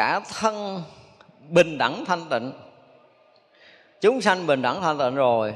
cả 0.00 0.20
thân 0.40 0.82
bình 1.48 1.78
đẳng 1.78 2.04
thanh 2.04 2.24
tịnh. 2.30 2.52
Chúng 4.00 4.20
sanh 4.20 4.46
bình 4.46 4.62
đẳng 4.62 4.82
thanh 4.82 4.98
tịnh 4.98 5.14
rồi 5.14 5.54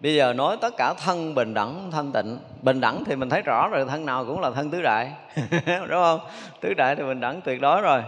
bây 0.00 0.14
giờ 0.14 0.32
nói 0.32 0.56
tất 0.60 0.76
cả 0.76 0.94
thân 0.94 1.34
bình 1.34 1.54
đẳng 1.54 1.90
thanh 1.92 2.12
tịnh. 2.12 2.38
Bình 2.62 2.80
đẳng 2.80 3.04
thì 3.04 3.16
mình 3.16 3.28
thấy 3.28 3.42
rõ 3.42 3.68
rồi 3.68 3.84
thân 3.88 4.06
nào 4.06 4.24
cũng 4.24 4.40
là 4.40 4.50
thân 4.50 4.70
tứ 4.70 4.82
đại 4.82 5.10
đúng 5.66 6.02
không? 6.02 6.20
Tứ 6.60 6.74
đại 6.74 6.96
thì 6.96 7.02
bình 7.02 7.20
đẳng 7.20 7.40
tuyệt 7.40 7.60
đối 7.60 7.80
rồi. 7.80 8.02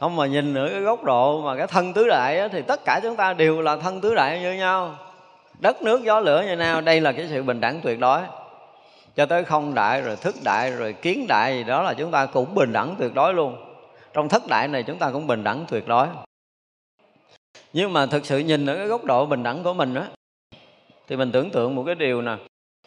Không 0.00 0.16
mà 0.16 0.26
nhìn 0.26 0.54
nữa 0.54 0.68
cái 0.72 0.80
góc 0.80 1.04
độ 1.04 1.42
mà 1.42 1.56
cái 1.56 1.66
thân 1.66 1.92
tứ 1.92 2.08
đại 2.08 2.38
á, 2.38 2.48
thì 2.48 2.62
tất 2.62 2.80
cả 2.84 3.00
chúng 3.02 3.16
ta 3.16 3.32
đều 3.32 3.60
là 3.60 3.76
thân 3.76 4.00
tứ 4.00 4.14
đại 4.14 4.40
như 4.40 4.52
nhau. 4.52 4.94
Đất 5.58 5.82
nước 5.82 6.04
gió 6.04 6.20
lửa 6.20 6.44
như 6.46 6.56
nào 6.56 6.80
đây 6.80 7.00
là 7.00 7.12
cái 7.12 7.26
sự 7.28 7.42
bình 7.42 7.60
đẳng 7.60 7.80
tuyệt 7.80 8.00
đối. 8.00 8.20
Cho 9.16 9.26
tới 9.26 9.44
không 9.44 9.74
đại 9.74 10.02
rồi 10.02 10.16
thức 10.16 10.34
đại 10.44 10.70
rồi 10.70 10.92
kiến 10.92 11.26
đại 11.28 11.56
gì 11.56 11.64
đó 11.64 11.82
là 11.82 11.94
chúng 11.94 12.10
ta 12.10 12.26
cũng 12.26 12.54
bình 12.54 12.72
đẳng 12.72 12.94
tuyệt 12.98 13.14
đối 13.14 13.34
luôn 13.34 13.73
trong 14.14 14.28
thất 14.28 14.42
đại 14.48 14.68
này 14.68 14.82
chúng 14.82 14.98
ta 14.98 15.10
cũng 15.12 15.26
bình 15.26 15.44
đẳng 15.44 15.64
tuyệt 15.68 15.88
đối. 15.88 16.08
Nhưng 17.72 17.92
mà 17.92 18.06
thực 18.06 18.26
sự 18.26 18.38
nhìn 18.38 18.66
ở 18.66 18.76
cái 18.76 18.86
góc 18.86 19.04
độ 19.04 19.26
bình 19.26 19.42
đẳng 19.42 19.62
của 19.64 19.74
mình 19.74 19.94
á 19.94 20.08
thì 21.06 21.16
mình 21.16 21.32
tưởng 21.32 21.50
tượng 21.50 21.74
một 21.74 21.82
cái 21.86 21.94
điều 21.94 22.22
nè. 22.22 22.36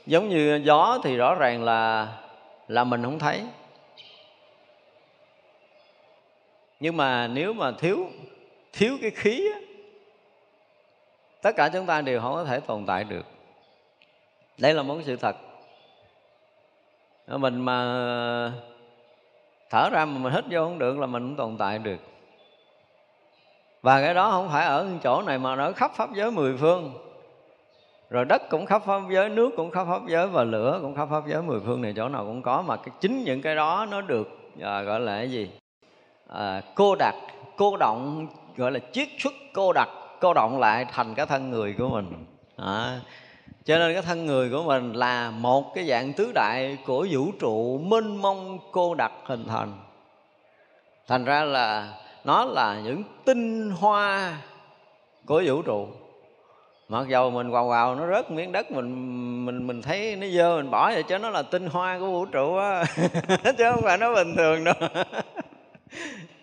Giống 0.06 0.30
như 0.30 0.62
gió 0.64 1.00
thì 1.04 1.18
rõ 1.18 1.36
ràng 1.36 1.64
là 1.64 2.08
là 2.68 2.84
mình 2.84 3.04
không 3.04 3.20
thấy. 3.20 3.44
Nhưng 6.80 6.98
mà 6.98 7.28
nếu 7.28 7.54
mà 7.54 7.72
thiếu 7.72 8.08
thiếu 8.74 8.98
cái 9.02 9.12
khí 9.12 9.50
á, 9.54 9.60
tất 11.42 11.52
cả 11.56 11.70
chúng 11.74 11.86
ta 11.86 12.02
đều 12.02 12.22
không 12.22 12.34
có 12.34 12.44
thể 12.44 12.60
tồn 12.60 12.86
tại 12.86 13.04
được. 13.04 13.26
Đây 14.58 14.74
là 14.74 14.84
một 14.84 14.98
sự 15.06 15.16
thật. 15.16 15.36
Mình 17.28 17.62
mà 17.62 18.52
thở 19.70 19.90
ra 19.90 20.06
mà 20.06 20.20
mình 20.20 20.34
hít 20.34 20.46
vô 20.50 20.64
không 20.64 20.80
được 20.80 21.00
là 21.00 21.06
mình 21.06 21.28
cũng 21.28 21.36
tồn 21.36 21.58
tại 21.58 21.80
được. 21.80 22.00
Và 23.82 24.02
cái 24.02 24.14
đó 24.14 24.32
không 24.32 24.50
phải 24.50 24.66
ở 24.66 24.88
chỗ 25.04 25.22
này 25.22 25.40
mà 25.40 25.56
nó 25.56 25.72
khắp 25.72 25.92
pháp 25.96 26.14
giới 26.14 26.32
mười 26.32 26.58
phương. 26.58 26.94
Rồi 28.10 28.26
đất 28.26 28.42
cũng 28.50 28.66
khắp 28.66 28.82
pháp 28.86 29.02
giới 29.10 29.30
nước 29.30 29.50
cũng 29.58 29.72
khắp 29.72 29.88
pháp 29.90 30.02
giới 30.08 30.28
và 30.28 30.44
lửa 30.44 30.80
cũng 30.82 30.96
khắp 30.96 31.08
pháp 31.12 31.24
giới 31.28 31.42
mười 31.42 31.60
phương 31.60 31.82
này 31.82 31.94
chỗ 31.96 32.10
nào 32.10 32.26
cũng 32.26 32.42
có 32.42 32.62
mà 32.62 32.78
cái, 32.78 32.90
chính 33.00 33.24
những 33.24 33.42
cái 33.42 33.56
đó 33.56 33.88
nó 33.92 34.02
được 34.02 34.28
à, 34.62 34.82
gọi 34.82 35.00
là 35.00 35.16
cái 35.16 35.32
gì? 35.32 35.50
À, 36.28 36.62
cô 36.76 36.96
đặc 36.96 37.16
cô 37.58 37.78
động 37.78 38.28
gọi 38.58 38.72
là 38.72 38.80
chiết 38.92 39.08
xuất 39.20 39.34
cô 39.54 39.74
đặc 39.74 39.90
cô 40.22 40.34
động 40.34 40.60
lại 40.60 40.86
thành 40.86 41.16
cái 41.16 41.26
thân 41.26 41.50
người 41.50 41.76
của 41.78 41.90
mình. 41.90 42.26
À, 42.58 43.00
cho 43.68 43.78
nên 43.78 43.94
cái 43.94 44.02
thân 44.02 44.26
người 44.26 44.50
của 44.50 44.64
mình 44.64 44.94
là 44.94 45.32
một 45.32 45.76
cái 45.76 45.88
dạng 45.88 46.14
tứ 46.14 46.32
đại 46.36 46.78
của 46.86 47.08
vũ 47.12 47.32
trụ 47.40 47.78
mênh 47.78 48.22
mông, 48.22 48.60
cô 48.72 48.96
đặc 48.96 49.12
hình 49.24 49.46
thành. 49.48 49.74
Thành 51.08 51.26
ra 51.26 51.44
là 51.44 51.94
nó 52.24 52.46
là 52.46 52.82
những 52.84 53.04
tinh 53.26 53.72
hoa 53.72 54.38
của 55.26 55.44
vũ 55.46 55.62
trụ. 55.62 55.88
Mặc 56.90 57.08
dầu 57.08 57.30
mình 57.30 57.52
quào 57.52 57.68
quào 57.68 57.96
nó 57.96 58.08
rớt 58.08 58.32
miếng 58.32 58.52
đất, 58.52 58.72
mình 58.72 59.46
mình 59.46 59.68
mình 59.68 59.82
thấy 59.82 60.16
nó 60.16 60.28
dơ, 60.28 60.56
mình 60.58 60.72
bỏ 60.72 60.92
vậy 60.92 61.04
cho 61.04 61.18
nó 61.18 61.30
là 61.30 61.42
tinh 61.42 61.68
hoa 61.68 62.00
của 62.00 62.06
vũ 62.12 62.26
trụ 62.26 62.56
á. 62.56 62.84
Chứ 63.58 63.72
không 63.72 63.82
phải 63.84 63.98
nó 63.98 64.16
bình 64.16 64.36
thường 64.36 64.64
đâu. 64.64 64.76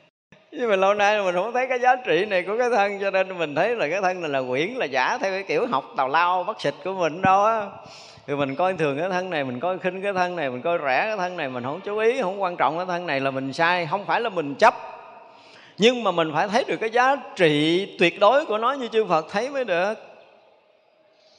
nhưng 0.56 0.70
mà 0.70 0.76
lâu 0.76 0.94
nay 0.94 1.22
mình 1.22 1.34
không 1.34 1.52
thấy 1.52 1.66
cái 1.66 1.78
giá 1.78 1.96
trị 1.96 2.24
này 2.24 2.42
của 2.42 2.58
cái 2.58 2.70
thân 2.70 3.00
cho 3.00 3.10
nên 3.10 3.38
mình 3.38 3.54
thấy 3.54 3.76
là 3.76 3.88
cái 3.88 4.00
thân 4.00 4.20
này 4.20 4.30
là 4.30 4.42
quyển 4.48 4.68
là 4.68 4.86
giả 4.86 5.18
theo 5.18 5.32
cái 5.32 5.42
kiểu 5.42 5.66
học 5.66 5.84
tào 5.96 6.08
lao 6.08 6.44
bắt 6.44 6.60
xịt 6.60 6.74
của 6.84 6.92
mình 6.92 7.22
đâu 7.22 7.44
á. 7.44 7.66
Thì 8.26 8.34
mình 8.34 8.54
coi 8.54 8.74
thường 8.74 8.98
cái 8.98 9.08
thân 9.08 9.30
này 9.30 9.44
mình 9.44 9.60
coi 9.60 9.78
khinh 9.78 10.02
cái 10.02 10.12
thân 10.12 10.36
này 10.36 10.50
mình 10.50 10.62
coi 10.62 10.78
rẻ 10.78 11.04
cái 11.06 11.16
thân 11.16 11.36
này 11.36 11.48
mình 11.48 11.64
không 11.64 11.80
chú 11.80 11.98
ý 11.98 12.22
không 12.22 12.42
quan 12.42 12.56
trọng 12.56 12.76
cái 12.76 12.86
thân 12.86 13.06
này 13.06 13.20
là 13.20 13.30
mình 13.30 13.52
sai 13.52 13.86
không 13.90 14.04
phải 14.04 14.20
là 14.20 14.28
mình 14.28 14.54
chấp. 14.54 14.74
Nhưng 15.78 16.04
mà 16.04 16.10
mình 16.10 16.30
phải 16.34 16.48
thấy 16.48 16.64
được 16.64 16.76
cái 16.76 16.90
giá 16.90 17.16
trị 17.36 17.86
tuyệt 17.98 18.20
đối 18.20 18.44
của 18.44 18.58
nó 18.58 18.72
như 18.72 18.88
chư 18.88 19.04
Phật 19.04 19.26
thấy 19.30 19.50
mới 19.50 19.64
được. 19.64 19.94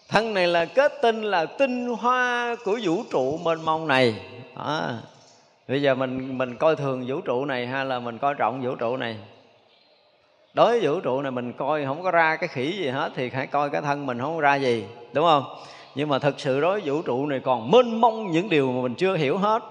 Thân 0.09 0.33
này 0.33 0.47
là 0.47 0.65
kết 0.65 0.93
tinh 1.01 1.21
là 1.21 1.45
tinh 1.45 1.87
hoa 1.87 2.55
của 2.65 2.79
vũ 2.83 3.03
trụ 3.11 3.39
mênh 3.43 3.65
mông 3.65 3.87
này. 3.87 4.15
À, 4.55 4.97
bây 5.67 5.81
giờ 5.81 5.95
mình 5.95 6.37
mình 6.37 6.55
coi 6.55 6.75
thường 6.75 7.03
vũ 7.07 7.21
trụ 7.21 7.45
này 7.45 7.67
hay 7.67 7.85
là 7.85 7.99
mình 7.99 8.17
coi 8.17 8.33
trọng 8.33 8.61
vũ 8.61 8.75
trụ 8.75 8.97
này. 8.97 9.17
Đối 10.53 10.79
với 10.79 10.89
vũ 10.89 10.99
trụ 10.99 11.21
này 11.21 11.31
mình 11.31 11.53
coi 11.53 11.85
không 11.85 12.03
có 12.03 12.11
ra 12.11 12.35
cái 12.35 12.47
khỉ 12.47 12.71
gì 12.71 12.87
hết, 12.87 13.11
thì 13.15 13.29
hãy 13.33 13.47
coi 13.47 13.69
cái 13.69 13.81
thân 13.81 14.05
mình 14.05 14.19
không 14.19 14.39
ra 14.39 14.55
gì, 14.55 14.85
đúng 15.13 15.25
không? 15.25 15.43
Nhưng 15.95 16.09
mà 16.09 16.19
thực 16.19 16.39
sự 16.39 16.61
đối 16.61 16.81
với 16.81 16.89
vũ 16.89 17.01
trụ 17.01 17.25
này 17.25 17.39
còn 17.39 17.71
mênh 17.71 18.01
mông 18.01 18.31
những 18.31 18.49
điều 18.49 18.71
mà 18.71 18.81
mình 18.81 18.95
chưa 18.95 19.15
hiểu 19.15 19.37
hết. 19.37 19.63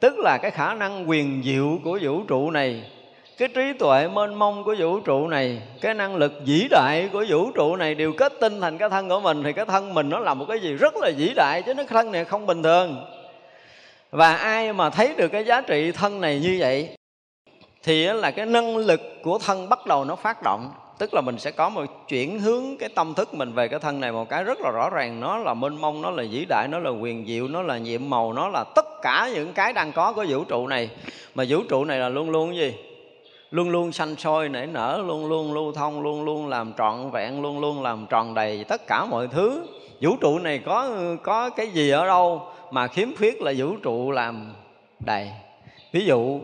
Tức 0.00 0.18
là 0.18 0.38
cái 0.38 0.50
khả 0.50 0.74
năng 0.74 1.10
quyền 1.10 1.42
diệu 1.44 1.78
của 1.84 1.98
vũ 2.02 2.22
trụ 2.28 2.50
này, 2.50 2.90
cái 3.38 3.48
trí 3.48 3.72
tuệ 3.78 4.08
mênh 4.08 4.34
mông 4.34 4.64
của 4.64 4.74
vũ 4.78 5.00
trụ 5.00 5.28
này, 5.28 5.62
cái 5.80 5.94
năng 5.94 6.16
lực 6.16 6.32
vĩ 6.46 6.68
đại 6.70 7.08
của 7.12 7.24
vũ 7.28 7.50
trụ 7.50 7.76
này 7.76 7.94
đều 7.94 8.12
kết 8.12 8.32
tinh 8.40 8.60
thành 8.60 8.78
cái 8.78 8.88
thân 8.88 9.08
của 9.08 9.20
mình, 9.20 9.42
thì 9.42 9.52
cái 9.52 9.64
thân 9.64 9.94
mình 9.94 10.08
nó 10.08 10.18
là 10.18 10.34
một 10.34 10.44
cái 10.48 10.60
gì 10.60 10.72
rất 10.72 10.96
là 10.96 11.10
vĩ 11.16 11.32
đại, 11.36 11.62
chứ 11.62 11.74
nó 11.74 11.82
thân 11.88 12.12
này 12.12 12.24
không 12.24 12.46
bình 12.46 12.62
thường 12.62 13.04
và 14.14 14.34
ai 14.34 14.72
mà 14.72 14.90
thấy 14.90 15.14
được 15.16 15.28
cái 15.28 15.44
giá 15.44 15.60
trị 15.60 15.92
thân 15.92 16.20
này 16.20 16.40
như 16.40 16.56
vậy, 16.60 16.96
thì 17.82 18.04
là 18.06 18.30
cái 18.30 18.46
năng 18.46 18.76
lực 18.76 19.00
của 19.22 19.38
thân 19.38 19.68
bắt 19.68 19.86
đầu 19.86 20.04
nó 20.04 20.16
phát 20.16 20.42
động. 20.42 20.70
Tức 20.98 21.14
là 21.14 21.20
mình 21.20 21.38
sẽ 21.38 21.50
có 21.50 21.68
một 21.68 21.84
chuyển 22.08 22.40
hướng 22.40 22.76
cái 22.76 22.88
tâm 22.88 23.14
thức 23.14 23.34
mình 23.34 23.52
về 23.52 23.68
cái 23.68 23.80
thân 23.80 24.00
này 24.00 24.12
một 24.12 24.28
cái 24.28 24.44
rất 24.44 24.60
là 24.60 24.70
rõ 24.70 24.90
ràng. 24.90 25.20
Nó 25.20 25.38
là 25.38 25.54
mênh 25.54 25.80
mông, 25.80 26.02
nó 26.02 26.10
là 26.10 26.24
vĩ 26.30 26.46
đại, 26.48 26.68
nó 26.70 26.78
là 26.78 26.90
quyền 26.90 27.26
diệu, 27.26 27.48
nó 27.48 27.62
là 27.62 27.78
nhiệm 27.78 28.10
màu, 28.10 28.32
nó 28.32 28.48
là 28.48 28.64
tất 28.74 28.86
cả 29.02 29.30
những 29.34 29.52
cái 29.52 29.72
đang 29.72 29.92
có 29.92 30.12
của 30.12 30.24
vũ 30.28 30.44
trụ 30.44 30.66
này. 30.66 30.90
Mà 31.34 31.44
vũ 31.48 31.58
trụ 31.68 31.84
này 31.84 31.98
là 31.98 32.08
luôn 32.08 32.30
luôn 32.30 32.48
cái 32.48 32.58
gì? 32.58 32.74
Luôn 33.50 33.70
luôn 33.70 33.92
sanh 33.92 34.16
sôi, 34.16 34.48
nảy 34.48 34.66
nở, 34.66 35.02
luôn 35.06 35.26
luôn 35.26 35.54
lưu 35.54 35.72
thông, 35.72 36.02
luôn 36.02 36.24
luôn 36.24 36.48
làm 36.48 36.72
trọn 36.78 37.10
vẹn, 37.10 37.42
luôn 37.42 37.60
luôn 37.60 37.82
làm 37.82 38.06
tròn 38.06 38.34
đầy 38.34 38.64
tất 38.68 38.86
cả 38.86 39.04
mọi 39.04 39.28
thứ. 39.28 39.66
Vũ 40.00 40.16
trụ 40.20 40.38
này 40.38 40.58
có 40.58 40.90
có 41.22 41.50
cái 41.50 41.68
gì 41.68 41.90
ở 41.90 42.06
đâu? 42.06 42.42
Mà 42.70 42.88
khiếm 42.88 43.16
khuyết 43.16 43.42
là 43.42 43.52
vũ 43.56 43.76
trụ 43.76 44.10
làm 44.10 44.54
đầy. 45.00 45.30
Ví 45.92 46.04
dụ 46.04 46.40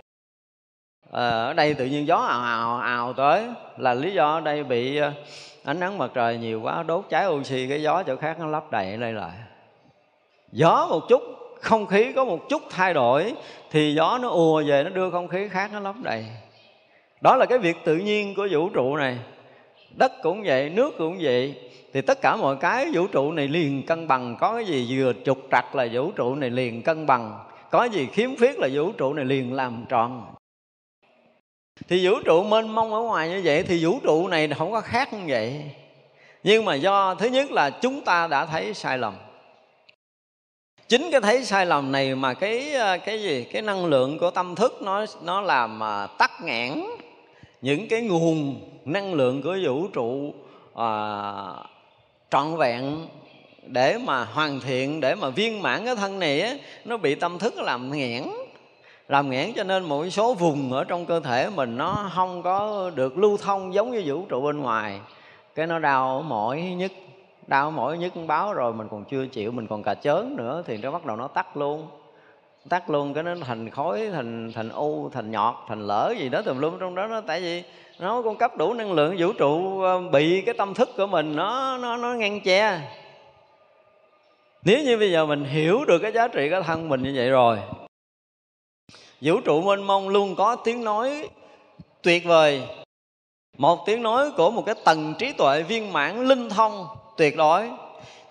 ờ, 1.11 1.47
ở 1.47 1.53
đây 1.53 1.75
tự 1.75 1.87
nhiên 1.87 2.07
gió 2.07 2.17
ào 2.17 2.43
ào 2.43 2.77
ào 2.77 3.13
tới, 3.13 3.45
là 3.77 3.95
lý 3.95 4.13
do 4.15 4.35
ở 4.35 4.41
đây 4.41 4.65
bị 4.65 4.97
ờ, 4.97 5.13
ánh 5.65 5.81
nắng 5.81 5.99
mặt 5.99 6.11
trời 6.15 6.39
nhiều 6.39 6.61
quá, 6.63 6.83
đốt 6.83 7.05
cháy 7.11 7.27
oxy, 7.29 7.69
cái 7.69 7.83
gió 7.83 8.03
chỗ 8.03 8.17
khác 8.17 8.37
nó 8.39 8.47
lấp 8.47 8.71
đầy 8.71 8.97
đây 8.97 9.13
lại. 9.13 9.37
Gió 10.53 10.87
một 10.91 11.01
chút, 11.09 11.23
không 11.61 11.87
khí 11.87 12.13
có 12.13 12.25
một 12.25 12.49
chút 12.49 12.63
thay 12.71 12.95
đổi, 12.95 13.35
thì 13.71 13.95
gió 13.95 14.19
nó 14.19 14.29
ùa 14.29 14.63
về, 14.67 14.85
nó 14.85 14.91
đưa 14.91 15.11
không 15.11 15.29
khí 15.29 15.49
khác, 15.49 15.71
nó 15.73 15.81
lấp 15.81 15.95
đầy. 16.03 16.27
Đó 17.21 17.37
là 17.37 17.47
cái 17.47 17.59
việc 17.59 17.77
tự 17.85 17.97
nhiên 17.97 18.35
của 18.35 18.49
vũ 18.51 18.69
trụ 18.69 18.97
này. 18.97 19.19
Đất 19.91 20.13
cũng 20.23 20.43
vậy, 20.45 20.71
nước 20.71 20.95
cũng 20.99 21.19
vậy 21.21 21.70
thì 21.93 22.01
tất 22.01 22.21
cả 22.21 22.37
mọi 22.37 22.57
cái 22.57 22.91
vũ 22.93 23.07
trụ 23.07 23.33
này 23.33 23.49
liền 23.49 23.87
cân 23.87 24.09
bằng. 24.09 24.37
Có 24.41 24.55
cái 24.55 24.65
gì 24.65 24.99
vừa 24.99 25.13
trục 25.25 25.39
trặc 25.51 25.75
là 25.75 25.89
vũ 25.93 26.11
trụ 26.11 26.35
này 26.35 26.51
liền 26.51 26.83
cân 26.83 27.07
bằng. 27.07 27.39
Có 27.71 27.85
gì 27.85 28.09
khiếm 28.13 28.37
khuyết 28.37 28.59
là 28.59 28.69
vũ 28.73 28.93
trụ 28.93 29.15
này 29.15 29.25
liền 29.25 29.53
làm 29.53 29.85
tròn. 29.89 30.35
Thì 31.89 32.07
vũ 32.07 32.21
trụ 32.25 32.45
mênh 32.45 32.69
mông 32.69 32.93
ở 32.93 33.01
ngoài 33.01 33.29
như 33.29 33.41
vậy 33.45 33.63
thì 33.63 33.85
vũ 33.85 33.99
trụ 34.03 34.29
này 34.29 34.49
không 34.49 34.73
có 34.73 34.81
khác 34.81 35.13
như 35.13 35.25
vậy. 35.29 35.71
Nhưng 36.43 36.65
mà 36.65 36.75
do 36.75 37.15
thứ 37.15 37.27
nhất 37.27 37.51
là 37.51 37.71
chúng 37.71 38.01
ta 38.01 38.27
đã 38.27 38.47
thấy 38.47 38.75
sai 38.75 38.99
lầm. 38.99 39.15
Chính 40.89 41.09
cái 41.13 41.21
thấy 41.21 41.45
sai 41.45 41.67
lầm 41.67 41.93
này 41.93 42.15
mà 42.15 42.35
cái 42.35 42.73
ờ, 42.73 42.99
cái 42.99 43.23
gì? 43.23 43.45
Cái 43.53 43.63
năng 43.63 43.87
lượng 43.87 44.19
của 44.19 44.31
tâm 44.31 44.55
thức 44.55 44.83
nó 44.83 45.05
nó 45.23 45.41
làm 45.41 45.81
ờ, 45.81 46.09
tắc 46.19 46.31
nghẽn 46.45 46.85
những 47.63 47.89
cái 47.89 48.01
nguồn 48.01 48.61
năng 48.85 49.15
lượng 49.15 49.43
của 49.43 49.57
vũ 49.65 49.89
trụ 49.89 50.35
à, 50.75 50.89
trọn 52.31 52.57
vẹn 52.57 53.07
để 53.67 53.99
mà 54.05 54.25
hoàn 54.25 54.61
thiện 54.61 55.01
để 55.01 55.15
mà 55.15 55.29
viên 55.29 55.63
mãn 55.63 55.85
cái 55.85 55.97
thân 55.97 56.19
này 56.19 56.41
á, 56.41 56.55
nó 56.85 56.97
bị 56.97 57.15
tâm 57.15 57.39
thức 57.39 57.55
làm 57.57 57.93
nghẽn. 57.93 58.25
Làm 59.09 59.31
nghẽn 59.31 59.53
cho 59.57 59.65
nên 59.65 59.85
một 59.85 60.07
số 60.11 60.35
vùng 60.35 60.73
ở 60.73 60.85
trong 60.85 61.07
cơ 61.07 61.21
thể 61.21 61.51
mình 61.55 61.77
nó 61.77 62.11
không 62.15 62.43
có 62.43 62.91
được 62.95 63.19
lưu 63.19 63.37
thông 63.37 63.75
giống 63.75 63.91
như 63.91 64.03
vũ 64.07 64.25
trụ 64.29 64.41
bên 64.41 64.59
ngoài. 64.59 65.01
Cái 65.55 65.67
nó 65.67 65.79
đau 65.79 66.23
mỏi 66.23 66.61
nhất 66.61 66.93
đau 67.47 67.71
mỏi 67.71 67.99
nhất 67.99 68.13
báo 68.27 68.53
rồi 68.53 68.73
mình 68.73 68.89
còn 68.91 69.05
chưa 69.05 69.27
chịu 69.27 69.53
mình 69.53 69.67
còn 69.67 69.83
cà 69.83 69.95
chớn 69.95 70.37
nữa 70.37 70.63
thì 70.67 70.77
nó 70.77 70.91
bắt 70.91 71.07
đầu 71.07 71.17
nó 71.17 71.29
tắt 71.29 71.57
luôn. 71.57 71.87
Tắt 72.69 72.91
luôn 72.91 73.15
cái 73.15 73.23
nó 73.23 73.35
thành 73.47 73.71
khói 73.71 74.09
thành 74.13 74.53
thành 74.55 74.69
u 74.69 75.11
thành 75.11 75.31
nhọt 75.31 75.55
thành 75.69 75.87
lỡ 75.87 76.15
gì 76.19 76.29
đó 76.29 76.43
tùm 76.43 76.59
lum 76.59 76.79
trong 76.79 76.95
đó 76.95 77.07
nó 77.07 77.21
tại 77.21 77.41
vì 77.41 77.63
nó 78.01 78.23
cung 78.23 78.37
cấp 78.37 78.57
đủ 78.57 78.75
năng 78.75 78.93
lượng 78.93 79.17
vũ 79.19 79.33
trụ 79.33 79.83
ờ, 79.83 80.01
bị 80.01 80.43
cái 80.47 80.55
tâm 80.55 80.75
thức 80.75 80.91
của 80.97 81.07
mình 81.07 81.37
nó 81.37 81.79
nó 81.79 81.97
nó 81.97 82.13
ngăn 82.15 82.41
che. 82.41 82.81
Nếu 84.65 84.85
như 84.85 84.97
bây 84.97 85.13
giờ 85.13 85.27
mình 85.27 85.45
hiểu 85.45 85.85
được 85.85 85.99
cái 85.99 86.13
giá 86.13 86.29
trị 86.29 86.49
cái 86.51 86.63
thân 86.63 86.89
mình 86.89 87.03
như 87.03 87.13
vậy 87.17 87.31
rồi, 87.31 87.59
vũ 89.21 89.41
trụ 89.41 89.63
mênh 89.63 89.83
mông 89.83 90.09
luôn 90.09 90.35
có 90.37 90.57
tiếng 90.57 90.85
nói 90.85 91.29
tuyệt 92.03 92.25
vời. 92.25 92.63
Một 93.59 93.87
tiếng 93.87 94.03
nói 94.03 94.31
của 94.37 94.51
một 94.51 94.63
cái 94.67 94.75
tầng 94.85 95.15
trí 95.19 95.33
tuệ 95.33 95.63
viên 95.63 95.93
mãn 95.93 96.29
linh 96.29 96.49
thông 96.49 96.87
tuyệt 97.17 97.37
đối. 97.37 97.71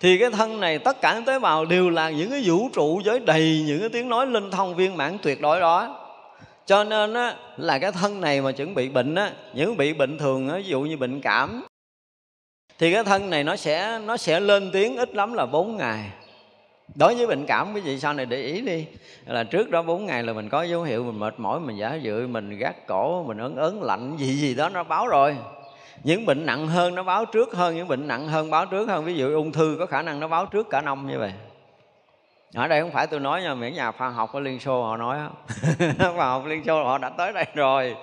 Thì 0.00 0.18
cái 0.18 0.30
thân 0.30 0.60
này 0.60 0.78
tất 0.78 1.00
cả 1.00 1.14
những 1.14 1.24
tế 1.24 1.38
bào 1.38 1.64
đều 1.64 1.90
là 1.90 2.10
những 2.10 2.30
cái 2.30 2.42
vũ 2.44 2.68
trụ 2.72 3.00
giới 3.04 3.20
đầy 3.20 3.64
những 3.66 3.80
cái 3.80 3.88
tiếng 3.88 4.08
nói 4.08 4.26
linh 4.26 4.50
thông 4.50 4.74
viên 4.74 4.96
mãn 4.96 5.18
tuyệt 5.22 5.40
đối 5.40 5.60
đó 5.60 5.99
cho 6.70 6.84
nên 6.84 7.14
á, 7.14 7.34
là 7.56 7.78
cái 7.78 7.92
thân 7.92 8.20
này 8.20 8.40
mà 8.40 8.52
chuẩn 8.52 8.74
bị 8.74 8.88
bệnh 8.88 9.14
á 9.14 9.32
những 9.54 9.76
bị 9.76 9.92
bệnh 9.92 10.18
thường 10.18 10.48
á, 10.48 10.56
ví 10.56 10.64
dụ 10.64 10.80
như 10.80 10.96
bệnh 10.96 11.20
cảm 11.20 11.64
thì 12.78 12.92
cái 12.92 13.04
thân 13.04 13.30
này 13.30 13.44
nó 13.44 13.56
sẽ 13.56 14.00
nó 14.06 14.16
sẽ 14.16 14.40
lên 14.40 14.70
tiếng 14.72 14.96
ít 14.96 15.14
lắm 15.14 15.32
là 15.32 15.46
4 15.46 15.76
ngày. 15.76 16.10
Đối 16.94 17.14
với 17.14 17.26
bệnh 17.26 17.46
cảm 17.46 17.74
quý 17.74 17.80
vị 17.80 17.98
sau 17.98 18.12
này 18.12 18.26
để 18.26 18.42
ý 18.42 18.60
đi 18.60 18.86
là 19.26 19.44
trước 19.44 19.70
đó 19.70 19.82
4 19.82 20.06
ngày 20.06 20.22
là 20.22 20.32
mình 20.32 20.48
có 20.48 20.62
dấu 20.62 20.82
hiệu 20.82 21.04
mình 21.04 21.18
mệt 21.18 21.34
mỏi 21.40 21.60
mình 21.60 21.76
giả 21.76 21.94
dự 21.94 22.26
mình 22.26 22.58
gác 22.58 22.86
cổ 22.86 23.24
mình 23.24 23.38
ớn 23.38 23.56
ớn 23.56 23.82
lạnh 23.82 24.16
gì 24.18 24.34
gì 24.34 24.54
đó 24.54 24.68
nó 24.68 24.84
báo 24.84 25.08
rồi. 25.08 25.36
Những 26.04 26.26
bệnh 26.26 26.46
nặng 26.46 26.68
hơn 26.68 26.94
nó 26.94 27.02
báo 27.02 27.24
trước 27.24 27.54
hơn 27.54 27.76
những 27.76 27.88
bệnh 27.88 28.08
nặng 28.08 28.28
hơn 28.28 28.50
báo 28.50 28.66
trước 28.66 28.88
hơn. 28.88 29.04
Ví 29.04 29.14
dụ 29.14 29.34
ung 29.34 29.52
thư 29.52 29.76
có 29.78 29.86
khả 29.86 30.02
năng 30.02 30.20
nó 30.20 30.28
báo 30.28 30.46
trước 30.46 30.70
cả 30.70 30.80
năm 30.80 31.08
như 31.08 31.18
vậy 31.18 31.32
ở 32.54 32.68
đây 32.68 32.80
không 32.80 32.90
phải 32.90 33.06
tôi 33.06 33.20
nói 33.20 33.42
nha 33.42 33.54
những 33.54 33.74
nhà 33.74 33.92
khoa 33.92 34.08
học 34.08 34.32
ở 34.32 34.40
liên 34.40 34.60
xô 34.60 34.82
họ 34.82 34.96
nói 34.96 35.18
khoa 35.98 36.26
học 36.26 36.42
liên 36.46 36.64
xô 36.64 36.84
họ 36.84 36.98
đã 36.98 37.08
tới 37.08 37.32
đây 37.32 37.46
rồi. 37.54 37.96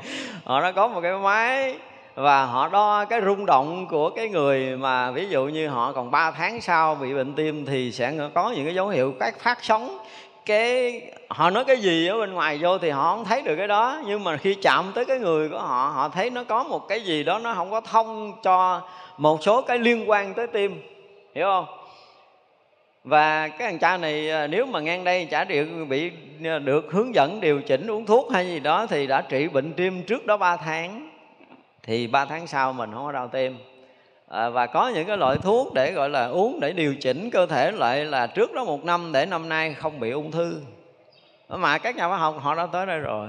Họ 0.43 0.61
đã 0.61 0.71
có 0.71 0.87
một 0.87 1.01
cái 1.01 1.13
máy 1.13 1.75
và 2.15 2.45
họ 2.45 2.69
đo 2.69 3.05
cái 3.05 3.21
rung 3.25 3.45
động 3.45 3.87
của 3.87 4.09
cái 4.09 4.29
người 4.29 4.77
mà 4.77 5.11
ví 5.11 5.29
dụ 5.29 5.45
như 5.45 5.67
họ 5.67 5.91
còn 5.91 6.11
3 6.11 6.31
tháng 6.31 6.61
sau 6.61 6.95
bị 6.95 7.13
bệnh 7.13 7.33
tim 7.33 7.65
thì 7.65 7.91
sẽ 7.91 8.13
có 8.33 8.51
những 8.55 8.65
cái 8.65 8.75
dấu 8.75 8.87
hiệu 8.87 9.13
các 9.19 9.39
phát 9.39 9.63
sóng. 9.63 9.97
Cái, 10.45 11.01
họ 11.29 11.49
nói 11.49 11.65
cái 11.65 11.77
gì 11.77 12.07
ở 12.07 12.19
bên 12.19 12.33
ngoài 12.33 12.57
vô 12.61 12.77
thì 12.77 12.89
họ 12.89 13.15
không 13.15 13.25
thấy 13.25 13.41
được 13.41 13.55
cái 13.55 13.67
đó. 13.67 14.01
Nhưng 14.05 14.23
mà 14.23 14.37
khi 14.37 14.53
chạm 14.53 14.91
tới 14.95 15.05
cái 15.05 15.19
người 15.19 15.49
của 15.49 15.59
họ 15.59 15.91
họ 15.95 16.09
thấy 16.09 16.29
nó 16.29 16.43
có 16.43 16.63
một 16.63 16.87
cái 16.87 17.01
gì 17.01 17.23
đó 17.23 17.39
nó 17.39 17.53
không 17.53 17.71
có 17.71 17.81
thông 17.81 18.33
cho 18.43 18.81
một 19.17 19.43
số 19.43 19.61
cái 19.61 19.77
liên 19.77 20.09
quan 20.09 20.33
tới 20.33 20.47
tim. 20.47 20.81
Hiểu 21.35 21.45
không? 21.45 21.65
Và 23.03 23.47
cái 23.47 23.67
thằng 23.67 23.79
cha 23.79 23.97
này 23.97 24.31
à, 24.31 24.47
nếu 24.47 24.65
mà 24.65 24.79
ngang 24.79 25.03
đây 25.03 25.25
chả 25.25 25.43
được 25.43 25.67
bị 25.89 26.11
à, 26.43 26.59
được 26.59 26.91
hướng 26.91 27.15
dẫn 27.15 27.41
điều 27.41 27.61
chỉnh 27.61 27.87
uống 27.87 28.05
thuốc 28.05 28.31
hay 28.31 28.47
gì 28.47 28.59
đó 28.59 28.87
thì 28.87 29.07
đã 29.07 29.21
trị 29.21 29.47
bệnh 29.47 29.73
tim 29.73 30.03
trước 30.03 30.25
đó 30.25 30.37
3 30.37 30.57
tháng. 30.57 31.09
Thì 31.83 32.07
3 32.07 32.25
tháng 32.25 32.47
sau 32.47 32.73
mình 32.73 32.91
không 32.93 33.05
có 33.05 33.11
đau 33.11 33.27
tim. 33.27 33.57
À, 34.27 34.49
và 34.49 34.67
có 34.67 34.89
những 34.89 35.07
cái 35.07 35.17
loại 35.17 35.37
thuốc 35.37 35.73
để 35.73 35.91
gọi 35.91 36.09
là 36.09 36.25
uống 36.27 36.59
để 36.59 36.73
điều 36.73 36.95
chỉnh 36.95 37.29
cơ 37.29 37.45
thể 37.45 37.71
lại 37.71 38.05
là 38.05 38.27
trước 38.27 38.53
đó 38.53 38.63
một 38.63 38.83
năm 38.83 39.11
để 39.11 39.25
năm 39.25 39.49
nay 39.49 39.73
không 39.73 39.99
bị 39.99 40.11
ung 40.11 40.31
thư. 40.31 40.61
Mà 41.49 41.77
các 41.77 41.95
nhà 41.95 42.07
khoa 42.07 42.17
học 42.17 42.35
họ 42.39 42.55
đã 42.55 42.67
tới 42.71 42.85
đây 42.85 42.99
rồi. 42.99 43.27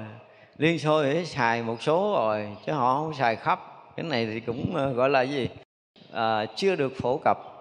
Liên 0.58 0.78
xô 0.78 1.02
thì 1.02 1.24
xài 1.24 1.62
một 1.62 1.82
số 1.82 2.14
rồi 2.16 2.48
chứ 2.66 2.72
họ 2.72 2.94
không 2.94 3.14
xài 3.14 3.36
khắp. 3.36 3.60
Cái 3.96 4.06
này 4.06 4.26
thì 4.26 4.40
cũng 4.40 4.76
à, 4.76 4.86
gọi 4.86 5.10
là 5.10 5.22
gì? 5.22 5.48
À, 6.12 6.44
chưa 6.56 6.76
được 6.76 6.92
phổ 7.00 7.20
cập 7.24 7.57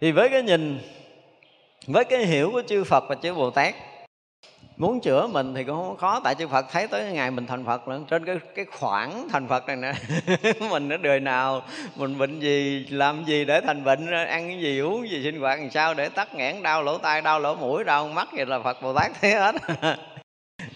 thì 0.00 0.12
với 0.12 0.28
cái 0.28 0.42
nhìn, 0.42 0.78
với 1.86 2.04
cái 2.04 2.26
hiểu 2.26 2.50
của 2.52 2.62
chư 2.66 2.84
Phật 2.84 3.04
và 3.08 3.14
chư 3.14 3.34
Bồ 3.34 3.50
Tát 3.50 3.74
muốn 4.78 5.00
chữa 5.00 5.26
mình 5.26 5.54
thì 5.54 5.64
cũng 5.64 5.76
không 5.76 5.96
khó. 5.96 6.20
Tại 6.24 6.34
chư 6.34 6.48
Phật 6.48 6.66
thấy 6.72 6.88
tới 6.88 7.12
ngày 7.12 7.30
mình 7.30 7.46
thành 7.46 7.64
Phật 7.64 7.88
nữa 7.88 8.00
trên 8.10 8.24
cái 8.24 8.36
cái 8.54 8.64
khoảng 8.64 9.28
thành 9.28 9.48
Phật 9.48 9.66
này 9.66 9.76
nè. 9.76 9.92
Mình 10.70 10.88
ở 10.88 10.96
đời 10.96 11.20
nào, 11.20 11.62
mình 11.96 12.18
bệnh 12.18 12.40
gì, 12.40 12.86
làm 12.90 13.24
gì 13.24 13.44
để 13.44 13.60
thành 13.60 13.84
bệnh 13.84 14.10
ăn 14.10 14.48
cái 14.48 14.60
gì, 14.60 14.78
uống 14.78 15.10
gì, 15.10 15.20
sinh 15.24 15.40
hoạt 15.40 15.58
làm 15.58 15.70
sao 15.70 15.94
để 15.94 16.08
tắt 16.08 16.34
nghẽn, 16.34 16.62
đau 16.62 16.82
lỗ 16.82 16.98
tai, 16.98 17.20
đau 17.20 17.40
lỗ 17.40 17.54
mũi, 17.54 17.84
đau 17.84 18.08
mắt, 18.08 18.28
vậy 18.32 18.46
là 18.46 18.58
Phật 18.58 18.82
Bồ 18.82 18.94
Tát 18.94 19.12
thấy 19.20 19.32
hết. 19.32 19.54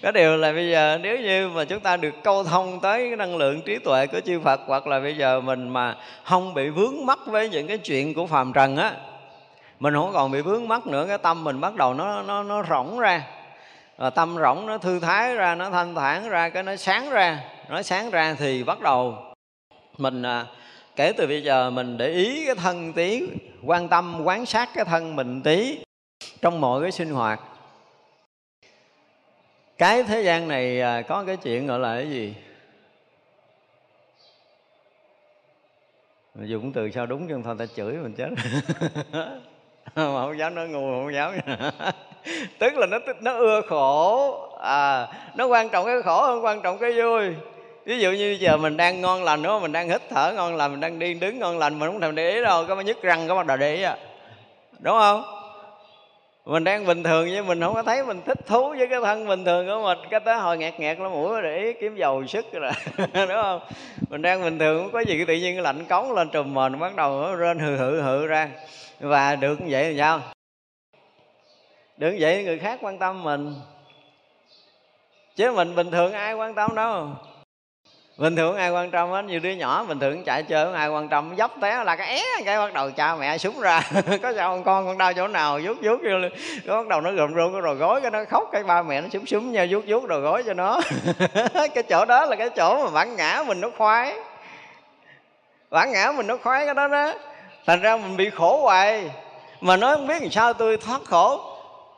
Cái 0.02 0.12
điều 0.12 0.36
là 0.36 0.52
bây 0.52 0.70
giờ 0.70 0.98
nếu 1.02 1.18
như 1.18 1.48
mà 1.48 1.64
chúng 1.64 1.80
ta 1.80 1.96
được 1.96 2.14
câu 2.24 2.44
thông 2.44 2.80
tới 2.80 3.08
cái 3.08 3.16
năng 3.16 3.36
lượng 3.36 3.60
trí 3.62 3.78
tuệ 3.78 4.06
của 4.06 4.20
chư 4.20 4.40
Phật, 4.40 4.60
hoặc 4.66 4.86
là 4.86 5.00
bây 5.00 5.16
giờ 5.16 5.40
mình 5.40 5.68
mà 5.68 5.96
không 6.24 6.54
bị 6.54 6.68
vướng 6.68 7.06
mắc 7.06 7.18
với 7.26 7.48
những 7.48 7.66
cái 7.66 7.78
chuyện 7.78 8.14
của 8.14 8.26
phàm 8.26 8.52
trần 8.52 8.76
á 8.76 8.94
mình 9.82 9.94
không 9.94 10.12
còn 10.12 10.30
bị 10.30 10.40
vướng 10.40 10.68
mắc 10.68 10.86
nữa 10.86 11.04
cái 11.08 11.18
tâm 11.18 11.44
mình 11.44 11.60
bắt 11.60 11.74
đầu 11.74 11.94
nó 11.94 12.22
nó 12.22 12.42
nó 12.42 12.62
rỗng 12.62 12.98
ra. 12.98 13.26
Và 13.96 14.10
tâm 14.10 14.36
rỗng 14.36 14.66
nó 14.66 14.78
thư 14.78 15.00
thái 15.00 15.34
ra 15.34 15.54
nó 15.54 15.70
thanh 15.70 15.94
thản 15.94 16.28
ra 16.28 16.48
cái 16.48 16.62
nó 16.62 16.76
sáng 16.76 17.10
ra. 17.10 17.44
Nó 17.68 17.82
sáng 17.82 18.10
ra 18.10 18.34
thì 18.38 18.64
bắt 18.64 18.80
đầu 18.80 19.18
mình 19.98 20.22
à, 20.22 20.46
kể 20.96 21.12
từ 21.16 21.26
bây 21.26 21.42
giờ 21.42 21.70
mình 21.70 21.96
để 21.96 22.08
ý 22.08 22.46
cái 22.46 22.54
thân 22.54 22.92
tí 22.92 23.22
quan 23.64 23.88
tâm 23.88 24.20
quán 24.24 24.46
sát 24.46 24.68
cái 24.74 24.84
thân 24.84 25.16
mình 25.16 25.42
tí 25.42 25.78
trong 26.40 26.60
mọi 26.60 26.82
cái 26.82 26.92
sinh 26.92 27.10
hoạt. 27.10 27.40
Cái 29.78 30.02
thế 30.02 30.22
gian 30.22 30.48
này 30.48 30.80
à, 30.80 31.02
có 31.02 31.24
cái 31.26 31.36
chuyện 31.36 31.66
gọi 31.66 31.78
là 31.78 31.96
cái 31.96 32.10
gì? 32.10 32.34
Mình 36.34 36.48
dùng 36.48 36.72
từ 36.72 36.90
sao 36.90 37.06
đúng 37.06 37.28
chứ 37.28 37.40
thôi 37.44 37.56
ta 37.58 37.66
chửi 37.66 37.92
mình 37.92 38.14
chết. 38.14 38.30
mà 39.96 40.24
không 40.24 40.38
dám 40.38 40.54
nói 40.54 40.68
ngu 40.68 40.80
không 40.80 41.14
dám. 41.14 41.32
Tức 42.58 42.74
là 42.76 42.86
nó 42.86 42.98
nó 43.20 43.32
ưa 43.32 43.60
khổ. 43.60 44.48
À 44.60 45.06
nó 45.34 45.46
quan 45.46 45.68
trọng 45.68 45.86
cái 45.86 46.02
khổ 46.02 46.22
hơn 46.22 46.44
quan 46.44 46.60
trọng 46.62 46.78
cái 46.78 46.92
vui. 46.92 47.34
Ví 47.84 48.00
dụ 48.00 48.10
như 48.10 48.36
giờ 48.40 48.56
mình 48.56 48.76
đang 48.76 49.00
ngon 49.00 49.24
lành 49.24 49.42
đúng 49.42 49.52
không 49.52 49.62
mình 49.62 49.72
đang 49.72 49.88
hít 49.88 50.02
thở 50.10 50.32
ngon 50.36 50.56
lành, 50.56 50.70
mình 50.70 50.80
đang 50.80 50.98
đi 50.98 51.14
đứng 51.14 51.38
ngon 51.38 51.58
lành, 51.58 51.78
mình 51.78 51.90
không 51.90 52.00
thèm 52.00 52.14
để 52.14 52.30
ý 52.30 52.42
đâu 52.42 52.64
có 52.68 52.74
mà 52.74 52.82
nhức 52.82 53.02
răng 53.02 53.28
có 53.28 53.34
bắt 53.34 53.46
đầu 53.46 53.56
để 53.56 53.74
ý 53.74 53.82
à. 53.82 53.96
Đúng 54.80 54.98
không? 54.98 55.22
Mình 56.44 56.64
đang 56.64 56.86
bình 56.86 57.02
thường 57.02 57.28
với 57.28 57.42
mình 57.42 57.60
không 57.60 57.74
có 57.74 57.82
thấy 57.82 58.04
mình 58.04 58.20
thích 58.26 58.46
thú 58.46 58.68
với 58.68 58.86
cái 58.90 59.00
thân 59.04 59.28
bình 59.28 59.44
thường 59.44 59.66
của 59.66 59.82
mình. 59.84 59.98
Cái 60.10 60.20
tới 60.20 60.36
hồi 60.36 60.58
nghẹt 60.58 60.80
nghẹt 60.80 60.98
nó 60.98 61.08
mũi 61.08 61.42
để 61.42 61.58
ý 61.58 61.72
kiếm 61.80 61.96
dầu 61.96 62.26
sức 62.26 62.52
rồi 62.52 62.70
đúng 63.14 63.42
không? 63.42 63.60
Mình 64.10 64.22
đang 64.22 64.42
bình 64.42 64.58
thường, 64.58 64.82
không 64.82 64.92
có 64.92 65.00
gì, 65.00 65.24
tự 65.24 65.34
nhiên 65.34 65.60
lạnh 65.60 65.84
cống 65.84 66.12
lên 66.12 66.28
trùm 66.28 66.54
mền, 66.54 66.80
bắt 66.80 66.96
đầu 66.96 67.20
nó 67.20 67.34
rên 67.34 67.58
hừ 67.58 67.76
hự 67.76 68.00
hự 68.00 68.26
ra 68.26 68.48
và 69.02 69.36
được 69.36 69.60
như 69.60 69.66
vậy 69.70 69.84
thì 69.84 69.98
sao? 69.98 70.20
Được 71.96 72.16
vậy 72.20 72.44
người 72.44 72.58
khác 72.58 72.78
quan 72.82 72.98
tâm 72.98 73.22
mình. 73.22 73.54
Chứ 75.36 75.52
mình, 75.52 75.74
bình 75.74 75.90
thường 75.90 76.12
ai 76.12 76.34
quan 76.34 76.54
tâm 76.54 76.74
đâu. 76.74 77.08
Bình 78.16 78.36
thường 78.36 78.56
ai 78.56 78.70
quan 78.70 78.90
tâm 78.90 79.10
hết 79.10 79.22
như 79.22 79.38
đứa 79.38 79.50
nhỏ, 79.50 79.84
bình 79.88 79.98
thường 79.98 80.24
chạy 80.24 80.42
chơi 80.42 80.72
ai 80.74 80.88
quan 80.88 81.08
tâm. 81.08 81.34
Dốc 81.36 81.50
té 81.60 81.84
là 81.84 81.96
cái 81.96 82.06
é, 82.06 82.42
cái 82.44 82.58
bắt 82.58 82.74
đầu 82.74 82.90
cha 82.90 83.16
mẹ 83.16 83.38
súng 83.38 83.60
ra. 83.60 83.82
Có 84.22 84.32
sao 84.36 84.50
con 84.50 84.64
con 84.64 84.86
con 84.86 84.98
đau 84.98 85.12
chỗ 85.12 85.28
nào? 85.28 85.60
Vuốt 85.64 85.76
vuốt 85.82 85.98
vô 86.02 86.28
nó 86.64 86.76
bắt 86.76 86.88
đầu 86.88 87.00
nó 87.00 87.12
gồm 87.12 87.34
run 87.34 87.52
cái 87.52 87.60
rồi 87.60 87.74
gối 87.74 88.00
cái 88.00 88.10
nó 88.10 88.24
khóc, 88.24 88.48
cái 88.52 88.62
ba 88.62 88.82
mẹ 88.82 89.00
nó 89.00 89.08
súng 89.12 89.26
súng 89.26 89.52
nhau, 89.52 89.66
vuốt 89.70 89.84
vuốt 89.86 90.06
rồi 90.06 90.20
gối 90.20 90.42
cho 90.46 90.54
nó. 90.54 90.80
Cái 91.74 91.82
chỗ 91.88 92.04
đó 92.04 92.26
là 92.26 92.36
cái 92.36 92.50
chỗ 92.50 92.84
mà 92.84 92.90
bản 92.90 93.16
ngã 93.16 93.44
mình 93.46 93.60
nó 93.60 93.70
khoái. 93.78 94.14
Bản 95.70 95.92
ngã 95.92 96.12
mình 96.12 96.26
nó 96.26 96.36
khoái 96.36 96.64
cái 96.64 96.74
đó 96.74 96.88
đó 96.88 97.12
thành 97.66 97.80
ra 97.80 97.96
mình 97.96 98.16
bị 98.16 98.30
khổ 98.30 98.60
hoài. 98.62 99.10
Mà 99.60 99.76
nói 99.76 99.96
không 99.96 100.06
biết 100.06 100.22
làm 100.22 100.30
sao 100.30 100.52
tôi 100.52 100.76
thoát 100.76 101.00
khổ. 101.04 101.40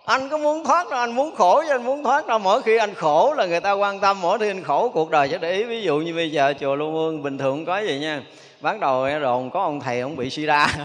Anh 0.05 0.29
có 0.29 0.39
muốn 0.39 0.65
thoát 0.65 0.91
đâu 0.91 1.01
anh 1.01 1.13
muốn 1.13 1.35
khổ 1.37 1.63
chứ 1.63 1.71
anh 1.71 1.85
muốn 1.85 2.05
thoát 2.05 2.27
đâu. 2.27 2.39
Mỗi 2.39 2.63
khi 2.63 2.77
anh 2.77 2.95
khổ 2.95 3.35
là 3.37 3.47
người 3.47 3.61
ta 3.61 3.73
quan 3.73 4.01
tâm, 4.01 4.21
mỗi 4.21 4.39
khi 4.39 4.51
anh 4.51 4.63
khổ, 4.63 4.89
cuộc 4.95 5.11
đời 5.11 5.29
sẽ 5.29 5.39
để 5.39 5.53
ý. 5.53 5.65
Ví 5.65 5.83
dụ 5.83 5.97
như 5.97 6.15
bây 6.15 6.31
giờ 6.31 6.55
chùa 6.61 6.75
lưu 6.75 6.93
hương 6.93 7.23
bình 7.23 7.39
thường 7.39 7.57
không 7.57 7.65
có 7.65 7.79
gì 7.79 7.99
nha. 7.99 8.23
Bắt 8.61 8.81
đầu 8.81 9.09
đồn 9.23 9.51
có 9.51 9.63
ông 9.63 9.81
thầy 9.81 10.01
ông 10.01 10.17
bị 10.17 10.31
sida. 10.31 10.69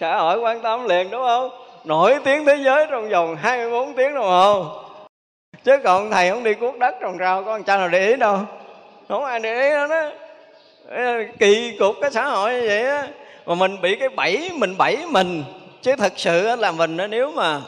Xã 0.00 0.16
hội 0.16 0.38
quan 0.38 0.62
tâm 0.62 0.88
liền, 0.88 1.10
đúng 1.10 1.22
không? 1.22 1.50
Nổi 1.84 2.16
tiếng 2.24 2.44
thế 2.44 2.56
giới 2.64 2.86
trong 2.90 3.08
vòng 3.08 3.36
24 3.36 3.94
tiếng 3.94 4.14
đồng 4.14 4.24
hồ 4.24 4.64
chứ 5.64 5.78
còn 5.84 6.10
thầy 6.10 6.30
không 6.30 6.42
đi 6.42 6.54
cuốc 6.54 6.78
đất 6.78 6.94
trồng 7.00 7.18
rau, 7.18 7.42
có 7.42 7.46
con 7.46 7.64
cha 7.64 7.76
nào 7.76 7.88
để 7.88 8.08
ý 8.08 8.16
đâu? 8.16 8.38
Không 9.08 9.24
ai 9.24 9.40
để 9.40 9.60
ý 9.60 9.70
đâu 9.70 9.88
đó. 9.88 10.10
Ờ, 10.88 11.24
kỳ 11.38 11.76
cục 11.78 11.96
cái 12.00 12.10
xã 12.10 12.24
hội 12.24 12.52
như 12.52 12.66
vậy 12.66 12.86
á. 12.86 13.08
Mà 13.46 13.54
mình 13.54 13.80
bị 13.80 13.96
cái 13.96 14.08
bẫy, 14.08 14.50
mình 14.54 14.74
bẫy 14.78 15.06
mình. 15.06 15.44
Chứ 15.82 15.96
thật 15.96 16.12
sự 16.16 16.56
là 16.56 16.72
mình 16.72 16.96
nếu 17.10 17.32
mà 17.32 17.60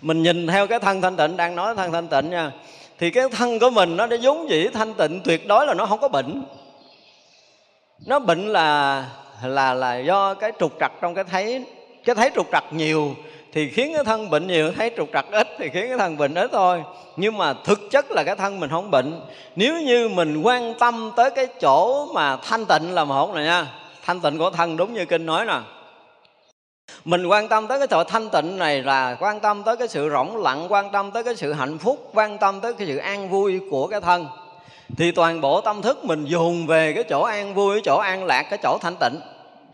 mình 0.00 0.22
nhìn 0.22 0.46
theo 0.46 0.66
cái 0.66 0.78
thân 0.78 1.00
thanh 1.00 1.16
tịnh, 1.16 1.36
đang 1.36 1.56
nói 1.56 1.74
thân 1.74 1.92
thanh 1.92 2.08
tịnh 2.08 2.30
nha, 2.30 2.50
thì 2.98 3.10
cái 3.10 3.24
thân 3.32 3.58
của 3.58 3.70
mình 3.70 3.96
nó 3.96 4.06
đã 4.06 4.16
vốn 4.22 4.50
dĩ 4.50 4.68
thanh 4.74 4.94
tịnh, 4.94 5.20
tuyệt 5.24 5.46
đối 5.46 5.66
là 5.66 5.74
nó 5.74 5.86
không 5.86 6.00
có 6.00 6.08
bệnh. 6.08 6.42
Nó 8.06 8.18
bệnh 8.18 8.48
là 8.48 9.04
là 9.44 9.74
là 9.74 9.98
do 9.98 10.34
cái 10.34 10.52
trục 10.58 10.72
trặc 10.80 10.92
trong 11.00 11.14
cái 11.14 11.24
thấy 11.24 11.64
cái 12.04 12.14
thấy 12.14 12.30
trục 12.34 12.46
trặc 12.52 12.64
nhiều 12.70 13.14
thì 13.56 13.70
khiến 13.70 13.92
cái 13.94 14.04
thân 14.04 14.30
bệnh 14.30 14.46
nhiều, 14.46 14.72
thấy 14.72 14.90
trục 14.96 15.08
trặc 15.12 15.26
ít 15.32 15.48
thì 15.58 15.68
khiến 15.68 15.88
cái 15.88 15.98
thân 15.98 16.16
bệnh 16.16 16.34
ít 16.34 16.50
thôi. 16.52 16.82
Nhưng 17.16 17.38
mà 17.38 17.54
thực 17.64 17.80
chất 17.90 18.10
là 18.10 18.24
cái 18.24 18.36
thân 18.36 18.60
mình 18.60 18.70
không 18.70 18.90
bệnh. 18.90 19.20
Nếu 19.56 19.80
như 19.80 20.08
mình 20.08 20.42
quan 20.42 20.74
tâm 20.78 21.12
tới 21.16 21.30
cái 21.30 21.46
chỗ 21.60 22.06
mà 22.14 22.36
thanh 22.36 22.66
tịnh 22.66 22.94
là 22.94 23.04
một 23.04 23.34
này 23.34 23.44
nha. 23.44 23.66
Thanh 24.04 24.20
tịnh 24.20 24.38
của 24.38 24.50
thân 24.50 24.76
đúng 24.76 24.94
như 24.94 25.04
kinh 25.04 25.26
nói 25.26 25.44
nè. 25.44 25.60
Mình 27.04 27.26
quan 27.26 27.48
tâm 27.48 27.66
tới 27.66 27.78
cái 27.78 27.86
chỗ 27.86 28.04
thanh 28.04 28.28
tịnh 28.30 28.58
này 28.58 28.82
là 28.82 29.16
quan 29.20 29.40
tâm 29.40 29.62
tới 29.62 29.76
cái 29.76 29.88
sự 29.88 30.10
rỗng 30.10 30.36
lặng, 30.36 30.66
quan 30.68 30.90
tâm 30.92 31.10
tới 31.10 31.24
cái 31.24 31.36
sự 31.36 31.52
hạnh 31.52 31.78
phúc, 31.78 32.10
quan 32.14 32.38
tâm 32.38 32.60
tới 32.60 32.74
cái 32.74 32.86
sự 32.86 32.96
an 32.96 33.28
vui 33.28 33.60
của 33.70 33.86
cái 33.86 34.00
thân. 34.00 34.26
Thì 34.96 35.10
toàn 35.10 35.40
bộ 35.40 35.60
tâm 35.60 35.82
thức 35.82 36.04
mình 36.04 36.24
dồn 36.24 36.66
về 36.66 36.92
cái 36.92 37.04
chỗ 37.04 37.22
an 37.22 37.54
vui 37.54 37.74
cái 37.74 37.82
chỗ 37.84 37.96
an 37.96 38.24
lạc, 38.24 38.42
cái 38.50 38.58
chỗ 38.62 38.78
thanh 38.80 38.96
tịnh 39.00 39.20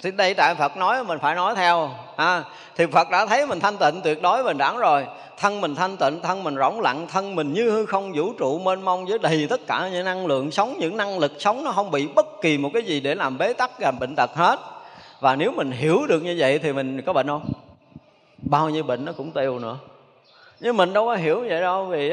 thì 0.02 0.10
đây 0.10 0.34
tại 0.34 0.54
phật 0.54 0.76
nói 0.76 1.04
mình 1.04 1.18
phải 1.18 1.34
nói 1.34 1.54
theo 1.54 1.90
à, 2.16 2.44
thì 2.76 2.86
phật 2.86 3.10
đã 3.10 3.26
thấy 3.26 3.46
mình 3.46 3.60
thanh 3.60 3.76
tịnh 3.76 4.00
tuyệt 4.04 4.22
đối 4.22 4.42
bình 4.42 4.58
đẳng 4.58 4.78
rồi. 4.78 5.06
Thân 5.38 5.60
mình 5.60 5.74
thanh 5.74 5.96
tịnh 5.96 6.20
thân 6.20 6.44
mình 6.44 6.56
rỗng 6.56 6.80
lặng 6.80 7.06
thân 7.12 7.34
mình 7.34 7.52
như 7.52 7.70
hư 7.70 7.86
không 7.86 8.12
vũ 8.12 8.32
trụ 8.38 8.58
mênh 8.58 8.82
mông 8.82 9.06
với 9.06 9.18
đầy 9.18 9.46
tất 9.50 9.60
cả 9.66 9.88
những 9.92 10.04
năng 10.04 10.26
lượng 10.26 10.50
sống 10.50 10.74
những 10.78 10.96
năng 10.96 11.18
lực 11.18 11.32
sống 11.38 11.64
nó 11.64 11.72
không 11.72 11.90
bị 11.90 12.08
bất 12.14 12.26
kỳ 12.42 12.58
một 12.58 12.70
cái 12.74 12.82
gì 12.82 13.00
để 13.00 13.14
làm 13.14 13.38
bế 13.38 13.52
tắc 13.52 13.80
làm 13.80 13.98
bệnh 13.98 14.14
tật 14.16 14.30
hết. 14.34 14.60
Và 15.20 15.36
nếu 15.36 15.52
mình 15.52 15.70
hiểu 15.70 16.06
được 16.08 16.22
như 16.22 16.34
vậy 16.38 16.58
thì 16.58 16.72
mình 16.72 17.02
có 17.02 17.12
bệnh 17.12 17.26
không? 17.26 17.52
Bao 18.38 18.70
nhiêu 18.70 18.82
bệnh 18.82 19.04
nó 19.04 19.12
cũng 19.12 19.30
tiêu 19.30 19.58
nữa. 19.58 19.76
Nhưng 20.60 20.76
mình 20.76 20.92
đâu 20.92 21.06
có 21.06 21.14
hiểu 21.14 21.40
vậy 21.40 21.60
đâu 21.60 21.84
vì 21.84 22.12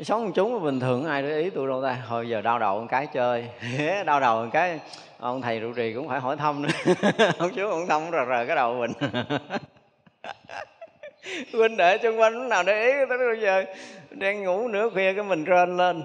sống 0.00 0.32
chúng 0.32 0.64
bình 0.64 0.80
thường 0.80 1.06
ai 1.06 1.22
để 1.22 1.40
ý 1.40 1.50
tôi 1.50 1.68
đâu 1.68 1.82
ta? 1.82 1.96
Hồi 2.08 2.28
giờ 2.28 2.40
đau 2.40 2.58
đầu 2.58 2.80
một 2.80 2.86
cái 2.90 3.06
chơi. 3.06 3.44
Đau 4.06 4.20
đầu 4.20 4.44
một 4.44 4.50
cái 4.52 4.80
ông 5.20 5.42
thầy 5.42 5.60
trụ 5.60 5.72
trì 5.72 5.92
cũng 5.94 6.08
phải 6.08 6.20
hỏi 6.20 6.36
thăm 6.36 6.62
nữa. 6.62 6.68
Ông 7.38 7.50
chú 7.54 7.68
ông 7.68 7.86
thăm 7.86 8.02
rờ 8.12 8.26
rờ 8.28 8.44
cái 8.46 8.56
đầu 8.56 8.74
mình. 8.74 8.92
Huynh 11.52 11.76
đệ 11.76 11.98
xung 12.02 12.20
quanh 12.20 12.34
lúc 12.34 12.48
nào 12.48 12.62
để 12.62 12.84
ý 12.84 12.92
tới 13.08 13.18
bây 13.18 13.40
giờ. 13.40 13.64
Đang 14.10 14.42
ngủ 14.42 14.68
nửa 14.68 14.90
khuya 14.90 15.12
cái 15.12 15.24
mình 15.24 15.44
rên 15.44 15.76
lên. 15.76 16.02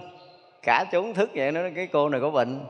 Cả 0.63 0.85
chúng 0.91 1.13
thức 1.13 1.29
vậy 1.35 1.51
nó 1.51 1.61
cái 1.75 1.87
cô 1.93 2.09
này 2.09 2.21
có 2.21 2.29
bệnh. 2.29 2.65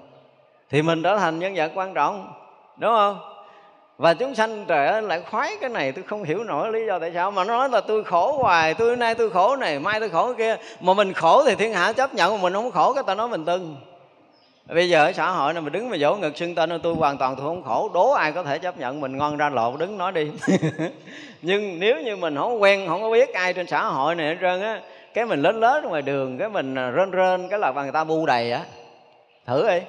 Thì 0.70 0.82
mình 0.82 1.04
trở 1.04 1.18
thành 1.18 1.40
nhân 1.40 1.54
vật 1.56 1.72
quan 1.76 1.94
trọng, 1.94 2.34
đúng 2.78 2.92
không? 2.92 3.20
Và 3.98 4.14
chúng 4.14 4.36
sanh 4.36 4.66
trời 4.68 4.88
ơi 4.88 5.02
lại 5.02 5.22
khoái 5.22 5.58
cái 5.62 5.70
này, 5.70 5.92
tôi 5.92 6.04
không 6.04 6.24
hiểu 6.24 6.44
nổi 6.44 6.72
lý 6.72 6.86
do 6.88 7.00
tại 7.00 7.12
sao. 7.14 7.32
Mà 7.32 7.44
nó 7.44 7.58
nói 7.58 7.70
là 7.70 7.82
tôi 7.82 8.04
khổ 8.04 8.38
hoài, 8.38 8.74
tôi 8.74 8.98
nay 8.98 9.16
tôi 9.16 9.30
khổ 9.30 9.56
này, 9.56 9.80
mai 9.80 10.00
tôi 10.00 10.10
khổ 10.10 10.34
kia. 10.34 10.58
Mà 10.80 10.94
mình 10.94 11.14
khổ 11.14 11.44
thì 11.46 11.56
thiên 11.56 11.74
hạ 11.74 11.94
chấp 11.94 12.14
nhận, 12.14 12.34
mà 12.34 12.42
mình 12.42 12.54
không 12.54 12.72
khổ 12.72 12.94
cái 12.94 13.04
ta 13.08 13.16
nói 13.16 13.30
mình 13.30 13.46
tưng 13.46 13.76
bây 14.68 14.90
giờ 14.90 15.06
ở 15.06 15.14
xã 15.14 15.30
hội 15.30 15.54
này 15.54 15.62
mà 15.62 15.70
đứng 15.70 15.90
mà 15.90 15.98
dỗ 15.98 16.16
ngực 16.16 16.38
xưng 16.38 16.56
tên, 16.56 16.80
tôi 16.84 16.96
hoàn 16.96 17.18
toàn 17.18 17.36
tôi 17.36 17.46
không 17.46 17.64
khổ. 17.64 17.90
Đố 17.94 18.12
ai 18.12 18.32
có 18.32 18.44
thể 18.44 18.60
chấp 18.60 18.78
nhận 18.78 19.02
mình 19.02 19.18
ngon 19.18 19.38
ra 19.38 19.50
lộ 19.50 19.78
đứng 19.78 19.98
nói 19.98 20.12
đi. 20.12 20.32
Nhưng 21.42 21.80
nếu 21.80 22.02
như 22.02 22.16
mình 22.16 22.36
không 22.36 22.62
quen, 22.62 22.88
không 22.88 23.02
có 23.02 23.12
biết 23.12 23.34
ai 23.34 23.54
trên 23.54 23.68
xã 23.68 23.86
hội 23.86 24.16
này 24.16 24.28
hết 24.28 24.36
trơn 24.42 24.62
á, 24.62 24.82
cái 25.14 25.26
mình 25.26 25.42
lớn 25.42 25.60
lớn 25.60 25.86
ngoài 25.86 26.02
đường, 26.02 26.38
cái 26.38 26.50
mình 26.50 26.76
rên 26.76 27.12
rên, 27.12 27.50
cái 27.50 27.60
là 27.60 27.72
người 27.72 27.92
ta 27.92 28.04
bu 28.04 28.26
đầy 28.26 28.52
á. 28.52 28.62
Thử 29.46 29.68
đi. 29.70 29.80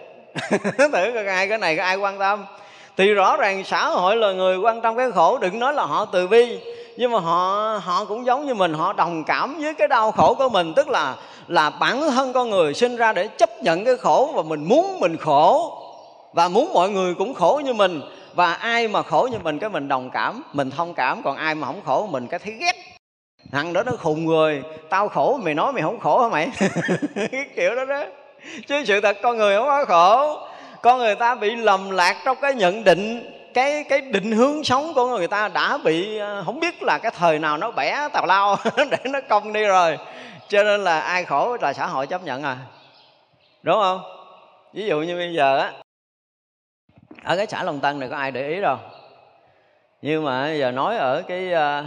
Thử 0.78 1.12
coi 1.14 1.26
ai, 1.26 1.48
cái 1.48 1.58
này 1.58 1.76
có 1.76 1.82
ai 1.82 1.96
quan 1.96 2.18
tâm. 2.18 2.44
Thì 2.96 3.14
rõ 3.14 3.36
ràng 3.36 3.64
xã 3.64 3.88
hội 3.88 4.16
là 4.16 4.32
người 4.32 4.58
quan 4.58 4.80
tâm 4.80 4.96
cái 4.96 5.10
khổ, 5.10 5.38
đừng 5.38 5.58
nói 5.58 5.74
là 5.74 5.84
họ 5.84 6.04
từ 6.04 6.26
bi 6.26 6.60
nhưng 6.96 7.12
mà 7.12 7.18
họ 7.18 7.80
họ 7.84 8.04
cũng 8.04 8.26
giống 8.26 8.46
như 8.46 8.54
mình, 8.54 8.74
họ 8.74 8.92
đồng 8.92 9.24
cảm 9.24 9.56
với 9.60 9.74
cái 9.74 9.88
đau 9.88 10.12
khổ 10.12 10.34
của 10.34 10.48
mình. 10.48 10.72
Tức 10.76 10.88
là 10.88 11.16
là 11.48 11.70
bản 11.70 12.00
thân 12.10 12.32
con 12.32 12.50
người 12.50 12.74
sinh 12.74 12.96
ra 12.96 13.12
để 13.12 13.28
chấp 13.28 13.62
nhận 13.62 13.84
cái 13.84 13.96
khổ 13.96 14.32
và 14.34 14.42
mình 14.42 14.64
muốn 14.64 15.00
mình 15.00 15.16
khổ. 15.16 15.78
Và 16.32 16.48
muốn 16.48 16.72
mọi 16.72 16.90
người 16.90 17.14
cũng 17.14 17.34
khổ 17.34 17.60
như 17.64 17.72
mình. 17.72 18.00
Và 18.34 18.54
ai 18.54 18.88
mà 18.88 19.02
khổ 19.02 19.28
như 19.32 19.38
mình, 19.42 19.58
cái 19.58 19.70
mình 19.70 19.88
đồng 19.88 20.10
cảm, 20.10 20.42
mình 20.52 20.70
thông 20.70 20.94
cảm. 20.94 21.22
Còn 21.22 21.36
ai 21.36 21.54
mà 21.54 21.66
không 21.66 21.80
khổ, 21.84 22.08
mình 22.10 22.26
cái 22.26 22.38
thấy 22.38 22.52
ghét. 22.52 22.72
Thằng 23.52 23.72
đó 23.72 23.82
nó 23.82 23.92
khùng 23.98 24.26
người. 24.26 24.62
Tao 24.90 25.08
khổ, 25.08 25.38
mày 25.42 25.54
nói 25.54 25.72
mày 25.72 25.82
không 25.82 26.00
khổ 26.00 26.22
hả 26.22 26.28
mày? 26.28 26.48
Cái 27.14 27.44
kiểu 27.56 27.76
đó 27.76 27.84
đó. 27.84 28.04
Chứ 28.68 28.84
sự 28.86 29.00
thật, 29.00 29.16
con 29.22 29.36
người 29.36 29.56
không 29.56 29.66
có 29.66 29.84
khổ. 29.84 30.38
Con 30.82 30.98
người 30.98 31.14
ta 31.14 31.34
bị 31.34 31.50
lầm 31.50 31.90
lạc 31.90 32.16
trong 32.24 32.36
cái 32.40 32.54
nhận 32.54 32.84
định 32.84 33.30
cái 33.54 33.84
cái 33.88 34.00
định 34.00 34.32
hướng 34.32 34.64
sống 34.64 34.94
của 34.94 35.06
người 35.06 35.28
ta 35.28 35.48
đã 35.48 35.78
bị 35.84 36.18
ờ, 36.18 36.42
không 36.46 36.60
biết 36.60 36.82
là 36.82 36.98
cái 36.98 37.12
thời 37.16 37.38
nào 37.38 37.56
nó 37.56 37.70
bẻ 37.70 38.08
tào 38.12 38.26
lao 38.26 38.56
để 38.90 38.98
nó 39.04 39.20
công 39.28 39.52
đi 39.52 39.64
rồi. 39.64 39.98
Cho 40.48 40.62
nên 40.62 40.84
là 40.84 41.00
ai 41.00 41.24
khổ 41.24 41.56
là 41.60 41.72
xã 41.72 41.86
hội 41.86 42.06
chấp 42.06 42.24
nhận 42.24 42.42
à. 42.42 42.56
Đúng 43.62 43.80
không? 43.80 44.02
Ví 44.72 44.86
dụ 44.86 45.00
như 45.00 45.16
bây 45.16 45.34
giờ 45.34 45.58
á, 45.58 45.72
ở 47.24 47.36
cái 47.36 47.46
xã 47.46 47.62
Long 47.62 47.80
Tân 47.80 47.98
này 47.98 48.08
có 48.08 48.16
ai 48.16 48.30
để 48.30 48.48
ý 48.48 48.60
đâu? 48.60 48.78
Nhưng 50.02 50.24
mà 50.24 50.52
giờ 50.52 50.70
nói 50.70 50.96
ở 50.96 51.22
cái 51.28 51.52
ờ, 51.52 51.84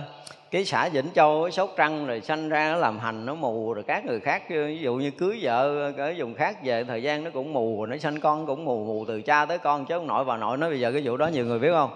cái 0.52 0.66
xã 0.66 0.90
Vĩnh 0.90 1.10
Châu 1.16 1.44
ở 1.44 1.50
Sóc 1.50 1.74
Trăng 1.78 2.08
rồi 2.08 2.22
sanh 2.22 2.50
ra 2.50 2.72
nó 2.72 2.78
làm 2.78 3.00
hành, 3.00 3.26
nó 3.26 3.36
mù 3.36 3.74
rồi 3.74 3.84
các 3.88 4.06
người 4.06 4.20
khác 4.20 4.44
ví 4.50 4.80
dụ 4.82 4.96
như 4.96 5.12
cưới 5.12 5.40
vợ 5.42 5.92
ở 5.98 6.14
vùng 6.18 6.34
khác 6.34 6.64
về 6.64 6.84
thời 6.84 7.04
gian 7.04 7.24
nó 7.24 7.30
cũng 7.34 7.54
mù, 7.54 7.86
nó 7.86 7.98
sanh 7.98 8.20
con 8.20 8.46
cũng 8.46 8.66
mù 8.66 8.84
mù 8.84 9.06
từ 9.08 9.22
cha 9.22 9.46
tới 9.46 9.58
con 9.58 9.86
chứ 9.86 9.96
ông 9.96 10.08
nội 10.08 10.26
bà 10.26 10.38
nội 10.38 10.58
nói 10.58 10.70
bây 10.70 10.80
giờ 10.80 10.92
cái 10.92 11.02
vụ 11.06 11.18
đó 11.18 11.28
nhiều 11.28 11.46
người 11.46 11.60
biết 11.60 11.72
không? 11.72 11.90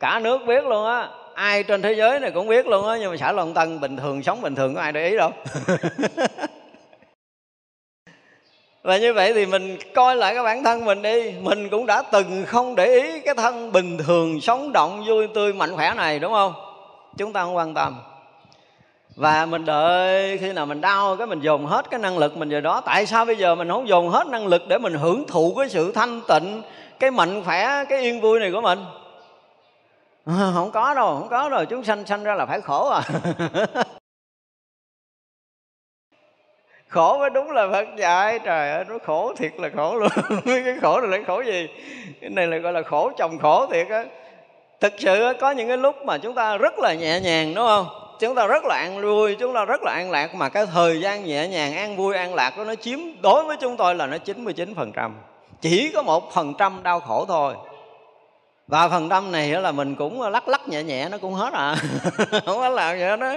Cả 0.00 0.20
nước 0.22 0.40
biết 0.46 0.64
luôn 0.64 0.86
á, 0.86 1.08
ai 1.34 1.62
trên 1.62 1.82
thế 1.82 1.92
giới 1.92 2.20
này 2.20 2.30
cũng 2.30 2.48
biết 2.48 2.66
luôn 2.66 2.88
á, 2.88 2.96
nhưng 3.00 3.10
mà 3.10 3.16
xã 3.16 3.32
Long 3.32 3.54
Tân 3.54 3.80
bình 3.80 3.96
thường, 3.96 4.22
sống 4.22 4.40
bình 4.40 4.54
thường 4.54 4.74
có 4.74 4.80
ai 4.80 4.92
để 4.92 5.08
ý 5.08 5.16
đâu. 5.16 5.30
Và 8.82 8.98
như 8.98 9.12
vậy 9.12 9.32
thì 9.34 9.46
mình 9.46 9.76
coi 9.94 10.16
lại 10.16 10.34
cái 10.34 10.44
bản 10.44 10.64
thân 10.64 10.84
mình 10.84 11.02
đi, 11.02 11.34
mình 11.40 11.68
cũng 11.68 11.86
đã 11.86 12.02
từng 12.02 12.44
không 12.46 12.74
để 12.74 12.86
ý 12.86 13.20
cái 13.20 13.34
thân 13.34 13.72
bình 13.72 13.98
thường, 13.98 14.40
sống 14.40 14.72
động, 14.72 15.04
vui 15.06 15.28
tươi, 15.34 15.52
mạnh 15.52 15.76
khỏe 15.76 15.94
này, 15.96 16.18
đúng 16.18 16.32
không? 16.32 16.71
Chúng 17.16 17.32
ta 17.32 17.42
không 17.42 17.56
quan 17.56 17.74
tâm. 17.74 18.00
Và 19.16 19.46
mình 19.46 19.64
đợi 19.64 20.38
khi 20.38 20.52
nào 20.52 20.66
mình 20.66 20.80
đau 20.80 21.16
cái 21.16 21.26
mình 21.26 21.40
dồn 21.40 21.66
hết 21.66 21.90
cái 21.90 22.00
năng 22.00 22.18
lực 22.18 22.36
mình 22.36 22.48
về 22.48 22.60
đó. 22.60 22.80
Tại 22.80 23.06
sao 23.06 23.24
bây 23.24 23.36
giờ 23.36 23.54
mình 23.54 23.68
không 23.68 23.88
dồn 23.88 24.10
hết 24.10 24.26
năng 24.26 24.46
lực 24.46 24.62
để 24.68 24.78
mình 24.78 24.94
hưởng 24.94 25.24
thụ 25.28 25.54
cái 25.58 25.68
sự 25.68 25.92
thanh 25.92 26.20
tịnh 26.28 26.62
cái 27.00 27.10
mạnh 27.10 27.42
khỏe 27.44 27.84
cái 27.88 28.00
yên 28.00 28.20
vui 28.20 28.40
này 28.40 28.52
của 28.52 28.60
mình? 28.60 28.78
À, 30.26 30.50
không 30.54 30.70
có 30.70 30.94
đâu 30.94 31.18
không 31.18 31.28
có 31.28 31.48
rồi 31.48 31.66
chúng 31.66 31.84
sanh 31.84 32.06
sanh 32.06 32.24
ra 32.24 32.34
là 32.34 32.46
phải 32.46 32.60
khổ 32.60 32.88
à. 32.88 33.02
Khổ 36.88 37.18
mới 37.18 37.30
đúng 37.30 37.50
là 37.50 37.68
Phật 37.72 37.88
dạy. 37.96 38.38
Trời 38.38 38.70
ơi 38.70 38.84
nó 38.88 38.98
khổ 39.04 39.32
thiệt 39.36 39.52
là 39.58 39.70
khổ 39.76 39.96
luôn. 39.96 40.08
Cái 40.44 40.76
khổ 40.82 41.00
này 41.00 41.18
là 41.18 41.26
khổ 41.26 41.42
gì? 41.42 41.68
Cái 42.20 42.30
này 42.30 42.46
là 42.46 42.56
gọi 42.56 42.72
là 42.72 42.82
khổ 42.82 43.10
chồng 43.18 43.38
khổ 43.38 43.66
thiệt 43.66 43.88
á 43.88 44.04
thực 44.82 44.92
sự 44.98 45.32
có 45.40 45.50
những 45.50 45.68
cái 45.68 45.76
lúc 45.76 46.04
mà 46.04 46.18
chúng 46.18 46.34
ta 46.34 46.56
rất 46.56 46.78
là 46.78 46.94
nhẹ 46.94 47.20
nhàng, 47.20 47.54
đúng 47.54 47.66
không? 47.66 47.86
Chúng 48.20 48.34
ta 48.34 48.46
rất 48.46 48.64
là 48.64 48.74
an 48.76 49.02
vui, 49.02 49.34
chúng 49.34 49.54
ta 49.54 49.64
rất 49.64 49.82
là 49.82 49.92
an 49.92 50.10
lạc, 50.10 50.34
mà 50.34 50.48
cái 50.48 50.66
thời 50.66 51.00
gian 51.00 51.24
nhẹ 51.24 51.48
nhàng, 51.48 51.76
an 51.76 51.96
vui, 51.96 52.16
an 52.16 52.34
lạc 52.34 52.58
đó 52.58 52.64
nó 52.64 52.74
chiếm, 52.74 52.98
đối 53.22 53.44
với 53.44 53.56
chúng 53.56 53.76
tôi 53.76 53.94
là 53.94 54.06
nó 54.06 54.18
99 54.18 54.74
phần 54.74 54.92
trăm. 54.92 55.14
Chỉ 55.60 55.90
có 55.94 56.02
một 56.02 56.32
phần 56.32 56.54
trăm 56.58 56.82
đau 56.82 57.00
khổ 57.00 57.24
thôi. 57.28 57.54
Và 58.66 58.88
phần 58.88 59.08
trăm 59.08 59.32
này 59.32 59.48
là 59.48 59.72
mình 59.72 59.94
cũng 59.94 60.22
lắc 60.22 60.48
lắc 60.48 60.68
nhẹ 60.68 60.82
nhẹ, 60.82 61.08
nó 61.08 61.18
cũng 61.18 61.34
hết 61.34 61.52
à. 61.52 61.76
Không 62.46 62.58
có 62.58 62.68
làm 62.68 62.98
gì 62.98 63.04
hết 63.04 63.16
đó 63.16 63.32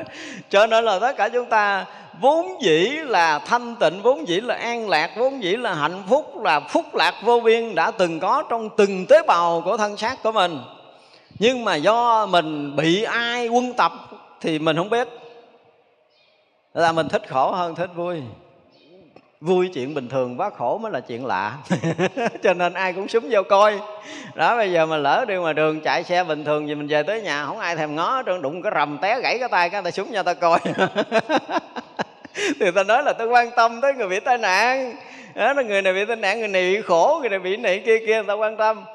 cho 0.49 0.67
nên 0.67 0.85
là 0.85 0.99
tất 0.99 1.17
cả 1.17 1.29
chúng 1.29 1.45
ta 1.45 1.85
vốn 2.21 2.61
dĩ 2.61 2.89
là 3.03 3.39
thanh 3.39 3.75
tịnh, 3.75 4.01
vốn 4.01 4.27
dĩ 4.27 4.41
là 4.41 4.55
an 4.55 4.89
lạc, 4.89 5.11
vốn 5.17 5.43
dĩ 5.43 5.55
là 5.55 5.73
hạnh 5.73 6.03
phúc, 6.09 6.43
là 6.43 6.59
phúc 6.59 6.95
lạc 6.95 7.13
vô 7.23 7.39
biên 7.39 7.75
đã 7.75 7.91
từng 7.91 8.19
có 8.19 8.43
trong 8.49 8.69
từng 8.69 9.05
tế 9.05 9.21
bào 9.27 9.61
của 9.65 9.77
thân 9.77 9.97
xác 9.97 10.23
của 10.23 10.31
mình 10.31 10.59
nhưng 11.39 11.65
mà 11.65 11.75
do 11.75 12.25
mình 12.25 12.75
bị 12.75 13.03
ai 13.03 13.47
quân 13.47 13.73
tập 13.73 13.91
thì 14.41 14.59
mình 14.59 14.77
không 14.77 14.89
biết. 14.89 15.07
Là 16.73 16.91
mình 16.91 17.09
thích 17.09 17.21
khổ 17.29 17.51
hơn 17.51 17.75
thích 17.75 17.89
vui. 17.95 18.21
Vui 19.41 19.69
chuyện 19.73 19.93
bình 19.93 20.09
thường, 20.09 20.39
quá 20.39 20.49
khổ 20.49 20.77
mới 20.77 20.91
là 20.91 20.99
chuyện 20.99 21.25
lạ. 21.25 21.57
Cho 22.43 22.53
nên 22.53 22.73
ai 22.73 22.93
cũng 22.93 23.07
súng 23.07 23.27
vô 23.31 23.43
coi. 23.43 23.79
Đó, 24.35 24.57
bây 24.57 24.71
giờ 24.71 24.85
mà 24.85 24.97
lỡ 24.97 25.25
đi 25.27 25.35
ngoài 25.35 25.53
đường 25.53 25.81
chạy 25.81 26.03
xe 26.03 26.23
bình 26.23 26.45
thường 26.45 26.67
gì 26.67 26.75
mình 26.75 26.87
về 26.87 27.03
tới 27.03 27.21
nhà, 27.21 27.45
không 27.45 27.59
ai 27.59 27.75
thèm 27.75 27.95
ngó 27.95 28.23
trơn 28.25 28.41
đụng 28.41 28.61
cái 28.61 28.71
rầm 28.75 28.97
té 29.01 29.19
gãy 29.21 29.39
cái 29.39 29.49
tay 29.49 29.69
cái 29.69 29.81
ta 29.81 29.91
súng 29.91 30.11
nhau 30.11 30.23
ta 30.23 30.33
coi. 30.33 30.59
Thì 32.59 32.71
ta 32.75 32.83
nói 32.83 33.03
là 33.03 33.13
tôi 33.13 33.27
quan 33.27 33.49
tâm 33.55 33.81
tới 33.81 33.93
người 33.93 34.09
bị 34.09 34.19
tai 34.19 34.37
nạn. 34.37 34.95
Đó, 35.35 35.53
là 35.53 35.61
người 35.61 35.81
này 35.81 35.93
bị 35.93 36.05
tai 36.05 36.15
nạn, 36.15 36.39
người 36.39 36.47
này 36.47 36.73
bị 36.73 36.81
khổ, 36.81 37.17
người 37.21 37.29
này 37.29 37.39
bị 37.39 37.57
này 37.57 37.81
kia 37.85 37.99
kia, 37.99 38.15
người 38.15 38.27
ta 38.27 38.33
quan 38.33 38.57
tâm 38.57 38.85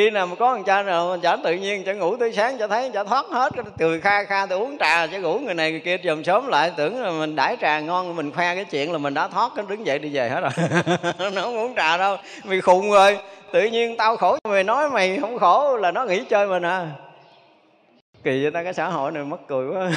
khi 0.00 0.10
nào 0.10 0.26
mà 0.26 0.34
có 0.34 0.54
thằng 0.54 0.64
cha 0.64 0.82
nào 0.82 1.16
chả 1.22 1.36
tự 1.36 1.52
nhiên, 1.52 1.84
chả 1.84 1.92
ngủ 1.92 2.16
tới 2.16 2.32
sáng, 2.32 2.58
chả 2.58 2.66
thấy, 2.66 2.90
chả 2.94 3.04
thoát 3.04 3.26
hết 3.26 3.52
từ 3.56 3.62
cười 3.78 4.00
kha 4.00 4.24
kha 4.24 4.46
tôi 4.46 4.58
uống 4.58 4.78
trà, 4.78 5.06
chả 5.06 5.18
ngủ, 5.18 5.38
người 5.38 5.54
này 5.54 5.70
người 5.70 5.80
kia 5.80 5.96
chồm 6.04 6.24
sớm 6.24 6.46
lại, 6.46 6.72
tưởng 6.76 7.02
là 7.02 7.10
mình 7.10 7.36
đãi 7.36 7.56
trà 7.60 7.80
ngon, 7.80 8.16
mình 8.16 8.32
khoe 8.32 8.54
cái 8.54 8.64
chuyện 8.64 8.92
là 8.92 8.98
mình 8.98 9.14
đã 9.14 9.28
thoát, 9.28 9.52
cái 9.56 9.64
đứng 9.68 9.86
dậy 9.86 9.98
đi 9.98 10.10
về 10.12 10.28
hết 10.28 10.40
rồi. 10.40 10.50
Nó 11.32 11.42
không 11.42 11.56
uống 11.56 11.74
trà 11.76 11.96
đâu, 11.96 12.16
mày 12.44 12.60
khùng 12.60 12.90
rồi. 12.90 13.18
Tự 13.52 13.62
nhiên 13.62 13.96
tao 13.96 14.16
khổ, 14.16 14.38
mày 14.48 14.64
nói 14.64 14.90
mày 14.90 15.18
không 15.20 15.38
khổ 15.38 15.76
là 15.76 15.90
nó 15.90 16.04
nghĩ 16.04 16.24
chơi 16.28 16.46
mình 16.46 16.62
à 16.62 16.86
kỳ 18.24 18.42
vậy 18.42 18.50
ta, 18.50 18.62
cái 18.62 18.74
xã 18.74 18.88
hội 18.88 19.12
này 19.12 19.24
mất 19.24 19.46
cười 19.46 19.68
quá. 19.68 19.90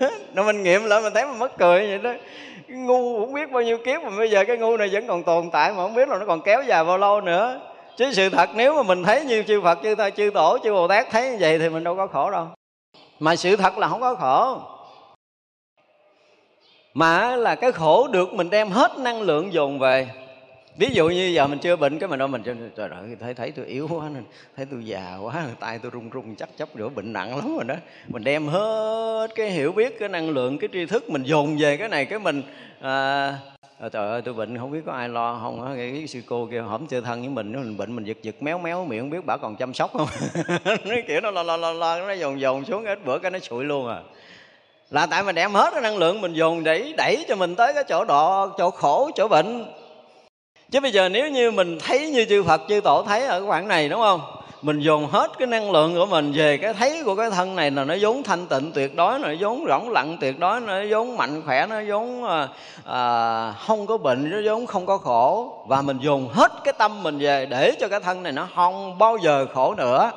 Nó 0.34 0.42
mình 0.42 0.62
nghiệm 0.62 0.84
lại 0.84 1.00
mình 1.02 1.12
thấy 1.14 1.26
mình 1.26 1.38
mất 1.38 1.58
cười 1.58 1.88
vậy 1.88 1.98
đó. 1.98 2.12
Ngu 2.68 3.20
không 3.20 3.32
biết 3.32 3.50
bao 3.52 3.62
nhiêu 3.62 3.78
kiếp 3.78 4.02
mà 4.02 4.10
bây 4.18 4.30
giờ 4.30 4.44
cái 4.44 4.56
ngu 4.56 4.76
này 4.76 4.88
vẫn 4.92 5.06
còn 5.06 5.22
tồn 5.22 5.50
tại 5.52 5.70
mà 5.70 5.76
không 5.76 5.94
biết 5.94 6.08
là 6.08 6.18
nó 6.18 6.26
còn 6.26 6.42
kéo 6.42 6.62
dài 6.62 6.84
bao 6.84 6.98
lâu 6.98 7.20
nữa 7.20 7.60
chứ 7.96 8.12
sự 8.12 8.28
thật 8.28 8.50
nếu 8.54 8.74
mà 8.76 8.82
mình 8.82 9.04
thấy 9.04 9.24
như 9.24 9.42
chư 9.42 9.60
phật, 9.60 9.78
chư 9.82 9.94
ta, 9.94 10.10
chư 10.10 10.30
tổ, 10.34 10.58
chư 10.62 10.72
bồ 10.72 10.88
tát 10.88 11.06
thấy 11.10 11.30
như 11.30 11.36
vậy 11.40 11.58
thì 11.58 11.68
mình 11.68 11.84
đâu 11.84 11.96
có 11.96 12.06
khổ 12.06 12.30
đâu. 12.30 12.46
Mà 13.18 13.36
sự 13.36 13.56
thật 13.56 13.78
là 13.78 13.88
không 13.88 14.00
có 14.00 14.14
khổ. 14.14 14.60
Mà 16.94 17.36
là 17.36 17.54
cái 17.54 17.72
khổ 17.72 18.08
được 18.08 18.32
mình 18.32 18.50
đem 18.50 18.70
hết 18.70 18.98
năng 18.98 19.22
lượng 19.22 19.52
dồn 19.52 19.78
về 19.78 20.08
ví 20.76 20.88
dụ 20.92 21.08
như 21.08 21.26
giờ 21.26 21.46
mình 21.46 21.58
chưa 21.58 21.76
bệnh 21.76 21.98
cái 21.98 22.08
mình 22.08 22.18
đâu 22.18 22.28
mình 22.28 22.42
trời 22.76 22.88
ơi 22.88 23.16
thấy 23.20 23.34
thấy 23.34 23.50
tôi 23.50 23.66
yếu 23.66 23.88
quá 23.90 24.08
nên 24.14 24.24
thấy 24.56 24.66
tôi 24.70 24.84
già 24.84 25.16
quá 25.22 25.44
tay 25.60 25.78
tôi 25.82 25.90
run 25.90 26.10
run 26.10 26.34
chắc 26.34 26.48
chấp 26.56 26.76
nữa 26.76 26.88
bệnh 26.88 27.12
nặng 27.12 27.36
lắm 27.36 27.54
rồi 27.54 27.64
đó. 27.64 27.74
Mình 28.08 28.24
đem 28.24 28.48
hết 28.48 29.28
cái 29.34 29.50
hiểu 29.50 29.72
biết 29.72 29.98
cái 29.98 30.08
năng 30.08 30.30
lượng 30.30 30.58
cái 30.58 30.68
tri 30.72 30.86
thức 30.86 31.10
mình 31.10 31.22
dồn 31.22 31.56
về 31.58 31.76
cái 31.76 31.88
này 31.88 32.04
cái 32.04 32.18
mình 32.18 32.42
à, 32.80 33.26
à, 33.78 33.88
trời 33.88 34.08
ơi 34.08 34.22
tôi 34.22 34.34
bệnh 34.34 34.58
không 34.58 34.70
biết 34.70 34.80
có 34.86 34.92
ai 34.92 35.08
lo 35.08 35.38
không 35.42 35.64
á. 35.66 35.72
Cái 35.76 36.06
sư 36.06 36.20
cô 36.26 36.48
kia 36.50 36.60
hổm 36.60 36.86
chơi 36.86 37.00
thân 37.00 37.20
với 37.20 37.28
mình 37.28 37.52
mình 37.52 37.76
bệnh 37.76 37.96
mình 37.96 38.04
giật 38.04 38.16
giật 38.22 38.34
méo 38.40 38.58
méo 38.58 38.84
miệng 38.84 39.00
không 39.00 39.10
biết 39.10 39.26
bà 39.26 39.36
còn 39.36 39.56
chăm 39.56 39.74
sóc 39.74 39.92
không? 39.92 40.08
Nó 40.64 40.94
kiểu 41.08 41.20
nó 41.20 41.30
lo 41.30 41.42
lo 41.42 41.56
lo 41.56 41.72
lo 41.72 42.06
nó 42.06 42.12
dồn 42.12 42.40
dồn 42.40 42.64
xuống 42.64 42.84
ít 42.84 43.04
bữa 43.04 43.18
cái 43.18 43.30
nó 43.30 43.38
sụi 43.38 43.64
luôn 43.64 43.88
à. 43.88 44.00
Là 44.90 45.06
tại 45.06 45.22
mình 45.22 45.34
đem 45.34 45.52
hết 45.52 45.70
cái 45.72 45.80
năng 45.82 45.98
lượng 45.98 46.20
mình 46.20 46.32
dồn 46.32 46.64
để 46.64 46.92
đẩy 46.96 47.24
cho 47.28 47.36
mình 47.36 47.54
tới 47.54 47.72
cái 47.74 47.84
chỗ 47.88 48.04
độ 48.04 48.48
chỗ 48.58 48.70
khổ 48.70 49.10
chỗ 49.14 49.28
bệnh 49.28 49.64
chứ 50.72 50.80
bây 50.80 50.92
giờ 50.92 51.08
nếu 51.08 51.28
như 51.28 51.50
mình 51.50 51.78
thấy 51.86 52.10
như 52.10 52.24
chư 52.24 52.42
Phật 52.42 52.60
chư 52.68 52.80
Tổ 52.80 53.02
thấy 53.02 53.26
ở 53.26 53.40
cái 53.40 53.48
khoảng 53.48 53.68
này 53.68 53.88
đúng 53.88 54.00
không? 54.00 54.20
Mình 54.62 54.80
dồn 54.80 55.06
hết 55.06 55.30
cái 55.38 55.46
năng 55.46 55.70
lượng 55.70 55.94
của 55.94 56.06
mình 56.06 56.32
về 56.32 56.56
cái 56.56 56.74
thấy 56.74 57.02
của 57.04 57.14
cái 57.14 57.30
thân 57.30 57.56
này 57.56 57.70
là 57.70 57.84
nó 57.84 57.94
vốn 58.00 58.22
thanh 58.22 58.46
tịnh 58.46 58.72
tuyệt 58.72 58.96
đối 58.96 59.18
nó 59.18 59.28
vốn 59.40 59.64
rỗng 59.68 59.90
lặng 59.90 60.16
tuyệt 60.20 60.38
đối 60.38 60.60
nó 60.60 60.74
vốn 60.90 61.16
mạnh 61.16 61.42
khỏe 61.46 61.66
nó 61.66 61.76
vốn 61.88 62.24
à, 62.84 63.54
không 63.66 63.86
có 63.86 63.98
bệnh 63.98 64.30
nó 64.30 64.36
vốn 64.44 64.66
không 64.66 64.86
có 64.86 64.98
khổ. 64.98 65.54
Và 65.66 65.82
mình 65.82 65.98
dồn 66.00 66.28
hết 66.28 66.52
cái 66.64 66.74
tâm 66.78 67.02
mình 67.02 67.18
về 67.18 67.46
để 67.46 67.72
cho 67.80 67.88
cái 67.88 68.00
thân 68.00 68.22
này 68.22 68.32
nó 68.32 68.48
không 68.54 68.98
bao 68.98 69.16
giờ 69.16 69.46
khổ 69.54 69.74
nữa. 69.74 70.10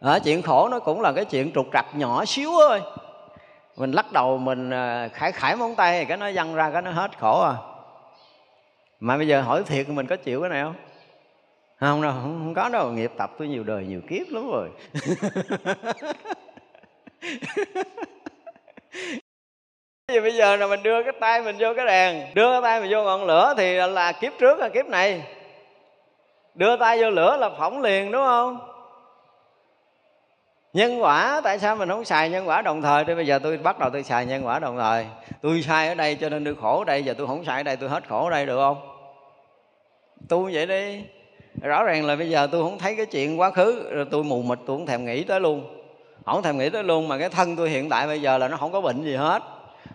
À, 0.00 0.18
chuyện 0.18 0.42
khổ 0.42 0.68
nó 0.68 0.78
cũng 0.78 1.00
là 1.00 1.12
cái 1.12 1.24
chuyện 1.24 1.52
trục 1.54 1.66
trặc 1.72 1.86
nhỏ 1.96 2.24
xíu 2.24 2.50
thôi. 2.68 2.80
Mình 3.76 3.92
lắc 3.92 4.12
đầu 4.12 4.38
mình 4.38 4.70
ờ, 4.70 5.08
khải 5.12 5.32
khải 5.32 5.56
móng 5.56 5.74
tay 5.74 6.04
cái 6.04 6.16
nó 6.16 6.30
văng 6.34 6.54
ra 6.54 6.70
cái 6.70 6.82
nó 6.82 6.90
hết 6.90 7.18
khổ 7.18 7.40
à 7.40 7.54
mà 9.00 9.16
bây 9.16 9.26
giờ 9.26 9.40
hỏi 9.40 9.62
thiệt 9.66 9.88
mình 9.88 10.06
có 10.06 10.16
chịu 10.16 10.40
cái 10.40 10.50
này 10.50 10.62
không? 10.62 10.74
Không 11.80 12.02
đâu 12.02 12.12
không, 12.12 12.40
không 12.44 12.54
có 12.54 12.68
đâu. 12.68 12.92
Nghiệp 12.92 13.12
tập 13.16 13.30
tôi 13.38 13.48
nhiều 13.48 13.64
đời 13.64 13.84
nhiều 13.84 14.00
kiếp 14.08 14.28
lắm 14.30 14.50
rồi. 14.50 14.68
Vì 20.08 20.20
bây 20.22 20.34
giờ 20.34 20.56
là 20.56 20.66
mình 20.66 20.82
đưa 20.82 21.02
cái 21.02 21.12
tay 21.20 21.42
mình 21.42 21.56
vô 21.58 21.74
cái 21.76 21.86
đèn 21.86 22.34
Đưa 22.34 22.52
cái 22.52 22.60
tay 22.62 22.80
mình 22.80 22.90
vô 22.92 23.04
ngọn 23.04 23.24
lửa 23.24 23.54
Thì 23.56 23.74
là 23.74 24.12
kiếp 24.12 24.32
trước 24.38 24.58
là 24.58 24.68
kiếp 24.68 24.86
này. 24.86 25.22
Đưa 26.54 26.76
tay 26.76 27.02
vô 27.02 27.10
lửa 27.10 27.36
là 27.36 27.50
phỏng 27.58 27.82
liền 27.82 28.12
đúng 28.12 28.24
không? 28.24 28.67
Nhân 30.72 31.02
quả, 31.02 31.40
Tại 31.44 31.58
sao 31.58 31.76
mình 31.76 31.88
không 31.88 32.04
xài 32.04 32.30
nhân 32.30 32.48
quả 32.48 32.62
đồng 32.62 32.82
thời? 32.82 33.04
Thì 33.04 33.14
bây 33.14 33.26
giờ 33.26 33.38
tôi 33.38 33.56
bắt 33.58 33.78
đầu 33.78 33.90
tôi 33.90 34.02
xài 34.02 34.26
nhân 34.26 34.46
quả 34.46 34.58
đồng 34.58 34.78
thời. 34.78 35.06
Tôi 35.42 35.62
sai 35.62 35.88
ở 35.88 35.94
đây 35.94 36.14
cho 36.14 36.28
nên 36.28 36.44
tôi 36.44 36.54
khổ 36.60 36.78
ở 36.78 36.84
đây, 36.84 37.04
Giờ 37.04 37.14
tôi 37.18 37.26
không 37.26 37.44
xài 37.44 37.56
ở 37.56 37.62
đây, 37.62 37.76
tôi 37.76 37.88
hết 37.88 38.08
khổ 38.08 38.24
ở 38.24 38.30
đây 38.30 38.46
được 38.46 38.56
không? 38.56 38.76
Tu 40.28 40.50
vậy 40.52 40.66
đi. 40.66 41.04
Rõ 41.62 41.84
ràng 41.84 42.06
là 42.06 42.16
bây 42.16 42.30
giờ 42.30 42.48
tôi 42.52 42.62
không 42.62 42.78
thấy 42.78 42.96
cái 42.96 43.06
chuyện 43.06 43.40
quá 43.40 43.50
khứ, 43.50 43.88
rồi 43.90 44.06
tôi 44.10 44.24
mù 44.24 44.42
mịt, 44.42 44.58
tôi 44.66 44.76
không 44.76 44.86
thèm 44.86 45.04
nghĩ 45.04 45.24
tới 45.24 45.40
luôn. 45.40 45.64
Không 46.26 46.42
thèm 46.42 46.58
nghĩ 46.58 46.70
tới 46.70 46.84
luôn, 46.84 47.08
mà 47.08 47.18
cái 47.18 47.28
thân 47.28 47.56
tôi 47.56 47.70
hiện 47.70 47.88
tại 47.88 48.06
bây 48.06 48.22
giờ 48.22 48.38
là 48.38 48.48
nó 48.48 48.56
không 48.56 48.72
có 48.72 48.80
bệnh 48.80 49.04
gì 49.04 49.16
hết. 49.16 49.42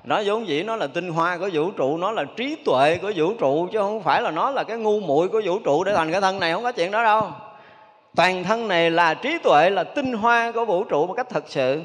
Nó 0.03 0.21
vốn 0.25 0.47
dĩ 0.47 0.63
nó 0.63 0.75
là 0.75 0.87
tinh 0.87 1.09
hoa 1.09 1.37
của 1.37 1.49
vũ 1.53 1.71
trụ, 1.71 1.97
nó 1.97 2.11
là 2.11 2.23
trí 2.35 2.55
tuệ 2.65 2.97
của 3.01 3.11
vũ 3.15 3.33
trụ, 3.33 3.67
chứ 3.71 3.79
không 3.79 4.03
phải 4.03 4.21
là 4.21 4.31
nó 4.31 4.51
là 4.51 4.63
cái 4.63 4.77
ngu 4.77 4.99
muội 4.99 5.29
của 5.29 5.41
vũ 5.45 5.59
trụ 5.59 5.83
để 5.83 5.93
thành 5.95 6.11
cái 6.11 6.21
thân 6.21 6.39
này, 6.39 6.53
không 6.53 6.63
có 6.63 6.71
chuyện 6.71 6.91
đó 6.91 7.03
đâu 7.03 7.31
toàn 8.15 8.43
thân 8.43 8.67
này 8.67 8.91
là 8.91 9.13
trí 9.13 9.37
tuệ, 9.37 9.69
là 9.69 9.83
tinh 9.83 10.13
hoa 10.13 10.51
của 10.51 10.65
vũ 10.65 10.83
trụ 10.83 11.07
một 11.07 11.13
cách 11.13 11.29
thật 11.29 11.43
sự. 11.47 11.81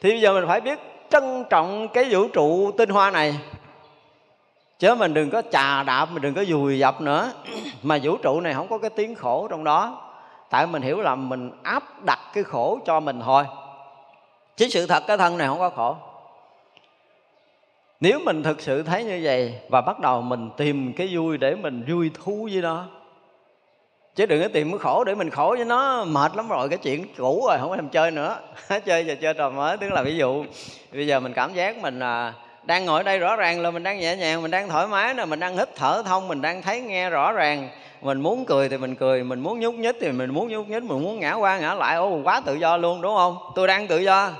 Thì 0.00 0.10
bây 0.10 0.20
giờ 0.20 0.32
mình 0.32 0.44
phải 0.46 0.60
biết 0.60 0.78
trân 1.10 1.44
trọng 1.50 1.88
cái 1.88 2.04
vũ 2.10 2.28
trụ 2.28 2.70
tinh 2.78 2.88
hoa 2.88 3.10
này. 3.10 3.38
Chứ 4.78 4.94
mình 4.94 5.14
đừng 5.14 5.30
có 5.30 5.42
chà 5.52 5.82
đạp, 5.82 6.06
mình 6.12 6.22
đừng 6.22 6.34
có 6.34 6.44
dùi 6.44 6.78
dập 6.78 7.00
nữa. 7.00 7.32
Mà 7.82 7.98
vũ 8.02 8.16
trụ 8.16 8.40
này 8.40 8.54
không 8.54 8.68
có 8.68 8.78
cái 8.78 8.90
tiếng 8.90 9.14
khổ 9.14 9.48
trong 9.50 9.64
đó. 9.64 10.12
Tại 10.50 10.66
mình 10.66 10.82
hiểu 10.82 11.00
là 11.00 11.14
mình 11.14 11.50
áp 11.62 12.04
đặt 12.04 12.18
cái 12.34 12.44
khổ 12.44 12.78
cho 12.86 13.00
mình 13.00 13.20
thôi. 13.24 13.44
Chứ 14.56 14.68
sự 14.68 14.86
thật 14.86 15.02
cái 15.06 15.18
thân 15.18 15.38
này 15.38 15.48
không 15.48 15.58
có 15.58 15.70
khổ. 15.70 15.96
Nếu 18.00 18.20
mình 18.24 18.42
thực 18.42 18.60
sự 18.60 18.82
thấy 18.82 19.04
như 19.04 19.20
vậy 19.22 19.54
và 19.68 19.80
bắt 19.80 20.00
đầu 20.00 20.22
mình 20.22 20.50
tìm 20.56 20.92
cái 20.92 21.08
vui 21.12 21.38
để 21.38 21.54
mình 21.54 21.84
vui 21.88 22.10
thú 22.14 22.48
với 22.52 22.62
nó 22.62 22.86
chứ 24.16 24.26
đừng 24.26 24.42
có 24.42 24.48
tìm 24.48 24.70
cái 24.70 24.78
khổ 24.78 25.04
để 25.04 25.14
mình 25.14 25.30
khổ 25.30 25.54
với 25.56 25.64
nó. 25.64 26.04
Mệt 26.04 26.36
lắm 26.36 26.48
rồi 26.48 26.68
cái 26.68 26.78
chuyện 26.78 27.06
cũ 27.16 27.44
rồi 27.48 27.58
không 27.60 27.70
có 27.70 27.76
thèm 27.76 27.88
chơi 27.88 28.10
nữa. 28.10 28.36
Chơi 28.86 29.06
giờ 29.06 29.14
chơi 29.20 29.34
trò 29.34 29.50
mới 29.50 29.76
tức 29.76 29.92
là 29.92 30.02
ví 30.02 30.16
dụ 30.16 30.44
bây 30.92 31.06
giờ 31.06 31.20
mình 31.20 31.32
cảm 31.32 31.54
giác 31.54 31.76
mình 31.76 32.00
à, 32.00 32.32
đang 32.62 32.84
ngồi 32.84 33.04
đây 33.04 33.18
rõ 33.18 33.36
ràng 33.36 33.60
là 33.60 33.70
mình 33.70 33.82
đang 33.82 33.98
nhẹ 33.98 34.16
nhàng 34.16 34.42
mình 34.42 34.50
đang 34.50 34.68
thoải 34.68 34.86
mái 34.86 35.14
nè 35.14 35.24
mình 35.24 35.40
đang 35.40 35.56
hít 35.56 35.76
thở 35.76 36.02
thông 36.06 36.28
mình 36.28 36.42
đang 36.42 36.62
thấy 36.62 36.80
nghe 36.80 37.10
rõ 37.10 37.32
ràng. 37.32 37.68
Mình 38.02 38.20
muốn 38.20 38.44
cười 38.44 38.68
thì 38.68 38.78
mình 38.78 38.94
cười 38.94 39.24
mình 39.24 39.40
muốn 39.40 39.60
nhúc 39.60 39.74
nhích 39.74 39.96
thì 40.00 40.12
mình 40.12 40.30
muốn 40.30 40.48
nhúc 40.48 40.68
nhích 40.68 40.82
mình 40.82 41.02
muốn 41.02 41.20
ngã 41.20 41.34
qua 41.34 41.58
ngã 41.58 41.74
lại. 41.74 41.96
Ô 41.96 42.20
quá 42.24 42.40
tự 42.46 42.54
do 42.54 42.76
luôn 42.76 43.00
đúng 43.00 43.14
không? 43.16 43.36
Tôi 43.54 43.66
đang 43.66 43.86
tự 43.86 43.98
do. 43.98 44.30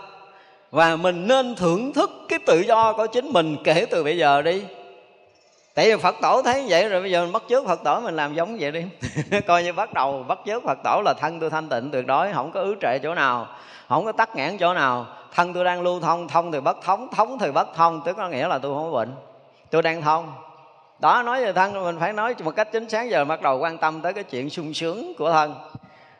Và 0.70 0.96
mình 0.96 1.26
nên 1.26 1.54
thưởng 1.54 1.92
thức 1.92 2.10
cái 2.28 2.38
tự 2.46 2.60
do 2.60 2.92
của 2.92 3.06
chính 3.06 3.32
mình 3.32 3.56
kể 3.64 3.86
từ 3.90 4.04
bây 4.04 4.18
giờ 4.18 4.42
đi 4.42 4.62
tại 5.80 5.88
vì 5.88 5.96
phật 5.96 6.16
tổ 6.22 6.42
thấy 6.42 6.66
vậy 6.68 6.88
rồi, 6.88 7.00
bây 7.00 7.10
giờ 7.10 7.22
mình 7.22 7.32
bắt 7.32 7.42
chước 7.48 7.66
phật 7.66 7.80
tổ, 7.84 8.00
mình 8.00 8.16
làm 8.16 8.34
giống 8.34 8.56
vậy 8.60 8.70
đi. 8.70 8.84
Coi 9.46 9.62
như 9.62 9.72
bắt 9.72 9.92
đầu, 9.92 10.24
bắt 10.28 10.38
chước 10.46 10.62
phật 10.62 10.78
tổ 10.84 11.02
là 11.04 11.14
thân 11.20 11.40
tôi 11.40 11.50
thanh 11.50 11.68
tịnh, 11.68 11.90
tuyệt 11.90 12.06
đối, 12.06 12.32
không 12.32 12.52
có 12.52 12.60
ứ 12.60 12.74
trệ 12.80 12.98
chỗ 13.02 13.14
nào, 13.14 13.46
không 13.88 14.04
có 14.04 14.12
tắc 14.12 14.36
nghẽn 14.36 14.58
chỗ 14.58 14.74
nào. 14.74 15.06
Thân 15.34 15.52
tôi 15.52 15.64
đang 15.64 15.82
lưu 15.82 16.00
thông 16.00 16.28
thông 16.28 16.52
thì 16.52 16.60
bất 16.60 16.82
thống 16.82 17.08
thống 17.12 17.38
thì 17.38 17.50
bất 17.50 17.68
thông, 17.74 18.02
tức 18.04 18.16
có 18.16 18.28
nghĩa 18.28 18.48
là 18.48 18.58
tôi 18.58 18.74
không 18.74 18.84
có 18.84 18.98
bệnh. 18.98 19.14
Tôi 19.70 19.82
đang 19.82 20.02
thông. 20.02 20.32
Đó, 20.98 21.22
nói 21.22 21.44
về 21.44 21.52
thân, 21.52 21.84
mình 21.84 21.98
phải 22.00 22.12
nói 22.12 22.34
một 22.44 22.56
cách 22.56 22.68
chính 22.72 22.88
xác, 22.88 23.10
giờ 23.10 23.24
bắt 23.24 23.42
đầu 23.42 23.58
quan 23.58 23.78
tâm 23.78 24.00
tới 24.00 24.12
cái 24.12 24.24
chuyện 24.24 24.50
sung 24.50 24.74
sướng 24.74 25.12
của 25.18 25.32
thân. 25.32 25.54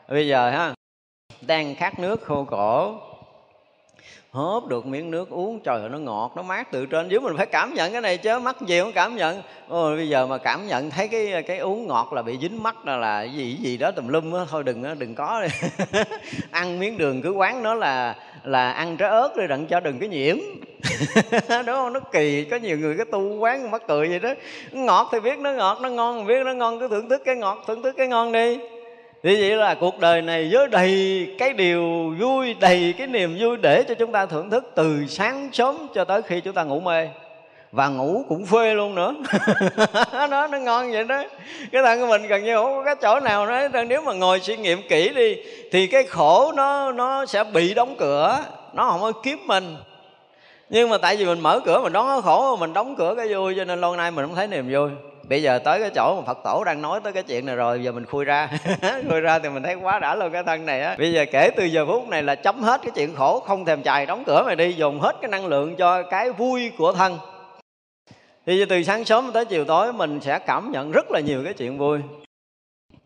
Bây 0.09 0.27
giờ 0.27 0.49
ha, 0.49 0.73
đang 1.41 1.75
khát 1.75 1.99
nước 1.99 2.21
khô 2.25 2.45
cổ 2.49 2.95
hớp 4.31 4.67
được 4.67 4.85
miếng 4.85 5.11
nước 5.11 5.29
uống 5.29 5.59
trời 5.59 5.81
ơi 5.81 5.89
nó 5.89 5.97
ngọt 5.97 6.31
nó 6.35 6.41
mát 6.41 6.71
từ 6.71 6.85
trên 6.85 7.09
dưới. 7.09 7.19
Mình 7.19 7.37
phải 7.37 7.45
cảm 7.45 7.73
nhận 7.73 7.91
cái 7.91 8.01
này 8.01 8.17
chứ 8.17 8.39
mắt 8.39 8.61
gì 8.61 8.79
cũng 8.81 8.91
cảm 8.91 9.15
nhận. 9.15 9.41
Ôi, 9.67 9.95
bây 9.95 10.09
giờ 10.09 10.27
mà 10.27 10.37
cảm 10.37 10.67
nhận 10.67 10.89
thấy 10.89 11.07
cái 11.07 11.43
cái 11.47 11.57
uống 11.57 11.87
ngọt 11.87 12.13
là 12.13 12.21
bị 12.21 12.37
dính 12.41 12.63
mắt 12.63 12.85
là 12.85 12.97
là 12.97 13.23
gì 13.23 13.57
gì 13.61 13.77
đó 13.77 13.91
tùm 13.91 14.07
lum 14.07 14.33
á. 14.33 14.41
Thôi 14.49 14.63
đừng 14.63 14.83
đừng 14.99 15.15
có 15.15 15.45
ăn 16.51 16.79
miếng 16.79 16.97
đường 16.97 17.21
cứ 17.21 17.31
quán 17.31 17.63
nó 17.63 17.73
là 17.73 18.15
là 18.43 18.71
ăn 18.71 18.97
trái 18.97 19.09
ớt 19.09 19.35
rồi 19.35 19.47
đặng 19.47 19.65
cho 19.65 19.79
đừng 19.79 19.99
có 19.99 20.05
nhiễm. 20.05 20.37
Đúng 21.49 21.65
không? 21.75 21.93
Nó 21.93 21.99
kỳ 21.99 22.43
có 22.43 22.57
nhiều 22.57 22.77
người 22.77 22.97
cái 22.97 23.05
tu 23.11 23.37
quán 23.37 23.71
mắc 23.71 23.81
cười 23.87 24.09
vậy 24.09 24.19
đó. 24.19 24.33
Ngọt 24.71 25.09
thì 25.11 25.19
biết 25.19 25.39
nó 25.39 25.51
ngọt 25.51 25.77
nó 25.81 25.89
ngon 25.89 26.25
biết 26.25 26.45
nó 26.45 26.53
ngon. 26.53 26.79
Cứ 26.79 26.87
thưởng 26.87 27.09
thức 27.09 27.21
cái 27.25 27.35
ngọt 27.35 27.63
thưởng 27.67 27.81
thức 27.81 27.95
cái 27.97 28.07
ngon 28.07 28.31
đi 28.31 28.59
thì 29.23 29.41
vậy 29.41 29.57
là 29.57 29.75
cuộc 29.75 29.99
đời 29.99 30.21
này 30.21 30.49
với 30.51 30.67
đầy 30.67 31.27
cái 31.37 31.53
điều 31.53 32.13
vui, 32.19 32.55
đầy 32.59 32.93
cái 32.97 33.07
niềm 33.07 33.37
vui 33.39 33.57
để 33.57 33.83
cho 33.83 33.93
chúng 33.93 34.11
ta 34.11 34.25
thưởng 34.25 34.49
thức 34.49 34.71
từ 34.75 35.05
sáng 35.09 35.49
sớm 35.53 35.87
cho 35.93 36.05
tới 36.05 36.21
khi 36.21 36.41
chúng 36.41 36.53
ta 36.53 36.63
ngủ 36.63 36.79
mê. 36.79 37.07
Và 37.71 37.87
ngủ 37.87 38.25
cũng 38.29 38.45
phê 38.45 38.73
luôn 38.73 38.95
nữa. 38.95 39.15
Nó 40.29 40.47
nó 40.47 40.57
ngon 40.59 40.91
vậy 40.91 41.03
đó. 41.03 41.23
Cái 41.71 41.83
thân 41.83 41.99
của 41.99 42.07
mình 42.07 42.27
gần 42.27 42.43
như 42.43 42.55
không 42.55 42.75
có 42.75 42.83
cái 42.83 42.95
chỗ 43.01 43.19
nào 43.19 43.45
đó 43.45 43.83
nếu 43.83 44.01
mà 44.01 44.13
ngồi 44.13 44.39
suy 44.39 44.57
nghiệm 44.57 44.81
kỹ 44.89 45.09
đi, 45.09 45.35
thì 45.71 45.87
cái 45.87 46.03
khổ 46.03 46.51
nó 46.55 46.91
nó 46.91 47.25
sẽ 47.25 47.43
bị 47.43 47.73
đóng 47.73 47.95
cửa. 47.99 48.39
Nó 48.73 48.89
không 48.91 49.01
có 49.01 49.11
kiếm 49.11 49.47
mình. 49.47 49.77
Nhưng 50.69 50.89
mà 50.89 50.97
tại 50.97 51.15
vì 51.15 51.25
mình 51.25 51.39
mở 51.39 51.59
cửa, 51.65 51.79
mình 51.83 51.93
đón 51.93 52.07
nó 52.07 52.21
khổ, 52.21 52.55
mình 52.55 52.73
đóng 52.73 52.95
cửa 52.97 53.15
cái 53.17 53.33
vui, 53.33 53.53
cho 53.57 53.65
nên 53.65 53.81
lâu 53.81 53.95
nay 53.95 54.11
mình 54.11 54.25
không 54.25 54.35
thấy 54.35 54.47
niềm 54.47 54.73
vui 54.73 54.89
bây 55.23 55.41
giờ 55.41 55.59
tới 55.59 55.79
cái 55.79 55.89
chỗ 55.95 56.15
mà 56.15 56.25
phật 56.25 56.37
tổ 56.43 56.63
đang 56.63 56.81
nói 56.81 56.99
tới 57.03 57.13
cái 57.13 57.23
chuyện 57.23 57.45
này 57.45 57.55
rồi, 57.55 57.83
giờ 57.83 57.91
mình 57.91 58.05
khui 58.05 58.25
ra. 58.25 58.49
Khui 59.09 59.19
ra 59.19 59.39
thì 59.39 59.49
mình 59.49 59.63
thấy 59.63 59.75
quá 59.75 59.99
đã 59.99 60.15
luôn 60.15 60.31
cái 60.31 60.43
thân 60.43 60.65
này 60.65 60.81
á. 60.81 60.95
Bây 60.99 61.11
giờ 61.11 61.25
kể 61.31 61.49
từ 61.55 61.65
giờ 61.65 61.85
phút 61.85 62.09
này 62.09 62.23
là 62.23 62.35
chấm 62.35 62.61
hết 62.61 62.81
cái 62.83 62.91
chuyện 62.95 63.15
khổ, 63.15 63.39
không 63.39 63.65
thèm 63.65 63.83
chài 63.83 64.05
đóng 64.05 64.23
cửa 64.25 64.43
mày 64.45 64.55
đi 64.55 64.73
dùng 64.73 64.99
hết 64.99 65.15
cái 65.21 65.31
năng 65.31 65.45
lượng 65.45 65.75
cho 65.75 66.03
cái 66.03 66.31
vui 66.31 66.71
của 66.77 66.93
thân. 66.93 67.17
Thì 68.45 68.65
từ 68.65 68.83
sáng 68.83 69.05
sớm 69.05 69.31
tới 69.33 69.45
chiều 69.45 69.65
tối 69.65 69.93
mình 69.93 70.19
sẽ 70.21 70.39
cảm 70.39 70.71
nhận 70.71 70.91
rất 70.91 71.11
là 71.11 71.19
nhiều 71.19 71.41
cái 71.43 71.53
chuyện 71.53 71.77
vui. 71.77 71.99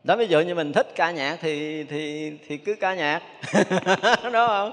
Đó, 0.03 0.15
ví 0.15 0.27
dụ 0.27 0.39
như 0.39 0.55
mình 0.55 0.73
thích 0.73 0.87
ca 0.95 1.11
nhạc 1.11 1.37
thì 1.41 1.83
thì 1.83 2.31
thì 2.47 2.57
cứ 2.57 2.75
ca 2.75 2.93
nhạc. 2.93 3.21
Đúng 4.23 4.33
không? 4.33 4.71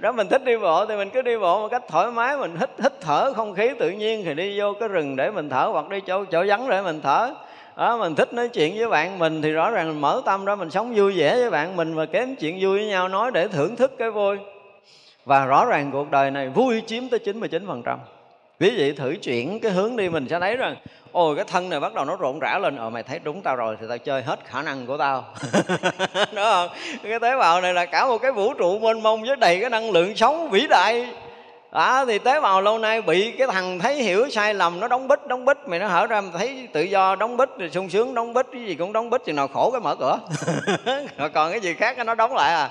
Đó 0.00 0.12
mình 0.12 0.28
thích 0.28 0.44
đi 0.44 0.56
bộ 0.56 0.86
thì 0.86 0.96
mình 0.96 1.10
cứ 1.10 1.22
đi 1.22 1.38
bộ 1.38 1.60
một 1.60 1.68
cách 1.68 1.82
thoải 1.88 2.10
mái 2.10 2.36
mình 2.36 2.56
hít 2.60 2.70
hít 2.82 2.92
thở 3.00 3.32
không 3.32 3.54
khí 3.54 3.70
tự 3.78 3.90
nhiên 3.90 4.24
thì 4.24 4.34
đi 4.34 4.60
vô 4.60 4.72
cái 4.80 4.88
rừng 4.88 5.16
để 5.16 5.30
mình 5.30 5.48
thở 5.48 5.68
hoặc 5.72 5.88
đi 5.88 6.00
chỗ 6.00 6.24
chỗ 6.24 6.44
vắng 6.48 6.68
để 6.68 6.82
mình 6.82 7.00
thở. 7.02 7.34
Đó, 7.76 7.96
mình 7.96 8.14
thích 8.14 8.32
nói 8.32 8.48
chuyện 8.48 8.78
với 8.78 8.88
bạn 8.88 9.18
mình 9.18 9.42
thì 9.42 9.52
rõ 9.52 9.70
ràng 9.70 9.88
mình 9.88 10.00
mở 10.00 10.22
tâm 10.24 10.44
ra 10.44 10.54
mình 10.54 10.70
sống 10.70 10.92
vui 10.96 11.12
vẻ 11.16 11.34
với 11.34 11.50
bạn 11.50 11.76
mình 11.76 11.94
và 11.94 12.06
kém 12.06 12.36
chuyện 12.36 12.58
vui 12.60 12.78
với 12.78 12.86
nhau 12.86 13.08
nói 13.08 13.30
để 13.30 13.48
thưởng 13.48 13.76
thức 13.76 13.92
cái 13.98 14.10
vui. 14.10 14.36
Và 15.24 15.46
rõ 15.46 15.64
ràng 15.64 15.90
cuộc 15.92 16.10
đời 16.10 16.30
này 16.30 16.48
vui 16.48 16.82
chiếm 16.86 17.08
tới 17.08 17.20
99% 17.24 17.96
quý 18.60 18.70
vị 18.70 18.92
thử 18.92 19.16
chuyển 19.22 19.60
cái 19.60 19.72
hướng 19.72 19.96
đi 19.96 20.08
mình 20.08 20.26
sẽ 20.30 20.40
thấy 20.40 20.56
rằng, 20.56 20.76
ôi, 21.12 21.36
cái 21.36 21.44
thân 21.44 21.68
này 21.68 21.80
bắt 21.80 21.94
đầu 21.94 22.04
nó 22.04 22.16
rộn 22.16 22.38
rã 22.38 22.58
lên. 22.58 22.76
Ờ 22.76 22.90
mày 22.90 23.02
thấy 23.02 23.18
đúng 23.24 23.42
tao 23.42 23.56
rồi 23.56 23.76
thì 23.80 23.86
tao 23.88 23.98
chơi 23.98 24.22
hết 24.22 24.40
khả 24.44 24.62
năng 24.62 24.86
của 24.86 24.96
tao. 24.96 25.24
Đúng 26.14 26.44
không? 26.44 26.68
Cái 27.02 27.18
tế 27.20 27.36
bào 27.36 27.60
này 27.60 27.74
là 27.74 27.86
cả 27.86 28.06
một 28.06 28.18
cái 28.18 28.32
vũ 28.32 28.54
trụ 28.54 28.78
mênh 28.78 29.02
mông 29.02 29.22
với 29.22 29.36
đầy 29.36 29.60
cái 29.60 29.70
năng 29.70 29.90
lượng 29.90 30.16
sống 30.16 30.50
vĩ 30.50 30.66
đại. 30.66 31.06
Đó, 31.72 32.04
thì 32.04 32.18
tế 32.18 32.40
bào 32.40 32.60
lâu 32.60 32.78
nay 32.78 33.02
bị 33.02 33.30
cái 33.30 33.46
thằng 33.46 33.78
thấy 33.78 33.94
hiểu 33.94 34.30
sai 34.30 34.54
lầm, 34.54 34.80
nó 34.80 34.88
đóng 34.88 35.08
bít 35.08 35.26
đóng 35.26 35.44
bít, 35.44 35.56
mày 35.66 35.78
nó 35.78 35.88
hở 35.88 36.06
ra 36.06 36.20
mày 36.20 36.30
thấy 36.38 36.68
tự 36.72 36.82
do, 36.82 37.16
đóng 37.16 37.36
bít 37.36 37.48
rồi 37.58 37.70
sung 37.70 37.90
sướng, 37.90 38.14
đóng 38.14 38.34
bít, 38.34 38.46
cái 38.52 38.62
gì 38.62 38.74
cũng 38.74 38.92
đóng 38.92 39.10
bít 39.10 39.24
chừng 39.24 39.36
nào 39.36 39.48
khổ 39.48 39.70
cái 39.70 39.80
mở 39.80 39.96
cửa. 39.96 40.18
Rồi 41.16 41.28
còn 41.34 41.50
cái 41.50 41.60
gì 41.60 41.74
khác 41.74 42.06
nó 42.06 42.14
đóng 42.14 42.34
lại 42.34 42.52
à 42.52 42.70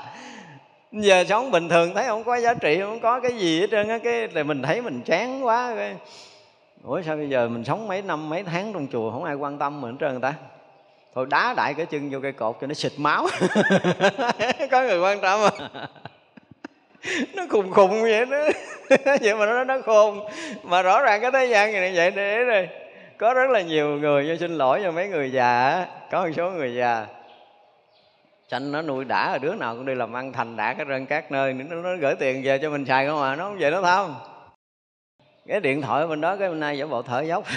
giờ 0.91 1.23
sống 1.29 1.51
bình 1.51 1.69
thường 1.69 1.93
thấy 1.95 2.07
không 2.07 2.23
có 2.23 2.35
giá 2.35 2.53
trị, 2.53 2.79
không 2.81 2.99
có 2.99 3.19
cái 3.19 3.31
gì 3.31 3.59
hết 3.59 3.67
trơn 3.71 3.89
á, 3.89 3.97
cái 4.03 4.27
là 4.27 4.43
mình 4.43 4.61
thấy 4.61 4.81
mình 4.81 5.01
chán 5.05 5.45
quá, 5.45 5.73
cái 5.75 5.95
ủa 6.83 7.01
sao 7.01 7.15
bây 7.15 7.29
giờ 7.29 7.47
mình 7.47 7.63
sống 7.63 7.87
mấy 7.87 8.01
năm, 8.01 8.29
mấy 8.29 8.43
tháng 8.43 8.73
trong 8.73 8.87
chùa 8.91 9.11
không 9.11 9.23
ai 9.23 9.35
quan 9.35 9.57
tâm 9.57 9.81
mình 9.81 9.91
hết 9.91 9.97
trơn 9.99 10.11
người 10.11 10.21
ta? 10.21 10.33
Thôi 11.15 11.25
đá 11.29 11.53
đại 11.57 11.73
cái 11.73 11.85
chân 11.85 12.09
vô 12.09 12.19
cây 12.21 12.31
cột 12.31 12.57
cho 12.61 12.67
nó 12.67 12.73
xịt 12.73 12.91
máu. 12.97 13.27
Có 14.71 14.81
người 14.81 14.99
quan 14.99 15.19
tâm 15.21 15.39
à 15.41 15.87
nó 17.35 17.45
khùng 17.49 17.71
khùng 17.71 18.01
vậy 18.01 18.25
đó. 18.25 18.37
Vậy 19.21 19.35
mà 19.35 19.45
nó 19.45 19.63
nó 19.63 19.77
khôn. 19.85 20.19
Mà 20.63 20.81
rõ 20.81 21.01
ràng 21.01 21.21
cái 21.21 21.31
thế 21.31 21.45
gian 21.45 21.73
này 21.73 21.93
vậy 21.95 22.11
để 22.11 22.37
rồi 22.37 22.69
có 23.17 23.33
rất 23.33 23.49
là 23.49 23.61
nhiều 23.61 23.87
người 23.87 24.25
cho 24.27 24.37
xin 24.39 24.57
lỗi 24.57 24.81
cho 24.83 24.91
mấy 24.91 25.07
người 25.07 25.31
già 25.31 25.85
có 26.11 26.23
một 26.23 26.31
số 26.37 26.51
người 26.51 26.75
già 26.75 27.05
chanh 28.49 28.71
nó 28.71 28.81
nuôi 28.81 29.05
đã 29.05 29.29
rồi 29.29 29.39
đứa 29.39 29.55
nào 29.55 29.75
cũng 29.75 29.85
đi 29.85 29.95
làm 29.95 30.13
ăn 30.13 30.33
thành 30.33 30.57
đã 30.57 30.73
cái 30.73 30.85
rân 30.89 31.05
các 31.05 31.31
nơi. 31.31 31.53
Nó, 31.53 31.75
nó 31.75 31.95
gửi 31.95 32.15
tiền 32.15 32.41
về 32.43 32.57
cho 32.57 32.69
mình 32.69 32.85
xài 32.85 33.07
không 33.07 33.21
à? 33.21 33.35
Nó 33.35 33.43
không 33.43 33.57
về 33.57 33.71
nó 33.71 33.81
không? 33.81 34.15
Cái 35.47 35.59
điện 35.59 35.81
thoại 35.81 36.07
bên 36.07 36.21
đó 36.21 36.35
cái 36.35 36.49
bên 36.49 36.59
nay 36.59 36.77
giả 36.77 36.85
bộ 36.85 37.01
thở 37.01 37.21
dốc. 37.21 37.43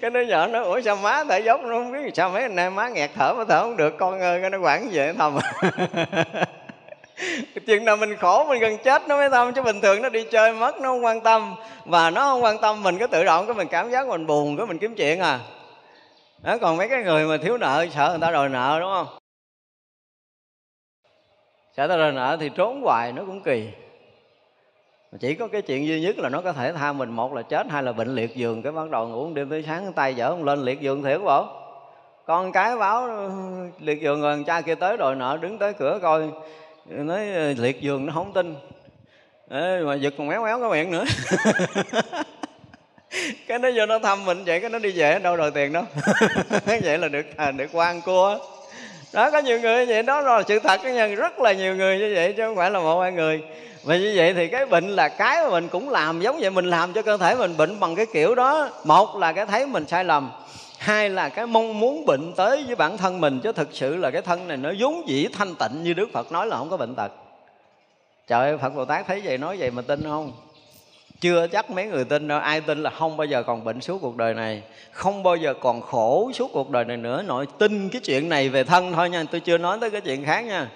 Cái 0.00 0.10
đứa 0.10 0.20
nhỏ 0.20 0.46
nó 0.46 0.62
ủa 0.62 0.80
sao 0.80 0.96
má 0.96 1.24
thở 1.28 1.36
dốc 1.36 1.60
nó 1.62 1.68
không 1.68 1.92
biết 1.92 2.14
sao 2.14 2.30
mấy 2.30 2.42
anh 2.42 2.56
em 2.56 2.74
má 2.74 2.88
nghẹt 2.88 3.10
thở 3.14 3.34
mà 3.34 3.44
thở 3.48 3.62
không 3.62 3.76
được? 3.76 3.94
Con 3.98 4.20
ơi 4.20 4.40
cái 4.40 4.50
nó 4.50 4.58
quản 4.58 4.88
về 4.92 5.12
thầm. 5.18 5.38
Chừng 7.66 7.84
nào 7.84 7.96
mình 7.96 8.16
khổ 8.16 8.44
mình 8.48 8.60
gần 8.60 8.78
chết 8.84 9.02
nó 9.08 9.16
mới 9.16 9.30
tâm 9.30 9.52
chứ 9.52 9.62
bình 9.62 9.80
thường 9.80 10.02
nó 10.02 10.08
đi 10.08 10.24
chơi 10.30 10.52
mất 10.52 10.80
nó 10.80 10.88
không 10.88 11.04
quan 11.04 11.20
tâm. 11.20 11.54
Và 11.84 12.10
nó 12.10 12.20
không 12.20 12.42
quan 12.42 12.60
tâm 12.60 12.82
mình 12.82 12.98
cứ 12.98 13.06
tự 13.06 13.24
động 13.24 13.46
cái 13.46 13.54
mình 13.54 13.68
cảm 13.68 13.90
giác 13.90 14.06
mình 14.06 14.26
buồn 14.26 14.56
cái 14.56 14.66
mình 14.66 14.78
kiếm 14.78 14.94
chuyện 14.94 15.20
à 15.20 15.38
đó 16.42 16.58
còn 16.58 16.76
mấy 16.76 16.88
cái 16.88 17.02
người 17.02 17.26
mà 17.26 17.36
thiếu 17.36 17.58
nợ 17.58 17.86
sợ 17.94 18.08
người 18.10 18.20
ta 18.20 18.30
đòi 18.30 18.48
nợ 18.48 18.78
đúng 18.80 18.90
không? 18.92 19.06
Sợ 21.76 21.82
người 21.82 21.88
ta 21.88 21.96
đòi 21.96 22.12
nợ 22.12 22.36
thì 22.40 22.50
trốn 22.54 22.82
hoài 22.82 23.12
nó 23.12 23.22
cũng 23.26 23.42
kỳ. 23.42 23.68
Chỉ 25.20 25.34
có 25.34 25.48
cái 25.48 25.62
chuyện 25.62 25.86
duy 25.86 26.00
nhất 26.00 26.18
là 26.18 26.28
nó 26.28 26.40
có 26.40 26.52
thể 26.52 26.72
tha 26.72 26.92
mình 26.92 27.10
một 27.10 27.34
là 27.34 27.42
chết 27.42 27.66
hai 27.70 27.82
là 27.82 27.92
bệnh 27.92 28.14
liệt 28.14 28.36
giường 28.36 28.62
cái 28.62 28.72
bắt 28.72 28.90
đầu 28.90 29.08
ngủ 29.08 29.34
đêm 29.34 29.50
tới 29.50 29.64
sáng 29.66 29.92
tay 29.92 30.14
dở 30.14 30.30
không 30.30 30.44
lên 30.44 30.64
liệt 30.64 30.80
giường 30.80 31.02
thiệt 31.02 31.20
bộ. 31.24 31.46
Con 32.26 32.52
cái 32.52 32.76
báo 32.76 33.08
liệt 33.80 34.02
giường 34.02 34.22
rồi 34.22 34.44
cha 34.46 34.60
kia 34.60 34.74
tới 34.74 34.96
đòi 34.96 35.14
nợ 35.14 35.38
đứng 35.40 35.58
tới 35.58 35.72
cửa 35.72 35.98
coi 36.02 36.30
nói 36.86 37.32
ờ, 37.32 37.52
liệt 37.58 37.80
giường 37.80 38.06
nó 38.06 38.12
không 38.12 38.32
tin. 38.32 38.54
Ê, 39.50 39.80
mà 39.80 39.94
giật 39.94 40.14
còn 40.18 40.28
méo 40.28 40.44
méo 40.44 40.60
cái 40.60 40.70
miệng 40.70 40.90
nữa. 40.90 41.04
cái 43.46 43.58
nó 43.58 43.68
vô 43.76 43.86
nó 43.86 43.98
thăm 43.98 44.24
mình 44.24 44.44
vậy 44.44 44.60
cái 44.60 44.70
nó 44.70 44.78
đi 44.78 44.90
về 44.90 45.18
đâu 45.18 45.36
đòi 45.36 45.50
tiền 45.50 45.72
đâu. 45.72 45.84
Vậy 46.82 46.98
là 46.98 47.08
được 47.08 47.26
à, 47.36 47.50
được 47.50 47.66
quan 47.72 48.00
cua. 48.00 48.38
Đó 49.12 49.30
có 49.30 49.38
nhiều 49.38 49.60
người 49.60 49.86
như 49.86 49.92
vậy 49.92 50.02
đó 50.02 50.20
là 50.20 50.42
sự 50.48 50.58
thật 50.58 50.84
nha 50.84 51.06
rất 51.06 51.40
là 51.40 51.52
nhiều 51.52 51.76
người 51.76 51.98
như 51.98 52.12
vậy 52.14 52.34
chứ 52.36 52.42
không 52.42 52.56
phải 52.56 52.70
là 52.70 52.78
một 52.78 53.00
hai 53.00 53.12
người. 53.12 53.42
Và 53.82 53.96
như 53.96 54.12
vậy 54.16 54.34
thì 54.34 54.48
cái 54.48 54.66
bệnh 54.66 54.88
là 54.88 55.08
cái 55.08 55.44
mà 55.44 55.50
mình 55.50 55.68
cũng 55.68 55.88
làm 55.88 56.20
giống 56.20 56.38
vậy 56.40 56.50
mình 56.50 56.64
làm 56.64 56.92
cho 56.92 57.02
cơ 57.02 57.16
thể 57.16 57.34
mình 57.34 57.56
bệnh 57.56 57.80
bằng 57.80 57.94
cái 57.96 58.06
kiểu 58.12 58.34
đó. 58.34 58.70
Một 58.84 59.16
là 59.16 59.32
cái 59.32 59.46
thấy 59.46 59.66
mình 59.66 59.86
sai 59.86 60.04
lầm 60.04 60.30
hai 60.78 61.10
là 61.10 61.28
cái 61.28 61.46
mong 61.46 61.80
muốn 61.80 62.06
bệnh 62.06 62.32
tới 62.36 62.64
với 62.66 62.76
bản 62.76 62.96
thân 62.96 63.20
mình 63.20 63.40
chứ 63.40 63.52
thực 63.52 63.68
sự 63.72 63.96
là 63.96 64.10
cái 64.10 64.22
thân 64.22 64.48
này 64.48 64.56
nó 64.56 64.72
vốn 64.78 65.08
dĩ 65.08 65.28
thanh 65.32 65.54
tịnh 65.54 65.82
như 65.82 65.92
đức 65.92 66.08
phật 66.12 66.32
nói 66.32 66.46
là 66.46 66.56
không 66.56 66.70
có 66.70 66.76
bệnh 66.76 66.94
tật. 66.94 67.12
Trời 68.26 68.48
ơi 68.48 68.58
phật 68.58 68.68
bồ 68.68 68.84
tát 68.84 69.06
thấy 69.06 69.20
vậy 69.24 69.38
nói 69.38 69.56
vậy 69.58 69.70
mà 69.70 69.82
tin 69.82 70.02
không? 70.02 70.32
Chưa 71.20 71.46
chắc 71.46 71.70
mấy 71.70 71.86
người 71.86 72.04
tin 72.04 72.28
đâu. 72.28 72.40
Ai 72.40 72.60
tin 72.60 72.82
là 72.82 72.90
không 72.90 73.16
bao 73.16 73.24
giờ 73.24 73.42
còn 73.42 73.64
bệnh 73.64 73.80
suốt 73.80 73.98
cuộc 74.00 74.16
đời 74.16 74.34
này. 74.34 74.62
Không 74.92 75.22
bao 75.22 75.36
giờ 75.36 75.54
còn 75.60 75.80
khổ 75.80 76.30
suốt 76.34 76.50
cuộc 76.52 76.70
đời 76.70 76.84
này 76.84 76.96
nữa. 76.96 77.22
Nội 77.22 77.46
tin 77.58 77.88
cái 77.88 78.00
chuyện 78.04 78.28
này 78.28 78.48
về 78.48 78.64
thân 78.64 78.92
thôi 78.92 79.10
nha. 79.10 79.24
Tôi 79.30 79.40
chưa 79.40 79.58
nói 79.58 79.78
tới 79.80 79.90
cái 79.90 80.00
chuyện 80.00 80.24
khác 80.24 80.40
nha. 80.40 80.70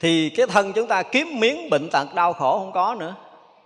Thì 0.00 0.30
cái 0.30 0.46
thân 0.46 0.72
chúng 0.72 0.88
ta 0.88 1.02
kiếm 1.02 1.40
miếng 1.40 1.70
bệnh 1.70 1.88
tật, 1.90 2.14
đau 2.14 2.32
khổ 2.32 2.58
không 2.58 2.72
có 2.72 2.96
nữa. 2.98 3.14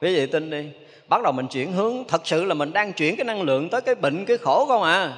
Quý 0.00 0.16
vị 0.16 0.26
tin 0.26 0.50
đi. 0.50 0.64
Bắt 1.08 1.22
đầu 1.22 1.32
mình 1.32 1.46
chuyển 1.46 1.72
hướng. 1.72 2.04
Thật 2.08 2.26
sự 2.26 2.44
là 2.44 2.54
mình 2.54 2.72
đang 2.72 2.92
chuyển 2.92 3.16
cái 3.16 3.24
năng 3.24 3.42
lượng 3.42 3.68
tới 3.68 3.80
cái 3.80 3.94
bệnh, 3.94 4.24
cái 4.24 4.36
khổ 4.36 4.64
không 4.68 4.82
à? 4.82 5.12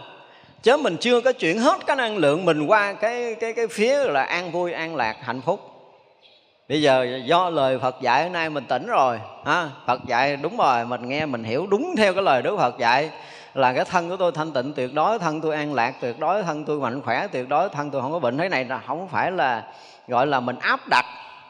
Chứ 0.63 0.77
mình 0.77 0.97
chưa 1.01 1.21
có 1.21 1.33
chuyển 1.33 1.59
hết 1.59 1.87
cái 1.87 1.97
năng 1.97 2.17
lượng 2.17 2.45
mình 2.45 2.67
qua 2.67 2.93
cái 2.93 3.35
cái 3.35 3.53
cái 3.53 3.67
phía 3.69 4.05
là 4.05 4.23
an 4.23 4.51
vui, 4.51 4.73
an 4.73 4.97
lạc, 4.97 5.17
hạnh 5.21 5.41
phúc 5.41 5.72
bây 6.69 6.83
giờ 6.83 7.19
do 7.25 7.51
lời 7.51 7.79
phật 7.79 8.01
dạy 8.01 8.23
hôm 8.23 8.33
nay 8.33 8.51
mình 8.51 8.65
tỉnh 8.65 8.87
rồi, 8.87 9.21
ha? 9.45 9.71
Phật 9.87 10.01
dạy 10.07 10.37
đúng 10.37 10.57
rồi, 10.57 10.85
mình 10.85 11.09
nghe, 11.09 11.27
mình 11.27 11.45
hiểu 11.45 11.67
đúng 11.67 11.95
theo 11.99 12.15
cái 12.15 12.23
lời 12.23 12.43
đức 12.43 12.57
phật 12.57 12.79
dạy. 12.79 13.11
Là 13.55 13.73
cái 13.73 13.85
thân 13.85 14.09
của 14.09 14.17
tôi 14.17 14.33
thanh 14.33 14.53
tịnh 14.53 14.73
tuyệt 14.73 14.95
đối, 14.95 15.19
thân 15.19 15.41
tôi 15.41 15.55
an 15.55 15.75
lạc 15.75 15.95
tuyệt 16.01 16.19
đối, 16.19 16.43
thân 16.43 16.65
tôi 16.65 16.81
mạnh 16.81 17.03
khỏe 17.03 17.27
tuyệt 17.33 17.49
đối, 17.49 17.69
thân 17.69 17.91
tôi 17.91 18.03
không 18.03 18.13
có 18.13 18.19
bệnh. 18.19 18.39
Thế 18.39 18.49
này 18.49 18.65
là 18.65 18.79
không 18.87 19.09
phải 19.09 19.31
là, 19.31 19.65
gọi 20.09 20.27
là 20.27 20.41
mình 20.41 20.57
áp 20.61 20.81
đặt. 20.91 21.05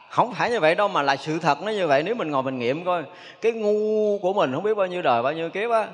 Không 0.09 0.33
phải 0.33 0.49
như 0.49 0.59
vậy 0.59 0.75
đâu 0.75 0.87
mà 0.87 1.01
là 1.01 1.15
sự 1.15 1.39
thật 1.39 1.61
nó 1.61 1.71
như 1.71 1.87
vậy. 1.87 2.03
Nếu 2.03 2.15
mình 2.15 2.31
ngồi 2.31 2.43
mình 2.43 2.59
nghiệm 2.59 2.85
coi, 2.85 3.03
cái 3.41 3.51
ngu 3.51 4.17
của 4.17 4.33
mình 4.33 4.53
không 4.53 4.63
biết 4.63 4.77
bao 4.77 4.87
nhiêu 4.87 5.01
đời, 5.01 5.21
bao 5.21 5.33
nhiêu 5.33 5.49
kiếp 5.49 5.71
á, 5.71 5.87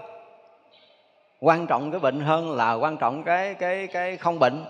quan 1.39 1.67
trọng 1.67 1.91
cái 1.91 1.99
bệnh 1.99 2.21
hơn 2.21 2.51
là 2.51 2.73
quan 2.73 2.97
trọng 2.97 3.23
cái 3.23 3.53
cái 3.53 3.87
cái 3.87 4.17
không 4.17 4.39
bệnh. 4.39 4.65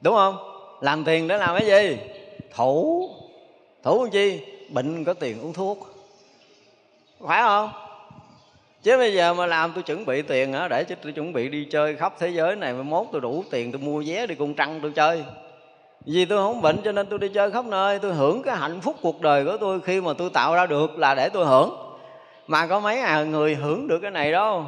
Đúng 0.00 0.14
không? 0.14 0.36
Làm 0.80 1.04
tiền 1.04 1.28
để 1.28 1.36
làm 1.36 1.56
cái 1.58 1.66
gì? 1.66 1.98
Thủ 2.54 3.08
thủ 3.84 4.02
làm 4.02 4.10
chi? 4.10 4.40
Bệnh 4.68 5.04
có 5.04 5.12
tiền 5.12 5.40
uống 5.40 5.52
thuốc. 5.52 5.78
Phải 7.26 7.42
không? 7.42 7.70
Chứ 8.82 8.96
bây 8.96 9.14
giờ 9.14 9.34
mà 9.34 9.46
làm 9.46 9.72
tôi 9.72 9.82
chuẩn 9.82 10.06
bị 10.06 10.22
tiền 10.22 10.52
á 10.52 10.68
để 10.68 10.84
cho 10.84 10.94
tôi 11.02 11.12
chuẩn 11.12 11.32
bị 11.32 11.48
đi 11.48 11.66
chơi 11.70 11.96
khắp 11.96 12.14
thế 12.18 12.28
giới 12.28 12.56
này 12.56 12.72
mai 12.72 12.82
mốt 12.82 13.06
tôi 13.12 13.20
đủ 13.20 13.44
tiền 13.50 13.72
tôi 13.72 13.80
mua 13.80 14.02
vé 14.06 14.26
đi 14.26 14.34
cung 14.34 14.54
trăng 14.54 14.80
tôi 14.82 14.92
chơi. 14.94 15.24
Vì 16.06 16.24
tôi 16.24 16.38
không 16.38 16.62
bệnh 16.62 16.82
cho 16.84 16.92
nên 16.92 17.06
tôi 17.06 17.18
đi 17.18 17.28
chơi 17.28 17.50
khắp 17.50 17.64
nơi. 17.64 17.98
Tôi 17.98 18.14
hưởng 18.14 18.42
cái 18.42 18.56
hạnh 18.56 18.80
phúc 18.80 18.96
cuộc 19.02 19.20
đời 19.20 19.44
của 19.44 19.56
tôi 19.56 19.80
khi 19.80 20.00
mà 20.00 20.12
tôi 20.18 20.30
tạo 20.30 20.54
ra 20.54 20.66
được 20.66 20.98
là 20.98 21.14
để 21.14 21.28
tôi 21.28 21.46
hưởng. 21.46 21.76
Mà 22.46 22.66
có 22.66 22.80
mấy 22.80 23.00
à 23.00 23.24
người 23.24 23.54
hưởng 23.54 23.88
được 23.88 23.98
cái 24.02 24.10
này 24.10 24.32
đâu. 24.32 24.64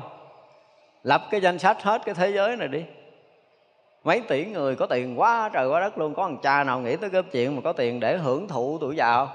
Lập 1.03 1.23
cái 1.31 1.41
danh 1.41 1.59
sách 1.59 1.83
hết 1.83 2.03
cái 2.05 2.15
thế 2.15 2.33
giới 2.33 2.57
này 2.57 2.69
đi 2.69 2.83
mấy 4.07 4.21
tỷ 4.21 4.45
người 4.45 4.77
có 4.77 4.87
tiền 4.87 5.21
quá 5.21 5.51
trời 5.53 5.67
quá 5.69 5.81
đất 5.81 5.99
luôn. 5.99 6.15
Có 6.15 6.23
thằng 6.23 6.39
cha 6.43 6.65
nào 6.65 6.81
nghĩ 6.81 6.97
tới 6.97 7.11
cái 7.11 7.23
chuyện 7.33 7.57
mà 7.57 7.63
có 7.65 7.73
tiền 7.73 8.01
để 8.01 8.17
hưởng 8.17 8.49
thụ 8.49 8.79
tuổi 8.81 8.97
già 8.97 9.27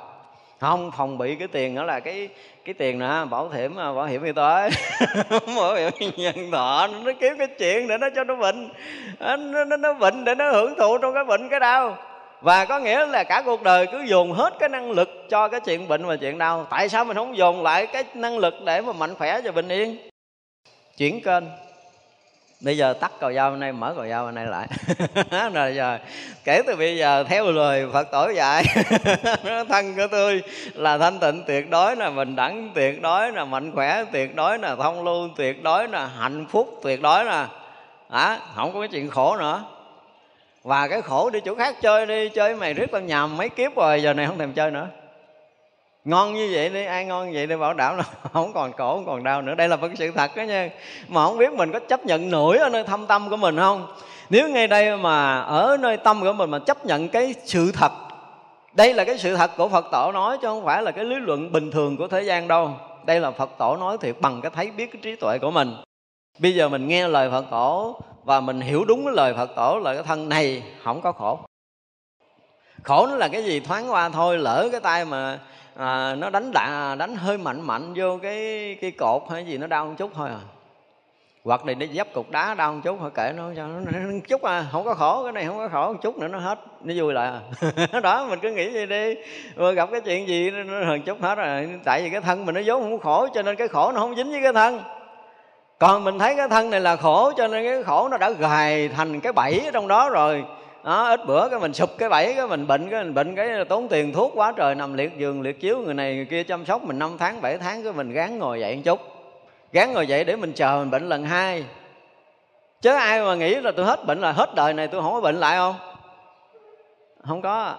không? 0.59 0.91
Phòng 0.97 1.17
bị 1.17 1.35
cái 1.35 1.47
tiền 1.47 1.75
đó 1.75 1.83
là 1.83 1.99
cái 1.99 2.29
cái 2.65 2.73
tiền 2.73 2.99
nè 2.99 3.25
bảo 3.29 3.49
hiểm 3.49 3.79
à, 3.79 3.93
bảo 3.93 4.05
hiểm 4.05 4.23
y 4.23 4.31
tế. 4.31 4.69
Bảo 5.55 5.75
hiểm 5.75 6.11
nhân 6.17 6.51
thọ 6.51 6.87
nó 6.87 7.11
kiếm 7.19 7.37
cái 7.37 7.47
chuyện 7.59 7.87
để 7.87 7.97
nó 7.97 8.07
cho 8.15 8.23
nó 8.23 8.35
bệnh. 8.35 8.69
À, 9.19 9.37
nó, 9.37 9.63
nó, 9.63 9.77
nó 9.77 9.93
bệnh 9.93 10.23
để 10.25 10.35
nó 10.35 10.51
hưởng 10.51 10.75
thụ 10.79 10.97
trong 10.97 11.13
cái 11.13 11.23
bệnh 11.23 11.49
cái 11.49 11.59
đau. 11.59 11.97
Và 12.41 12.65
có 12.65 12.79
nghĩa 12.79 13.05
là 13.05 13.23
cả 13.23 13.41
cuộc 13.45 13.63
đời 13.63 13.87
cứ 13.91 14.01
dồn 14.01 14.31
hết 14.31 14.53
cái 14.59 14.69
năng 14.69 14.91
lực 14.91 15.09
cho 15.29 15.47
cái 15.47 15.59
chuyện 15.59 15.87
bệnh 15.87 16.05
và 16.05 16.15
chuyện 16.15 16.37
đau. 16.37 16.67
Tại 16.69 16.89
sao 16.89 17.05
mình 17.05 17.17
không 17.17 17.37
dồn 17.37 17.63
lại 17.63 17.87
cái 17.87 18.03
năng 18.13 18.37
lực 18.37 18.53
để 18.65 18.81
mà 18.81 18.93
mạnh 18.93 19.15
khỏe 19.15 19.41
và 19.43 19.51
bình 19.51 19.67
yên 19.67 19.97
chuyển 20.97 21.21
kênh 21.21 21.43
bây 22.61 22.77
giờ 22.77 22.93
tắt 22.93 23.11
cầu 23.19 23.33
dao 23.33 23.51
bên 23.51 23.59
đây 23.59 23.71
mở 23.71 23.93
cầu 23.95 24.07
dao 24.07 24.25
bên 24.25 24.35
đây 24.35 24.45
lại. 24.45 24.67
Rồi 25.53 25.75
giờ 25.75 25.97
kể 26.43 26.61
từ 26.67 26.75
bây 26.75 26.97
giờ 26.97 27.23
theo 27.23 27.51
lời 27.51 27.85
phật 27.93 28.11
tổ 28.11 28.29
dạy 28.35 28.63
thân 29.69 29.95
của 29.95 30.07
tôi 30.11 30.43
là 30.73 30.97
thanh 30.97 31.19
tịnh 31.19 31.43
tuyệt 31.47 31.69
đối 31.69 31.95
là 31.95 32.09
bình 32.09 32.35
đẳng 32.35 32.71
tuyệt 32.75 33.01
đối 33.01 33.31
là 33.31 33.45
mạnh 33.45 33.71
khỏe 33.71 34.03
tuyệt 34.11 34.35
đối 34.35 34.59
là 34.59 34.75
thông 34.75 35.03
lưu 35.03 35.29
tuyệt 35.35 35.63
đối 35.63 35.87
là 35.87 36.07
hạnh 36.19 36.45
phúc 36.49 36.79
tuyệt 36.83 37.01
đối 37.01 37.25
là 37.25 37.47
à, 38.09 38.39
không 38.55 38.73
có 38.73 38.79
cái 38.79 38.87
chuyện 38.87 39.09
khổ 39.09 39.37
nữa. 39.37 39.63
Và 40.63 40.87
cái 40.87 41.01
khổ 41.01 41.29
đi 41.29 41.39
chỗ 41.45 41.55
khác 41.55 41.75
chơi 41.81 42.05
đi 42.05 42.29
chơi 42.29 42.55
mày 42.55 42.73
riết 42.73 42.91
tao 42.91 43.01
nhầm 43.01 43.37
mấy 43.37 43.49
kiếp 43.49 43.75
rồi 43.75 44.01
giờ 44.01 44.13
này 44.13 44.27
không 44.27 44.37
thèm 44.37 44.53
chơi 44.53 44.71
nữa 44.71 44.87
ngon 46.05 46.33
như 46.33 46.49
vậy 46.53 46.69
đi, 46.69 46.85
ai 46.85 47.05
ngon 47.05 47.25
như 47.25 47.31
vậy 47.33 47.47
đi, 47.47 47.55
bảo 47.55 47.73
đảm 47.73 47.97
là 47.97 48.03
không 48.33 48.53
còn 48.53 48.71
khổ 48.73 48.95
không 48.95 49.05
còn 49.05 49.23
đau 49.23 49.41
nữa. 49.41 49.55
Đây 49.55 49.67
là 49.67 49.75
một 49.75 49.87
cái 49.87 49.95
sự 49.95 50.11
thật 50.11 50.35
đó 50.35 50.43
nha. 50.43 50.69
Mà 51.07 51.25
không 51.25 51.37
biết 51.37 51.53
mình 51.53 51.71
có 51.71 51.79
chấp 51.79 52.05
nhận 52.05 52.31
nổi 52.31 52.57
ở 52.57 52.69
nơi 52.69 52.83
thâm 52.83 53.07
tâm 53.07 53.29
của 53.29 53.37
mình 53.37 53.57
không? 53.57 53.87
Nếu 54.29 54.49
ngay 54.49 54.67
đây 54.67 54.97
mà 54.97 55.41
ở 55.41 55.77
nơi 55.79 55.97
tâm 55.97 56.21
của 56.21 56.33
mình 56.33 56.49
mà 56.49 56.59
chấp 56.59 56.85
nhận 56.85 57.09
cái 57.09 57.35
sự 57.45 57.71
thật, 57.71 57.91
đây 58.73 58.93
là 58.93 59.03
cái 59.03 59.17
sự 59.17 59.35
thật 59.35 59.51
của 59.57 59.69
phật 59.69 59.85
tổ 59.91 60.11
nói 60.13 60.37
chứ 60.41 60.47
không 60.47 60.65
phải 60.65 60.81
là 60.81 60.91
cái 60.91 61.05
lý 61.05 61.15
luận 61.15 61.51
bình 61.51 61.71
thường 61.71 61.97
của 61.97 62.07
thế 62.07 62.21
gian 62.21 62.47
đâu. 62.47 62.71
Đây 63.05 63.19
là 63.19 63.31
phật 63.31 63.49
tổ 63.57 63.77
nói 63.79 63.97
thiệt 63.97 64.15
bằng 64.19 64.41
cái 64.41 64.51
thấy 64.55 64.71
biết 64.71 64.91
cái 64.93 65.01
trí 65.03 65.15
tuệ 65.15 65.39
của 65.39 65.51
mình. 65.51 65.75
Bây 66.39 66.55
giờ 66.55 66.69
mình 66.69 66.87
nghe 66.87 67.07
lời 67.07 67.29
phật 67.29 67.45
tổ 67.51 68.01
và 68.23 68.41
mình 68.41 68.61
hiểu 68.61 68.85
đúng 68.85 69.05
cái 69.05 69.13
lời 69.13 69.33
phật 69.33 69.49
tổ 69.55 69.79
là 69.83 69.93
cái 69.93 70.03
thân 70.03 70.29
này 70.29 70.63
không 70.83 71.01
có 71.01 71.11
khổ. 71.11 71.39
Khổ 72.83 73.07
nó 73.07 73.15
là 73.15 73.27
cái 73.27 73.43
gì? 73.43 73.59
Thoáng 73.59 73.91
qua 73.91 74.09
thôi, 74.09 74.37
lỡ 74.37 74.69
cái 74.71 74.81
tay 74.81 75.05
mà 75.05 75.39
à, 75.81 76.15
nó 76.15 76.29
đánh 76.29 76.51
đà 76.51 76.95
đánh 76.95 77.15
hơi 77.15 77.37
mạnh 77.37 77.61
mạnh 77.61 77.93
vô 77.95 78.19
cái 78.21 78.77
cái 78.81 78.91
cột 78.91 79.21
hay 79.29 79.45
gì 79.45 79.57
nó 79.57 79.67
đau 79.67 79.85
một 79.85 79.93
chút 79.97 80.11
thôi 80.15 80.29
à. 80.29 80.39
Hoặc 81.43 81.65
là 81.65 81.73
nó 81.73 81.85
dấp 81.93 82.13
cục 82.13 82.31
đá 82.31 82.53
đau 82.53 82.73
một 82.73 82.79
chút 82.83 82.97
thôi 82.99 83.11
kệ 83.15 83.33
nó 83.37 83.43
cho 83.55 83.67
nó, 83.67 83.79
nó, 83.79 83.99
nó 83.99 84.19
chút 84.27 84.41
à 84.41 84.65
không 84.71 84.85
có 84.85 84.93
khổ 84.93 85.23
cái 85.23 85.31
này 85.31 85.45
không 85.45 85.57
có 85.57 85.69
khổ 85.71 85.93
một 85.93 85.99
chút 86.01 86.17
nữa 86.17 86.27
nó 86.27 86.39
hết 86.39 86.59
nó 86.83 86.93
vui 86.97 87.13
lại 87.13 87.31
à. 87.31 87.99
Đó 88.03 88.25
mình 88.29 88.39
cứ 88.41 88.51
nghĩ 88.51 88.69
vậy 88.69 88.85
đi. 88.85 89.15
Mà 89.55 89.71
gặp 89.71 89.89
cái 89.91 90.01
chuyện 90.01 90.27
gì 90.27 90.51
nó, 90.51 90.63
nó 90.63 90.85
hơn 90.85 91.01
chút 91.01 91.21
hết 91.21 91.35
rồi 91.35 91.69
tại 91.85 92.01
vì 92.03 92.09
cái 92.09 92.21
thân 92.21 92.45
mình 92.45 92.55
nó 92.55 92.61
vốn 92.65 92.81
không 92.81 92.99
khổ 92.99 93.27
cho 93.33 93.41
nên 93.41 93.55
cái 93.55 93.67
khổ 93.67 93.91
nó 93.91 93.99
không 93.99 94.15
dính 94.15 94.31
với 94.31 94.41
cái 94.43 94.53
thân. 94.53 94.79
Còn 95.79 96.03
mình 96.03 96.19
thấy 96.19 96.35
cái 96.35 96.49
thân 96.49 96.69
này 96.69 96.79
là 96.79 96.95
khổ 96.95 97.31
cho 97.37 97.47
nên 97.47 97.65
cái 97.65 97.83
khổ 97.83 98.07
nó 98.11 98.17
đã 98.17 98.29
gài 98.29 98.89
thành 98.89 99.19
cái 99.19 99.33
bẫy 99.33 99.61
ở 99.65 99.71
trong 99.71 99.87
đó 99.87 100.09
rồi 100.09 100.43
đó, 100.83 101.09
ít 101.09 101.25
bữa 101.25 101.49
cái 101.49 101.59
mình 101.59 101.73
sụp 101.73 101.89
cái 101.97 102.09
bẫy, 102.09 102.33
cái 102.35 102.47
mình 102.47 102.67
bệnh, 102.67 102.89
cái 102.89 103.03
mình 103.03 103.13
bệnh 103.13 103.35
cái 103.35 103.65
tốn 103.65 103.87
tiền 103.87 104.13
thuốc 104.13 104.31
quá 104.35 104.53
trời, 104.57 104.75
nằm 104.75 104.93
liệt 104.93 105.17
giường, 105.17 105.41
liệt 105.41 105.59
chiếu, 105.59 105.77
người 105.77 105.93
này 105.93 106.15
người 106.15 106.25
kia 106.25 106.43
chăm 106.43 106.65
sóc 106.65 106.83
mình 106.83 106.99
năm 106.99 107.17
tháng 107.19 107.41
7 107.41 107.57
tháng, 107.57 107.83
cái 107.83 107.93
mình 107.93 108.11
gán 108.11 108.39
ngồi 108.39 108.59
dậy 108.59 108.75
một 108.75 108.81
chút. 108.85 108.99
Gán 109.71 109.93
ngồi 109.93 110.07
dậy 110.07 110.23
để 110.23 110.35
mình 110.35 110.53
chờ 110.53 110.77
mình 110.79 110.91
bệnh 110.91 111.09
lần 111.09 111.25
hai. 111.25 111.65
Chứ 112.81 112.89
ai 112.89 113.21
mà 113.21 113.35
nghĩ 113.35 113.55
là 113.55 113.71
tôi 113.71 113.85
hết 113.85 114.05
bệnh 114.05 114.21
là 114.21 114.31
hết 114.31 114.49
đời 114.55 114.73
này 114.73 114.87
tôi 114.87 115.01
không 115.01 115.13
có 115.13 115.21
bệnh 115.21 115.35
lại 115.35 115.57
không? 115.57 115.75
Không 117.23 117.41
có. 117.41 117.75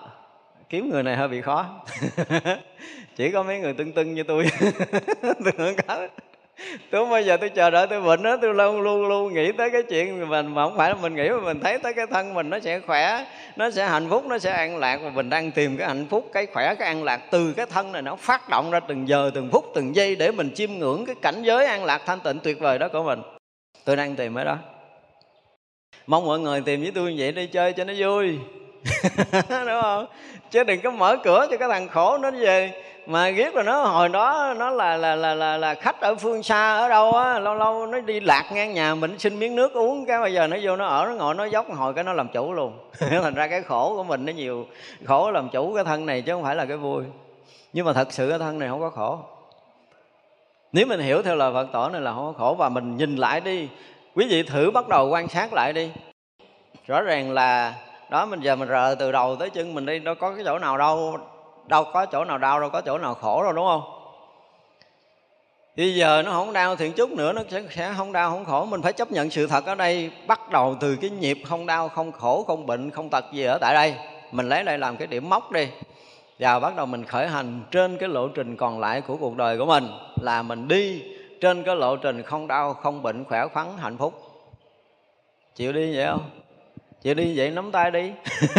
Kiếm 0.69 0.91
người 0.91 1.03
này 1.03 1.17
hơi 1.17 1.29
bị 1.29 1.41
khó. 1.41 1.67
Chỉ 3.17 3.31
có 3.31 3.43
mấy 3.43 3.59
người 3.59 3.75
tưng 3.75 3.93
tưng 3.93 4.15
như 4.15 4.23
tôi 4.23 4.47
tôi 5.23 5.53
không 5.57 5.75
có 5.89 6.07
tôi 6.91 7.07
bây 7.07 7.25
giờ 7.25 7.37
tôi 7.37 7.49
chờ 7.49 7.71
đợi 7.71 7.87
tôi 7.87 8.01
bệnh 8.01 8.23
đó, 8.23 8.37
tôi 8.43 8.55
luôn 8.55 8.81
luôn 8.81 9.09
luôn 9.09 9.35
nghĩ 9.35 9.53
tới 9.53 9.71
cái 9.71 9.83
chuyện 9.83 10.29
mình, 10.29 10.55
mà 10.55 10.65
không 10.65 10.77
phải 10.77 10.91
là 10.91 10.95
mình 10.95 11.15
nghĩ, 11.15 11.29
mà 11.29 11.41
mình 11.41 11.61
thấy 11.61 11.79
tới 11.79 11.93
cái 11.93 12.07
thân 12.11 12.35
mình 12.35 12.51
nó 12.51 12.61
sẽ 12.61 12.81
khỏe, 12.81 13.25
nó 13.57 13.71
sẽ 13.71 13.87
hạnh 13.87 14.07
phúc, 14.11 14.27
nó 14.27 14.39
sẽ 14.39 14.51
an 14.51 14.79
lạc. 14.79 15.01
Và 15.03 15.11
mình 15.11 15.31
đang 15.31 15.51
tìm 15.51 15.77
cái 15.77 15.87
hạnh 15.89 16.07
phúc, 16.11 16.31
cái 16.33 16.47
khỏe, 16.47 16.75
cái 16.75 16.89
an 16.89 17.05
lạc 17.05 17.21
từ 17.31 17.53
cái 17.53 17.67
thân 17.67 17.93
này, 17.93 18.03
nó 18.03 18.17
phát 18.17 18.49
động 18.49 18.71
ra 18.71 18.81
từng 18.81 19.09
giờ, 19.09 19.31
từng 19.35 19.49
phút, 19.53 19.65
từng 19.75 19.97
giây 19.97 20.17
để 20.17 20.31
mình 20.31 20.51
chiêm 20.55 20.71
ngưỡng 20.73 21.07
cái 21.07 21.15
cảnh 21.23 21.43
giới 21.43 21.67
an 21.67 21.85
lạc 21.85 22.03
thanh 22.07 22.21
tịnh 22.21 22.39
tuyệt 22.39 22.61
vời 22.61 22.79
đó 22.79 22.89
của 22.93 23.03
mình. 23.03 23.23
Tôi 23.85 23.97
đang 23.97 24.17
tìm 24.17 24.35
ở 24.35 24.45
đó. 24.45 24.59
Mong 26.07 26.27
mọi 26.27 26.41
người 26.41 26.61
tìm 26.61 26.83
với 26.83 26.93
tôi 26.95 27.13
như 27.13 27.17
vậy 27.19 27.33
đi 27.33 27.47
chơi 27.47 27.73
cho 27.73 27.85
nó 27.85 27.93
vui. 27.99 28.39
Đúng 29.49 29.83
không? 29.83 30.07
Chứ 30.51 30.65
đừng 30.65 30.81
có 30.81 30.91
mở 30.91 31.17
cửa 31.25 31.47
cho 31.51 31.57
cái 31.57 31.69
thằng 31.69 31.89
khổ 31.89 32.19
nó 32.19 32.31
về 32.31 32.83
mà 33.07 33.29
ghét 33.29 33.55
là 33.55 33.63
nó 33.63 33.85
hồi 33.85 34.09
đó 34.09 34.55
nó 34.59 34.71
là 34.71 34.97
là 34.97 35.15
là 35.15 35.35
là, 35.35 35.57
là 35.57 35.75
khách 35.75 36.01
ở 36.01 36.15
phương 36.15 36.43
xa 36.43 36.79
ở 36.79 36.89
đâu 36.89 37.13
á 37.13 37.39
lâu 37.39 37.55
lâu 37.55 37.87
nó 37.87 38.01
đi 38.01 38.21
lạc 38.21 38.51
ngang 38.53 38.75
nhà 38.75 38.95
mình 38.95 39.19
xin 39.19 39.39
miếng 39.39 39.57
nước 39.57 39.73
uống 39.73 40.07
cái 40.07 40.21
bây 40.21 40.33
giờ 40.33 40.47
nó 40.47 40.57
vô 40.63 40.77
nó 40.77 40.87
ở 40.87 41.07
nó 41.07 41.15
ngồi 41.15 41.35
nó 41.35 41.45
dốc 41.45 41.67
hồi 41.75 41.95
cái 41.95 42.05
nó 42.05 42.13
làm 42.13 42.29
chủ 42.29 42.53
luôn. 42.53 42.79
Thành 42.99 43.35
ra 43.35 43.47
cái 43.47 43.63
khổ 43.63 43.95
của 43.97 44.05
mình 44.05 44.27
nó 44.27 44.33
nhiều 44.33 44.67
khổ 45.05 45.31
làm 45.31 45.49
chủ 45.49 45.75
cái 45.75 45.85
thân 45.85 46.07
này 46.07 46.23
chứ 46.23 46.33
không 46.33 46.43
phải 46.43 46.57
là 46.57 46.65
cái 46.65 46.77
vui. 46.77 47.05
Nhưng 47.73 47.87
mà 47.87 47.93
thật 47.93 48.13
sự 48.13 48.31
cái 48.31 48.39
thân 48.39 48.59
này 48.59 48.69
không 48.69 48.81
có 48.81 48.91
khổ. 48.91 49.19
Nếu 50.73 50.87
mình 50.87 51.01
hiểu 51.01 51.23
theo 51.23 51.37
lời 51.37 51.53
Phật 51.53 51.67
tổ 51.73 51.89
này 51.89 52.01
là 52.01 52.13
không 52.13 52.27
có 52.27 52.39
khổ. 52.39 52.55
Và 52.55 52.69
mình 52.69 52.97
nhìn 52.97 53.17
lại 53.17 53.41
đi 53.41 53.69
quý 54.15 54.27
vị 54.31 54.43
thử 54.43 54.71
bắt 54.71 54.89
đầu 54.89 55.09
quan 55.09 55.29
sát 55.29 55.53
lại 55.53 55.73
đi. 55.73 55.91
Rõ 56.87 57.01
ràng 57.01 57.33
là 57.33 57.75
đó 58.11 58.27
mình 58.27 58.41
giờ 58.41 58.57
mình 58.57 58.69
rờ 58.69 58.95
từ 58.99 59.13
đầu 59.13 59.37
tới 59.37 59.51
chân 59.51 59.75
mình 59.75 59.87
đi 59.87 59.99
đâu 59.99 60.15
có 60.15 60.35
cái 60.35 60.45
chỗ 60.45 60.59
nào 60.59 60.79
đâu 60.79 61.19
đâu 61.67 61.85
có 61.93 62.07
chỗ 62.07 62.25
nào 62.25 62.39
đau 62.39 62.61
đâu 62.61 62.71
có 62.71 62.81
chỗ 62.81 62.99
nào 62.99 63.15
khổ 63.15 63.43
đâu 63.43 63.53
đúng 63.53 63.67
không? 63.67 63.83
Bây 65.77 65.95
giờ 65.95 66.23
nó 66.23 66.31
không 66.31 66.53
đau 66.53 66.77
thì 66.77 66.91
chút 66.91 67.11
nữa 67.11 67.33
nó 67.33 67.43
sẽ, 67.51 67.63
sẽ 67.71 67.95
không 67.97 68.13
đau 68.13 68.31
không 68.31 68.45
khổ. 68.45 68.65
Mình 68.65 68.83
phải 68.83 68.93
chấp 68.93 69.13
nhận 69.13 69.31
sự 69.31 69.47
thật 69.47 69.67
ở 69.67 69.75
đây 69.75 70.11
bắt 70.27 70.51
đầu 70.51 70.77
từ 70.81 70.97
cái 70.97 71.11
nhịp 71.11 71.39
không 71.47 71.67
đau 71.67 71.89
không 71.89 72.13
khổ 72.13 72.45
không 72.47 72.67
bệnh 72.67 72.91
không 72.91 73.09
tật 73.11 73.25
gì 73.33 73.45
ở 73.45 73.59
tại 73.61 73.75
đây. 73.75 73.95
Mình 74.33 74.49
lấy 74.49 74.65
đây 74.65 74.79
làm 74.79 74.97
cái 74.97 75.07
điểm 75.07 75.29
mốc 75.29 75.53
đi. 75.53 75.69
Và 76.39 76.61
bắt 76.61 76.77
đầu 76.77 76.87
mình 76.87 77.05
khởi 77.05 77.29
hành 77.29 77.63
trên 77.71 77.99
cái 77.99 78.09
lộ 78.09 78.29
trình 78.29 78.57
còn 78.57 78.81
lại 78.81 79.01
của 79.01 79.17
cuộc 79.17 79.37
đời 79.37 79.59
của 79.59 79.67
mình 79.67 79.89
là 80.21 80.43
mình 80.43 80.69
đi 80.69 81.03
trên 81.41 81.63
cái 81.63 81.77
lộ 81.77 81.97
trình 81.97 82.23
không 82.23 82.47
đau 82.47 82.75
không 82.75 83.03
bệnh 83.03 83.25
khỏe 83.25 83.47
khoắn 83.47 83.67
hạnh 83.79 83.97
phúc. 83.97 84.15
Chịu 85.55 85.73
đi 85.73 85.97
vậy 85.97 86.07
không? 86.07 86.42
Chị 87.03 87.15
đi 87.15 87.39
vậy 87.39 87.51
nắm 87.51 87.71
tay 87.73 87.91
đi. 87.91 88.13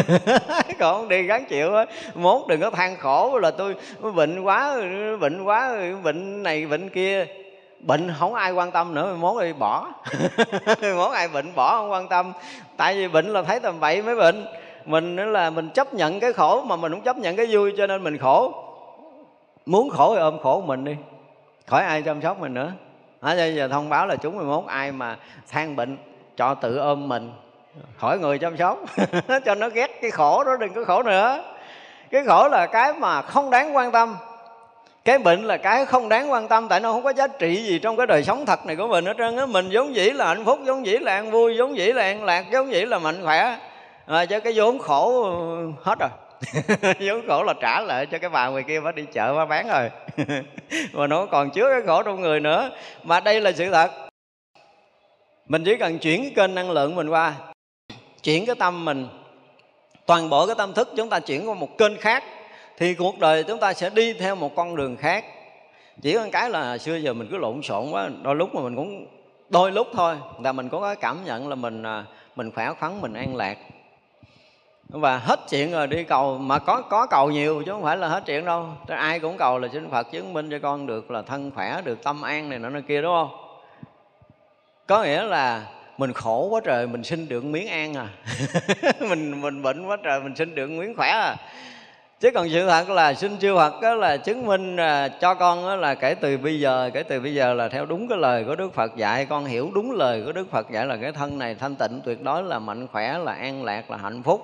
Còn 0.79 0.95
không 0.95 1.09
đi 1.09 1.23
gắng 1.23 1.45
chịu 1.49 1.75
á. 1.75 1.85
Mốt 2.15 2.41
đừng 2.47 2.61
có 2.61 2.69
than 2.69 2.97
khổ 2.97 3.39
là 3.39 3.51
tôi 3.51 3.75
bệnh 4.15 4.41
quá 4.41 4.75
bệnh 5.19 5.43
quá 5.43 5.75
bệnh 6.03 6.43
này 6.43 6.65
bệnh 6.65 6.89
kia. 6.89 7.25
Bệnh 7.79 8.11
không 8.19 8.33
ai 8.33 8.51
quan 8.51 8.71
tâm 8.71 8.93
nữa 8.93 9.15
mốt 9.19 9.43
đi 9.43 9.53
bỏ. 9.53 9.87
Mốt 10.95 11.11
ai 11.11 11.27
bệnh 11.27 11.55
bỏ 11.55 11.77
không 11.77 11.91
quan 11.91 12.07
tâm. 12.07 12.33
Tại 12.77 12.95
vì 12.95 13.07
bệnh 13.07 13.27
là 13.27 13.41
thấy 13.41 13.59
tầm 13.59 13.79
bậy 13.79 14.01
mới 14.01 14.15
bệnh. 14.15 14.45
Mình 14.85 15.15
nữa 15.15 15.25
là 15.25 15.49
mình 15.49 15.69
chấp 15.69 15.93
nhận 15.93 16.19
cái 16.19 16.33
khổ 16.33 16.61
mà 16.61 16.75
mình 16.75 16.91
cũng 16.91 17.01
chấp 17.01 17.17
nhận 17.17 17.35
cái 17.35 17.45
vui 17.49 17.73
cho 17.77 17.87
nên 17.87 18.03
mình 18.03 18.17
khổ. 18.17 18.53
Muốn 19.65 19.89
khổ 19.89 20.15
thì 20.15 20.21
ôm 20.21 20.37
khổ 20.43 20.63
mình 20.65 20.83
đi. 20.83 20.95
Khỏi 21.67 21.83
ai 21.83 22.01
chăm 22.01 22.21
sóc 22.21 22.39
mình 22.39 22.53
nữa. 22.53 22.71
À, 23.21 23.45
giờ 23.45 23.67
thông 23.67 23.89
báo 23.89 24.07
là 24.07 24.15
chúng 24.15 24.37
11 24.37 24.67
ai 24.67 24.91
mà 24.91 25.17
than 25.49 25.75
bệnh 25.75 25.97
cho 26.37 26.53
tự 26.53 26.77
ôm 26.77 27.07
mình 27.07 27.31
khỏi 27.97 28.19
người 28.19 28.39
chăm 28.39 28.57
sóc 28.57 28.79
cho 29.45 29.55
nó 29.55 29.69
ghét 29.69 30.01
cái 30.01 30.11
khổ 30.11 30.43
đó 30.43 30.57
đừng 30.59 30.73
có 30.73 30.83
khổ 30.83 31.03
nữa. 31.03 31.43
Cái 32.11 32.23
khổ 32.25 32.47
là 32.51 32.67
cái 32.67 32.93
mà 32.93 33.21
không 33.21 33.49
đáng 33.49 33.75
quan 33.75 33.91
tâm. 33.91 34.17
Cái 35.05 35.17
bệnh 35.17 35.43
là 35.43 35.57
cái 35.57 35.85
không 35.85 36.09
đáng 36.09 36.31
quan 36.31 36.47
tâm 36.47 36.67
tại 36.67 36.79
nó 36.79 36.91
không 36.91 37.03
có 37.03 37.13
giá 37.13 37.27
trị 37.27 37.63
gì 37.63 37.79
trong 37.79 37.97
cái 37.97 38.07
đời 38.07 38.23
sống 38.23 38.45
thật 38.45 38.65
này 38.65 38.75
của 38.75 38.87
mình 38.87 39.05
hết 39.05 39.13
trơn 39.17 39.37
á. 39.37 39.45
Mình 39.45 39.69
giống 39.69 39.95
dĩ 39.95 40.09
là 40.09 40.27
hạnh 40.27 40.45
phúc 40.45 40.59
giống 40.65 40.85
dĩ 40.85 40.97
là 40.97 41.13
an 41.13 41.31
vui 41.31 41.57
giống 41.57 41.77
dĩ 41.77 41.91
là 41.91 42.03
an 42.03 42.23
lạc 42.23 42.45
giống 42.51 42.71
dĩ 42.71 42.85
là 42.85 42.99
mạnh 42.99 43.23
khỏe. 43.23 43.57
À, 44.05 44.25
cho 44.25 44.39
cái 44.39 44.53
vốn 44.55 44.79
khổ 44.79 45.25
hết 45.83 45.99
rồi. 45.99 46.09
Vốn 46.99 47.27
khổ 47.27 47.43
là 47.43 47.53
trả 47.61 47.81
lại 47.81 48.05
cho 48.05 48.17
cái 48.17 48.29
bà 48.29 48.49
người 48.49 48.63
kia 48.63 48.79
phải 48.83 48.93
đi 48.93 49.05
chợ 49.13 49.35
phải 49.35 49.45
bán 49.45 49.67
rồi. 49.67 49.89
Mà 50.93 51.07
nó 51.07 51.25
còn 51.25 51.49
chứa 51.49 51.69
cái 51.69 51.81
khổ 51.87 52.03
trong 52.03 52.21
người 52.21 52.39
nữa. 52.39 52.69
Mà 53.03 53.19
đây 53.19 53.41
là 53.41 53.51
sự 53.51 53.71
thật. 53.71 53.91
Mình 55.47 55.63
chỉ 55.65 55.77
cần 55.77 55.99
chuyển 55.99 56.21
cái 56.21 56.31
kênh 56.35 56.55
năng 56.55 56.71
lượng 56.71 56.95
mình 56.95 57.09
qua 57.09 57.33
chuyển 58.23 58.45
cái 58.45 58.55
tâm 58.55 58.85
mình, 58.85 59.07
toàn 60.05 60.29
bộ 60.29 60.45
cái 60.45 60.55
tâm 60.55 60.73
thức 60.73 60.89
chúng 60.97 61.09
ta 61.09 61.19
chuyển 61.19 61.49
qua 61.49 61.55
một 61.55 61.77
kênh 61.77 61.97
khác, 61.97 62.23
thì 62.77 62.93
cuộc 62.93 63.19
đời 63.19 63.43
chúng 63.43 63.59
ta 63.59 63.73
sẽ 63.73 63.89
đi 63.89 64.13
theo 64.13 64.35
một 64.35 64.55
con 64.55 64.75
đường 64.75 64.97
khác. 64.97 65.25
Chỉ 66.01 66.13
có 66.13 66.25
cái 66.31 66.49
là 66.49 66.77
xưa 66.77 66.95
giờ 66.95 67.13
mình 67.13 67.27
cứ 67.31 67.37
lộn 67.37 67.61
xộn 67.61 67.91
quá, 67.91 68.09
đôi 68.21 68.35
lúc 68.35 68.55
mà 68.55 68.61
mình 68.61 68.75
cũng, 68.75 69.07
đôi 69.49 69.71
lúc 69.71 69.87
thôi, 69.93 70.15
là 70.43 70.51
mình 70.51 70.69
có 70.69 70.81
cái 70.81 70.95
cảm 70.95 71.25
nhận 71.25 71.49
là 71.49 71.55
mình 71.55 71.83
à, 71.83 72.05
mình 72.35 72.51
khỏe 72.51 72.73
khoắn, 72.79 73.01
mình 73.01 73.13
an 73.13 73.35
lạc. 73.35 73.57
Và 74.89 75.17
hết 75.17 75.39
chuyện 75.49 75.71
rồi, 75.71 75.87
đi 75.87 76.03
cầu, 76.03 76.37
mà 76.37 76.59
có 76.59 76.81
có 76.81 77.07
cầu 77.07 77.31
nhiều 77.31 77.63
chứ 77.65 77.71
không 77.71 77.83
phải 77.83 77.97
là 77.97 78.07
hết 78.07 78.23
chuyện 78.25 78.45
đâu. 78.45 78.65
Ai 78.87 79.19
cũng 79.19 79.37
cầu 79.37 79.59
là 79.59 79.67
xin 79.73 79.89
phật 79.91 80.11
chứng 80.11 80.33
minh 80.33 80.49
cho 80.49 80.59
con 80.61 80.87
được 80.87 81.11
là 81.11 81.21
thân 81.21 81.51
khỏe, 81.55 81.81
được 81.83 82.03
tâm 82.03 82.21
an 82.21 82.49
này 82.49 82.59
nọ 82.59 82.69
nơi 82.69 82.81
kia, 82.81 83.01
đúng 83.01 83.13
không? 83.13 83.29
Có 84.87 85.03
nghĩa 85.03 85.23
là 85.23 85.63
mình 85.97 86.13
khổ 86.13 86.47
quá 86.51 86.61
trời, 86.63 86.87
mình 86.87 87.03
xin 87.03 87.27
được 87.27 87.45
miếng 87.45 87.67
an 87.67 87.93
à. 87.93 88.07
Mình 88.99 89.41
mình 89.41 89.61
bệnh 89.61 89.85
quá 89.85 89.97
trời, 90.03 90.19
mình 90.19 90.35
xin 90.35 90.55
được 90.55 90.69
miếng 90.69 90.95
khỏe 90.95 91.09
à. 91.09 91.35
Chứ 92.19 92.31
còn 92.31 92.49
sự 92.49 92.67
thật 92.67 92.89
là, 92.89 93.13
xin 93.13 93.37
chư 93.37 93.55
Phật 93.55 93.81
đó 93.81 93.93
là 93.93 94.17
chứng 94.17 94.45
minh 94.45 94.77
à, 94.77 95.07
cho 95.07 95.33
con 95.33 95.63
đó 95.63 95.75
là 95.75 95.95
kể 95.95 96.15
từ 96.15 96.37
bây 96.37 96.59
giờ, 96.59 96.89
kể 96.93 97.03
từ 97.03 97.19
bây 97.19 97.33
giờ 97.33 97.53
là 97.53 97.67
theo 97.67 97.85
đúng 97.85 98.07
cái 98.07 98.17
lời 98.17 98.43
của 98.43 98.55
Đức 98.55 98.73
Phật 98.73 98.95
dạy. 98.95 99.25
Con 99.25 99.45
hiểu 99.45 99.71
đúng 99.75 99.91
lời 99.91 100.23
của 100.25 100.31
Đức 100.31 100.51
Phật 100.51 100.71
dạy 100.71 100.85
là 100.85 100.95
cái 100.95 101.11
thân 101.11 101.39
này 101.39 101.55
thanh 101.55 101.75
tịnh, 101.75 102.01
tuyệt 102.05 102.23
đối 102.23 102.43
là 102.43 102.59
mạnh 102.59 102.87
khỏe, 102.87 103.17
là 103.17 103.33
an 103.33 103.63
lạc, 103.63 103.91
là 103.91 103.97
hạnh 103.97 104.23
phúc. 104.23 104.41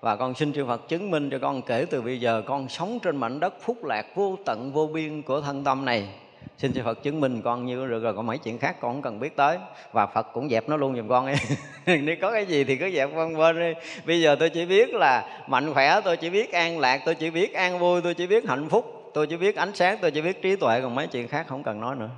Và 0.00 0.16
con 0.16 0.34
xin 0.34 0.52
chư 0.52 0.66
Phật 0.66 0.88
chứng 0.88 1.10
minh 1.10 1.30
cho 1.30 1.38
con 1.38 1.62
kể 1.62 1.86
từ 1.90 2.02
bây 2.02 2.20
giờ, 2.20 2.42
con 2.46 2.68
sống 2.68 2.98
trên 3.02 3.16
mảnh 3.16 3.40
đất 3.40 3.54
phúc 3.60 3.84
lạc 3.84 4.06
vô 4.14 4.36
tận, 4.44 4.72
vô 4.72 4.86
biên 4.86 5.22
của 5.22 5.40
thân 5.40 5.64
tâm 5.64 5.84
này 5.84 6.08
xin 6.58 6.72
cho 6.72 6.82
Phật 6.84 7.02
chứng 7.02 7.20
minh 7.20 7.42
con 7.42 7.66
như 7.66 7.86
được 7.86 8.02
rồi, 8.02 8.14
còn 8.14 8.26
mấy 8.26 8.38
chuyện 8.38 8.58
khác 8.58 8.76
con 8.80 8.92
không 8.92 9.02
cần 9.02 9.20
biết 9.20 9.36
tới. 9.36 9.58
Và 9.92 10.06
Phật 10.06 10.26
cũng 10.32 10.48
dẹp 10.48 10.68
nó 10.68 10.76
luôn 10.76 10.96
giùm 10.96 11.08
con 11.08 11.26
ấy. 11.26 11.36
Nếu 12.02 12.16
có 12.20 12.32
cái 12.32 12.46
gì 12.46 12.64
thì 12.64 12.76
cứ 12.76 12.90
dẹp 12.90 13.10
con 13.16 13.36
bên 13.36 13.58
đi. 13.58 13.72
Bây 14.06 14.20
giờ 14.20 14.36
tôi 14.40 14.50
chỉ 14.50 14.66
biết 14.66 14.94
là 14.94 15.44
mạnh 15.46 15.74
khỏe, 15.74 16.00
tôi 16.04 16.16
chỉ 16.16 16.30
biết 16.30 16.52
an 16.52 16.78
lạc, 16.78 17.02
tôi 17.04 17.14
chỉ 17.14 17.30
biết 17.30 17.54
an 17.54 17.78
vui, 17.78 18.00
tôi 18.02 18.14
chỉ 18.14 18.26
biết 18.26 18.48
hạnh 18.48 18.68
phúc, 18.68 19.10
tôi 19.14 19.26
chỉ 19.26 19.36
biết 19.36 19.56
ánh 19.56 19.74
sáng, 19.74 19.98
tôi 20.00 20.10
chỉ 20.10 20.20
biết 20.20 20.42
trí 20.42 20.56
tuệ, 20.56 20.80
còn 20.80 20.94
mấy 20.94 21.06
chuyện 21.06 21.28
khác 21.28 21.46
không 21.48 21.62
cần 21.62 21.80
nói 21.80 21.96
nữa. 21.96 22.10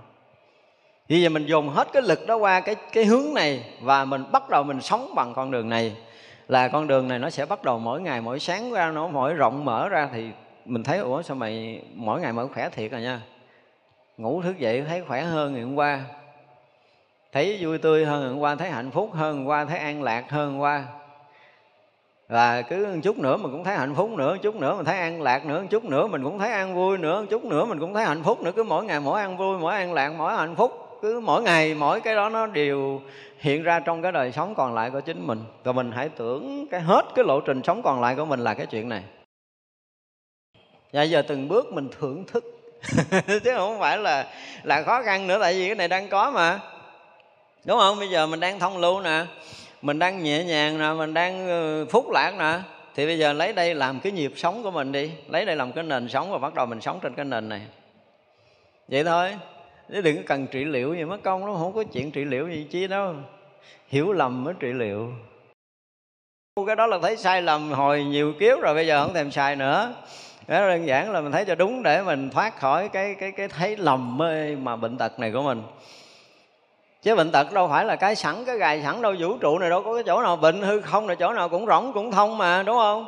Bây 1.09 1.22
giờ 1.22 1.29
mình 1.29 1.46
dùng 1.46 1.68
hết 1.68 1.88
cái 1.92 2.03
lực 2.03 2.26
đó 2.26 2.37
qua 2.37 2.61
cái 2.61 2.74
cái 2.92 3.05
hướng 3.05 3.35
này 3.35 3.64
và 3.83 4.05
mình 4.05 4.24
bắt 4.33 4.48
đầu 4.48 4.62
mình 4.62 4.81
sống 4.81 5.12
bằng 5.14 5.35
con 5.35 5.50
đường 5.50 5.68
này. 5.68 5.96
Là 6.48 6.68
con 6.68 6.87
đường 6.87 7.09
này 7.09 7.18
nó 7.18 7.31
sẽ 7.31 7.46
bắt 7.46 7.64
đầu 7.64 7.79
mỗi 7.79 8.00
ngày, 8.00 8.20
mỗi 8.20 8.40
sáng 8.40 8.72
ra, 8.72 8.90
nó 8.90 9.09
mỗi 9.09 9.35
rộng 9.35 9.64
mở 9.64 9.88
ra 9.88 10.09
thì 10.12 10.31
mình 10.64 10.83
thấy, 10.83 10.98
ủa, 10.98 11.22
sao 11.22 11.37
mày 11.37 11.83
mỗi 11.94 12.20
ngày 12.20 12.33
mở 12.33 12.48
khỏe 12.55 12.68
thiệt 12.70 12.90
rồi 12.90 13.00
nha? 13.00 13.20
Ngủ 14.21 14.43
thức 14.43 14.59
dậy 14.59 14.85
thấy 14.89 15.03
khỏe 15.09 15.23
hơn 15.23 15.55
ngày 15.55 15.63
hôm 15.63 15.75
qua. 15.75 16.01
Thấy 17.33 17.59
vui 17.61 17.79
tươi 17.79 18.05
hơn 18.05 18.21
ngày 18.21 18.31
hôm 18.31 18.39
qua, 18.39 18.55
thấy 18.55 18.71
hạnh 18.71 18.91
phúc 18.91 19.11
hơn 19.13 19.37
ngày 19.37 19.45
hôm 19.45 19.47
qua, 19.47 19.65
thấy 19.65 19.79
an 19.79 20.03
lạc 20.03 20.31
hơn 20.31 20.49
ngày 20.49 20.53
hôm 20.53 20.61
qua. 20.61 20.85
Và 22.29 22.63
cứ 22.63 22.87
một 22.87 23.01
chút 23.03 23.19
nữa 23.19 23.37
mình 23.37 23.53
cũng 23.53 23.65
thấy 23.65 23.77
hạnh 23.77 23.95
phúc 23.95 24.11
nữa, 24.11 24.35
một 24.35 24.43
chút 24.43 24.57
nữa 24.57 24.77
mình 24.77 24.85
thấy 24.85 24.99
an 24.99 25.23
lạc 25.23 25.47
nữa, 25.47 25.61
một 25.61 25.67
chút 25.71 25.85
nữa 25.85 26.07
mình 26.07 26.25
cũng 26.25 26.39
thấy 26.39 26.53
an 26.53 26.75
vui 26.75 26.99
nữa, 26.99 27.21
một 27.21 27.27
chút 27.31 27.45
nữa 27.45 27.65
mình 27.65 27.81
cũng 27.81 27.95
thấy 27.95 28.05
hạnh 28.05 28.23
phúc 28.23 28.43
nữa. 28.43 28.53
Cứ 28.57 28.63
mỗi 28.63 28.85
ngày 28.85 29.01
mỗi 29.01 29.21
an 29.21 29.37
vui, 29.37 29.59
mỗi 29.59 29.75
an 29.75 29.93
lạc, 29.93 30.13
mỗi 30.19 30.37
hạnh 30.37 30.57
phúc. 30.57 30.99
Cứ 31.03 31.21
mỗi 31.21 31.43
ngày 31.43 31.75
mỗi 31.75 32.01
cái 32.01 32.15
đó 32.15 32.29
nó 32.29 32.47
đều 32.47 33.01
hiện 33.39 33.63
ra 33.63 33.81
trong 33.81 34.03
cái 34.03 34.13
đời 34.13 34.33
sống 34.33 34.55
còn 34.55 34.75
lại 34.75 34.91
của 34.91 35.01
chính 35.01 35.27
mình. 35.27 35.41
Và 35.65 35.73
mình 35.73 35.93
hãy 35.93 36.09
tưởng 36.09 36.67
cái 36.71 36.81
hết 36.81 37.03
cái 37.15 37.25
lộ 37.25 37.41
trình 37.41 37.63
sống 37.63 37.83
còn 37.83 38.01
lại 38.01 38.17
của 38.17 38.25
mình 38.25 38.41
là 38.41 38.55
cái 38.55 38.67
chuyện 38.67 38.89
này. 38.89 39.03
Và 40.93 41.03
giờ 41.03 41.23
từng 41.23 41.49
bước 41.49 41.73
mình 41.73 41.89
thưởng 41.99 42.25
thức 42.27 42.60
chứ 43.45 43.53
không 43.55 43.81
phải 43.81 43.99
là 43.99 44.27
là 44.62 44.83
khó 44.83 45.03
khăn 45.03 45.27
nữa, 45.27 45.38
tại 45.40 45.55
vì 45.55 45.66
cái 45.66 45.75
này 45.75 45.88
đang 45.88 46.09
có 46.09 46.31
mà. 46.31 46.61
Đúng 47.64 47.79
không? 47.79 47.99
Bây 47.99 48.09
giờ 48.09 48.27
mình 48.27 48.40
đang 48.40 48.59
thông 48.59 48.79
lưu 48.79 49.01
nè, 49.01 49.25
mình 49.83 49.99
đang 49.99 50.23
nhẹ 50.23 50.45
nhàng 50.45 50.79
nè, 50.79 50.93
mình 50.93 51.14
đang 51.14 51.49
ờ, 51.49 51.87
phúc 51.90 52.11
lạc 52.11 52.35
nè. 52.38 52.59
Thì 52.95 53.07
bây 53.07 53.19
giờ 53.19 53.33
lấy 53.33 53.53
đây 53.53 53.75
làm 53.75 54.01
cái 54.01 54.12
nhịp 54.12 54.33
sống 54.37 54.62
của 54.62 54.71
mình 54.71 54.93
đi. 54.93 55.11
Lấy 55.29 55.45
đây 55.45 55.57
làm 55.57 55.73
cái 55.73 55.85
nền 55.85 56.09
sống 56.09 56.33
và 56.33 56.38
bắt 56.38 56.55
đầu 56.55 56.66
mình 56.66 56.81
sống 56.81 56.99
trên 57.03 57.14
cái 57.14 57.25
nền 57.25 57.49
này. 57.49 57.61
Vậy 58.88 59.05
thôi. 59.05 59.37
Chứ 59.93 60.01
đừng 60.01 60.16
có 60.16 60.23
cần 60.27 60.47
trị 60.47 60.64
liệu 60.64 60.95
gì, 60.95 61.05
mất 61.05 61.23
công 61.23 61.47
nó 61.47 61.55
không 61.55 61.73
có 61.73 61.85
chuyện 61.93 62.11
trị 62.11 62.25
liệu 62.25 62.49
gì 62.49 62.66
chi 62.71 62.87
đâu. 62.87 63.14
Hiểu 63.88 64.12
lầm 64.12 64.45
mới 64.45 64.55
trị 64.61 64.69
liệu. 64.73 65.12
Cái 66.66 66.77
đó 66.77 66.87
là 66.87 66.99
thấy 67.03 67.16
sai 67.16 67.43
lầm 67.43 67.73
hồi 67.73 68.05
nhiều 68.05 68.33
kiếp 68.40 68.61
rồi, 68.61 68.75
bây 68.75 68.87
giờ 68.87 69.05
không 69.05 69.14
thèm 69.14 69.31
sai 69.31 69.57
nữa 69.57 69.95
đó, 70.48 70.68
đơn 70.68 70.87
giản 70.87 71.11
là 71.11 71.20
mình 71.20 71.33
thấy 71.33 71.44
cho 71.44 71.55
đúng 71.55 71.83
để 71.83 72.03
mình 72.03 72.31
thoát 72.31 72.61
khỏi 72.61 72.88
cái 72.88 73.14
cái 73.14 73.33
cái 73.33 73.48
thấy 73.48 73.76
lầm 73.76 74.18
mê 74.18 74.57
mà 74.57 74.76
bệnh 74.76 74.98
tật 74.98 75.18
này 75.18 75.31
của 75.33 75.42
mình. 75.42 75.62
Chứ 77.03 77.16
bệnh 77.16 77.31
tật 77.31 77.53
đâu 77.53 77.68
phải 77.68 77.85
là 77.85 77.96
cái 77.96 78.16
sẵn, 78.16 78.44
cái 78.44 78.59
gài 78.59 78.83
sẵn 78.83 79.03
đâu, 79.03 79.14
vũ 79.18 79.38
trụ 79.38 79.59
này 79.59 79.70
đâu 79.70 79.83
có 79.83 79.94
cái 79.94 80.03
chỗ 80.07 80.22
nào, 80.22 80.37
bệnh 80.37 80.62
hư 80.62 80.81
không 80.81 81.09
là 81.09 81.14
chỗ 81.14 81.33
nào 81.33 81.48
cũng 81.48 81.66
rỗng, 81.66 81.92
cũng 81.92 82.11
thông 82.11 82.38
mà, 82.38 82.62
đúng 82.62 82.76
không? 82.76 83.07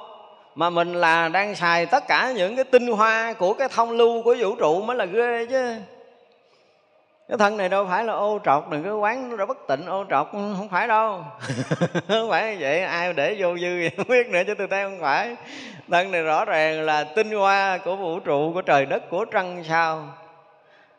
Mà 0.54 0.70
mình 0.70 0.94
là 0.94 1.28
đang 1.28 1.54
xài 1.54 1.86
tất 1.86 2.08
cả 2.08 2.32
những 2.36 2.56
cái 2.56 2.64
tinh 2.64 2.86
hoa 2.86 3.32
của 3.32 3.54
cái 3.54 3.68
thông 3.68 3.90
lưu 3.90 4.22
của 4.22 4.36
vũ 4.40 4.54
trụ 4.54 4.82
mới 4.82 4.96
là 4.96 5.04
ghê 5.04 5.46
chứ 5.50 5.74
cái 7.28 7.38
thân 7.38 7.56
này 7.56 7.68
đâu 7.68 7.86
phải 7.86 8.04
là 8.04 8.12
ô 8.12 8.40
trọc 8.44 8.70
đừng 8.70 8.84
có 8.84 8.96
quán 8.96 9.36
nó 9.36 9.46
bất 9.46 9.58
tịnh 9.68 9.86
ô 9.86 10.04
trọc 10.10 10.32
ừ, 10.32 10.54
không 10.56 10.68
phải 10.68 10.88
đâu. 10.88 11.24
Không 12.08 12.30
phải 12.30 12.52
như 12.52 12.56
vậy 12.60 12.82
ai 12.82 13.12
để 13.12 13.36
vô 13.38 13.58
dư 13.58 13.80
gì 13.80 13.90
không 13.96 14.08
biết 14.08 14.26
nữa 14.26 14.42
chứ 14.46 14.54
tôi 14.58 14.68
thấy 14.70 14.84
không 14.84 15.00
phải. 15.00 15.36
Thân 15.90 16.10
này 16.10 16.22
rõ 16.22 16.44
ràng 16.44 16.82
là 16.82 17.04
tinh 17.04 17.30
hoa 17.30 17.78
của 17.78 17.96
vũ 17.96 18.20
trụ 18.20 18.52
của 18.54 18.62
trời 18.62 18.86
đất 18.86 19.10
của 19.10 19.24
trăng 19.24 19.64
sao 19.68 20.08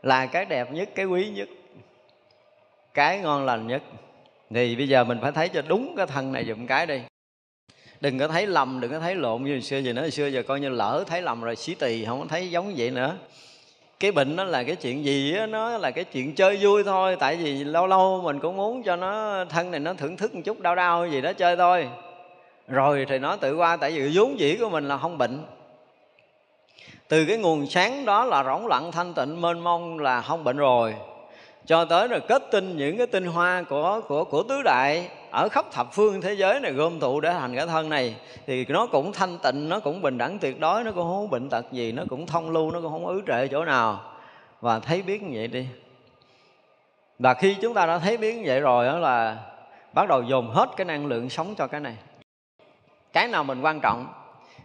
là 0.03 0.25
cái 0.25 0.45
đẹp 0.45 0.71
nhất 0.71 0.89
cái 0.95 1.05
quý 1.05 1.29
nhất 1.29 1.47
cái 2.93 3.19
ngon 3.19 3.45
lành 3.45 3.67
nhất. 3.67 3.81
Thì 4.49 4.75
bây 4.75 4.87
giờ 4.87 5.03
mình 5.03 5.17
phải 5.21 5.31
thấy 5.31 5.49
cho 5.49 5.61
đúng 5.67 5.93
cái 5.97 6.05
thân 6.05 6.31
này 6.31 6.45
dùm 6.45 6.67
cái 6.67 6.85
đi. 6.85 7.01
Đừng 8.01 8.19
có 8.19 8.27
thấy 8.27 8.47
lầm 8.47 8.79
đừng 8.79 8.91
có 8.91 8.99
thấy 8.99 9.15
lộn 9.15 9.43
như 9.43 9.51
hồi 9.51 9.61
xưa 9.61 9.77
gì 9.77 9.93
nữa 9.93 10.01
hồi 10.01 10.11
xưa 10.11 10.27
giờ 10.27 10.43
coi 10.43 10.59
như 10.59 10.69
lỡ 10.69 11.03
thấy 11.07 11.21
lầm 11.21 11.41
rồi 11.41 11.55
xí 11.55 11.75
tỳ 11.75 12.05
không 12.05 12.19
có 12.19 12.25
thấy 12.29 12.51
giống 12.51 12.73
vậy 12.77 12.91
nữa 12.91 13.17
cái 14.03 14.11
bệnh 14.11 14.35
nó 14.35 14.43
là 14.43 14.63
cái 14.63 14.75
chuyện 14.75 15.05
gì 15.05 15.35
á, 15.35 15.45
nó 15.45 15.77
là 15.77 15.91
cái 15.91 16.03
chuyện 16.03 16.35
chơi 16.35 16.57
vui 16.61 16.83
thôi. 16.83 17.15
Tại 17.19 17.35
vì 17.35 17.63
lâu 17.63 17.87
lâu 17.87 18.21
mình 18.23 18.39
cũng 18.39 18.57
muốn 18.57 18.83
cho 18.83 18.95
nó, 18.95 19.45
thân 19.45 19.71
này 19.71 19.79
nó 19.79 19.93
thưởng 19.93 20.17
thức 20.17 20.35
một 20.35 20.41
chút 20.45 20.59
đau 20.59 20.75
đau 20.75 21.07
gì 21.07 21.21
đó 21.21 21.33
chơi 21.33 21.55
thôi. 21.55 21.87
Rồi 22.67 23.05
thì 23.09 23.19
nó 23.19 23.35
tự 23.35 23.55
qua, 23.55 23.77
tại 23.77 23.91
vì 23.91 24.11
vốn 24.13 24.39
dĩ 24.39 24.57
của 24.57 24.69
mình 24.69 24.87
là 24.87 24.97
không 24.97 25.17
bệnh. 25.17 25.39
Từ 27.07 27.25
cái 27.25 27.37
nguồn 27.37 27.69
sáng 27.69 28.05
đó 28.05 28.25
là 28.25 28.43
rỗng 28.43 28.67
lặng 28.67 28.91
thanh 28.91 29.13
tịnh, 29.13 29.41
mênh 29.41 29.59
mông 29.59 29.99
là 29.99 30.21
không 30.21 30.43
bệnh 30.43 30.57
rồi 30.57 30.93
cho 31.65 31.85
tới 31.85 32.07
rồi 32.07 32.19
kết 32.19 32.43
tinh 32.51 32.77
những 32.77 32.97
cái 32.97 33.07
tinh 33.07 33.25
hoa 33.25 33.63
của 33.69 34.01
của 34.07 34.23
của 34.23 34.43
tứ 34.43 34.61
đại 34.63 35.09
ở 35.31 35.49
khắp 35.49 35.65
thập 35.71 35.93
phương 35.93 36.21
thế 36.21 36.33
giới 36.33 36.59
này 36.59 36.71
gom 36.71 36.99
tụ 36.99 37.19
để 37.19 37.33
thành 37.33 37.55
cái 37.55 37.67
thân 37.67 37.89
này, 37.89 38.15
thì 38.47 38.65
nó 38.65 38.87
cũng 38.87 39.13
thanh 39.13 39.37
tịnh, 39.37 39.69
nó 39.69 39.79
cũng 39.79 40.01
bình 40.01 40.17
đẳng 40.17 40.39
tuyệt 40.39 40.59
đối, 40.59 40.83
nó 40.83 40.91
cũng 40.91 41.03
không 41.03 41.29
bệnh 41.29 41.49
tật 41.49 41.71
gì, 41.71 41.91
nó 41.91 42.03
cũng 42.09 42.25
thông 42.25 42.51
lưu, 42.51 42.71
nó 42.71 42.81
cũng 42.81 42.91
không 42.91 43.05
ứ 43.05 43.21
trệ 43.27 43.47
chỗ 43.47 43.65
nào. 43.65 44.01
Và 44.61 44.79
thấy 44.79 45.01
biết 45.01 45.23
như 45.23 45.31
vậy 45.33 45.47
đi. 45.47 45.67
Và 47.19 47.33
khi 47.33 47.55
chúng 47.61 47.73
ta 47.73 47.85
đã 47.85 47.99
thấy 47.99 48.17
biết 48.17 48.35
như 48.35 48.43
vậy 48.45 48.59
rồi 48.59 48.85
đó 48.85 48.97
là 48.97 49.37
bắt 49.93 50.07
đầu 50.07 50.23
dồn 50.23 50.49
hết 50.49 50.69
cái 50.77 50.85
năng 50.85 51.05
lượng 51.05 51.29
sống 51.29 51.55
cho 51.57 51.67
cái 51.67 51.81
này. 51.81 51.95
Cái 53.13 53.27
nào 53.27 53.43
mình 53.43 53.61
quan 53.61 53.79
trọng 53.79 54.07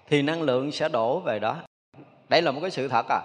thì 0.09 0.23
năng 0.23 0.43
lượng 0.43 0.73
sẽ 0.73 0.89
đổ 0.89 1.19
về 1.19 1.39
đó. 1.39 1.57
Đây 2.29 2.43
là 2.43 2.51
một 2.51 2.61
cái 2.61 2.71
sự 2.71 2.89
thật 2.89 3.07
à 3.09 3.21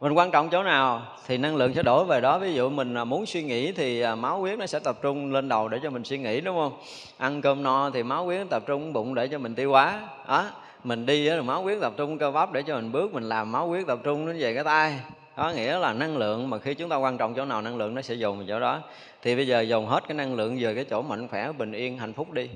mình 0.00 0.12
quan 0.12 0.30
trọng 0.30 0.48
chỗ 0.48 0.62
nào 0.62 1.02
thì 1.26 1.38
năng 1.38 1.56
lượng 1.56 1.74
sẽ 1.74 1.82
đổi 1.82 2.04
về 2.04 2.20
đó. 2.20 2.38
Ví 2.38 2.54
dụ 2.54 2.70
mình 2.70 2.94
à, 2.94 3.04
muốn 3.04 3.26
suy 3.26 3.42
nghĩ 3.42 3.72
thì 3.72 4.00
à, 4.00 4.14
máu 4.14 4.38
huyết 4.38 4.58
nó 4.58 4.66
sẽ 4.66 4.78
tập 4.78 4.98
trung 5.02 5.32
lên 5.32 5.48
đầu 5.48 5.68
để 5.68 5.78
cho 5.82 5.90
mình 5.90 6.04
suy 6.04 6.18
nghĩ, 6.18 6.40
đúng 6.40 6.56
không? 6.56 6.72
Ăn 7.18 7.42
cơm 7.42 7.62
no 7.62 7.90
thì 7.90 8.02
máu 8.02 8.24
huyết 8.24 8.46
tập 8.50 8.62
trung 8.66 8.92
bụng 8.92 9.14
để 9.14 9.28
cho 9.28 9.38
mình 9.38 9.54
tiêu 9.54 9.70
hóa. 9.70 10.00
Đó, 10.28 10.44
mình 10.84 11.06
đi 11.06 11.24
là 11.24 11.42
máu 11.42 11.62
huyết 11.62 11.78
tập 11.80 11.92
trung 11.96 12.18
cơ 12.18 12.30
bắp 12.30 12.52
để 12.52 12.62
cho 12.62 12.74
mình 12.74 12.92
bước, 12.92 13.14
mình 13.14 13.28
làm 13.28 13.52
máu 13.52 13.66
huyết 13.66 13.86
tập 13.86 13.98
trung 14.04 14.26
đến 14.26 14.36
về 14.38 14.54
cái 14.54 14.64
tay. 14.64 15.00
Có 15.36 15.50
nghĩa 15.50 15.78
là 15.78 15.92
năng 15.92 16.16
lượng 16.16 16.50
mà 16.50 16.58
khi 16.58 16.74
chúng 16.74 16.88
ta 16.88 16.96
quan 16.96 17.18
trọng 17.18 17.34
chỗ 17.34 17.44
nào, 17.44 17.62
năng 17.62 17.76
lượng 17.76 17.94
nó 17.94 18.02
sẽ 18.02 18.14
dùng 18.14 18.36
vào 18.36 18.46
chỗ 18.48 18.60
đó. 18.60 18.80
Thì 19.22 19.36
bây 19.36 19.46
giờ 19.46 19.60
dồn 19.60 19.86
hết 19.86 20.04
cái 20.08 20.14
năng 20.14 20.34
lượng 20.34 20.56
về 20.60 20.74
cái 20.74 20.84
chỗ 20.84 21.02
mạnh 21.02 21.28
khỏe, 21.28 21.52
bình 21.52 21.72
yên, 21.72 21.98
hạnh 21.98 22.12
phúc 22.12 22.32
đi. 22.32 22.50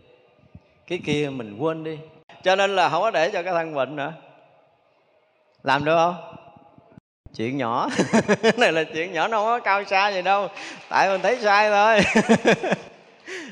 Cái 0.86 1.00
kia 1.06 1.30
mình 1.32 1.56
quên 1.58 1.84
đi. 1.84 1.98
Cho 2.42 2.56
nên 2.56 2.76
là 2.76 2.88
không 2.88 3.02
có 3.02 3.10
để 3.10 3.30
cho 3.30 3.42
cái 3.42 3.52
thân 3.52 3.74
bệnh 3.74 3.96
nữa. 3.96 4.12
Làm 5.62 5.84
được 5.84 5.96
không? 5.96 6.41
Chuyện 7.36 7.56
nhỏ. 7.56 7.88
Này 8.56 8.72
là 8.72 8.84
chuyện 8.84 9.12
nhỏ 9.12 9.28
nó 9.28 9.38
không 9.38 9.46
có 9.46 9.60
cao 9.60 9.84
xa 9.84 10.08
gì 10.08 10.22
đâu. 10.22 10.48
Tại 10.88 11.08
mình 11.08 11.20
thấy 11.22 11.38
sai 11.42 11.70
thôi. 11.70 12.24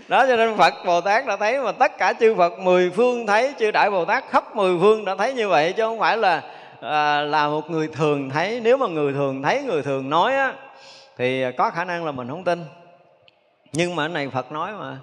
Đó 0.08 0.26
cho 0.26 0.36
nên 0.36 0.56
phật 0.56 0.74
bồ 0.86 1.00
tát 1.00 1.26
đã 1.26 1.36
thấy 1.36 1.58
mà 1.60 1.72
tất 1.72 1.98
cả 1.98 2.12
chư 2.20 2.34
phật 2.34 2.58
mười 2.58 2.90
phương 2.90 3.26
thấy 3.26 3.54
chư 3.58 3.70
đại 3.70 3.90
bồ 3.90 4.04
tát 4.04 4.24
khắp 4.30 4.56
mười 4.56 4.78
phương 4.80 5.04
đã 5.04 5.14
thấy 5.14 5.34
như 5.34 5.48
vậy 5.48 5.72
chứ 5.72 5.82
không 5.82 5.98
phải 5.98 6.16
là 6.16 6.42
à, 6.80 7.20
là 7.20 7.48
một 7.48 7.70
người 7.70 7.88
thường 7.88 8.30
thấy. 8.30 8.60
Nếu 8.64 8.76
mà 8.76 8.86
người 8.86 9.12
thường 9.12 9.42
thấy 9.42 9.62
người 9.62 9.82
thường 9.82 10.10
nói 10.10 10.36
á 10.36 10.54
thì 11.16 11.44
có 11.56 11.70
khả 11.70 11.84
năng 11.84 12.04
là 12.04 12.12
mình 12.12 12.28
không 12.28 12.44
tin. 12.44 12.64
Nhưng 13.72 13.96
mà 13.96 14.02
cái 14.02 14.14
này 14.14 14.28
phật 14.28 14.52
nói 14.52 14.72
mà 14.72 14.98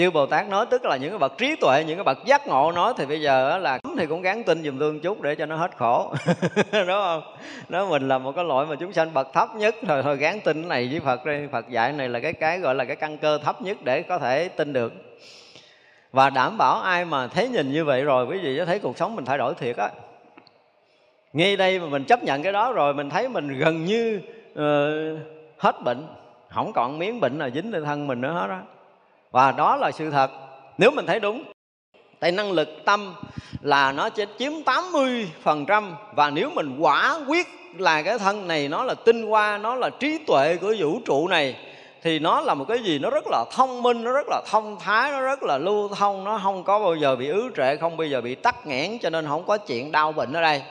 chư 0.00 0.10
bồ 0.10 0.26
tát 0.26 0.48
nói 0.48 0.66
tức 0.70 0.84
là 0.84 0.96
những 0.96 1.10
cái 1.10 1.18
bậc 1.18 1.38
trí 1.38 1.56
tuệ 1.56 1.84
những 1.86 1.96
cái 1.96 2.04
bậc 2.04 2.18
giác 2.24 2.46
ngộ 2.46 2.72
nói 2.72 2.92
thì 2.96 3.06
bây 3.06 3.20
giờ 3.20 3.58
là 3.58 3.78
thì 3.98 4.06
cũng 4.06 4.22
gắn 4.22 4.44
tin 4.44 4.62
dùm 4.62 4.78
tương 4.78 5.00
chút 5.00 5.22
để 5.22 5.34
cho 5.34 5.46
nó 5.46 5.56
hết 5.56 5.76
khổ. 5.76 6.14
Đúng 6.72 6.86
không? 6.86 7.22
Nói 7.68 7.86
mình 7.86 8.08
là 8.08 8.18
một 8.18 8.32
cái 8.36 8.44
loại 8.44 8.66
mà 8.66 8.76
chúng 8.76 8.92
sanh 8.92 9.14
bậc 9.14 9.32
thấp 9.32 9.48
nhất 9.54 9.74
rồi 9.88 10.02
thôi 10.02 10.16
gán 10.16 10.40
tin 10.40 10.68
này 10.68 10.88
với 10.90 11.00
phật 11.00 11.26
đi. 11.26 11.46
Phật 11.52 11.68
dạy 11.68 11.92
này 11.92 12.08
là 12.08 12.20
cái 12.20 12.32
cái 12.32 12.58
gọi 12.58 12.74
là 12.74 12.84
cái 12.84 12.96
căn 12.96 13.18
cơ 13.18 13.38
thấp 13.38 13.62
nhất 13.62 13.76
để 13.84 14.02
có 14.02 14.18
thể 14.18 14.48
tin 14.48 14.72
được. 14.72 14.92
Và 16.12 16.30
đảm 16.30 16.58
bảo 16.58 16.80
ai 16.80 17.04
mà 17.04 17.26
thấy 17.26 17.48
nhìn 17.48 17.72
như 17.72 17.84
vậy 17.84 18.04
rồi 18.04 18.26
quý 18.26 18.38
vị 18.42 18.58
sẽ 18.58 18.64
thấy 18.64 18.78
cuộc 18.78 18.98
sống 18.98 19.16
mình 19.16 19.24
thay 19.24 19.38
đổi 19.38 19.54
thiệt 19.54 19.76
á. 19.76 19.90
Ngay 21.32 21.56
đây 21.56 21.80
mà 21.80 21.86
mình 21.86 22.04
chấp 22.04 22.22
nhận 22.22 22.42
cái 22.42 22.52
đó 22.52 22.72
rồi 22.72 22.94
mình 22.94 23.10
thấy 23.10 23.28
mình 23.28 23.58
gần 23.58 23.84
như 23.84 24.20
uh, 24.52 25.18
hết 25.58 25.82
bệnh. 25.84 26.06
Không 26.48 26.72
còn 26.72 26.98
miếng 26.98 27.20
bệnh 27.20 27.38
nào 27.38 27.50
dính 27.54 27.72
lên 27.72 27.84
thân 27.84 28.06
mình 28.06 28.20
nữa 28.20 28.32
hết 28.32 28.46
đó 28.48 28.60
và 29.30 29.52
đó 29.52 29.76
là 29.76 29.90
sự 29.90 30.10
thật. 30.10 30.30
Nếu 30.78 30.90
mình 30.90 31.06
thấy 31.06 31.20
đúng 31.20 31.44
tại 32.20 32.32
năng 32.32 32.52
lực 32.52 32.68
tâm 32.84 33.14
là 33.60 33.92
nó 33.92 34.08
sẽ 34.16 34.26
chiếm 34.38 34.52
80% 34.64 35.92
và 36.14 36.30
nếu 36.30 36.50
mình 36.50 36.76
quả 36.78 37.18
quyết 37.28 37.46
là 37.78 38.02
cái 38.02 38.18
thân 38.18 38.48
này 38.48 38.68
nó 38.68 38.84
là 38.84 38.94
tinh 38.94 39.26
hoa, 39.26 39.58
nó 39.58 39.74
là 39.74 39.90
trí 39.90 40.18
tuệ 40.26 40.56
của 40.56 40.74
vũ 40.78 41.00
trụ 41.04 41.28
này, 41.28 41.56
thì 42.02 42.18
nó 42.18 42.40
là 42.40 42.54
một 42.54 42.64
cái 42.68 42.78
gì 42.78 42.98
nó 42.98 43.10
rất 43.10 43.24
là 43.30 43.44
thông 43.52 43.82
minh, 43.82 44.04
nó 44.04 44.12
rất 44.12 44.26
là 44.28 44.42
thông 44.50 44.76
thái, 44.80 45.10
nó 45.10 45.20
rất 45.20 45.42
là 45.42 45.58
lưu 45.58 45.88
thông, 45.88 46.24
nó 46.24 46.40
không 46.42 46.64
có 46.64 46.78
bao 46.78 46.94
giờ 46.94 47.16
bị 47.16 47.28
ứ 47.28 47.50
trệ, 47.56 47.76
không 47.76 47.96
bao 47.96 48.06
giờ 48.06 48.20
bị 48.20 48.34
tắc 48.34 48.66
nghẽn, 48.66 48.98
cho 48.98 49.10
nên 49.10 49.26
không 49.26 49.46
có 49.46 49.56
chuyện 49.56 49.92
đau 49.92 50.12
bệnh 50.12 50.32
ở 50.32 50.42
đây 50.42 50.62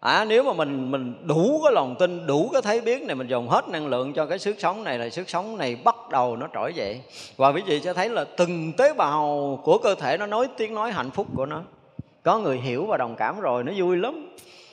à, 0.00 0.24
nếu 0.24 0.42
mà 0.42 0.52
mình 0.52 0.90
mình 0.90 1.14
đủ 1.24 1.60
cái 1.64 1.72
lòng 1.72 1.96
tin 1.98 2.26
đủ 2.26 2.50
cái 2.52 2.62
thấy 2.62 2.80
biết 2.80 3.02
này 3.02 3.16
mình 3.16 3.26
dùng 3.26 3.48
hết 3.48 3.68
năng 3.68 3.86
lượng 3.86 4.12
cho 4.12 4.26
cái 4.26 4.38
sức 4.38 4.56
sống 4.58 4.84
này 4.84 4.98
là 4.98 5.08
sức 5.08 5.30
sống 5.30 5.56
này 5.56 5.76
bắt 5.84 5.96
đầu 6.10 6.36
nó 6.36 6.48
trỗi 6.54 6.74
dậy. 6.74 7.00
Và 7.36 7.48
quý 7.48 7.62
vị 7.66 7.80
sẽ 7.80 7.92
thấy 7.92 8.08
là 8.08 8.24
từng 8.36 8.72
tế 8.72 8.92
bào 8.92 9.60
của 9.64 9.78
cơ 9.78 9.94
thể 9.94 10.16
nó 10.16 10.26
nói 10.26 10.48
tiếng 10.56 10.74
nói 10.74 10.92
hạnh 10.92 11.10
phúc 11.10 11.26
của 11.36 11.46
nó. 11.46 11.62
Có 12.22 12.38
người 12.38 12.56
hiểu 12.56 12.86
và 12.86 12.96
đồng 12.96 13.14
cảm 13.16 13.40
rồi 13.40 13.64
nó 13.64 13.72
vui 13.76 13.96
lắm. 13.96 14.28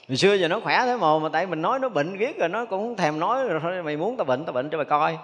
Hồi 0.08 0.18
xưa 0.18 0.34
giờ 0.34 0.48
nó 0.48 0.60
khỏe 0.60 0.82
thế 0.86 0.98
mà 0.98 1.20
mà 1.20 1.30
tại 1.30 1.46
mình 1.46 1.62
nói 1.62 1.80
nó 1.80 1.90
bệnh 1.90 2.18
ghét 2.18 2.38
rồi 2.40 2.50
nó 2.50 2.66
cũng 2.66 2.96
thèm 2.96 3.20
nói 3.20 3.48
rồi 3.48 3.60
thôi 3.64 3.84
mày 3.84 3.98
muốn 3.98 4.18
tao 4.18 4.26
bệnh 4.26 4.46
tao 4.46 4.54
bệnh 4.54 4.70
cho 4.70 4.78
mày 4.78 4.86
coi. 4.86 5.18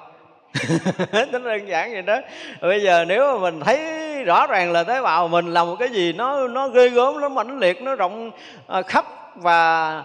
Nó 1.31 1.39
đơn 1.39 1.67
giản 1.67 1.91
vậy 1.91 2.01
đó. 2.01 2.17
Bây 2.61 2.81
giờ 2.81 3.05
nếu 3.07 3.33
mà 3.33 3.39
mình 3.39 3.59
thấy 3.59 3.79
rõ 4.23 4.47
ràng 4.47 4.71
là 4.71 4.83
tế 4.83 5.01
bào 5.01 5.27
mình 5.27 5.53
là 5.53 5.63
một 5.63 5.75
cái 5.79 5.89
gì 5.89 6.13
nó 6.13 6.47
nó 6.47 6.67
ghê 6.67 6.89
gớm 6.89 7.21
nó 7.21 7.29
mãnh 7.29 7.59
liệt 7.59 7.81
nó 7.81 7.95
rộng 7.95 8.31
à, 8.67 8.81
khắp 8.81 9.20
và 9.35 10.03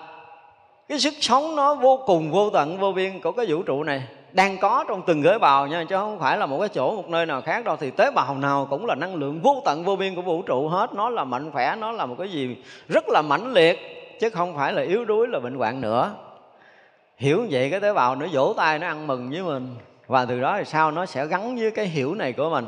cái 0.89 0.99
sức 0.99 1.15
sống 1.21 1.57
nó 1.57 1.75
vô 1.75 1.99
cùng, 2.07 2.31
vô 2.31 2.51
tận, 2.51 2.79
vô 2.79 2.93
biên 2.93 3.21
của 3.21 3.33
cái 3.33 3.47
vũ 3.49 3.63
trụ 3.63 3.85
này 3.85 4.03
đang 4.33 4.59
có 4.59 4.85
trong 4.89 5.03
từng 5.07 5.23
tế 5.23 5.39
bào 5.39 5.67
nha, 5.67 5.85
chứ 5.89 5.97
không 5.97 6.19
phải 6.19 6.39
là 6.39 6.47
một 6.47 6.59
cái 6.61 6.69
chỗ, 6.69 6.97
một 6.97 7.09
nơi 7.09 7.27
nào 7.27 7.43
khác 7.43 7.65
đâu. 7.65 7.77
Thì 7.77 7.91
tế 7.91 8.11
bào 8.11 8.35
nào 8.35 8.67
cũng 8.71 8.87
là 8.87 8.95
năng 8.95 9.15
lượng 9.15 9.41
vô 9.43 9.63
tận, 9.65 9.85
vô 9.85 9.97
biên 9.97 10.15
của 10.15 10.23
vũ 10.23 10.43
trụ 10.43 10.69
hết. 10.69 10.95
Nó 10.95 11.11
là 11.11 11.25
mạnh 11.25 11.51
khỏe, 11.51 11.77
nó 11.79 11.93
là 11.93 12.07
một 12.07 12.15
cái 12.19 12.29
gì 12.29 12.57
rất 12.89 13.09
là 13.09 13.23
mãnh 13.23 13.53
liệt, 13.53 13.79
chứ 14.21 14.31
không 14.31 14.57
phải 14.57 14.73
là 14.73 14.83
yếu 14.83 15.05
đuối, 15.05 15.29
là 15.29 15.41
bệnh 15.41 15.55
hoạn 15.55 15.81
nữa. 15.81 16.15
Hiểu 17.17 17.47
vậy 17.51 17.71
cái 17.71 17.81
tế 17.81 17.93
bào 17.93 18.17
nó 18.17 18.27
vỗ 18.33 18.55
tay, 18.57 18.79
nó 18.79 18.87
ăn 18.87 19.07
mừng 19.07 19.31
với 19.31 19.43
mình. 19.43 19.75
Và 20.07 20.25
từ 20.25 20.41
đó 20.41 20.55
thì 20.59 20.65
sao 20.65 20.91
nó 20.91 21.07
sẽ 21.07 21.27
gắn 21.27 21.57
với 21.57 21.71
cái 21.71 21.87
hiểu 21.87 22.15
này 22.15 22.33
của 22.33 22.51
mình 22.51 22.67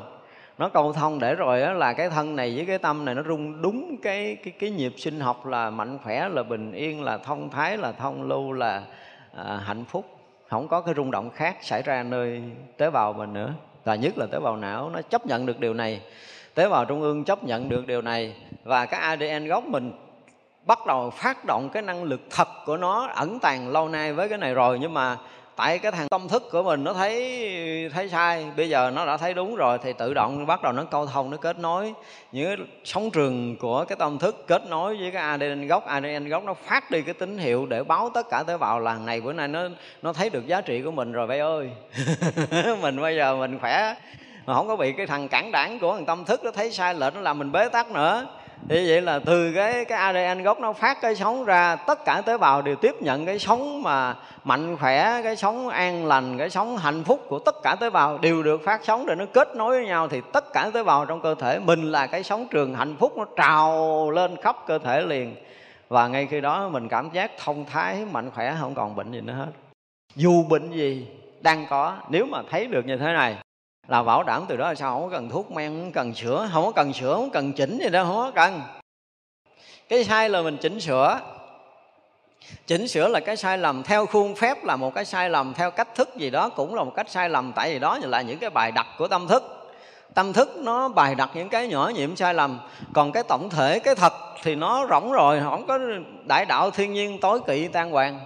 nó 0.58 0.68
câu 0.68 0.92
thông 0.92 1.18
để 1.18 1.34
rồi 1.34 1.60
đó 1.60 1.72
là 1.72 1.92
cái 1.92 2.10
thân 2.10 2.36
này 2.36 2.52
với 2.56 2.66
cái 2.66 2.78
tâm 2.78 3.04
này 3.04 3.14
nó 3.14 3.22
rung 3.22 3.62
đúng 3.62 3.96
cái 4.02 4.36
cái 4.44 4.52
cái 4.58 4.70
nhịp 4.70 4.92
sinh 4.96 5.20
học 5.20 5.46
là 5.46 5.70
mạnh 5.70 5.98
khỏe 6.04 6.28
là 6.28 6.42
bình 6.42 6.72
yên 6.72 7.02
là 7.02 7.18
thông 7.18 7.50
thái 7.50 7.76
là 7.76 7.92
thông 7.92 8.22
lưu 8.22 8.52
là 8.52 8.82
à, 9.36 9.60
hạnh 9.64 9.84
phúc. 9.84 10.04
Không 10.48 10.68
có 10.68 10.80
cái 10.80 10.94
rung 10.94 11.10
động 11.10 11.30
khác 11.30 11.56
xảy 11.62 11.82
ra 11.82 12.02
nơi 12.02 12.42
tế 12.76 12.90
bào 12.90 13.12
mình 13.12 13.32
nữa. 13.32 13.52
Và 13.84 13.94
nhất 13.94 14.18
là 14.18 14.26
tế 14.26 14.38
bào 14.38 14.56
não 14.56 14.90
nó 14.90 15.02
chấp 15.02 15.26
nhận 15.26 15.46
được 15.46 15.60
điều 15.60 15.74
này. 15.74 16.00
Tế 16.54 16.68
bào 16.68 16.84
trung 16.84 17.00
ương 17.00 17.24
chấp 17.24 17.44
nhận 17.44 17.68
được 17.68 17.86
điều 17.86 18.02
này. 18.02 18.34
Và 18.64 18.86
cái 18.86 19.00
ADN 19.00 19.46
gốc 19.46 19.64
mình 19.64 19.92
bắt 20.66 20.86
đầu 20.86 21.10
phát 21.10 21.44
động 21.44 21.70
cái 21.72 21.82
năng 21.82 22.04
lực 22.04 22.20
thật 22.30 22.48
của 22.66 22.76
nó 22.76 23.06
ẩn 23.06 23.38
tàng 23.38 23.68
lâu 23.68 23.88
nay 23.88 24.12
với 24.12 24.28
cái 24.28 24.38
này 24.38 24.54
rồi. 24.54 24.78
Nhưng 24.80 24.94
mà 24.94 25.16
tại 25.58 25.78
cái 25.78 25.92
thằng 25.92 26.08
tâm 26.08 26.28
thức 26.28 26.48
của 26.50 26.62
mình 26.62 26.84
nó 26.84 26.92
thấy 26.92 27.90
thấy 27.94 28.08
sai, 28.08 28.46
bây 28.56 28.68
giờ 28.68 28.90
nó 28.94 29.06
đã 29.06 29.16
thấy 29.16 29.34
đúng 29.34 29.56
rồi 29.56 29.78
thì 29.82 29.92
tự 29.92 30.14
động 30.14 30.46
bắt 30.46 30.62
đầu 30.62 30.72
nó 30.72 30.84
câu 30.84 31.06
thông, 31.06 31.30
nó 31.30 31.36
kết 31.36 31.58
nối. 31.58 31.94
Những 32.32 32.66
sóng 32.84 33.10
trường 33.10 33.56
của 33.56 33.84
cái 33.84 33.96
tâm 33.96 34.18
thức 34.18 34.44
kết 34.46 34.62
nối 34.68 34.96
với 34.96 35.10
cái 35.10 35.22
ADN 35.22 35.66
gốc 35.66 35.86
ADN 35.86 36.28
gốc 36.28 36.44
nó 36.44 36.54
phát 36.54 36.90
đi 36.90 37.02
cái 37.02 37.14
tín 37.14 37.38
hiệu 37.38 37.66
để 37.66 37.82
báo 37.82 38.10
tất 38.14 38.26
cả 38.30 38.42
tế 38.42 38.56
bào 38.56 38.80
làng 38.80 39.06
này, 39.06 39.20
bữa 39.20 39.32
nay 39.32 39.48
nó 39.48 39.60
nó 40.02 40.12
thấy 40.12 40.30
được 40.30 40.46
giá 40.46 40.60
trị 40.60 40.82
của 40.82 40.90
mình 40.90 41.12
rồi 41.12 41.26
bay 41.26 41.38
ơi. 41.38 41.70
Mình 42.82 43.00
bây 43.00 43.16
giờ 43.16 43.36
mình 43.36 43.58
khỏe, 43.58 43.94
mà 44.46 44.54
không 44.54 44.68
có 44.68 44.76
bị 44.76 44.92
cái 44.92 45.06
thằng 45.06 45.28
cản 45.28 45.52
đảng 45.52 45.78
của 45.78 45.94
thằng 45.94 46.06
tâm 46.06 46.24
thức 46.24 46.44
nó 46.44 46.50
thấy 46.50 46.70
sai 46.70 46.94
lệch, 46.94 47.14
nó 47.14 47.20
làm 47.20 47.38
mình 47.38 47.52
bế 47.52 47.68
tắc 47.68 47.90
nữa 47.90 48.26
thì 48.68 48.88
vậy 48.88 49.02
là 49.02 49.18
từ 49.18 49.52
cái 49.52 49.84
cái 49.84 49.98
ADN 49.98 50.42
gốc 50.42 50.60
nó 50.60 50.72
phát 50.72 51.00
cái 51.00 51.14
sống 51.14 51.44
ra, 51.44 51.76
tất 51.76 52.04
cả 52.04 52.22
tế 52.26 52.38
bào 52.38 52.62
đều 52.62 52.76
tiếp 52.76 53.02
nhận 53.02 53.26
cái 53.26 53.38
sống 53.38 53.82
mà 53.82 54.14
mạnh 54.44 54.76
khỏe, 54.76 55.20
cái 55.24 55.36
sống 55.36 55.68
an 55.68 56.06
lành, 56.06 56.38
cái 56.38 56.50
sống 56.50 56.76
hạnh 56.76 57.04
phúc 57.04 57.26
của 57.28 57.38
tất 57.38 57.54
cả 57.62 57.76
tế 57.80 57.90
bào 57.90 58.18
đều 58.18 58.42
được 58.42 58.64
phát 58.64 58.84
sống 58.84 59.06
để 59.06 59.14
nó 59.14 59.24
kết 59.32 59.56
nối 59.56 59.76
với 59.76 59.86
nhau. 59.86 60.08
Thì 60.08 60.20
tất 60.32 60.52
cả 60.52 60.70
tế 60.74 60.82
bào 60.82 61.04
trong 61.04 61.20
cơ 61.20 61.34
thể 61.34 61.58
mình 61.58 61.92
là 61.92 62.06
cái 62.06 62.22
sống 62.22 62.46
trường 62.50 62.74
hạnh 62.74 62.96
phúc, 62.98 63.12
nó 63.16 63.24
trào 63.36 64.10
lên 64.10 64.36
khắp 64.42 64.56
cơ 64.66 64.78
thể 64.78 65.00
liền. 65.00 65.36
Và 65.88 66.08
ngay 66.08 66.26
khi 66.26 66.40
đó 66.40 66.68
mình 66.68 66.88
cảm 66.88 67.10
giác 67.12 67.30
thông 67.38 67.64
thái, 67.64 68.04
mạnh 68.12 68.30
khỏe, 68.34 68.56
không 68.60 68.74
còn 68.74 68.96
bệnh 68.96 69.12
gì 69.12 69.20
nữa 69.20 69.32
hết. 69.32 69.50
Dù 70.16 70.44
bệnh 70.48 70.70
gì 70.70 71.06
đang 71.40 71.66
có, 71.70 71.96
nếu 72.08 72.26
mà 72.26 72.42
thấy 72.50 72.66
được 72.66 72.86
như 72.86 72.96
thế 72.96 73.12
này 73.12 73.36
là 73.88 74.02
bảo 74.02 74.22
đảm 74.22 74.44
từ 74.48 74.56
đó 74.56 74.68
là 74.68 74.74
sao? 74.74 74.94
Không 74.94 75.10
có 75.10 75.16
cần 75.16 75.28
thuốc 75.28 75.50
men, 75.50 75.80
không 75.80 75.92
cần 75.92 76.14
sữa, 76.14 76.48
không 76.52 76.64
có 76.64 76.70
cần 76.70 76.92
sữa, 76.92 77.14
không 77.14 77.30
cần 77.30 77.52
chỉnh 77.52 77.78
gì 77.78 77.88
đâu 77.88 78.04
không 78.04 78.16
có 78.16 78.30
cần. 78.34 78.62
Cái 79.88 80.04
sai 80.04 80.28
là 80.28 80.42
mình 80.42 80.56
chỉnh 80.56 80.80
sửa. 80.80 81.20
Chỉnh 82.66 82.88
sửa 82.88 83.08
là 83.08 83.20
cái 83.20 83.36
sai 83.36 83.58
lầm 83.58 83.82
theo 83.82 84.06
khuôn 84.06 84.34
phép, 84.34 84.64
là 84.64 84.76
một 84.76 84.94
cái 84.94 85.04
sai 85.04 85.30
lầm 85.30 85.54
theo 85.54 85.70
cách 85.70 85.94
thức 85.94 86.16
gì 86.16 86.30
đó, 86.30 86.48
cũng 86.48 86.74
là 86.74 86.84
một 86.84 86.92
cách 86.96 87.10
sai 87.10 87.28
lầm, 87.28 87.52
tại 87.52 87.72
vì 87.72 87.78
đó 87.78 87.98
là 88.02 88.22
những 88.22 88.38
cái 88.38 88.50
bài 88.50 88.72
đặt 88.72 88.86
của 88.98 89.08
tâm 89.08 89.28
thức. 89.28 89.42
Tâm 90.14 90.32
thức 90.32 90.56
nó 90.56 90.88
bài 90.88 91.14
đặt 91.14 91.30
những 91.34 91.48
cái 91.48 91.68
nhỏ 91.68 91.90
nhiệm 91.94 92.16
sai 92.16 92.34
lầm. 92.34 92.60
Còn 92.94 93.12
cái 93.12 93.22
tổng 93.22 93.50
thể, 93.50 93.78
cái 93.78 93.94
thật 93.94 94.12
thì 94.42 94.54
nó 94.54 94.86
rỗng 94.90 95.12
rồi, 95.12 95.40
không 95.40 95.66
có 95.66 95.78
đại 96.26 96.44
đạo 96.44 96.70
thiên 96.70 96.92
nhiên 96.92 97.20
tối 97.20 97.40
kỵ 97.46 97.68
tan 97.68 97.90
hoàng 97.90 98.20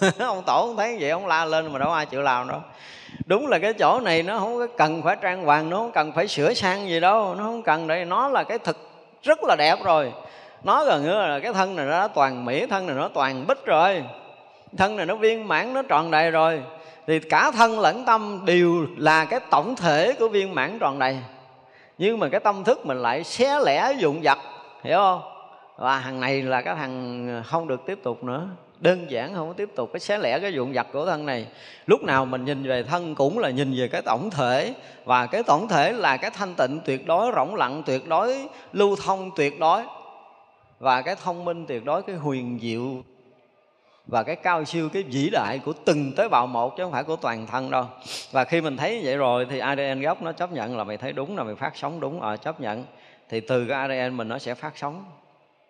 ông 0.18 0.42
tổ 0.46 0.62
không 0.66 0.76
thấy 0.76 0.96
vậy, 1.00 1.10
ông 1.10 1.26
la 1.26 1.44
lên 1.44 1.72
mà 1.72 1.78
đâu 1.78 1.92
ai 1.92 2.06
chịu 2.06 2.22
làm 2.22 2.48
đâu 2.48 2.60
đúng 3.26 3.46
là 3.46 3.58
cái 3.58 3.72
chỗ 3.72 4.00
này 4.00 4.22
nó 4.22 4.38
không 4.38 4.58
có 4.58 4.66
cần 4.76 5.02
phải 5.02 5.16
trang 5.20 5.44
hoàng, 5.44 5.70
nó 5.70 5.76
không 5.76 5.92
cần 5.92 6.12
phải 6.12 6.28
sửa 6.28 6.54
sang 6.54 6.88
gì 6.88 7.00
đâu, 7.00 7.34
nó 7.34 7.44
không 7.44 7.62
cần 7.62 7.86
đây. 7.86 8.04
Nó 8.04 8.28
là 8.28 8.44
cái 8.44 8.58
thực 8.58 8.76
rất 9.22 9.38
là 9.42 9.56
đẹp 9.56 9.78
rồi. 9.84 10.12
Nó 10.62 10.84
gần 10.84 11.02
như 11.02 11.14
là 11.14 11.40
cái 11.42 11.52
thân 11.52 11.76
này 11.76 11.86
nó 11.86 12.08
toàn 12.08 12.44
mỹ, 12.44 12.66
thân 12.66 12.86
này 12.86 12.96
nó 12.96 13.08
toàn 13.08 13.46
bích 13.46 13.64
rồi. 13.66 14.04
Thân 14.76 14.96
này 14.96 15.06
nó 15.06 15.14
viên 15.14 15.48
mãn, 15.48 15.74
nó 15.74 15.82
tròn 15.82 16.10
đầy 16.10 16.30
rồi. 16.30 16.62
Thì 17.06 17.18
cả 17.18 17.50
thân 17.50 17.80
lẫn 17.80 18.04
tâm 18.04 18.42
đều 18.44 18.86
là 18.96 19.24
cái 19.24 19.40
tổng 19.50 19.76
thể 19.76 20.12
của 20.18 20.28
viên 20.28 20.54
mãn 20.54 20.78
tròn 20.78 20.98
đầy. 20.98 21.18
Nhưng 21.98 22.18
mà 22.18 22.28
cái 22.28 22.40
tâm 22.40 22.64
thức 22.64 22.86
mình 22.86 23.02
lại 23.02 23.24
xé 23.24 23.60
lẻ 23.64 23.92
dụng 23.98 24.20
vật, 24.22 24.38
hiểu 24.82 24.98
không? 24.98 25.22
Và 25.76 26.00
thằng 26.00 26.20
này 26.20 26.42
là 26.42 26.60
cái 26.62 26.74
thằng 26.74 27.42
không 27.46 27.68
được 27.68 27.86
tiếp 27.86 27.98
tục 28.02 28.24
nữa 28.24 28.46
đơn 28.80 29.10
giản 29.10 29.34
không 29.34 29.48
có 29.48 29.54
tiếp 29.54 29.68
tục 29.76 29.90
cái 29.92 30.00
xé 30.00 30.18
lẻ 30.18 30.38
cái 30.38 30.52
dụng 30.52 30.72
vật 30.72 30.86
của 30.92 31.06
thân 31.06 31.26
này. 31.26 31.46
Lúc 31.86 32.02
nào 32.02 32.26
mình 32.26 32.44
nhìn 32.44 32.62
về 32.62 32.82
thân 32.82 33.14
cũng 33.14 33.38
là 33.38 33.50
nhìn 33.50 33.74
về 33.76 33.88
cái 33.88 34.02
tổng 34.02 34.30
thể. 34.30 34.74
Và 35.04 35.26
cái 35.26 35.42
tổng 35.42 35.68
thể 35.68 35.92
là 35.92 36.16
cái 36.16 36.30
thanh 36.30 36.54
tịnh 36.54 36.80
tuyệt 36.84 37.06
đối 37.06 37.32
rỗng 37.36 37.54
lặng 37.54 37.82
tuyệt 37.86 38.08
đối 38.08 38.48
lưu 38.72 38.96
thông 38.96 39.30
tuyệt 39.36 39.60
đối. 39.60 39.82
Và 40.78 41.02
cái 41.02 41.14
thông 41.24 41.44
minh 41.44 41.66
tuyệt 41.66 41.84
đối 41.84 42.02
cái 42.02 42.16
huyền 42.16 42.58
diệu. 42.62 43.02
Và 44.06 44.22
cái 44.22 44.36
cao 44.36 44.64
siêu 44.64 44.88
cái 44.88 45.02
vĩ 45.02 45.30
đại 45.32 45.58
của 45.64 45.72
từng 45.84 46.12
tế 46.16 46.28
bào 46.28 46.46
một 46.46 46.76
chứ 46.76 46.82
không 46.82 46.92
phải 46.92 47.04
của 47.04 47.16
toàn 47.16 47.46
thân 47.46 47.70
đâu. 47.70 47.84
Và 48.32 48.44
khi 48.44 48.60
mình 48.60 48.76
thấy 48.76 49.00
vậy 49.04 49.16
rồi 49.16 49.46
thì 49.50 49.58
ADN 49.58 50.00
gốc 50.00 50.22
nó 50.22 50.32
chấp 50.32 50.52
nhận 50.52 50.76
là 50.76 50.84
mày 50.84 50.96
thấy 50.96 51.12
đúng 51.12 51.36
là 51.36 51.44
mày 51.44 51.54
phát 51.54 51.72
sóng 51.76 52.00
đúng. 52.00 52.22
À, 52.22 52.36
chấp 52.36 52.60
nhận. 52.60 52.84
Thì 53.28 53.40
từ 53.40 53.66
cái 53.66 53.88
ADN 53.88 54.16
mình 54.16 54.28
nó 54.28 54.38
sẽ 54.38 54.54
phát 54.54 54.72
sóng 54.78 55.04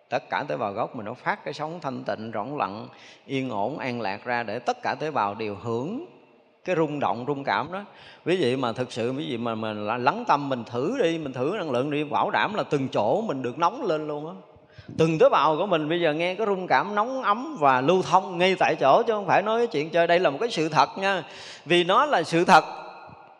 tất 0.09 0.29
cả 0.29 0.43
tế 0.47 0.57
bào 0.57 0.73
gốc 0.73 0.95
mình 0.95 1.05
nó 1.05 1.13
phát 1.13 1.45
cái 1.45 1.53
sóng 1.53 1.79
thanh 1.81 2.03
tịnh, 2.03 2.31
rỗng 2.33 2.57
lặng, 2.57 2.87
yên 3.25 3.49
ổn, 3.49 3.77
an 3.77 4.01
lạc 4.01 4.25
ra 4.25 4.43
để 4.43 4.59
tất 4.59 4.77
cả 4.83 4.95
tế 4.99 5.11
bào 5.11 5.35
đều 5.35 5.55
hưởng 5.63 6.05
cái 6.65 6.75
rung 6.75 6.99
động, 6.99 7.25
rung 7.27 7.43
cảm 7.43 7.71
đó. 7.71 7.85
Ví 8.25 8.37
dụ 8.37 8.57
mà 8.57 8.73
thực 8.73 8.91
sự 8.91 9.11
ví 9.11 9.25
dụ 9.27 9.37
mà 9.37 9.55
mình 9.55 9.87
lắng 9.87 10.23
tâm 10.27 10.49
mình 10.49 10.63
thử 10.63 10.97
đi, 11.03 11.17
mình 11.17 11.33
thử 11.33 11.53
năng 11.57 11.71
lượng 11.71 11.91
đi, 11.91 12.03
bảo 12.03 12.31
đảm 12.31 12.53
là 12.53 12.63
từng 12.63 12.87
chỗ 12.87 13.21
mình 13.21 13.41
được 13.41 13.57
nóng 13.57 13.85
lên 13.85 14.07
luôn 14.07 14.27
á. 14.27 14.33
Từng 14.97 15.19
tế 15.19 15.29
bào 15.29 15.57
của 15.57 15.65
mình 15.65 15.89
bây 15.89 16.01
giờ 16.01 16.13
nghe 16.13 16.35
có 16.35 16.45
rung 16.45 16.67
cảm 16.67 16.95
nóng 16.95 17.23
ấm 17.23 17.57
và 17.59 17.81
lưu 17.81 18.01
thông 18.01 18.37
ngay 18.37 18.55
tại 18.59 18.75
chỗ 18.79 19.03
chứ 19.03 19.13
không 19.13 19.27
phải 19.27 19.41
nói 19.41 19.59
cái 19.59 19.67
chuyện 19.67 19.89
chơi. 19.89 20.07
Đây 20.07 20.19
là 20.19 20.29
một 20.29 20.37
cái 20.41 20.49
sự 20.49 20.69
thật 20.69 20.89
nha. 20.97 21.23
Vì 21.65 21.83
nó 21.83 22.05
là 22.05 22.23
sự 22.23 22.45
thật, 22.45 22.63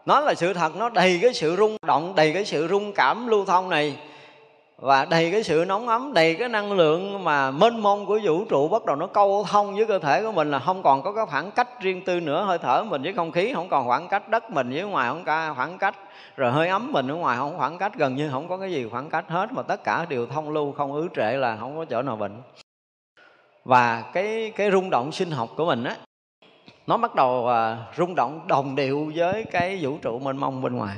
nó 0.05 0.19
là 0.19 0.33
sự 0.33 0.53
thật, 0.53 0.75
nó 0.75 0.89
đầy 0.89 1.19
cái 1.21 1.33
sự 1.33 1.55
rung 1.55 1.77
động, 1.87 2.13
đầy 2.15 2.33
cái 2.33 2.45
sự 2.45 2.67
rung 2.67 2.93
cảm 2.93 3.27
lưu 3.27 3.45
thông 3.45 3.69
này 3.69 3.95
và 4.81 5.05
đầy 5.05 5.31
cái 5.31 5.43
sự 5.43 5.65
nóng 5.67 5.87
ấm, 5.87 6.13
đầy 6.13 6.35
cái 6.35 6.49
năng 6.49 6.71
lượng 6.71 7.23
mà 7.23 7.51
mênh 7.51 7.79
mông 7.79 8.05
của 8.05 8.19
vũ 8.23 8.45
trụ 8.45 8.67
bắt 8.67 8.85
đầu 8.85 8.95
nó 8.95 9.07
câu 9.07 9.45
thông 9.49 9.75
với 9.75 9.85
cơ 9.85 9.99
thể 9.99 10.23
của 10.23 10.31
mình 10.31 10.51
là 10.51 10.59
không 10.59 10.83
còn 10.83 11.01
có 11.03 11.11
cái 11.11 11.25
khoảng 11.25 11.51
cách 11.51 11.81
riêng 11.81 12.05
tư 12.05 12.19
nữa. 12.19 12.43
Hơi 12.43 12.57
thở 12.57 12.83
mình 12.83 13.01
với 13.01 13.13
không 13.13 13.31
khí, 13.31 13.53
không 13.53 13.69
còn 13.69 13.87
khoảng 13.87 14.07
cách 14.07 14.29
đất 14.29 14.51
mình 14.51 14.69
với 14.69 14.83
ngoài, 14.83 15.09
không 15.09 15.23
có 15.25 15.53
khoảng 15.53 15.77
cách. 15.77 15.95
Rồi 16.35 16.51
hơi 16.51 16.67
ấm 16.67 16.91
mình 16.91 17.07
ở 17.11 17.15
ngoài, 17.15 17.37
không 17.37 17.57
khoảng 17.57 17.77
cách. 17.77 17.95
Gần 17.95 18.15
như 18.15 18.29
không 18.31 18.47
có 18.47 18.57
cái 18.57 18.71
gì 18.71 18.87
khoảng 18.91 19.09
cách 19.09 19.25
hết, 19.27 19.51
mà 19.51 19.61
tất 19.61 19.83
cả 19.83 20.05
đều 20.09 20.27
thông 20.27 20.49
lưu, 20.49 20.71
không 20.71 20.93
ứ 20.93 21.07
trệ 21.15 21.31
là 21.31 21.57
không 21.59 21.77
có 21.77 21.85
chỗ 21.85 22.01
nào 22.01 22.15
bệnh. 22.15 22.41
Và 23.65 24.03
cái 24.13 24.51
cái 24.55 24.71
rung 24.71 24.89
động 24.89 25.11
sinh 25.11 25.31
học 25.31 25.49
của 25.57 25.65
mình 25.65 25.83
á, 25.83 25.95
nó 26.87 26.97
bắt 26.97 27.15
đầu 27.15 27.47
à, 27.47 27.77
rung 27.97 28.15
động 28.15 28.47
đồng 28.47 28.75
điệu 28.75 29.11
với 29.15 29.43
cái 29.51 29.79
vũ 29.81 29.97
trụ 30.01 30.19
mênh 30.19 30.37
mông 30.37 30.61
bên 30.61 30.75
ngoài 30.75 30.97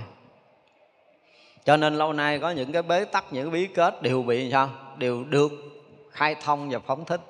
cho 1.65 1.77
nên 1.77 1.95
lâu 1.95 2.13
nay 2.13 2.39
có 2.39 2.51
những 2.51 2.71
cái 2.71 2.81
bế 2.81 3.05
tắc, 3.05 3.33
những 3.33 3.51
cái 3.51 3.53
bí 3.53 3.67
kết 3.67 4.01
đều 4.01 4.23
bị 4.23 4.51
sao? 4.51 4.69
Đều 4.97 5.23
được 5.23 5.51
khai 6.11 6.35
thông 6.43 6.69
và 6.69 6.79
phóng 6.79 7.05
thích. 7.05 7.21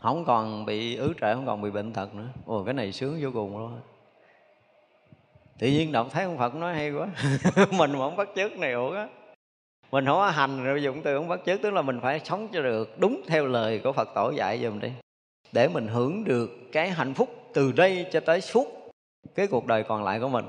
Không 0.00 0.24
còn 0.24 0.64
bị 0.66 0.96
ứ 0.96 1.12
trệ, 1.20 1.34
không 1.34 1.46
còn 1.46 1.62
bị 1.62 1.70
bệnh 1.70 1.92
tật 1.92 2.14
nữa. 2.14 2.28
Ồ 2.46 2.64
cái 2.64 2.74
này 2.74 2.92
sướng 2.92 3.18
vô 3.22 3.30
cùng 3.34 3.58
luôn 3.58 3.80
tự 5.62 5.68
nhiên 5.68 5.92
động 5.92 6.08
thấy 6.12 6.24
ông 6.24 6.38
phật 6.38 6.54
nói 6.54 6.74
hay 6.74 6.90
quá. 6.90 7.08
Mình 7.70 7.92
mà 7.92 7.98
không 7.98 8.16
bắt 8.16 8.28
chước 8.36 8.58
này 8.58 8.72
ủa 8.72 8.94
á. 8.94 9.08
Mình 9.90 10.06
không 10.06 10.16
có 10.16 10.30
hành 10.30 10.64
rồi 10.64 10.82
dụng 10.82 11.02
từ 11.02 11.16
không 11.16 11.28
bắt 11.28 11.40
chước, 11.46 11.62
tức 11.62 11.70
là 11.70 11.82
mình 11.82 12.00
phải 12.02 12.20
sống 12.24 12.48
cho 12.52 12.62
được, 12.62 12.98
đúng 12.98 13.22
theo 13.26 13.46
lời 13.46 13.80
của 13.84 13.92
phật 13.92 14.08
tổ 14.14 14.30
dạy 14.30 14.62
giùm 14.62 14.80
đi. 14.80 14.88
Để 15.52 15.68
mình 15.68 15.88
hưởng 15.88 16.24
được 16.24 16.50
cái 16.72 16.90
hạnh 16.90 17.14
phúc 17.14 17.28
từ 17.54 17.72
đây 17.72 18.06
cho 18.12 18.20
tới 18.20 18.40
suốt 18.40 18.92
cái 19.34 19.46
cuộc 19.46 19.66
đời 19.66 19.82
còn 19.82 20.04
lại 20.04 20.20
của 20.20 20.28
mình 20.28 20.44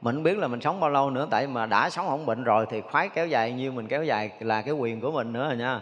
mình 0.00 0.22
biết 0.22 0.38
là 0.38 0.48
mình 0.48 0.60
sống 0.60 0.80
bao 0.80 0.90
lâu 0.90 1.10
nữa, 1.10 1.26
tại 1.30 1.46
mà 1.46 1.66
đã 1.66 1.90
sống 1.90 2.06
không 2.08 2.26
bệnh 2.26 2.44
rồi 2.44 2.66
thì 2.70 2.80
khoái 2.80 3.08
kéo 3.08 3.26
dài 3.26 3.52
như 3.52 3.72
mình 3.72 3.88
kéo 3.88 4.04
dài 4.04 4.30
là 4.40 4.62
cái 4.62 4.74
quyền 4.74 5.00
của 5.00 5.10
mình 5.10 5.32
nữa 5.32 5.48
rồi 5.48 5.56
nha. 5.56 5.80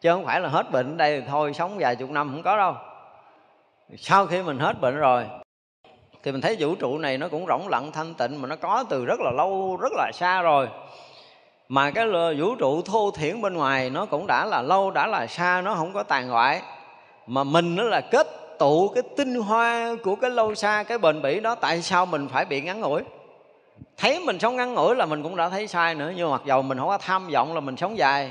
Chứ 0.00 0.12
không 0.12 0.24
phải 0.24 0.40
là 0.40 0.48
hết 0.48 0.70
bệnh 0.72 0.96
đây 0.96 1.20
thì 1.20 1.26
thôi, 1.28 1.54
sống 1.54 1.76
vài 1.78 1.96
chục 1.96 2.10
năm 2.10 2.28
không 2.28 2.42
có 2.42 2.56
đâu. 2.56 2.74
Sau 3.96 4.26
khi 4.26 4.42
mình 4.42 4.58
hết 4.58 4.80
bệnh 4.80 4.96
rồi, 4.96 5.24
thì 6.22 6.32
mình 6.32 6.40
thấy 6.40 6.56
vũ 6.58 6.74
trụ 6.74 6.98
này 6.98 7.18
nó 7.18 7.28
cũng 7.28 7.46
rỗng 7.46 7.68
lặng, 7.68 7.92
thanh 7.92 8.14
tịnh, 8.14 8.42
mà 8.42 8.48
nó 8.48 8.56
có 8.56 8.84
từ 8.88 9.04
rất 9.04 9.20
là 9.20 9.30
lâu, 9.30 9.78
rất 9.80 9.92
là 9.96 10.10
xa 10.14 10.42
rồi. 10.42 10.68
Mà 11.68 11.90
cái 11.90 12.06
vũ 12.38 12.54
trụ 12.54 12.82
thô 12.82 13.10
thiển 13.10 13.42
bên 13.42 13.54
ngoài 13.54 13.90
nó 13.90 14.06
cũng 14.06 14.26
đã 14.26 14.46
là 14.46 14.62
lâu, 14.62 14.90
đã 14.90 15.06
là 15.06 15.26
xa, 15.26 15.60
nó 15.60 15.74
không 15.74 15.92
có 15.92 16.02
tàn 16.02 16.28
hoại. 16.28 16.62
Mà 17.26 17.44
mình 17.44 17.76
nó 17.76 17.82
là 17.82 18.00
kết 18.00 18.26
tụ 18.58 18.88
cái 18.88 19.02
tinh 19.16 19.34
hoa 19.34 19.94
của 20.04 20.16
cái 20.16 20.30
lâu 20.30 20.54
xa, 20.54 20.82
cái 20.82 20.98
bền 20.98 21.22
bỉ 21.22 21.40
đó, 21.40 21.54
tại 21.54 21.82
sao 21.82 22.06
mình 22.06 22.28
phải 22.28 22.44
bị 22.44 22.60
ngắn 22.60 22.80
ngủi? 22.80 23.02
Thấy 23.96 24.20
mình 24.20 24.38
sống 24.38 24.56
ngắn 24.56 24.74
ngủi 24.74 24.96
là 24.96 25.06
mình 25.06 25.22
cũng 25.22 25.36
đã 25.36 25.48
thấy 25.48 25.66
sai 25.66 25.94
nữa 25.94 26.12
nhưng 26.16 26.30
mặc 26.30 26.42
dầu 26.46 26.62
mình 26.62 26.78
không 26.78 26.88
có 26.88 26.98
tham 26.98 27.28
vọng 27.28 27.54
là 27.54 27.60
mình 27.60 27.76
sống 27.76 27.98
dài. 27.98 28.30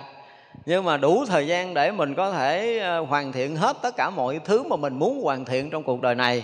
Nhưng 0.66 0.84
mà 0.84 0.98
đủ 0.98 1.26
thời 1.26 1.48
gian 1.48 1.74
để 1.74 1.92
mình 1.92 2.16
có 2.16 2.32
thể 2.32 2.80
ờ, 2.80 3.00
hoàn 3.00 3.32
thiện 3.32 3.56
hết 3.56 3.78
tất 3.82 3.96
cả 3.98 4.10
mọi 4.10 4.40
thứ 4.46 4.64
mà 4.64 4.76
mình 4.76 5.00
muốn 5.00 5.22
hoàn 5.24 5.46
thiện 5.46 5.70
trong 5.70 5.84
cuộc 5.84 6.02
đời 6.02 6.16
này. 6.16 6.44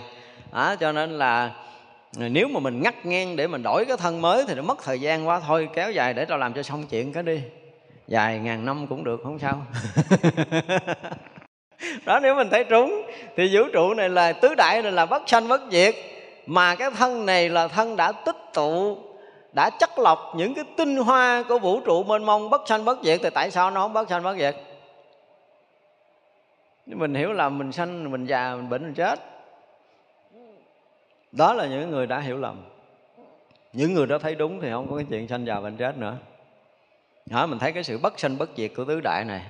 À, 0.52 0.76
cho 0.80 0.92
nên 0.92 1.18
là 1.18 1.50
ờ, 2.18 2.28
nếu 2.28 2.48
mà 2.48 2.60
mình 2.60 2.82
ngắt 2.82 3.06
ngang 3.06 3.36
để 3.36 3.46
mình 3.46 3.62
đổi 3.62 3.84
cái 3.84 3.96
thân 3.96 4.22
mới 4.22 4.44
thì 4.48 4.54
nó 4.54 4.62
mất 4.62 4.78
thời 4.84 5.00
gian 5.00 5.28
quá. 5.28 5.40
Thôi 5.46 5.68
kéo 5.74 5.90
dài 5.90 6.14
để 6.14 6.24
tao 6.24 6.38
làm 6.38 6.52
cho 6.52 6.62
xong 6.62 6.86
chuyện 6.86 7.12
cái 7.12 7.22
đi. 7.22 7.40
Dài 8.08 8.38
ngàn 8.38 8.64
năm 8.64 8.86
cũng 8.86 9.04
được 9.04 9.20
không 9.24 9.38
sao. 9.38 9.62
Đó 12.04 12.20
nếu 12.22 12.34
mình 12.34 12.48
thấy 12.50 12.64
trúng 12.64 13.02
thì 13.36 13.56
vũ 13.56 13.62
trụ 13.72 13.94
này 13.94 14.08
là 14.08 14.32
tứ 14.32 14.54
đại 14.54 14.82
này 14.82 14.92
là 14.92 15.06
bất 15.06 15.22
sanh 15.26 15.48
bất 15.48 15.60
diệt 15.70 15.94
mà 16.46 16.74
cái 16.74 16.90
thân 16.90 17.26
này 17.26 17.48
là 17.48 17.68
thân 17.68 17.96
đã 17.96 18.12
tích 18.12 18.36
tụ 18.54 18.98
đã 19.52 19.70
chất 19.80 19.98
lọc 19.98 20.32
những 20.36 20.54
cái 20.54 20.64
tinh 20.76 20.96
hoa 20.96 21.44
của 21.48 21.58
vũ 21.58 21.80
trụ 21.80 22.04
mênh 22.04 22.24
mông 22.24 22.50
bất 22.50 22.68
sanh 22.68 22.84
bất 22.84 22.98
diệt 23.02 23.20
thì 23.22 23.30
tại 23.30 23.50
sao 23.50 23.70
nó 23.70 23.80
không 23.80 23.92
bất 23.92 24.08
sanh 24.08 24.22
bất 24.22 24.36
diệt? 24.36 24.56
Mình 26.86 27.14
hiểu 27.14 27.32
là 27.32 27.48
mình 27.48 27.72
sanh 27.72 28.10
mình 28.10 28.26
già 28.26 28.54
mình 28.54 28.68
bệnh 28.68 28.82
mình 28.82 28.94
chết. 28.94 29.20
Đó 31.32 31.52
là 31.52 31.66
những 31.66 31.90
người 31.90 32.06
đã 32.06 32.20
hiểu 32.20 32.36
lầm. 32.36 32.64
Những 33.72 33.94
người 33.94 34.06
đó 34.06 34.18
thấy 34.18 34.34
đúng 34.34 34.60
thì 34.60 34.70
không 34.70 34.90
có 34.90 34.96
cái 34.96 35.06
chuyện 35.10 35.28
sanh 35.28 35.46
già 35.46 35.60
bệnh 35.60 35.76
chết 35.76 35.96
nữa. 35.96 36.16
Đó, 37.26 37.46
mình 37.46 37.58
thấy 37.58 37.72
cái 37.72 37.84
sự 37.84 37.98
bất 37.98 38.20
sanh 38.20 38.38
bất 38.38 38.50
diệt 38.56 38.70
của 38.76 38.84
tứ 38.84 39.00
đại 39.00 39.24
này 39.24 39.42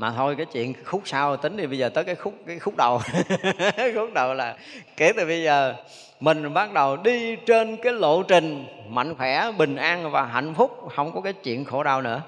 mà 0.00 0.12
thôi, 0.16 0.34
cái 0.36 0.46
chuyện 0.46 0.74
khúc 0.84 1.02
sau 1.04 1.36
tính 1.36 1.56
đi, 1.56 1.66
bây 1.66 1.78
giờ 1.78 1.88
tới 1.88 2.04
cái 2.04 2.14
khúc 2.14 2.34
cái 2.46 2.58
khúc 2.58 2.74
đầu. 2.76 3.00
Khúc 3.94 4.12
đầu 4.14 4.34
là 4.34 4.56
kể 4.96 5.12
từ 5.16 5.26
bây 5.26 5.42
giờ, 5.42 5.74
mình 6.20 6.54
bắt 6.54 6.72
đầu 6.72 6.96
đi 6.96 7.36
trên 7.36 7.76
cái 7.76 7.92
lộ 7.92 8.22
trình 8.22 8.66
mạnh 8.88 9.14
khỏe, 9.14 9.52
bình 9.58 9.76
an 9.76 10.10
và 10.10 10.22
hạnh 10.22 10.54
phúc. 10.54 10.88
Không 10.96 11.12
có 11.12 11.20
cái 11.20 11.32
chuyện 11.32 11.64
khổ 11.64 11.82
đau 11.82 12.02
nữa. 12.02 12.22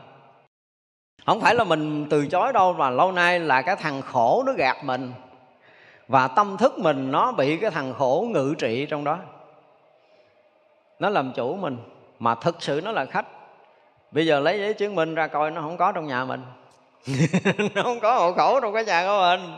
Không 1.27 1.41
phải 1.41 1.55
là 1.55 1.65
mình 1.65 2.07
từ 2.11 2.27
chối 2.27 2.53
đâu, 2.53 2.73
mà 2.73 2.91
lâu 2.91 3.13
nay 3.13 3.41
là 3.41 3.63
cái 3.63 3.77
thằng 3.77 4.03
khổ 4.03 4.43
nó 4.47 4.53
gạt 4.53 4.85
mình. 4.85 5.13
Và 6.09 6.29
tâm 6.29 6.57
thức 6.57 6.79
mình 6.79 7.11
nó 7.11 7.33
bị 7.33 7.57
cái 7.57 7.71
thằng 7.71 7.95
khổ 7.95 8.27
ngự 8.31 8.55
trị 8.59 8.87
trong 8.91 9.05
đó. 9.05 9.19
Nó 10.99 11.09
làm 11.09 11.33
chủ 11.33 11.57
mình. 11.57 11.77
Mà 12.19 12.35
thực 12.35 12.63
sự 12.63 12.81
nó 12.85 12.93
là 12.93 13.05
khách. 13.05 13.27
Bây 14.11 14.27
giờ 14.27 14.41
lấy 14.41 14.59
giấy 14.59 14.75
chứng 14.75 14.95
minh 14.95 15.15
ra 15.15 15.27
coi 15.27 15.51
nó 15.51 15.61
không 15.61 15.77
có 15.77 15.93
trong 15.93 16.07
nhà 16.07 16.25
mình. 16.25 16.43
nó 17.75 17.83
không 17.83 18.01
có 18.01 18.15
hộ 18.15 18.33
khẩu 18.33 18.61
trong 18.61 18.75
cái 18.75 18.85
nhà 18.85 19.03
của 19.07 19.19
mình. 19.21 19.55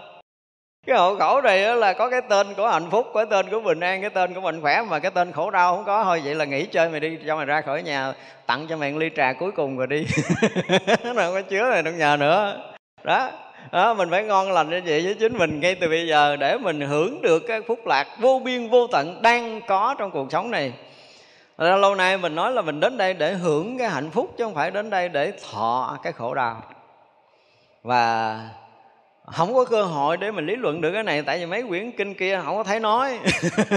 Cái 0.86 0.96
hộ 0.96 1.16
khẩu 1.16 1.40
này 1.40 1.76
là 1.76 1.92
có 1.92 2.10
cái 2.10 2.20
tên 2.28 2.54
của 2.54 2.68
hạnh 2.68 2.90
phúc 2.90 3.06
cái 3.14 3.24
tên 3.30 3.50
của 3.50 3.60
bình 3.60 3.80
an 3.80 4.00
cái 4.00 4.10
tên 4.10 4.34
của 4.34 4.40
mạnh 4.40 4.60
khỏe 4.60 4.82
mà 4.82 4.98
cái 4.98 5.10
tên 5.10 5.32
khổ 5.32 5.50
đau 5.50 5.76
không 5.76 5.84
có. 5.84 6.04
Thôi 6.04 6.22
vậy 6.24 6.34
là 6.34 6.44
nghỉ 6.44 6.66
chơi 6.66 6.88
mày 6.88 7.00
đi 7.00 7.18
cho 7.26 7.36
mày 7.36 7.46
ra 7.46 7.60
khỏi 7.60 7.82
nhà 7.82 8.12
tặng 8.46 8.66
cho 8.68 8.76
mày 8.76 8.92
ly 8.92 9.10
trà 9.16 9.32
cuối 9.32 9.50
cùng 9.52 9.76
rồi 9.76 9.86
đi. 9.86 10.06
Nó 11.04 11.12
không 11.14 11.34
có 11.34 11.42
chứa 11.42 11.70
này 11.70 11.82
trong 11.82 11.98
nhà 11.98 12.16
nữa. 12.16 12.72
Đó 13.04 13.30
đó, 13.72 13.94
mình 13.94 14.10
phải 14.10 14.24
ngon 14.24 14.52
lành 14.52 14.70
như 14.70 14.80
vậy 14.86 15.02
với 15.04 15.14
chính 15.14 15.38
mình 15.38 15.60
ngay 15.60 15.74
từ 15.74 15.88
bây 15.88 16.06
giờ 16.06 16.36
để 16.36 16.58
mình 16.58 16.80
hưởng 16.80 17.22
được 17.22 17.42
cái 17.48 17.60
phúc 17.62 17.86
lạc 17.86 18.06
vô 18.20 18.42
biên 18.44 18.68
vô 18.68 18.86
tận 18.86 19.22
đang 19.22 19.60
có 19.66 19.94
trong 19.98 20.10
cuộc 20.10 20.32
sống 20.32 20.50
này. 20.50 20.72
Lâu 21.58 21.94
nay 21.94 22.18
mình 22.18 22.34
nói 22.34 22.52
là 22.52 22.62
mình 22.62 22.80
đến 22.80 22.96
đây 22.96 23.14
để 23.14 23.32
hưởng 23.32 23.78
cái 23.78 23.88
hạnh 23.88 24.10
phúc 24.10 24.34
chứ 24.38 24.44
không 24.44 24.54
phải 24.54 24.70
đến 24.70 24.90
đây 24.90 25.08
để 25.08 25.32
thọ 25.52 25.98
cái 26.02 26.12
khổ 26.12 26.34
đau 26.34 26.62
và 27.84 28.40
không 29.32 29.54
có 29.54 29.64
cơ 29.64 29.82
hội 29.82 30.16
để 30.16 30.30
mình 30.30 30.46
lý 30.46 30.56
luận 30.56 30.80
được 30.80 30.92
cái 30.92 31.02
này, 31.02 31.22
tại 31.22 31.38
vì 31.38 31.46
mấy 31.46 31.62
quyển 31.62 31.90
kinh 31.92 32.14
kia 32.14 32.40
không 32.44 32.56
có 32.56 32.64
thấy 32.64 32.80
nói. 32.80 33.18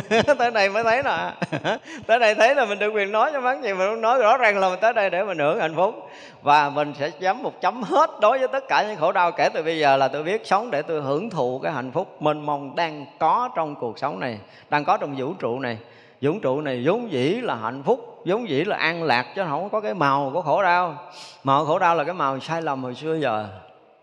Tới 0.37 0.51
đây 0.51 0.69
mới 0.69 0.83
thấy 0.83 1.03
nè. 1.03 1.33
Tới 2.07 2.19
đây 2.19 2.35
thấy 2.35 2.55
là 2.55 2.65
mình 2.65 2.79
được 2.79 2.89
quyền 2.89 3.11
nói 3.11 3.29
cho 3.33 3.41
mắng 3.41 3.63
gì 3.63 3.73
mình 3.73 4.01
nói 4.01 4.19
rõ 4.19 4.37
ràng 4.37 4.59
là 4.59 4.69
mình 4.69 4.79
tới 4.81 4.93
đây 4.93 5.09
để 5.09 5.23
mình 5.23 5.37
hưởng 5.37 5.59
hạnh 5.59 5.75
phúc. 5.75 6.09
Và 6.41 6.69
mình 6.69 6.93
sẽ 6.99 7.09
chấm 7.09 7.43
một 7.43 7.61
chấm 7.61 7.83
hết 7.83 8.09
đối 8.21 8.39
với 8.39 8.47
tất 8.47 8.63
cả 8.67 8.83
những 8.87 8.95
khổ 8.97 9.11
đau, 9.11 9.31
kể 9.31 9.49
từ 9.49 9.63
bây 9.63 9.79
giờ 9.79 9.97
là 9.97 10.07
tôi 10.07 10.23
biết 10.23 10.45
sống 10.45 10.71
để 10.71 10.81
tôi 10.81 11.01
hưởng 11.01 11.29
thụ 11.29 11.59
cái 11.63 11.71
hạnh 11.71 11.91
phúc 11.91 12.21
mênh 12.21 12.45
mông 12.45 12.75
đang 12.75 13.05
có 13.19 13.49
trong 13.55 13.75
cuộc 13.75 13.99
sống 13.99 14.19
này, 14.19 14.39
đang 14.69 14.85
có 14.85 14.97
trong 14.97 15.15
vũ 15.17 15.33
trụ 15.33 15.59
này. 15.59 15.77
Vũ 16.21 16.31
trụ 16.41 16.61
này 16.61 16.83
vốn 16.85 17.11
dĩ 17.11 17.41
là 17.43 17.55
hạnh 17.55 17.83
phúc, 17.83 18.23
vốn 18.25 18.49
dĩ 18.49 18.63
là 18.63 18.77
an 18.77 19.03
lạc, 19.03 19.25
chứ 19.35 19.43
không 19.49 19.69
có 19.69 19.81
cái 19.81 19.93
màu 19.93 20.31
của 20.33 20.41
khổ 20.41 20.63
đau. 20.63 20.95
Màu 21.43 21.65
khổ 21.65 21.79
đau 21.79 21.95
là 21.95 22.03
cái 22.03 22.13
màu 22.13 22.39
sai 22.39 22.61
lầm 22.61 22.83
hồi 22.83 22.95
xưa 22.95 23.15
giờ 23.15 23.47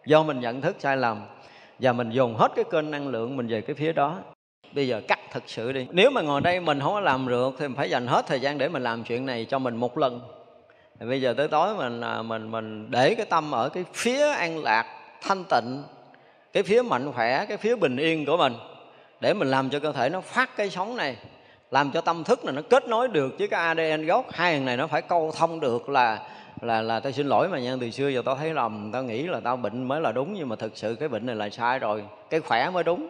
do 0.07 0.23
mình 0.23 0.41
nhận 0.41 0.61
thức 0.61 0.77
sai 0.79 0.97
lầm 0.97 1.23
và 1.79 1.93
mình 1.93 2.11
dùng 2.11 2.37
hết 2.37 2.53
cái 2.57 2.65
kênh 2.73 2.91
năng 2.91 3.09
lượng 3.09 3.37
mình 3.37 3.47
về 3.47 3.61
cái 3.61 3.75
phía 3.75 3.93
đó. 3.93 4.19
Bây 4.73 4.89
giờ 4.89 5.01
cắt 5.09 5.19
thực 5.33 5.43
sự 5.47 5.73
đi. 5.73 5.87
Nếu 5.91 6.11
mà 6.11 6.21
ngồi 6.21 6.41
đây 6.41 6.61
mình 6.61 6.81
không 6.81 6.93
có 6.93 7.01
làm 7.01 7.29
được 7.29 7.55
thì 7.59 7.69
mình 7.69 7.77
phải 7.77 7.91
dành 7.91 8.07
hết 8.07 8.27
thời 8.27 8.41
gian 8.41 8.59
để 8.59 8.69
mình 8.69 8.83
làm 8.83 9.05
chuyện 9.05 9.27
này 9.27 9.47
cho 9.51 9.59
mình 9.59 9.77
một 9.77 9.99
lần. 9.99 10.21
Thì 11.01 11.07
bây 11.07 11.21
giờ 11.21 11.35
tới 11.37 11.49
tối 11.49 11.75
mình 11.77 12.01
à, 12.01 12.23
mình 12.23 12.51
mình 12.51 12.91
để 12.91 13.15
cái 13.15 13.27
tâm 13.27 13.55
ở 13.55 13.69
cái 13.69 13.85
phía 13.93 14.29
an 14.31 14.63
lạc, 14.63 14.87
thanh 15.23 15.45
tịnh, 15.51 15.83
cái 16.53 16.63
phía 16.63 16.83
mạnh 16.83 17.13
khỏe, 17.13 17.47
cái 17.49 17.57
phía 17.57 17.77
bình 17.77 17.97
yên 17.97 18.27
của 18.27 18.37
mình 18.37 18.53
để 19.21 19.35
mình 19.35 19.49
làm 19.49 19.71
cho 19.71 19.79
cơ 19.79 19.93
thể 19.93 20.09
nó 20.09 20.21
phát 20.21 20.57
cái 20.57 20.71
sóng 20.71 20.97
này, 20.97 21.17
làm 21.71 21.91
cho 21.91 22.01
tâm 22.01 22.25
thức 22.25 22.45
này 22.45 22.55
nó 22.55 22.63
kết 22.71 22.89
nối 22.89 23.09
được 23.09 23.35
với 23.39 23.49
cái 23.49 23.61
ADN 23.75 24.07
gốc. 24.07 24.27
Hai 24.33 24.55
thằng 24.55 24.65
này 24.65 24.77
nó 24.77 24.87
phải 24.87 25.03
câu 25.03 25.33
thông 25.37 25.61
được 25.61 25.89
là 25.89 26.29
là 26.61 26.83
là 26.83 27.01
tao 27.01 27.13
xin 27.13 27.27
lỗi 27.27 27.49
mà 27.49 27.59
nha 27.59 27.77
từ 27.81 27.91
xưa 27.91 28.09
giờ 28.09 28.23
tao 28.25 28.37
thấy 28.37 28.55
lầm 28.55 28.91
tao 28.93 29.03
nghĩ 29.03 29.23
là 29.23 29.41
tao 29.41 29.57
bệnh 29.57 29.83
mới 29.83 30.01
là 30.01 30.13
đúng 30.13 30.35
nhưng 30.35 30.49
mà 30.49 30.57
thực 30.57 30.77
sự 30.77 30.97
cái 31.01 31.09
bệnh 31.09 31.27
này 31.27 31.37
là 31.37 31.51
sai 31.51 31.79
rồi 31.79 32.05
cái 32.31 32.41
khỏe 32.41 32.71
mới 32.71 32.85
đúng. 32.85 33.09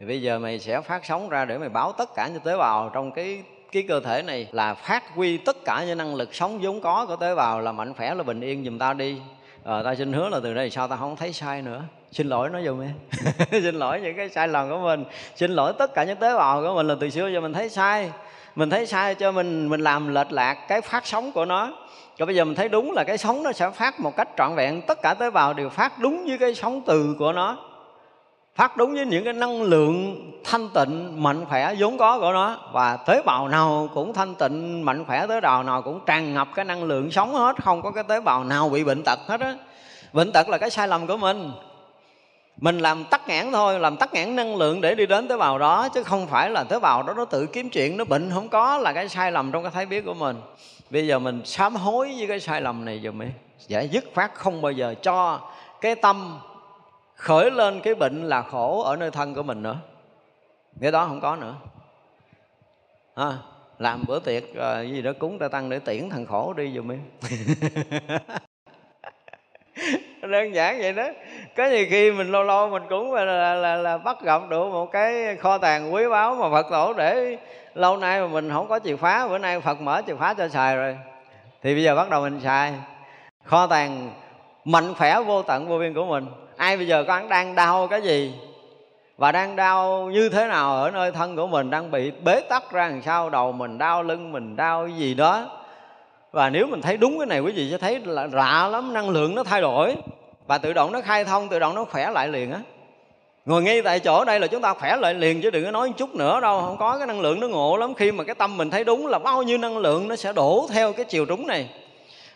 Thì 0.00 0.06
bây 0.06 0.22
giờ 0.22 0.38
mày 0.38 0.58
sẽ 0.58 0.80
phát 0.80 1.04
sóng 1.04 1.28
ra 1.28 1.44
để 1.44 1.58
mày 1.58 1.68
báo 1.68 1.92
tất 1.92 2.14
cả 2.14 2.28
những 2.32 2.42
tế 2.42 2.56
bào 2.56 2.90
trong 2.94 3.12
cái 3.12 3.42
cái 3.72 3.82
cơ 3.88 4.00
thể 4.00 4.22
này 4.22 4.48
là 4.52 4.74
phát 4.74 5.14
huy 5.14 5.36
tất 5.36 5.56
cả 5.64 5.84
những 5.86 5.98
năng 5.98 6.14
lực 6.14 6.34
sống 6.34 6.58
vốn 6.62 6.80
có 6.80 7.06
của 7.06 7.16
tế 7.16 7.34
bào 7.34 7.60
là 7.60 7.72
mạnh 7.72 7.94
khỏe 7.94 8.14
là 8.14 8.22
bình 8.22 8.40
yên 8.40 8.64
giùm 8.64 8.78
tao 8.78 8.94
đi. 8.94 9.20
Ờ, 9.64 9.82
tao 9.82 9.94
xin 9.94 10.12
hứa 10.12 10.28
là 10.28 10.40
từ 10.42 10.54
đây 10.54 10.70
sau 10.70 10.88
tao 10.88 10.98
không 10.98 11.16
thấy 11.16 11.32
sai 11.32 11.62
nữa. 11.62 11.82
Xin 12.12 12.26
lỗi 12.26 12.50
nó 12.50 12.62
dùm 12.62 12.82
em. 12.82 12.92
Xin 13.62 13.74
lỗi 13.74 14.00
những 14.00 14.16
cái 14.16 14.28
sai 14.28 14.48
lầm 14.48 14.70
của 14.70 14.78
mình. 14.78 15.04
Xin 15.36 15.50
lỗi 15.50 15.72
tất 15.78 15.94
cả 15.94 16.04
những 16.04 16.16
tế 16.16 16.34
bào 16.34 16.62
của 16.62 16.74
mình 16.74 16.88
là 16.88 16.94
từ 17.00 17.10
xưa 17.10 17.28
giờ 17.28 17.40
mình 17.40 17.52
thấy 17.52 17.68
sai. 17.68 18.10
Mình 18.56 18.70
thấy 18.70 18.86
sai 18.86 19.14
cho 19.14 19.32
mình 19.32 19.68
mình 19.68 19.80
làm 19.80 20.14
lệch 20.14 20.32
lạc 20.32 20.54
cái 20.68 20.80
phát 20.80 21.06
sóng 21.06 21.32
của 21.32 21.44
nó 21.44 21.72
rồi 22.18 22.26
bây 22.26 22.34
giờ 22.34 22.44
mình 22.44 22.54
thấy 22.54 22.68
đúng 22.68 22.92
là 22.92 23.04
cái 23.04 23.18
sống 23.18 23.42
nó 23.42 23.52
sẽ 23.52 23.70
phát 23.70 24.00
một 24.00 24.16
cách 24.16 24.28
trọn 24.38 24.54
vẹn. 24.54 24.82
Tất 24.86 25.02
cả 25.02 25.14
tế 25.14 25.30
bào 25.30 25.54
đều 25.54 25.68
phát 25.68 25.98
đúng 25.98 26.24
với 26.26 26.38
cái 26.38 26.54
sống 26.54 26.82
từ 26.86 27.16
của 27.18 27.32
nó. 27.32 27.56
Phát 28.54 28.76
đúng 28.76 28.94
với 28.94 29.06
những 29.06 29.24
cái 29.24 29.32
năng 29.32 29.62
lượng 29.62 30.16
thanh 30.44 30.68
tịnh, 30.68 31.22
mạnh 31.22 31.44
khỏe, 31.48 31.74
vốn 31.78 31.98
có 31.98 32.20
của 32.20 32.32
nó. 32.32 32.56
Và 32.72 32.96
tế 32.96 33.22
bào 33.22 33.48
nào 33.48 33.88
cũng 33.94 34.12
thanh 34.12 34.34
tịnh, 34.34 34.84
mạnh 34.84 35.04
khỏe, 35.04 35.26
tế 35.26 35.40
bào 35.40 35.62
nào 35.62 35.82
cũng 35.82 36.00
tràn 36.06 36.34
ngập 36.34 36.48
cái 36.54 36.64
năng 36.64 36.84
lượng 36.84 37.10
sống 37.10 37.34
hết. 37.34 37.56
Không 37.64 37.82
có 37.82 37.90
cái 37.90 38.04
tế 38.04 38.20
bào 38.20 38.44
nào 38.44 38.68
bị 38.68 38.84
bệnh 38.84 39.02
tật 39.02 39.18
hết 39.28 39.40
á. 39.40 39.54
Bệnh 40.12 40.32
tật 40.32 40.48
là 40.48 40.58
cái 40.58 40.70
sai 40.70 40.88
lầm 40.88 41.06
của 41.06 41.16
mình. 41.16 41.52
Mình 42.56 42.78
làm 42.78 43.04
tắc 43.04 43.28
nghẽn 43.28 43.52
thôi, 43.52 43.80
làm 43.80 43.96
tắc 43.96 44.14
nghẽn 44.14 44.36
năng 44.36 44.56
lượng 44.56 44.80
để 44.80 44.94
đi 44.94 45.06
đến 45.06 45.28
tế 45.28 45.36
bào 45.36 45.58
đó, 45.58 45.88
chứ 45.88 46.02
không 46.02 46.26
phải 46.26 46.50
là 46.50 46.64
tế 46.64 46.78
bào 46.78 47.02
đó 47.02 47.14
nó 47.16 47.24
tự 47.24 47.46
kiếm 47.46 47.70
chuyện, 47.70 47.96
nó 47.96 48.04
bệnh 48.04 48.30
không 48.34 48.48
có 48.48 48.78
là 48.78 48.92
cái 48.92 49.08
sai 49.08 49.32
lầm 49.32 49.52
trong 49.52 49.62
cái 49.62 49.72
thấy 49.74 49.86
biết 49.86 50.04
của 50.04 50.14
mình 50.14 50.36
bây 50.92 51.06
giờ 51.06 51.18
mình 51.18 51.42
sám 51.44 51.76
hối 51.76 52.14
với 52.18 52.26
cái 52.28 52.40
sai 52.40 52.60
lầm 52.60 52.84
này 52.84 52.98
rồi 52.98 53.14
ấy 53.18 53.32
giải 53.66 53.88
dứt 53.88 54.04
khoát 54.14 54.34
không 54.34 54.62
bao 54.62 54.72
giờ 54.72 54.94
cho 55.02 55.40
cái 55.80 55.94
tâm 55.94 56.40
khởi 57.14 57.50
lên 57.50 57.80
cái 57.80 57.94
bệnh 57.94 58.28
là 58.28 58.42
khổ 58.42 58.82
ở 58.82 58.96
nơi 58.96 59.10
thân 59.10 59.34
của 59.34 59.42
mình 59.42 59.62
nữa. 59.62 59.78
Cái 60.80 60.92
đó 60.92 61.06
không 61.06 61.20
có 61.20 61.36
nữa. 61.36 61.54
À, 63.14 63.38
làm 63.78 64.04
bữa 64.08 64.18
tiệc 64.18 64.54
ờ, 64.54 64.82
gì 64.82 65.02
đó 65.02 65.12
cúng 65.18 65.38
ta 65.38 65.48
tăng 65.48 65.68
để 65.68 65.78
tiễn 65.78 66.10
thằng 66.10 66.26
khổ 66.26 66.52
đi 66.52 66.72
dùm 66.74 66.92
em 66.92 67.00
đơn 70.22 70.54
giản 70.54 70.78
vậy 70.78 70.92
đó. 70.92 71.06
Có 71.56 71.66
nhiều 71.66 71.86
khi 71.90 72.10
mình 72.10 72.32
lâu 72.32 72.42
lâu 72.42 72.68
mình 72.68 72.82
cũng 72.88 73.14
là, 73.14 73.24
là, 73.24 73.54
là, 73.54 73.76
là 73.76 73.98
bắt 73.98 74.22
gặp 74.22 74.42
được 74.48 74.70
một 74.70 74.92
cái 74.92 75.36
kho 75.36 75.58
tàng 75.58 75.94
quý 75.94 76.08
báu 76.08 76.34
mà 76.34 76.50
phật 76.50 76.66
tổ 76.70 76.92
để 76.92 77.38
lâu 77.74 77.96
nay 77.96 78.20
mà 78.20 78.26
mình 78.26 78.50
không 78.52 78.68
có 78.68 78.78
chìa 78.78 78.96
khóa 78.96 79.28
bữa 79.28 79.38
nay 79.38 79.60
phật 79.60 79.80
mở 79.80 80.02
chìa 80.06 80.14
khóa 80.14 80.34
cho 80.34 80.48
xài 80.48 80.76
rồi. 80.76 80.96
Thì 81.62 81.74
bây 81.74 81.82
giờ 81.82 81.94
bắt 81.94 82.10
đầu 82.10 82.22
mình 82.22 82.40
xài. 82.40 82.72
Kho 83.44 83.66
tàng 83.66 84.10
mạnh 84.64 84.94
khỏe 84.94 85.20
vô 85.26 85.42
tận 85.42 85.68
vô 85.68 85.78
biên 85.78 85.94
của 85.94 86.04
mình. 86.04 86.26
Ai 86.56 86.76
bây 86.76 86.86
giờ 86.86 87.04
có 87.08 87.20
đang 87.28 87.54
đau 87.54 87.86
cái 87.86 88.02
gì? 88.02 88.34
Và 89.16 89.32
đang 89.32 89.56
đau 89.56 90.10
như 90.12 90.28
thế 90.28 90.46
nào 90.46 90.82
ở 90.82 90.90
nơi 90.90 91.10
thân 91.10 91.36
của 91.36 91.46
mình 91.46 91.70
đang 91.70 91.90
bị 91.90 92.12
bế 92.24 92.40
tắc 92.40 92.72
ra 92.72 92.88
làm 92.88 93.02
sao? 93.02 93.30
Đầu 93.30 93.52
mình 93.52 93.78
đau 93.78 94.02
lưng 94.02 94.32
mình 94.32 94.56
đau 94.56 94.84
cái 94.86 94.96
gì 94.96 95.14
đó 95.14 95.61
và 96.32 96.50
nếu 96.50 96.66
mình 96.66 96.80
thấy 96.82 96.96
đúng 96.96 97.18
cái 97.18 97.26
này, 97.26 97.40
quý 97.40 97.52
vị 97.52 97.68
sẽ 97.70 97.78
thấy 97.78 98.00
là 98.04 98.28
lạ 98.32 98.68
lắm, 98.68 98.92
năng 98.92 99.10
lượng 99.10 99.34
nó 99.34 99.44
thay 99.44 99.60
đổi. 99.60 99.96
Và 100.46 100.58
tự 100.58 100.72
động 100.72 100.92
nó 100.92 101.00
khai 101.00 101.24
thông, 101.24 101.48
tự 101.48 101.58
động 101.58 101.74
nó 101.74 101.84
khỏe 101.84 102.10
lại 102.10 102.28
liền 102.28 102.52
á. 102.52 102.58
Ngồi 103.44 103.62
ngay 103.62 103.82
tại 103.82 104.00
chỗ 104.00 104.24
đây 104.24 104.40
là 104.40 104.46
chúng 104.46 104.62
ta 104.62 104.74
khỏe 104.74 104.96
lại 104.96 105.14
liền 105.14 105.42
chứ 105.42 105.50
đừng 105.50 105.64
có 105.64 105.70
nói 105.70 105.88
một 105.88 105.94
chút 105.98 106.14
nữa 106.14 106.40
đâu, 106.40 106.60
không 106.60 106.76
có 106.76 106.98
cái 106.98 107.06
năng 107.06 107.20
lượng 107.20 107.40
nó 107.40 107.48
ngộ 107.48 107.76
lắm. 107.76 107.94
Khi 107.94 108.12
mà 108.12 108.24
cái 108.24 108.34
tâm 108.34 108.56
mình 108.56 108.70
thấy 108.70 108.84
đúng 108.84 109.06
là 109.06 109.18
bao 109.18 109.42
nhiêu 109.42 109.58
năng 109.58 109.78
lượng 109.78 110.08
nó 110.08 110.16
sẽ 110.16 110.32
đổ 110.32 110.66
theo 110.72 110.92
cái 110.92 111.04
chiều 111.04 111.26
trúng 111.26 111.46
này. 111.46 111.68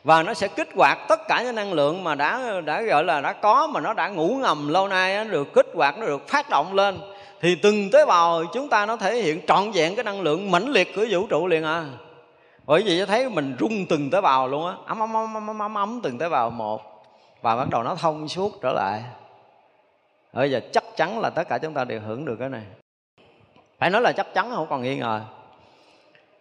Và 0.04 0.22
nó 0.22 0.34
sẽ 0.34 0.48
kích 0.48 0.68
hoạt 0.74 0.98
tất 1.08 1.28
cả 1.28 1.42
những 1.42 1.54
năng 1.54 1.72
lượng 1.72 2.04
mà 2.04 2.14
đã 2.14 2.60
đã 2.64 2.82
gọi 2.82 3.04
là 3.04 3.20
đã 3.20 3.32
có, 3.32 3.66
mà 3.66 3.80
nó 3.80 3.92
đã 3.92 4.08
ngủ 4.08 4.28
ngầm 4.28 4.68
lâu 4.68 4.88
nay 4.88 5.24
nó 5.24 5.30
được 5.30 5.52
kích 5.52 5.66
hoạt, 5.74 5.98
nó 5.98 6.06
được 6.06 6.28
phát 6.28 6.50
động 6.50 6.74
lên. 6.74 6.98
Thì 7.40 7.54
từng 7.54 7.90
tế 7.90 8.06
bào 8.06 8.44
chúng 8.54 8.68
ta 8.68 8.86
nó 8.86 8.96
thể 8.96 9.14
hiện 9.16 9.40
trọn 9.46 9.70
vẹn 9.70 9.94
cái 9.94 10.04
năng 10.04 10.20
lượng 10.20 10.50
mãnh 10.50 10.68
liệt 10.68 10.96
của 10.96 11.06
vũ 11.10 11.26
trụ 11.26 11.46
liền 11.46 11.64
à 11.64 11.84
bởi 12.66 12.82
vì 12.82 13.04
thấy 13.04 13.28
mình 13.28 13.56
rung 13.60 13.86
từng 13.88 14.10
tế 14.10 14.20
bào 14.20 14.48
luôn 14.48 14.66
á. 14.66 14.74
Ấm 14.86 14.98
ấm 14.98 15.16
ấm 15.16 15.34
ấm 15.34 15.62
ấm 15.62 15.74
ấm 15.74 16.00
từng 16.02 16.18
tế 16.18 16.28
bào 16.28 16.50
một. 16.50 16.82
Và 17.42 17.56
bắt 17.56 17.68
đầu 17.70 17.82
nó 17.82 17.94
thông 17.94 18.28
suốt 18.28 18.52
trở 18.62 18.72
lại. 18.72 19.02
Bây 20.32 20.50
giờ 20.50 20.60
chắc 20.72 20.84
chắn 20.96 21.20
là 21.20 21.30
tất 21.30 21.48
cả 21.48 21.58
chúng 21.58 21.74
ta 21.74 21.84
đều 21.84 22.00
hưởng 22.00 22.24
được 22.24 22.36
cái 22.38 22.48
này. 22.48 22.62
Phải 23.78 23.90
nói 23.90 24.02
là 24.02 24.12
chắc 24.12 24.34
chắn, 24.34 24.50
không 24.54 24.66
còn 24.70 24.82
nghi 24.82 24.96
ngờ. 24.96 25.20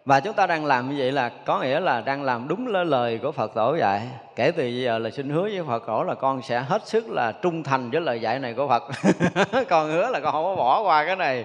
Và 0.04 0.20
chúng 0.20 0.34
ta 0.34 0.46
đang 0.46 0.64
làm 0.64 0.90
như 0.90 0.94
vậy 0.98 1.12
là 1.12 1.28
có 1.28 1.60
nghĩa 1.60 1.80
là 1.80 2.00
đang 2.00 2.22
làm 2.22 2.48
đúng 2.48 2.66
lời 2.66 3.18
của 3.22 3.32
Phật 3.32 3.54
tổ 3.54 3.76
dạy. 3.76 4.08
Kể 4.36 4.50
từ 4.50 4.66
giờ 4.66 4.98
là 4.98 5.10
xin 5.10 5.30
hứa 5.30 5.42
với 5.42 5.62
Phật 5.66 5.86
tổ 5.86 6.02
là 6.02 6.14
con 6.14 6.42
sẽ 6.42 6.60
hết 6.60 6.86
sức 6.86 7.08
là 7.08 7.32
trung 7.32 7.62
thành 7.62 7.90
với 7.90 8.00
lời 8.00 8.20
dạy 8.20 8.38
này 8.38 8.54
của 8.54 8.68
Phật. 8.68 8.82
Con 9.68 9.86
hứa 9.86 10.10
là 10.10 10.20
con 10.20 10.32
không 10.32 10.44
có 10.44 10.56
bỏ 10.56 10.82
qua 10.82 11.04
cái 11.04 11.16
này. 11.16 11.44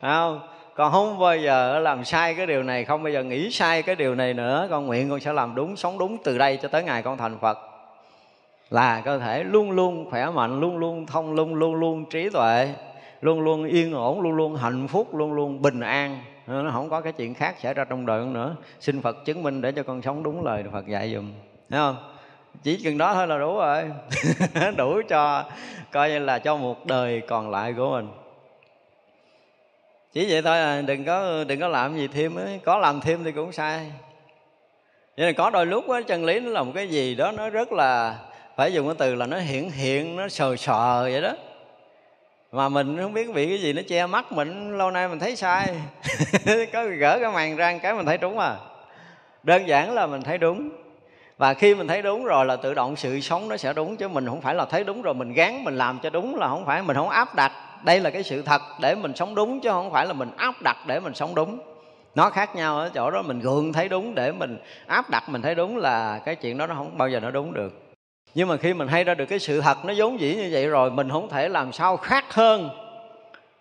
Không? 0.00 0.40
Con 0.80 0.92
không 0.92 1.18
bao 1.18 1.36
giờ 1.36 1.78
làm 1.78 2.04
sai 2.04 2.34
cái 2.34 2.46
điều 2.46 2.62
này, 2.62 2.84
không 2.84 3.02
bao 3.02 3.12
giờ 3.12 3.22
nghĩ 3.22 3.50
sai 3.50 3.82
cái 3.82 3.96
điều 3.96 4.14
này 4.14 4.34
nữa. 4.34 4.66
Con 4.70 4.86
nguyện 4.86 5.10
con 5.10 5.20
sẽ 5.20 5.32
làm 5.32 5.54
đúng, 5.54 5.76
sống 5.76 5.98
đúng 5.98 6.18
từ 6.24 6.38
đây 6.38 6.58
cho 6.62 6.68
tới 6.68 6.82
ngày 6.82 7.02
con 7.02 7.16
thành 7.16 7.38
Phật. 7.40 7.58
Là 8.70 9.02
cơ 9.04 9.18
thể 9.18 9.44
luôn 9.44 9.70
luôn 9.70 10.10
khỏe 10.10 10.30
mạnh, 10.30 10.60
luôn 10.60 10.78
luôn 10.78 11.06
thông 11.06 11.32
luôn 11.32 11.54
luôn 11.54 11.74
luôn 11.74 12.04
trí 12.10 12.30
tuệ, 12.30 12.74
luôn 13.20 13.40
luôn 13.40 13.64
yên 13.64 13.92
ổn, 13.92 14.20
luôn 14.20 14.32
luôn 14.32 14.56
hạnh 14.56 14.88
phúc, 14.88 15.14
luôn 15.14 15.32
luôn 15.32 15.62
bình 15.62 15.80
an. 15.80 16.18
Nó 16.46 16.70
không 16.72 16.90
có 16.90 17.00
cái 17.00 17.12
chuyện 17.12 17.34
khác 17.34 17.54
xảy 17.62 17.74
ra 17.74 17.84
trong 17.84 18.06
đời 18.06 18.24
nữa. 18.24 18.56
Xin 18.80 19.02
phật 19.02 19.24
chứng 19.24 19.42
minh 19.42 19.60
để 19.60 19.72
cho 19.72 19.82
con 19.82 20.02
sống 20.02 20.22
đúng 20.22 20.44
lời 20.44 20.64
phật 20.72 20.86
dạy 20.86 21.14
dùm 21.14 21.32
thấy 21.70 21.78
không? 21.78 21.96
Chỉ 22.62 22.80
chừng 22.84 22.98
đó 22.98 23.14
thôi 23.14 23.26
là 23.26 23.38
đủ 23.38 23.56
rồi. 23.56 23.82
Đủ 24.76 25.00
cho, 25.08 25.44
coi 25.92 26.10
như 26.10 26.18
là 26.18 26.38
cho 26.38 26.56
một 26.56 26.86
đời 26.86 27.22
còn 27.28 27.50
lại 27.50 27.72
của 27.72 27.90
mình 27.90 28.08
chỉ 30.12 30.26
vậy 30.30 30.42
thôi 30.42 30.58
à 30.58 30.82
đừng 30.82 31.04
có 31.04 31.44
đừng 31.44 31.60
có 31.60 31.68
làm 31.68 31.96
gì 31.96 32.08
thêm 32.08 32.34
ấy. 32.34 32.60
có 32.64 32.78
làm 32.78 33.00
thêm 33.00 33.24
thì 33.24 33.32
cũng 33.32 33.52
sai. 33.52 33.90
Vậy 35.16 35.26
là 35.26 35.32
có 35.32 35.50
đôi 35.50 35.66
lúc 35.66 35.88
á, 35.88 36.00
chân 36.06 36.24
lý 36.24 36.40
nó 36.40 36.50
là 36.50 36.62
một 36.62 36.72
cái 36.74 36.88
gì 36.88 37.14
đó 37.14 37.32
nó 37.32 37.50
rất 37.50 37.72
là, 37.72 38.18
phải 38.56 38.72
dùng 38.72 38.86
cái 38.86 38.94
từ 38.98 39.14
là 39.14 39.26
nó 39.26 39.38
hiện 39.38 39.70
hiện, 39.70 40.16
nó 40.16 40.28
sờ 40.28 40.56
sờ 40.56 41.02
vậy 41.02 41.20
đó. 41.20 41.32
Mà 42.52 42.68
mình 42.68 42.98
không 42.98 43.12
biết 43.12 43.34
bị 43.34 43.48
cái 43.48 43.58
gì, 43.58 43.72
nó 43.72 43.82
che 43.88 44.06
mắt 44.06 44.32
mình, 44.32 44.78
lâu 44.78 44.90
nay 44.90 45.08
mình 45.08 45.18
thấy 45.18 45.36
sai. 45.36 45.66
Có 46.72 46.84
gỡ 46.84 47.18
cái 47.22 47.32
màn 47.32 47.56
ra 47.56 47.78
cái 47.78 47.94
mình 47.94 48.06
thấy 48.06 48.18
đúng 48.18 48.38
à. 48.38 48.56
Đơn 49.42 49.68
giản 49.68 49.94
là 49.94 50.06
mình 50.06 50.22
thấy 50.22 50.38
đúng 50.38 50.70
và 51.40 51.54
khi 51.54 51.74
mình 51.74 51.88
thấy 51.88 52.02
đúng 52.02 52.24
rồi 52.24 52.46
là 52.46 52.56
tự 52.56 52.74
động 52.74 52.96
sự 52.96 53.20
sống 53.20 53.48
nó 53.48 53.56
sẽ 53.56 53.72
đúng, 53.72 53.96
chứ 53.96 54.08
mình 54.08 54.26
không 54.26 54.40
phải 54.40 54.54
là 54.54 54.64
thấy 54.64 54.84
đúng 54.84 55.02
rồi 55.02 55.14
mình 55.14 55.32
gán, 55.32 55.64
mình 55.64 55.78
làm 55.78 55.98
cho 56.02 56.10
đúng 56.10 56.36
là 56.36 56.48
không 56.48 56.66
phải, 56.66 56.82
mình 56.82 56.96
không 56.96 57.08
áp 57.08 57.34
đặt. 57.34 57.52
Đây 57.84 58.00
là 58.00 58.10
cái 58.10 58.22
sự 58.22 58.42
thật, 58.42 58.62
để 58.80 58.94
mình 58.94 59.16
sống 59.16 59.34
đúng, 59.34 59.60
chứ 59.60 59.70
không 59.70 59.92
phải 59.92 60.06
là 60.06 60.12
mình 60.12 60.30
áp 60.36 60.54
đặt 60.62 60.76
để 60.86 61.00
mình 61.00 61.14
sống 61.14 61.34
đúng. 61.34 61.58
Nó 62.14 62.30
khác 62.30 62.56
nhau 62.56 62.78
ở 62.78 62.90
chỗ 62.94 63.10
đó, 63.10 63.22
mình 63.22 63.40
gượng 63.40 63.72
thấy 63.72 63.88
đúng 63.88 64.14
để 64.14 64.32
mình 64.32 64.58
áp 64.86 65.10
đặt 65.10 65.28
mình 65.28 65.42
thấy 65.42 65.54
đúng 65.54 65.76
là 65.76 66.18
cái 66.24 66.36
chuyện 66.36 66.58
đó 66.58 66.66
nó 66.66 66.74
không 66.74 66.98
bao 66.98 67.08
giờ 67.08 67.20
nó 67.20 67.30
đúng 67.30 67.54
được. 67.54 67.82
Nhưng 68.34 68.48
mà 68.48 68.56
khi 68.56 68.74
mình 68.74 68.88
hay 68.88 69.04
ra 69.04 69.14
được 69.14 69.26
cái 69.26 69.38
sự 69.38 69.60
thật 69.60 69.84
nó 69.84 69.94
vốn 69.96 70.20
dĩ 70.20 70.34
như 70.34 70.48
vậy 70.52 70.66
rồi, 70.66 70.90
mình 70.90 71.10
không 71.10 71.28
thể 71.28 71.48
làm 71.48 71.72
sao 71.72 71.96
khác 71.96 72.24
hơn 72.34 72.70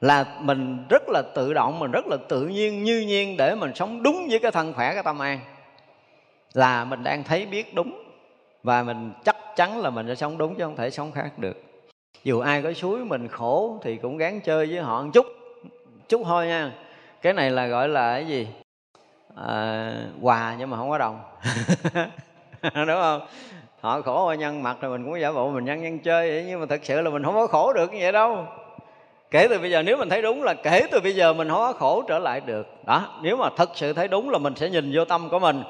là 0.01 0.25
mình 0.39 0.77
rất 0.89 1.03
là 1.09 1.21
tự 1.35 1.53
động, 1.53 1.79
mình 1.79 1.91
rất 1.91 2.07
là 2.07 2.17
tự 2.29 2.41
nhiên, 2.41 2.83
như 2.83 2.99
nhiên 2.99 3.37
để 3.37 3.55
mình 3.55 3.71
sống 3.75 4.03
đúng 4.03 4.27
với 4.29 4.39
cái 4.39 4.51
thân 4.51 4.73
khỏe 4.73 4.93
cái 4.93 5.03
tâm 5.03 5.19
an 5.19 5.39
là 6.53 6.85
mình 6.85 7.03
đang 7.03 7.23
thấy 7.23 7.45
biết 7.45 7.73
đúng 7.73 8.03
và 8.63 8.83
mình 8.83 9.11
chắc 9.25 9.35
chắn 9.55 9.79
là 9.79 9.89
mình 9.89 10.07
sẽ 10.07 10.15
sống 10.15 10.37
đúng 10.37 10.55
chứ 10.55 10.63
không 10.63 10.75
thể 10.75 10.89
sống 10.89 11.11
khác 11.11 11.39
được. 11.39 11.63
Dù 12.23 12.39
ai 12.39 12.61
có 12.61 12.73
suối 12.73 13.05
mình 13.05 13.27
khổ 13.27 13.79
thì 13.83 13.97
cũng 13.97 14.17
gán 14.17 14.39
chơi 14.39 14.65
với 14.65 14.79
họ 14.79 15.03
một 15.03 15.09
chút 15.13 15.25
chút 16.09 16.21
thôi 16.25 16.47
nha. 16.47 16.71
Cái 17.21 17.33
này 17.33 17.51
là 17.51 17.67
gọi 17.67 17.89
là 17.89 18.13
cái 18.13 18.27
gì? 18.27 18.47
À, 19.35 19.93
quà 20.21 20.55
nhưng 20.59 20.69
mà 20.69 20.77
không 20.77 20.89
có 20.89 20.97
đồng. 20.97 21.21
Đúng 22.75 23.01
không? 23.01 23.21
Họ 23.81 24.01
khổ 24.01 24.25
họ 24.25 24.33
nhân 24.33 24.63
mặt 24.63 24.77
rồi 24.81 24.97
mình 24.97 25.05
cũng 25.05 25.21
giả 25.21 25.31
bộ 25.31 25.49
mình 25.49 25.65
nhân 25.65 25.81
nhân 25.81 25.99
chơi 25.99 26.29
vậy 26.29 26.45
nhưng 26.47 26.59
mà 26.59 26.65
thật 26.65 26.79
sự 26.83 27.01
là 27.01 27.09
mình 27.09 27.23
không 27.23 27.33
có 27.33 27.47
khổ 27.47 27.73
được 27.73 27.93
như 27.93 27.99
vậy 28.01 28.11
đâu. 28.11 28.45
Kể 29.31 29.47
từ 29.49 29.59
bây 29.59 29.71
giờ 29.71 29.83
nếu 29.83 29.97
mình 29.97 30.09
thấy 30.09 30.21
đúng 30.21 30.43
là 30.43 30.53
kể 30.53 30.87
từ 30.91 30.99
bây 30.99 31.15
giờ 31.15 31.33
mình 31.33 31.49
không 31.49 31.57
có 31.57 31.73
khổ 31.73 32.03
trở 32.07 32.19
lại 32.19 32.41
được. 32.45 32.67
Đó 32.85 33.19
nếu 33.21 33.37
mà 33.37 33.49
thật 33.57 33.69
sự 33.75 33.93
thấy 33.93 34.07
đúng 34.07 34.29
là 34.29 34.37
mình 34.37 34.55
sẽ 34.55 34.69
nhìn 34.69 34.91
vô 34.93 35.05
tâm 35.05 35.29
của 35.29 35.39
mình 35.39 35.63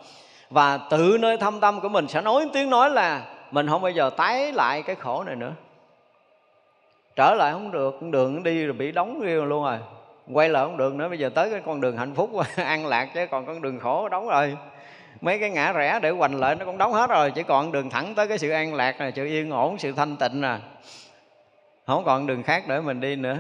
và 0.49 0.77
tự 0.77 1.17
nơi 1.19 1.37
thâm 1.37 1.59
tâm 1.59 1.81
của 1.81 1.89
mình 1.89 2.07
sẽ 2.07 2.21
nói 2.21 2.49
tiếng 2.53 2.69
nói 2.69 2.89
là 2.89 3.25
mình 3.51 3.67
không 3.67 3.81
bao 3.81 3.91
giờ 3.91 4.09
tái 4.09 4.51
lại 4.53 4.81
cái 4.81 4.95
khổ 4.95 5.23
này 5.23 5.35
nữa. 5.35 5.51
Trở 7.15 7.35
lại 7.37 7.51
không 7.51 7.71
được, 7.71 7.97
con 8.01 8.11
đường 8.11 8.43
đi 8.43 8.65
rồi 8.65 8.73
bị 8.73 8.91
đóng 8.91 9.19
riêng 9.21 9.43
luôn 9.43 9.63
rồi. 9.63 9.77
Quay 10.33 10.49
lại 10.49 10.63
không 10.65 10.77
được 10.77 10.93
nữa, 10.93 11.09
bây 11.09 11.19
giờ 11.19 11.29
tới 11.29 11.49
cái 11.49 11.61
con 11.65 11.81
đường 11.81 11.97
hạnh 11.97 12.15
phúc, 12.15 12.31
an 12.55 12.85
lạc 12.85 13.09
chứ 13.13 13.27
còn 13.31 13.45
con 13.45 13.61
đường 13.61 13.79
khổ 13.79 14.09
đóng 14.09 14.27
rồi. 14.27 14.57
Mấy 15.21 15.39
cái 15.39 15.49
ngã 15.49 15.71
rẽ 15.71 15.99
để 16.01 16.09
hoành 16.09 16.39
lại 16.39 16.55
nó 16.55 16.65
cũng 16.65 16.77
đóng 16.77 16.93
hết 16.93 17.09
rồi, 17.09 17.31
chỉ 17.31 17.43
còn 17.43 17.71
đường 17.71 17.89
thẳng 17.89 18.15
tới 18.15 18.27
cái 18.27 18.37
sự 18.37 18.49
an 18.49 18.73
lạc 18.73 18.99
này 18.99 19.11
sự 19.15 19.25
yên 19.25 19.51
ổn, 19.51 19.77
sự 19.77 19.91
thanh 19.91 20.15
tịnh 20.15 20.41
nè. 20.41 20.57
Không 21.87 22.03
còn 22.05 22.27
đường 22.27 22.43
khác 22.43 22.63
để 22.67 22.79
mình 22.81 22.99
đi 22.99 23.15
nữa. 23.15 23.37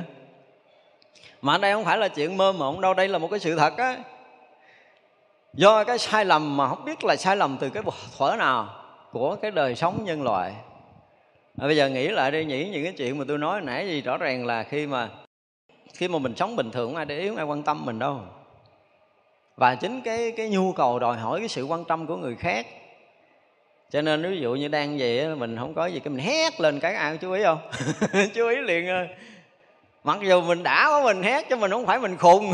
Mà 1.41 1.57
đây 1.57 1.73
không 1.73 1.85
phải 1.85 1.97
là 1.97 2.07
chuyện 2.07 2.37
mơ 2.37 2.51
mộng 2.51 2.81
đâu, 2.81 2.93
đây 2.93 3.07
là 3.07 3.17
một 3.17 3.27
cái 3.27 3.39
sự 3.39 3.55
thật 3.55 3.77
á 3.77 3.97
do 5.53 5.83
cái 5.83 5.97
sai 5.97 6.25
lầm 6.25 6.57
mà 6.57 6.69
không 6.69 6.85
biết 6.85 7.03
là 7.03 7.15
sai 7.15 7.35
lầm 7.35 7.57
từ 7.59 7.69
cái 7.69 7.83
thuở 8.17 8.35
nào 8.37 8.69
của 9.11 9.35
cái 9.35 9.51
đời 9.51 9.75
sống 9.75 10.05
nhân 10.05 10.23
loại. 10.23 10.53
À, 11.61 11.67
bây 11.67 11.77
giờ 11.77 11.89
nghĩ 11.89 12.07
lại 12.07 12.31
đi 12.31 12.45
nghĩ 12.45 12.69
những 12.69 12.83
cái 12.83 12.93
chuyện 12.93 13.17
mà 13.17 13.25
tôi 13.27 13.37
nói 13.37 13.61
nãy 13.61 13.87
gì 13.87 14.01
rõ 14.01 14.17
ràng 14.17 14.45
là 14.45 14.63
khi 14.63 14.87
mà 14.87 15.09
khi 15.93 16.07
mà 16.07 16.19
mình 16.19 16.35
sống 16.35 16.55
bình 16.55 16.71
thường 16.71 16.89
không 16.89 16.95
ai 16.95 17.05
để 17.05 17.19
ý 17.19 17.27
không 17.27 17.37
ai 17.37 17.45
quan 17.45 17.63
tâm 17.63 17.85
mình 17.85 17.99
đâu. 17.99 18.19
Và 19.55 19.75
chính 19.75 20.01
cái 20.01 20.31
cái 20.31 20.49
nhu 20.49 20.71
cầu 20.71 20.99
đòi 20.99 21.17
hỏi 21.17 21.39
cái 21.39 21.47
sự 21.47 21.63
quan 21.63 21.85
tâm 21.85 22.07
của 22.07 22.17
người 22.17 22.35
khác. 22.35 22.67
Cho 23.91 24.01
nên 24.01 24.29
ví 24.29 24.39
dụ 24.39 24.55
như 24.55 24.67
đang 24.67 24.97
vậy 24.97 25.35
mình 25.35 25.57
không 25.57 25.73
có 25.73 25.85
gì 25.85 25.99
cái 25.99 26.13
mình 26.13 26.25
hét 26.25 26.61
lên 26.61 26.79
cái 26.79 26.95
ai 26.95 27.17
chú 27.17 27.31
ý 27.31 27.43
không? 27.43 27.59
Chú 28.33 28.47
ý 28.47 28.55
liền 28.55 28.87
mặc 30.03 30.17
dù 30.21 30.41
mình 30.41 30.63
đã 30.63 30.85
có 30.89 31.03
mình 31.03 31.23
hét 31.23 31.49
chứ 31.49 31.55
mình 31.55 31.71
không 31.71 31.85
phải 31.85 31.99
mình 31.99 32.17
khùng. 32.17 32.53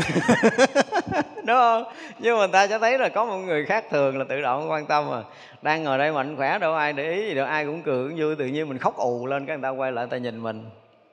Đúng 1.36 1.56
không? 1.56 1.84
Nhưng 2.18 2.34
mà 2.34 2.38
người 2.38 2.52
ta 2.52 2.66
sẽ 2.66 2.78
thấy 2.78 2.98
là 2.98 3.08
có 3.08 3.24
một 3.24 3.36
người 3.36 3.64
khác 3.64 3.84
thường 3.90 4.18
là 4.18 4.24
tự 4.28 4.40
động 4.40 4.70
quan 4.70 4.86
tâm 4.86 5.10
mà 5.10 5.22
đang 5.62 5.84
ngồi 5.84 5.98
đây 5.98 6.12
mạnh 6.12 6.36
khỏe, 6.36 6.58
đâu 6.58 6.74
ai 6.74 6.92
để 6.92 7.12
ý 7.12 7.28
gì 7.28 7.34
đâu, 7.34 7.46
ai 7.46 7.64
cũng 7.64 7.82
cười 7.82 8.08
cũng 8.08 8.18
vui, 8.20 8.36
tự 8.36 8.46
nhiên 8.46 8.68
mình 8.68 8.78
khóc 8.78 8.96
ù 8.96 9.26
lên, 9.26 9.46
cái 9.46 9.56
người 9.56 9.62
ta 9.62 9.68
quay 9.68 9.92
lại, 9.92 10.06
người 10.06 10.10
ta 10.10 10.16
nhìn 10.16 10.42
mình. 10.42 10.70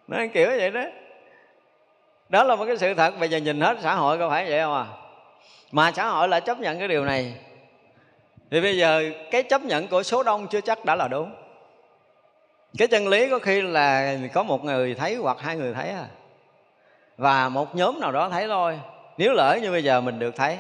Nó 0.08 0.18
kiểu 0.34 0.48
vậy 0.48 0.72
đó. 0.72 0.84
Đó 2.30 2.44
là 2.44 2.56
một 2.56 2.66
cái 2.66 2.78
sự 2.78 2.94
thật, 2.94 3.14
bây 3.20 3.30
giờ 3.30 3.38
nhìn 3.38 3.62
hết 3.62 3.78
xã 3.82 3.96
hội 3.96 4.18
có 4.18 4.30
phải 4.30 4.50
vậy 4.50 4.60
không 4.60 4.74
à? 4.74 4.86
Mà 5.72 5.92
xã 5.92 6.08
hội 6.08 6.28
lại 6.28 6.42
chấp 6.42 6.60
nhận 6.60 6.80
cái 6.80 6.88
điều 6.88 7.06
này. 7.06 7.36
Thì 8.52 8.62
bây 8.62 8.78
giờ 8.78 9.04
cái 9.32 9.44
chấp 9.44 9.62
nhận 9.62 9.88
của 9.88 10.04
số 10.04 10.24
đông 10.24 10.48
chưa 10.48 10.62
chắc 10.62 10.86
đã 10.86 10.96
là 10.96 11.08
đúng. 11.08 11.36
Cái 12.78 12.88
chân 12.88 13.08
lý 13.08 13.30
có 13.30 13.40
khi 13.40 13.62
là 13.62 14.18
có 14.34 14.44
một 14.44 14.64
người 14.64 14.96
thấy 14.96 15.16
hoặc 15.16 15.38
hai 15.40 15.56
người 15.56 15.74
thấy 15.74 15.90
à 15.90 16.06
và 17.18 17.50
một 17.50 17.76
nhóm 17.76 18.00
nào 18.00 18.12
đó 18.12 18.30
thấy 18.30 18.48
thôi. 18.48 18.80
Nếu 19.18 19.34
lỡ 19.34 19.60
như 19.62 19.72
bây 19.72 19.84
giờ 19.84 20.02
mình 20.02 20.20
được 20.20 20.36
thấy, 20.36 20.58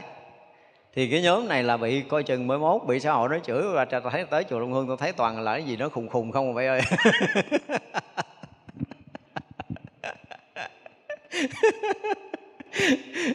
thì 0.96 1.08
cái 1.08 1.22
nhóm 1.22 1.48
này 1.48 1.64
là 1.64 1.78
bị 1.78 2.02
coi 2.02 2.24
chừng 2.24 2.48
mới 2.48 2.58
mốt 2.58 2.82
bị 2.88 3.00
xã 3.00 3.12
hội 3.12 3.30
nó 3.30 3.40
chửi 3.40 3.62
và 3.74 3.86
ta 3.86 4.00
thấy 4.12 4.26
tới 4.26 4.44
chùa 4.50 4.60
Long 4.60 4.74
Hương 4.74 4.88
tôi 4.88 4.98
thấy 5.00 5.12
toàn 5.12 5.42
là 5.42 5.54
cái 5.54 5.64
gì 5.64 5.78
nó 5.78 5.90
khùng 5.90 6.10
khùng 6.10 6.32
không 6.32 6.50
à 6.50 6.54
vậy 6.54 6.68
ơi. 6.68 6.82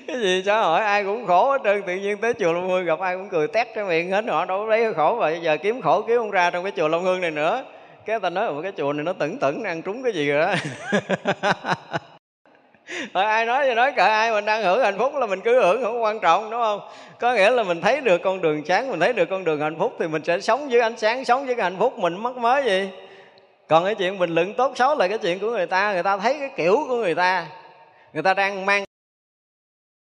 Cái 0.07 0.21
gì 0.21 0.43
xã 0.47 0.63
hội 0.63 0.81
ai 0.81 1.05
cũng 1.05 1.27
khổ 1.27 1.51
hết 1.51 1.59
trơn, 1.65 1.83
tự 1.83 1.95
nhiên 1.97 2.19
tới 2.19 2.35
chùa 2.35 2.53
Long 2.53 2.69
Hương 2.69 2.85
gặp 2.85 2.99
ai 3.01 3.17
cũng 3.17 3.29
cười 3.29 3.49
tét 3.49 3.67
cái 3.75 3.85
miệng 3.85 4.11
hết, 4.11 4.25
họ 4.29 4.45
đâu 4.45 4.59
có 4.59 4.67
lấy 4.67 4.95
khổ 4.95 5.17
và 5.21 5.31
giờ 5.31 5.57
kiếm 5.63 5.81
khổ 5.81 6.03
kiếm 6.03 6.19
không 6.19 6.31
ra 6.31 6.51
trong 6.51 6.65
cái 6.65 6.73
chùa 6.77 6.89
Long 6.89 7.05
Hương 7.05 7.21
này 7.21 7.31
nữa. 7.31 7.65
Cái 8.07 8.21
ta 8.21 8.31
nói 8.31 8.63
cái 8.63 8.73
chùa 8.77 8.93
này 8.93 9.05
nó 9.05 9.13
tẩn 9.13 9.39
tẩn 9.39 9.65
ăn 9.65 9.83
trúng 9.83 10.03
cái 10.03 10.13
gì 10.13 10.31
rồi 10.31 10.41
đó. 10.41 10.55
rồi 13.15 13.25
ai 13.25 13.47
nói 13.47 13.67
thì 13.67 13.75
nói 13.75 13.93
cả 13.97 14.07
ai 14.07 14.33
mình 14.33 14.45
đang 14.45 14.63
hưởng 14.63 14.81
hạnh 14.81 14.99
phúc 14.99 15.15
là 15.15 15.27
mình 15.27 15.41
cứ 15.41 15.63
hưởng, 15.63 15.83
không 15.83 16.03
quan 16.03 16.21
trọng, 16.21 16.51
đúng 16.51 16.61
không? 16.61 16.81
Có 17.21 17.35
nghĩa 17.35 17.51
là 17.51 17.63
mình 17.63 17.81
thấy 17.81 18.01
được 18.01 18.23
con 18.25 18.41
đường 18.41 18.63
sáng, 18.65 18.91
mình 18.91 19.01
thấy 19.01 19.13
được 19.13 19.31
con 19.31 19.45
đường 19.45 19.61
hạnh 19.61 19.79
phúc 19.79 19.97
thì 19.99 20.09
mình 20.09 20.25
sẽ 20.25 20.41
sống 20.41 20.69
với 20.69 20.81
ánh 20.81 20.97
sáng, 20.97 21.25
sống 21.25 21.47
với 21.47 21.55
cái 21.55 21.65
hạnh 21.65 21.77
phúc 21.79 21.99
mình 21.99 22.17
mất 22.17 22.37
mới 22.37 22.65
gì. 22.65 22.91
Còn 23.69 23.85
cái 23.85 23.95
chuyện 23.95 24.19
bình 24.19 24.31
luận 24.31 24.55
tốt 24.55 24.73
xấu 24.77 24.95
là 24.95 25.09
cái 25.09 25.19
chuyện 25.19 25.39
của 25.39 25.51
người 25.51 25.67
ta 25.67 25.93
người 25.93 26.03
ta 26.03 26.17
thấy 26.17 26.37
cái 26.41 26.51
kiểu 26.57 26.85
của 26.89 26.97
người 26.97 27.15
ta. 27.15 27.47
Người 28.13 28.23
ta 28.23 28.35
đang 28.35 28.67
mang 28.67 28.85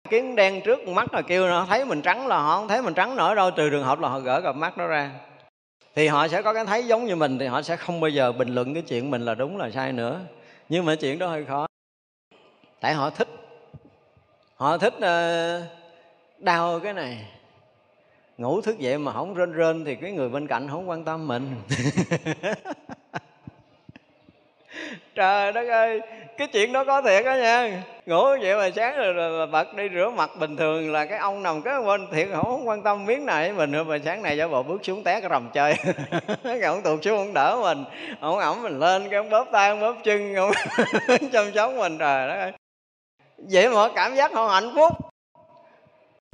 kiến 0.09 0.35
đen 0.35 0.61
trước 0.61 0.87
mắt 0.87 1.13
là 1.13 1.21
kêu 1.21 1.47
nó 1.47 1.65
thấy 1.69 1.85
mình 1.85 2.01
trắng 2.01 2.27
là 2.27 2.37
họ 2.37 2.57
không 2.57 2.67
thấy 2.67 2.81
mình 2.81 2.93
trắng 2.93 3.15
nổi 3.15 3.35
đâu, 3.35 3.51
trừ 3.51 3.69
trường 3.69 3.83
hợp 3.83 3.99
là 3.99 4.09
họ 4.09 4.19
gỡ 4.19 4.41
cặp 4.41 4.55
mắt 4.55 4.77
nó 4.77 4.87
ra. 4.87 5.09
Thì 5.95 6.07
họ 6.07 6.27
sẽ 6.27 6.41
có 6.41 6.53
cái 6.53 6.65
thấy 6.65 6.83
giống 6.83 7.05
như 7.05 7.15
mình, 7.15 7.39
thì 7.39 7.45
họ 7.45 7.61
sẽ 7.61 7.75
không 7.75 7.99
bao 7.99 8.09
giờ 8.09 8.31
bình 8.31 8.55
luận 8.55 8.73
cái 8.73 8.83
chuyện 8.87 9.11
mình 9.11 9.25
là 9.25 9.35
đúng 9.35 9.57
là 9.57 9.69
sai 9.69 9.91
nữa. 9.91 10.19
Nhưng 10.69 10.85
mà 10.85 10.95
chuyện 10.95 11.19
đó 11.19 11.27
hơi 11.27 11.45
khó 11.45 11.67
tại 12.83 12.93
họ 12.93 13.09
thích. 13.09 13.27
Họ 14.55 14.77
thích 14.77 14.93
ờ, 15.01 15.61
đau 16.39 16.79
cái 16.79 16.93
này. 16.93 17.25
Ngủ 18.37 18.61
thức 18.61 18.79
dậy 18.79 18.97
mà 18.97 19.13
không 19.13 19.33
rên 19.33 19.51
rên 19.51 19.85
thì 19.85 19.95
cái 19.95 20.11
người 20.11 20.29
bên 20.29 20.47
cạnh 20.47 20.67
không 20.69 20.89
quan 20.89 21.05
tâm 21.05 21.27
mình. 21.27 21.55
Trời 25.15 25.51
đất 25.51 25.67
ơi 25.69 26.01
cái 26.37 26.47
chuyện 26.47 26.73
đó 26.73 26.83
có 26.83 27.01
thiệt 27.01 27.25
đó 27.25 27.35
nha. 27.35 27.83
Ngủ 28.05 28.23
vậy 28.41 28.55
mà 28.55 28.69
sáng 28.75 28.97
rồi, 28.97 29.13
rồi 29.13 29.47
bật 29.47 29.75
đi 29.75 29.89
rửa 29.93 30.09
mặt 30.09 30.29
bình 30.39 30.57
thường 30.57 30.91
là 30.91 31.05
cái 31.05 31.17
ông 31.17 31.43
nằm 31.43 31.61
cái 31.61 31.81
bên 31.81 32.07
thiệt 32.11 32.27
không 32.33 32.67
quan 32.67 32.83
tâm 32.83 33.05
miếng 33.05 33.25
này 33.25 33.49
với 33.49 33.57
mình 33.57 33.71
nữa 33.71 33.83
mà 33.83 33.97
sáng 34.05 34.23
nay 34.23 34.37
giả 34.37 34.47
bộ 34.47 34.63
bước 34.63 34.85
xuống 34.85 35.03
té 35.03 35.21
cái 35.21 35.29
rầm 35.29 35.49
chơi. 35.53 35.75
Cái 36.43 36.61
ông 36.61 36.81
tụt 36.81 37.03
xuống 37.03 37.17
không 37.17 37.33
đỡ 37.33 37.59
mình 37.61 37.83
ông 38.19 38.39
ẩm 38.39 38.63
mình 38.63 38.79
lên 38.79 39.09
cái 39.09 39.17
ông 39.17 39.29
bóp 39.29 39.47
tay 39.51 39.69
ông 39.69 39.79
bóp 39.81 39.95
chân 40.03 40.35
ông 40.35 40.51
chăm 41.31 41.51
sóc 41.53 41.71
mình. 41.77 41.97
Trời 41.97 42.27
đất 42.27 42.35
ơi 42.35 42.51
vậy 43.51 43.69
mà 43.69 43.89
cảm 43.95 44.15
giác 44.15 44.33
họ 44.33 44.47
hạnh 44.47 44.71
phúc. 44.75 44.91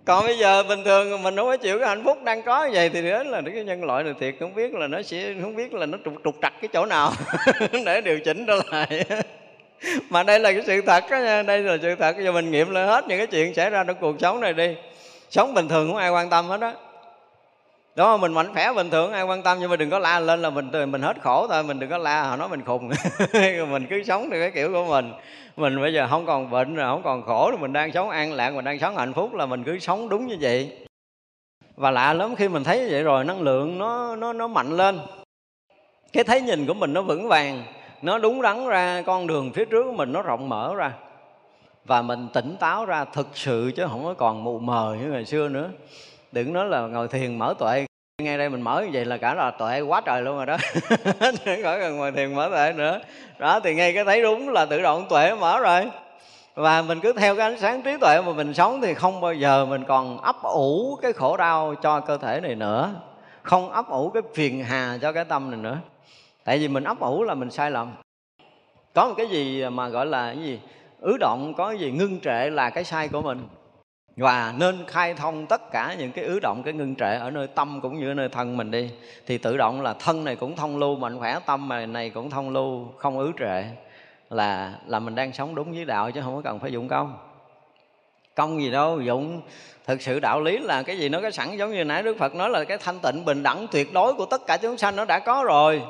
Còn 0.05 0.25
bây 0.25 0.37
giờ 0.37 0.63
bình 0.63 0.83
thường 0.83 1.23
mình 1.23 1.35
không 1.35 1.47
có 1.47 1.57
chịu 1.57 1.79
cái 1.79 1.87
hạnh 1.87 2.03
phúc 2.03 2.17
đang 2.23 2.41
có 2.43 2.65
như 2.65 2.71
vậy 2.73 2.89
thì 2.89 3.01
đến 3.01 3.27
là 3.27 3.41
cái 3.53 3.63
nhân 3.63 3.83
loại 3.83 4.03
này 4.03 4.13
thiệt, 4.19 4.35
không 4.39 4.55
biết 4.55 4.73
là 4.73 4.87
nó 4.87 5.01
sẽ, 5.01 5.33
không 5.41 5.55
biết 5.55 5.73
là 5.73 5.85
nó 5.85 5.97
trục 6.05 6.13
trục 6.23 6.35
trặc 6.41 6.53
cái 6.61 6.69
chỗ 6.73 6.85
nào 6.85 7.11
để 7.85 8.01
điều 8.01 8.19
chỉnh 8.19 8.45
trở 8.45 8.61
lại. 8.71 9.05
Mà 10.09 10.23
đây 10.23 10.39
là 10.39 10.51
cái 10.51 10.61
sự 10.65 10.81
thật 10.81 11.03
đó 11.11 11.17
nha, 11.17 11.43
đây 11.43 11.59
là 11.59 11.77
sự 11.81 11.95
thật. 11.95 12.15
Giờ 12.23 12.31
mình 12.31 12.51
nghiệm 12.51 12.69
lại 12.69 12.87
hết 12.87 13.07
những 13.07 13.17
cái 13.17 13.27
chuyện 13.27 13.53
xảy 13.53 13.69
ra 13.69 13.83
trong 13.83 13.95
cuộc 14.01 14.15
sống 14.19 14.39
này 14.39 14.53
đi. 14.53 14.75
Sống 15.29 15.53
bình 15.53 15.67
thường 15.67 15.87
không 15.87 15.97
ai 15.97 16.09
quan 16.09 16.29
tâm 16.29 16.47
hết 16.47 16.73
đó 17.99 18.17
mình 18.17 18.33
mạnh 18.33 18.53
khỏe, 18.53 18.73
bình 18.73 18.89
thường, 18.89 19.11
ai 19.11 19.23
quan 19.23 19.43
tâm, 19.43 19.57
nhưng 19.59 19.69
mà 19.69 19.75
đừng 19.75 19.89
có 19.89 19.99
la 19.99 20.19
lên 20.19 20.41
là 20.41 20.49
mình 20.49 20.91
mình 20.91 21.01
hết 21.01 21.21
khổ 21.21 21.47
thôi, 21.47 21.63
mình 21.63 21.79
đừng 21.79 21.89
có 21.89 21.97
la, 21.97 22.23
họ 22.23 22.35
nói 22.35 22.49
mình 22.49 22.65
khùng. 22.65 22.89
Mình 23.71 23.85
cứ 23.89 24.03
sống 24.03 24.29
theo 24.31 24.39
cái 24.39 24.51
kiểu 24.51 24.71
của 24.73 24.85
mình. 24.85 25.11
Mình 25.57 25.81
bây 25.81 25.93
giờ 25.93 26.07
không 26.09 26.25
còn 26.25 26.49
bệnh 26.49 26.75
rồi, 26.75 26.85
không 26.85 27.03
còn 27.03 27.23
khổ 27.23 27.49
rồi, 27.51 27.59
mình 27.59 27.73
đang 27.73 27.91
sống 27.91 28.09
an 28.09 28.33
lạc, 28.33 28.53
mình 28.53 28.65
đang 28.65 28.79
sống 28.79 28.97
hạnh 28.97 29.13
phúc 29.13 29.33
là 29.33 29.45
mình 29.45 29.63
cứ 29.63 29.79
sống 29.79 30.09
đúng 30.09 30.27
như 30.27 30.37
vậy. 30.41 30.77
Và 31.75 31.91
lạ 31.91 32.13
lắm, 32.13 32.35
khi 32.35 32.47
mình 32.47 32.63
thấy 32.63 32.87
vậy 32.91 33.03
rồi, 33.03 33.23
năng 33.23 33.41
lượng 33.41 33.77
nó 33.77 34.15
nó 34.15 34.33
nó 34.33 34.47
mạnh 34.47 34.77
lên. 34.77 34.99
Cái 36.13 36.23
thấy 36.23 36.41
nhìn 36.41 36.65
của 36.67 36.73
mình 36.73 36.93
nó 36.93 37.01
vững 37.01 37.27
vàng, 37.27 37.63
nó 38.01 38.17
đúng 38.17 38.41
đắn 38.41 38.67
ra, 38.67 39.03
con 39.05 39.27
đường 39.27 39.51
phía 39.53 39.65
trước 39.65 39.83
của 39.83 39.93
mình 39.93 40.13
nó 40.13 40.21
rộng 40.21 40.49
mở 40.49 40.75
ra. 40.75 40.91
Và 41.85 42.01
mình 42.01 42.27
tỉnh 42.33 42.55
táo 42.59 42.85
ra 42.85 43.05
thực 43.05 43.27
sự 43.33 43.71
chứ 43.75 43.87
không 43.89 44.03
có 44.03 44.13
còn 44.13 44.43
mù 44.43 44.59
mờ 44.59 44.97
như 45.01 45.11
ngày 45.11 45.25
xưa 45.25 45.49
nữa. 45.49 45.69
Đừng 46.31 46.53
nói 46.53 46.65
là 46.65 46.81
ngồi 46.81 47.07
thiền 47.07 47.39
mở 47.39 47.53
tuệ 47.59 47.85
ngay 48.19 48.37
đây 48.37 48.49
mình 48.49 48.61
mở 48.61 48.81
như 48.81 48.89
vậy 48.93 49.05
là 49.05 49.17
cả 49.17 49.33
là 49.33 49.51
tuệ 49.51 49.81
quá 49.81 50.01
trời 50.01 50.21
luôn 50.21 50.37
rồi 50.37 50.45
đó. 50.45 50.57
Đừng 51.45 51.63
khỏi 51.63 51.79
cần 51.79 51.97
ngồi 51.97 52.11
thiền 52.11 52.35
mở 52.35 52.49
tuệ 52.49 52.73
nữa. 52.73 52.99
Đó, 53.37 53.59
thì 53.59 53.75
ngay 53.75 53.93
cái 53.93 54.05
thấy 54.05 54.21
đúng 54.21 54.49
là 54.49 54.65
tự 54.65 54.81
động 54.81 55.05
tuệ 55.09 55.35
mở 55.35 55.59
rồi. 55.59 55.91
Và 56.55 56.81
mình 56.81 56.99
cứ 56.99 57.13
theo 57.13 57.35
cái 57.35 57.51
ánh 57.51 57.59
sáng 57.59 57.81
trí 57.81 57.97
tuệ 58.01 58.21
mà 58.21 58.31
mình 58.31 58.53
sống 58.53 58.81
thì 58.81 58.93
không 58.93 59.21
bao 59.21 59.33
giờ 59.33 59.65
mình 59.65 59.83
còn 59.87 60.21
ấp 60.21 60.35
ủ 60.43 60.99
cái 61.01 61.13
khổ 61.13 61.37
đau 61.37 61.75
cho 61.81 61.99
cơ 61.99 62.17
thể 62.17 62.39
này 62.41 62.55
nữa. 62.55 62.91
Không 63.43 63.69
ấp 63.69 63.89
ủ 63.89 64.09
cái 64.09 64.23
phiền 64.33 64.63
hà 64.63 64.97
cho 65.01 65.11
cái 65.11 65.25
tâm 65.25 65.51
này 65.51 65.59
nữa. 65.59 65.77
Tại 66.43 66.57
vì 66.57 66.67
mình 66.67 66.83
ấp 66.83 66.99
ủ 66.99 67.23
là 67.23 67.33
mình 67.33 67.51
sai 67.51 67.71
lầm. 67.71 67.91
Có 68.93 69.07
một 69.07 69.13
cái 69.17 69.27
gì 69.27 69.69
mà 69.69 69.89
gọi 69.89 70.05
là 70.05 70.33
cái 70.33 70.43
gì? 70.43 70.59
Ứ 70.99 71.17
động, 71.19 71.53
có 71.57 71.67
cái 71.69 71.77
gì? 71.77 71.91
Ngưng 71.91 72.19
trệ 72.19 72.49
là 72.49 72.69
cái 72.69 72.83
sai 72.83 73.07
của 73.07 73.21
mình 73.21 73.47
và 74.19 74.53
nên 74.57 74.85
khai 74.87 75.13
thông 75.13 75.45
tất 75.45 75.71
cả 75.71 75.95
những 75.99 76.11
cái 76.11 76.25
ứ 76.25 76.39
động 76.39 76.61
cái 76.65 76.73
ngưng 76.73 76.95
trệ 76.95 77.15
ở 77.15 77.31
nơi 77.31 77.47
tâm 77.47 77.81
cũng 77.81 77.99
như 77.99 78.11
ở 78.11 78.13
nơi 78.13 78.29
thân 78.29 78.57
mình 78.57 78.71
đi. 78.71 78.89
Thì 79.27 79.37
tự 79.37 79.57
động 79.57 79.81
là 79.81 79.93
thân 79.93 80.23
này 80.23 80.35
cũng 80.35 80.55
thông 80.55 80.77
lưu 80.77 80.95
mạnh 80.95 81.19
khỏe 81.19 81.39
tâm 81.45 81.69
này, 81.69 81.87
này 81.87 82.09
cũng 82.09 82.29
thông 82.29 82.49
lưu 82.49 82.87
không 82.97 83.19
ứ 83.19 83.31
trệ 83.39 83.63
là 84.29 84.73
là 84.87 84.99
mình 84.99 85.15
đang 85.15 85.33
sống 85.33 85.55
đúng 85.55 85.71
với 85.71 85.85
đạo 85.85 86.11
chứ 86.11 86.21
không 86.21 86.35
có 86.35 86.41
cần 86.41 86.59
phải 86.59 86.71
dụng 86.71 86.87
công. 86.87 87.17
Công 88.35 88.61
gì 88.61 88.71
đâu 88.71 89.01
dụng. 89.01 89.41
Thực 89.87 90.01
sự 90.01 90.19
đạo 90.19 90.41
lý 90.41 90.57
là 90.57 90.83
cái 90.83 90.97
gì 90.97 91.09
nó 91.09 91.21
có 91.21 91.31
sẵn 91.31 91.57
giống 91.57 91.71
như 91.71 91.83
nãy 91.83 92.03
đức 92.03 92.17
phật 92.17 92.35
nói 92.35 92.49
là 92.49 92.63
cái 92.63 92.77
thanh 92.77 92.99
tịnh 92.99 93.25
bình 93.25 93.43
đẳng 93.43 93.67
tuyệt 93.71 93.93
đối 93.93 94.13
của 94.13 94.25
tất 94.25 94.41
cả 94.47 94.57
chúng 94.57 94.77
sanh 94.77 94.95
nó 94.95 95.05
đã 95.05 95.19
có 95.19 95.43
rồi 95.47 95.81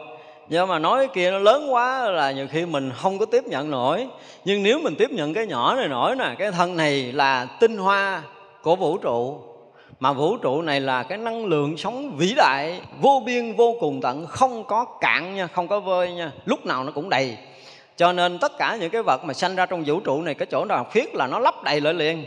nhưng 0.50 0.68
mà 0.68 0.80
nói 0.80 1.08
kia 1.14 1.32
nó 1.32 1.40
lớn 1.40 1.74
quá 1.74 2.10
là 2.10 2.32
nhiều 2.32 2.48
khi 2.52 2.66
mình 2.66 2.92
không 3.02 3.20
có 3.20 3.26
tiếp 3.26 3.44
nhận 3.48 3.72
nổi. 3.72 4.08
Nhưng 4.46 4.64
nếu 4.64 4.80
mình 4.80 4.96
tiếp 4.96 5.12
nhận 5.12 5.34
cái 5.34 5.46
nhỏ 5.48 5.76
này 5.76 5.88
nổi 5.88 6.16
nè, 6.16 6.36
cái 6.40 6.52
thân 6.52 6.78
này 6.78 7.12
là 7.12 7.46
tinh 7.60 7.78
hoa 7.78 8.22
của 8.62 8.76
vũ 8.76 8.98
trụ. 8.98 9.40
Mà 10.00 10.14
vũ 10.14 10.38
trụ 10.38 10.62
này 10.62 10.82
là 10.82 11.04
cái 11.04 11.18
năng 11.18 11.46
lượng 11.46 11.78
sống 11.78 12.16
vĩ 12.18 12.34
đại, 12.36 12.82
vô 13.02 13.24
biên, 13.26 13.56
vô 13.56 13.76
cùng 13.80 14.02
tận, 14.02 14.26
không 14.26 14.64
có 14.64 14.86
cạn 15.02 15.36
nha, 15.36 15.48
không 15.48 15.68
có 15.68 15.80
vơi 15.80 16.12
nha, 16.12 16.32
lúc 16.46 16.66
nào 16.66 16.84
nó 16.84 16.92
cũng 16.92 17.10
đầy. 17.10 17.38
Cho 17.98 18.14
nên 18.14 18.40
tất 18.40 18.58
cả 18.58 18.78
những 18.80 18.90
cái 18.90 19.02
vật 19.02 19.26
mà 19.26 19.34
sanh 19.34 19.56
ra 19.56 19.66
trong 19.66 19.84
vũ 19.86 20.00
trụ 20.00 20.22
này, 20.22 20.34
cái 20.34 20.46
chỗ 20.52 20.66
nào 20.66 20.88
khuyết 20.92 21.16
là 21.16 21.28
nó 21.28 21.40
lấp 21.40 21.64
đầy 21.64 21.82
lại 21.82 21.94
liền. 21.94 22.26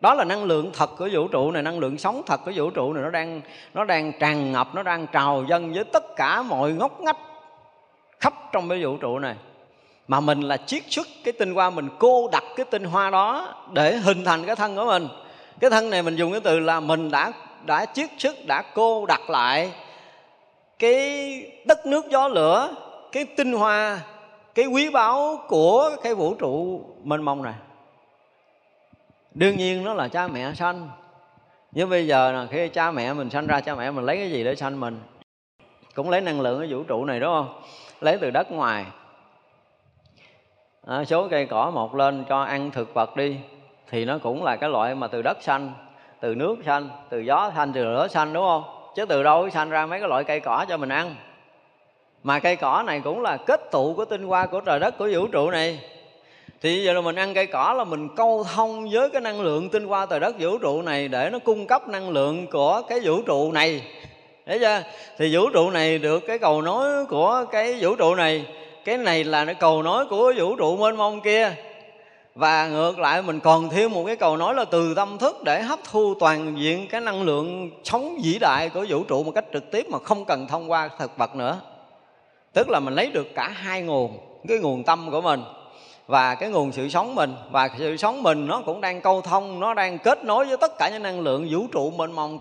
Đó 0.00 0.14
là 0.14 0.24
năng 0.24 0.44
lượng 0.44 0.70
thật 0.74 0.90
của 0.98 1.08
vũ 1.12 1.28
trụ 1.28 1.50
này, 1.50 1.62
năng 1.62 1.78
lượng 1.78 1.98
sống 1.98 2.22
thật 2.26 2.40
của 2.44 2.52
vũ 2.54 2.70
trụ 2.70 2.92
này, 2.92 3.02
nó 3.02 3.10
đang 3.10 3.40
nó 3.74 3.84
đang 3.84 4.12
tràn 4.20 4.52
ngập, 4.52 4.74
nó 4.74 4.82
đang 4.82 5.06
trào 5.06 5.44
dâng 5.48 5.72
với 5.72 5.84
tất 5.84 6.16
cả 6.16 6.42
mọi 6.42 6.72
ngóc 6.72 7.00
ngách 7.00 7.16
khắp 8.20 8.34
trong 8.52 8.68
cái 8.68 8.84
vũ 8.84 8.96
trụ 8.96 9.18
này. 9.18 9.36
Mà 10.08 10.20
mình 10.20 10.40
là 10.40 10.56
chiết 10.56 10.82
xuất 10.88 11.06
cái 11.24 11.32
tinh 11.32 11.54
hoa, 11.54 11.70
mình 11.70 11.88
cô 11.98 12.28
đặt 12.32 12.44
cái 12.56 12.66
tinh 12.70 12.84
hoa 12.84 13.10
đó 13.10 13.54
để 13.72 13.96
hình 13.96 14.24
thành 14.24 14.44
cái 14.46 14.56
thân 14.56 14.76
của 14.76 14.84
mình. 14.84 15.08
Cái 15.60 15.70
thân 15.70 15.90
này 15.90 16.02
mình 16.02 16.16
dùng 16.16 16.32
cái 16.32 16.40
từ 16.40 16.60
là 16.60 16.80
mình 16.80 17.10
đã 17.10 17.32
đã 17.66 17.86
chiết 17.86 18.10
xuất, 18.18 18.46
đã 18.46 18.62
cô 18.74 19.06
đặt 19.06 19.30
lại 19.30 19.72
cái 20.78 21.52
đất 21.64 21.86
nước 21.86 22.04
gió 22.10 22.28
lửa, 22.28 22.74
cái 23.12 23.24
tinh 23.24 23.52
hoa, 23.52 24.00
cái 24.54 24.66
quý 24.66 24.90
báu 24.90 25.44
của 25.48 25.90
cái 26.02 26.14
vũ 26.14 26.34
trụ 26.34 26.84
mênh 27.04 27.22
mông 27.22 27.42
này. 27.42 27.54
Đương 29.34 29.56
nhiên 29.56 29.84
nó 29.84 29.94
là 29.94 30.08
cha 30.08 30.28
mẹ 30.28 30.52
sanh. 30.54 30.88
Nhưng 31.72 31.90
bây 31.90 32.06
giờ 32.06 32.32
là 32.32 32.46
khi 32.50 32.68
cha 32.68 32.90
mẹ 32.90 33.12
mình 33.12 33.30
sanh 33.30 33.46
ra, 33.46 33.60
cha 33.60 33.74
mẹ 33.74 33.90
mình 33.90 34.04
lấy 34.04 34.16
cái 34.16 34.30
gì 34.30 34.44
để 34.44 34.54
sanh 34.54 34.80
mình? 34.80 35.00
Cũng 35.94 36.10
lấy 36.10 36.20
năng 36.20 36.40
lượng 36.40 36.60
ở 36.60 36.66
vũ 36.70 36.82
trụ 36.82 37.04
này, 37.04 37.20
đúng 37.20 37.32
không? 37.32 37.62
Lấy 38.00 38.18
từ 38.20 38.30
đất 38.30 38.52
ngoài. 38.52 38.86
À, 40.86 41.04
số 41.04 41.28
cây 41.28 41.46
cỏ 41.46 41.70
mọc 41.74 41.94
lên 41.94 42.24
cho 42.28 42.42
ăn 42.42 42.70
thực 42.70 42.94
vật 42.94 43.16
đi 43.16 43.36
thì 43.90 44.04
nó 44.04 44.18
cũng 44.18 44.44
là 44.44 44.56
cái 44.56 44.70
loại 44.70 44.94
mà 44.94 45.06
từ 45.06 45.22
đất 45.22 45.42
xanh 45.42 45.72
từ 46.20 46.34
nước 46.34 46.56
xanh 46.66 46.88
từ 47.08 47.18
gió 47.18 47.50
xanh 47.56 47.72
từ 47.72 47.84
lửa 47.84 48.08
xanh 48.08 48.32
đúng 48.32 48.44
không? 48.44 48.64
Chứ 48.96 49.06
từ 49.06 49.22
đâu 49.22 49.50
xanh 49.50 49.70
ra 49.70 49.86
mấy 49.86 50.00
cái 50.00 50.08
loại 50.08 50.24
cây 50.24 50.40
cỏ 50.40 50.64
cho 50.68 50.76
mình 50.76 50.88
ăn? 50.88 51.14
Mà 52.22 52.38
cây 52.38 52.56
cỏ 52.56 52.82
này 52.86 53.00
cũng 53.04 53.22
là 53.22 53.36
kết 53.36 53.60
tụ 53.70 53.94
của 53.94 54.04
tinh 54.04 54.22
hoa 54.22 54.46
của 54.46 54.60
trời 54.60 54.80
đất 54.80 54.98
của 54.98 55.08
vũ 55.12 55.26
trụ 55.26 55.50
này. 55.50 55.80
Thì 56.60 56.84
giờ 56.84 56.92
là 56.92 57.00
mình 57.00 57.16
ăn 57.16 57.34
cây 57.34 57.46
cỏ 57.46 57.74
là 57.78 57.84
mình 57.84 58.08
câu 58.16 58.44
thông 58.54 58.90
với 58.90 59.10
cái 59.10 59.20
năng 59.20 59.40
lượng 59.40 59.70
tinh 59.70 59.86
hoa 59.86 60.06
trời 60.06 60.20
đất 60.20 60.34
vũ 60.38 60.58
trụ 60.58 60.82
này 60.82 61.08
để 61.08 61.30
nó 61.32 61.38
cung 61.38 61.66
cấp 61.66 61.88
năng 61.88 62.10
lượng 62.10 62.46
của 62.46 62.82
cái 62.88 63.00
vũ 63.02 63.22
trụ 63.22 63.52
này 63.52 63.82
thấy 64.50 64.58
chưa? 64.58 64.82
Thì 65.18 65.36
vũ 65.36 65.50
trụ 65.50 65.70
này 65.70 65.98
được 65.98 66.20
cái 66.26 66.38
cầu 66.38 66.62
nối 66.62 67.04
của 67.04 67.44
cái 67.52 67.76
vũ 67.80 67.94
trụ 67.94 68.14
này. 68.14 68.44
Cái 68.84 68.98
này 68.98 69.24
là 69.24 69.44
cái 69.44 69.54
cầu 69.54 69.82
nối 69.82 70.06
của 70.06 70.32
vũ 70.36 70.56
trụ 70.56 70.76
mênh 70.76 70.96
mông 70.96 71.20
kia. 71.20 71.52
Và 72.34 72.68
ngược 72.68 72.98
lại, 72.98 73.22
mình 73.22 73.40
còn 73.40 73.68
thêm 73.68 73.92
một 73.92 74.04
cái 74.06 74.16
cầu 74.16 74.36
nối 74.36 74.54
là 74.54 74.64
từ 74.64 74.94
tâm 74.94 75.18
thức 75.18 75.42
để 75.44 75.62
hấp 75.62 75.78
thu 75.90 76.14
toàn 76.20 76.54
diện 76.58 76.88
cái 76.90 77.00
năng 77.00 77.22
lượng 77.22 77.70
sống 77.84 78.18
vĩ 78.24 78.38
đại 78.38 78.68
của 78.68 78.86
vũ 78.88 79.04
trụ 79.04 79.22
một 79.22 79.32
cách 79.34 79.44
trực 79.52 79.70
tiếp 79.70 79.86
mà 79.90 79.98
không 79.98 80.24
cần 80.24 80.46
thông 80.46 80.70
qua 80.70 80.88
thực 80.98 81.18
vật 81.18 81.36
nữa. 81.36 81.60
Tức 82.52 82.68
là 82.68 82.80
mình 82.80 82.94
lấy 82.94 83.06
được 83.06 83.34
cả 83.34 83.48
hai 83.48 83.82
nguồn, 83.82 84.18
cái 84.48 84.58
nguồn 84.58 84.84
tâm 84.84 85.10
của 85.10 85.20
mình 85.20 85.42
và 86.06 86.34
cái 86.34 86.48
nguồn 86.48 86.72
sự 86.72 86.88
sống 86.88 87.14
mình. 87.14 87.34
Và 87.50 87.68
sự 87.78 87.96
sống 87.96 88.22
mình 88.22 88.46
nó 88.46 88.62
cũng 88.66 88.80
đang 88.80 89.00
câu 89.00 89.20
thông, 89.20 89.60
nó 89.60 89.74
đang 89.74 89.98
kết 89.98 90.24
nối 90.24 90.46
với 90.46 90.56
tất 90.56 90.78
cả 90.78 90.88
những 90.88 91.02
năng 91.02 91.20
lượng 91.20 91.48
vũ 91.50 91.66
trụ 91.72 91.90
mênh 91.90 92.12
mông 92.12 92.38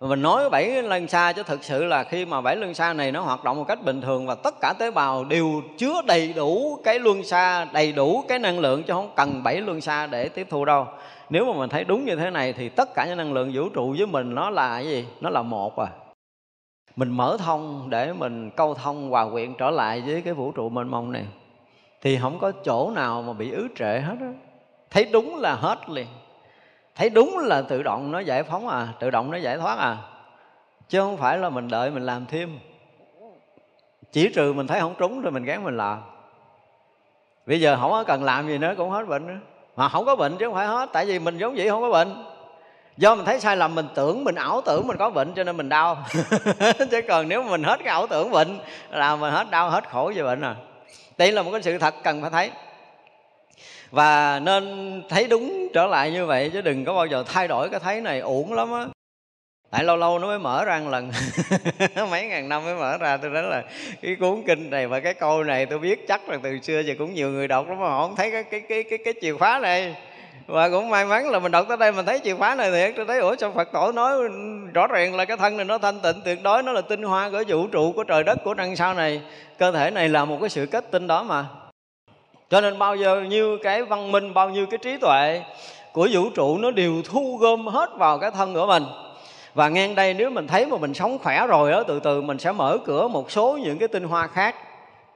mình 0.00 0.22
nói 0.22 0.50
bảy 0.50 0.82
lân 0.82 1.08
xa 1.08 1.32
chứ 1.32 1.42
thực 1.42 1.64
sự 1.64 1.84
là 1.84 2.04
khi 2.04 2.24
mà 2.24 2.40
bảy 2.40 2.56
luân 2.56 2.74
xa 2.74 2.92
này 2.92 3.12
nó 3.12 3.20
hoạt 3.20 3.44
động 3.44 3.56
một 3.56 3.64
cách 3.68 3.84
bình 3.84 4.00
thường 4.00 4.26
và 4.26 4.34
tất 4.34 4.54
cả 4.60 4.72
tế 4.78 4.90
bào 4.90 5.24
đều 5.24 5.62
chứa 5.78 6.02
đầy 6.06 6.32
đủ 6.32 6.78
cái 6.84 6.98
luân 6.98 7.24
xa, 7.24 7.64
đầy 7.64 7.92
đủ 7.92 8.24
cái 8.28 8.38
năng 8.38 8.58
lượng 8.58 8.82
chứ 8.82 8.92
không 8.92 9.10
cần 9.16 9.42
bảy 9.42 9.60
luân 9.60 9.80
xa 9.80 10.06
để 10.06 10.28
tiếp 10.28 10.46
thu 10.50 10.64
đâu. 10.64 10.86
Nếu 11.30 11.44
mà 11.44 11.58
mình 11.58 11.70
thấy 11.70 11.84
đúng 11.84 12.04
như 12.04 12.16
thế 12.16 12.30
này 12.30 12.52
thì 12.52 12.68
tất 12.68 12.94
cả 12.94 13.06
những 13.06 13.16
năng 13.16 13.32
lượng 13.32 13.50
vũ 13.54 13.68
trụ 13.68 13.94
với 13.98 14.06
mình 14.06 14.34
nó 14.34 14.50
là 14.50 14.74
cái 14.74 14.86
gì? 14.86 15.06
Nó 15.20 15.30
là 15.30 15.42
một 15.42 15.78
à. 15.78 15.86
Mình 16.96 17.10
mở 17.10 17.36
thông 17.40 17.90
để 17.90 18.12
mình 18.12 18.50
câu 18.50 18.74
thông 18.74 19.10
hòa 19.10 19.30
quyện 19.30 19.54
trở 19.58 19.70
lại 19.70 20.02
với 20.06 20.22
cái 20.22 20.34
vũ 20.34 20.52
trụ 20.52 20.68
mênh 20.68 20.88
mông 20.88 21.12
này. 21.12 21.24
Thì 22.02 22.18
không 22.22 22.38
có 22.38 22.52
chỗ 22.64 22.90
nào 22.90 23.22
mà 23.22 23.32
bị 23.32 23.50
ứ 23.50 23.68
trệ 23.76 24.00
hết 24.00 24.16
á. 24.20 24.32
Thấy 24.90 25.04
đúng 25.04 25.40
là 25.40 25.54
hết 25.54 25.90
liền 25.90 26.06
thấy 26.94 27.10
đúng 27.10 27.38
là 27.38 27.62
tự 27.62 27.82
động 27.82 28.12
nó 28.12 28.18
giải 28.18 28.42
phóng 28.42 28.68
à 28.68 28.88
tự 29.00 29.10
động 29.10 29.30
nó 29.30 29.36
giải 29.36 29.58
thoát 29.58 29.78
à. 29.78 29.96
Chứ 30.88 31.00
không 31.00 31.16
phải 31.16 31.38
là 31.38 31.50
mình 31.50 31.68
đợi 31.68 31.90
mình 31.90 32.06
làm 32.06 32.26
thêm. 32.26 32.58
Chỉ 34.12 34.32
trừ 34.34 34.52
mình 34.52 34.66
thấy 34.66 34.80
không 34.80 34.94
trúng 34.98 35.22
rồi 35.22 35.32
mình 35.32 35.44
gán 35.44 35.64
mình 35.64 35.76
làm. 35.76 36.02
Bây 37.46 37.60
giờ 37.60 37.76
không 37.80 37.90
có 37.90 38.04
cần 38.04 38.24
làm 38.24 38.48
gì 38.48 38.58
nữa, 38.58 38.74
cũng 38.76 38.90
hết 38.90 39.08
bệnh 39.08 39.26
nữa. 39.26 39.38
Mà 39.76 39.88
không 39.88 40.04
có 40.04 40.16
bệnh 40.16 40.36
chứ 40.36 40.46
không 40.46 40.54
phải 40.54 40.66
hết, 40.66 40.90
tại 40.92 41.06
vì 41.06 41.18
mình 41.18 41.38
giống 41.38 41.54
vậy 41.56 41.68
không 41.68 41.82
có 41.82 41.90
bệnh. 41.90 42.24
Do 42.96 43.14
mình 43.14 43.24
thấy 43.24 43.40
sai 43.40 43.56
lầm, 43.56 43.74
mình 43.74 43.88
tưởng 43.94 44.24
mình 44.24 44.34
ảo 44.34 44.60
tưởng 44.60 44.86
mình 44.86 44.96
có 44.96 45.10
bệnh 45.10 45.32
cho 45.34 45.44
nên 45.44 45.56
mình 45.56 45.68
đau. 45.68 45.96
Chứ 46.90 47.00
còn 47.08 47.28
nếu 47.28 47.42
mình 47.42 47.62
hết 47.62 47.76
cái 47.78 47.88
ảo 47.88 48.06
tưởng 48.06 48.30
bệnh, 48.30 48.58
là 48.90 49.16
mình 49.16 49.32
hết 49.32 49.50
đau, 49.50 49.70
hết 49.70 49.90
khổ 49.90 50.12
về 50.14 50.22
bệnh 50.22 50.40
à. 50.40 50.56
Đây 51.18 51.32
là 51.32 51.42
một 51.42 51.50
cái 51.52 51.62
sự 51.62 51.78
thật 51.78 51.94
cần 52.02 52.20
phải 52.20 52.30
thấy 52.30 52.50
và 53.94 54.40
nên 54.40 55.02
thấy 55.08 55.26
đúng 55.26 55.68
trở 55.74 55.86
lại 55.86 56.10
như 56.10 56.26
vậy 56.26 56.50
chứ 56.52 56.60
đừng 56.60 56.84
có 56.84 56.94
bao 56.94 57.06
giờ 57.06 57.24
thay 57.26 57.48
đổi 57.48 57.68
cái 57.68 57.80
thấy 57.80 58.00
này 58.00 58.20
uổng 58.20 58.52
lắm 58.52 58.72
á. 58.72 58.86
Tại 59.70 59.84
lâu 59.84 59.96
lâu 59.96 60.18
nó 60.18 60.26
mới 60.26 60.38
mở 60.38 60.64
ra 60.64 60.80
một 60.84 60.90
lần. 60.90 61.10
Mấy 62.10 62.26
ngàn 62.26 62.48
năm 62.48 62.64
mới 62.64 62.74
mở 62.74 62.98
ra 62.98 63.16
tôi 63.16 63.30
nói 63.30 63.42
là 63.42 63.62
cái 64.02 64.16
cuốn 64.20 64.42
kinh 64.46 64.70
này 64.70 64.86
và 64.86 65.00
cái 65.00 65.14
câu 65.14 65.44
này 65.44 65.66
tôi 65.66 65.78
biết 65.78 66.08
chắc 66.08 66.28
là 66.28 66.38
từ 66.42 66.58
xưa 66.60 66.80
giờ 66.80 66.94
cũng 66.98 67.14
nhiều 67.14 67.30
người 67.30 67.48
đọc 67.48 67.68
lắm 67.68 67.80
mà 67.80 67.88
họ 67.88 68.06
không 68.06 68.16
thấy 68.16 68.30
cái 68.30 68.44
cái 68.44 68.60
cái 68.60 68.82
cái, 68.82 68.98
cái 69.04 69.14
chìa 69.20 69.32
khóa 69.32 69.58
này. 69.58 69.94
Và 70.46 70.68
cũng 70.68 70.90
may 70.90 71.04
mắn 71.04 71.30
là 71.30 71.38
mình 71.38 71.52
đọc 71.52 71.66
tới 71.68 71.76
đây 71.76 71.92
mình 71.92 72.06
thấy 72.06 72.20
chìa 72.24 72.34
khóa 72.34 72.54
này 72.54 72.70
thiệt. 72.70 72.92
Tôi 72.96 73.06
thấy 73.06 73.18
ủa 73.18 73.36
sao 73.36 73.52
phật 73.52 73.72
tổ 73.72 73.92
nói 73.92 74.28
rõ 74.74 74.86
ràng 74.86 75.14
là 75.14 75.24
cái 75.24 75.36
thân 75.36 75.56
này 75.56 75.64
nó 75.64 75.78
thanh 75.78 76.00
tịnh 76.00 76.20
tuyệt 76.24 76.42
đối 76.42 76.62
nó 76.62 76.72
là 76.72 76.80
tinh 76.80 77.02
hoa 77.02 77.30
của 77.30 77.42
vũ 77.48 77.66
trụ 77.66 77.92
của 77.92 78.04
trời 78.04 78.24
đất 78.24 78.38
của 78.44 78.54
năng 78.54 78.76
sao 78.76 78.94
này. 78.94 79.20
Cơ 79.58 79.72
thể 79.72 79.90
này 79.90 80.08
là 80.08 80.24
một 80.24 80.38
cái 80.40 80.48
sự 80.50 80.66
kết 80.66 80.90
tinh 80.90 81.06
đó 81.06 81.22
mà 81.22 81.44
cho 82.50 82.60
nên 82.60 82.78
bao 82.78 82.96
giờ 82.96 83.20
như 83.28 83.58
cái 83.62 83.82
văn 83.82 84.12
minh, 84.12 84.34
bao 84.34 84.50
nhiêu 84.50 84.66
cái 84.66 84.78
trí 84.78 84.96
tuệ 84.96 85.42
của 85.92 86.08
vũ 86.12 86.30
trụ 86.34 86.58
nó 86.58 86.70
đều 86.70 86.92
thu 87.04 87.36
gom 87.40 87.66
hết 87.66 87.90
vào 87.96 88.18
cái 88.18 88.30
thân 88.30 88.54
của 88.54 88.66
mình. 88.66 88.84
Và 89.54 89.68
ngang 89.68 89.94
đây 89.94 90.14
nếu 90.14 90.30
mình 90.30 90.46
thấy 90.46 90.66
mà 90.66 90.76
mình 90.76 90.94
sống 90.94 91.18
khỏe 91.18 91.46
rồi 91.46 91.70
đó 91.70 91.82
từ 91.82 92.00
từ 92.00 92.22
mình 92.22 92.38
sẽ 92.38 92.52
mở 92.52 92.78
cửa 92.84 93.08
một 93.08 93.30
số 93.30 93.58
những 93.62 93.78
cái 93.78 93.88
tinh 93.88 94.04
hoa 94.04 94.26
khác. 94.26 94.54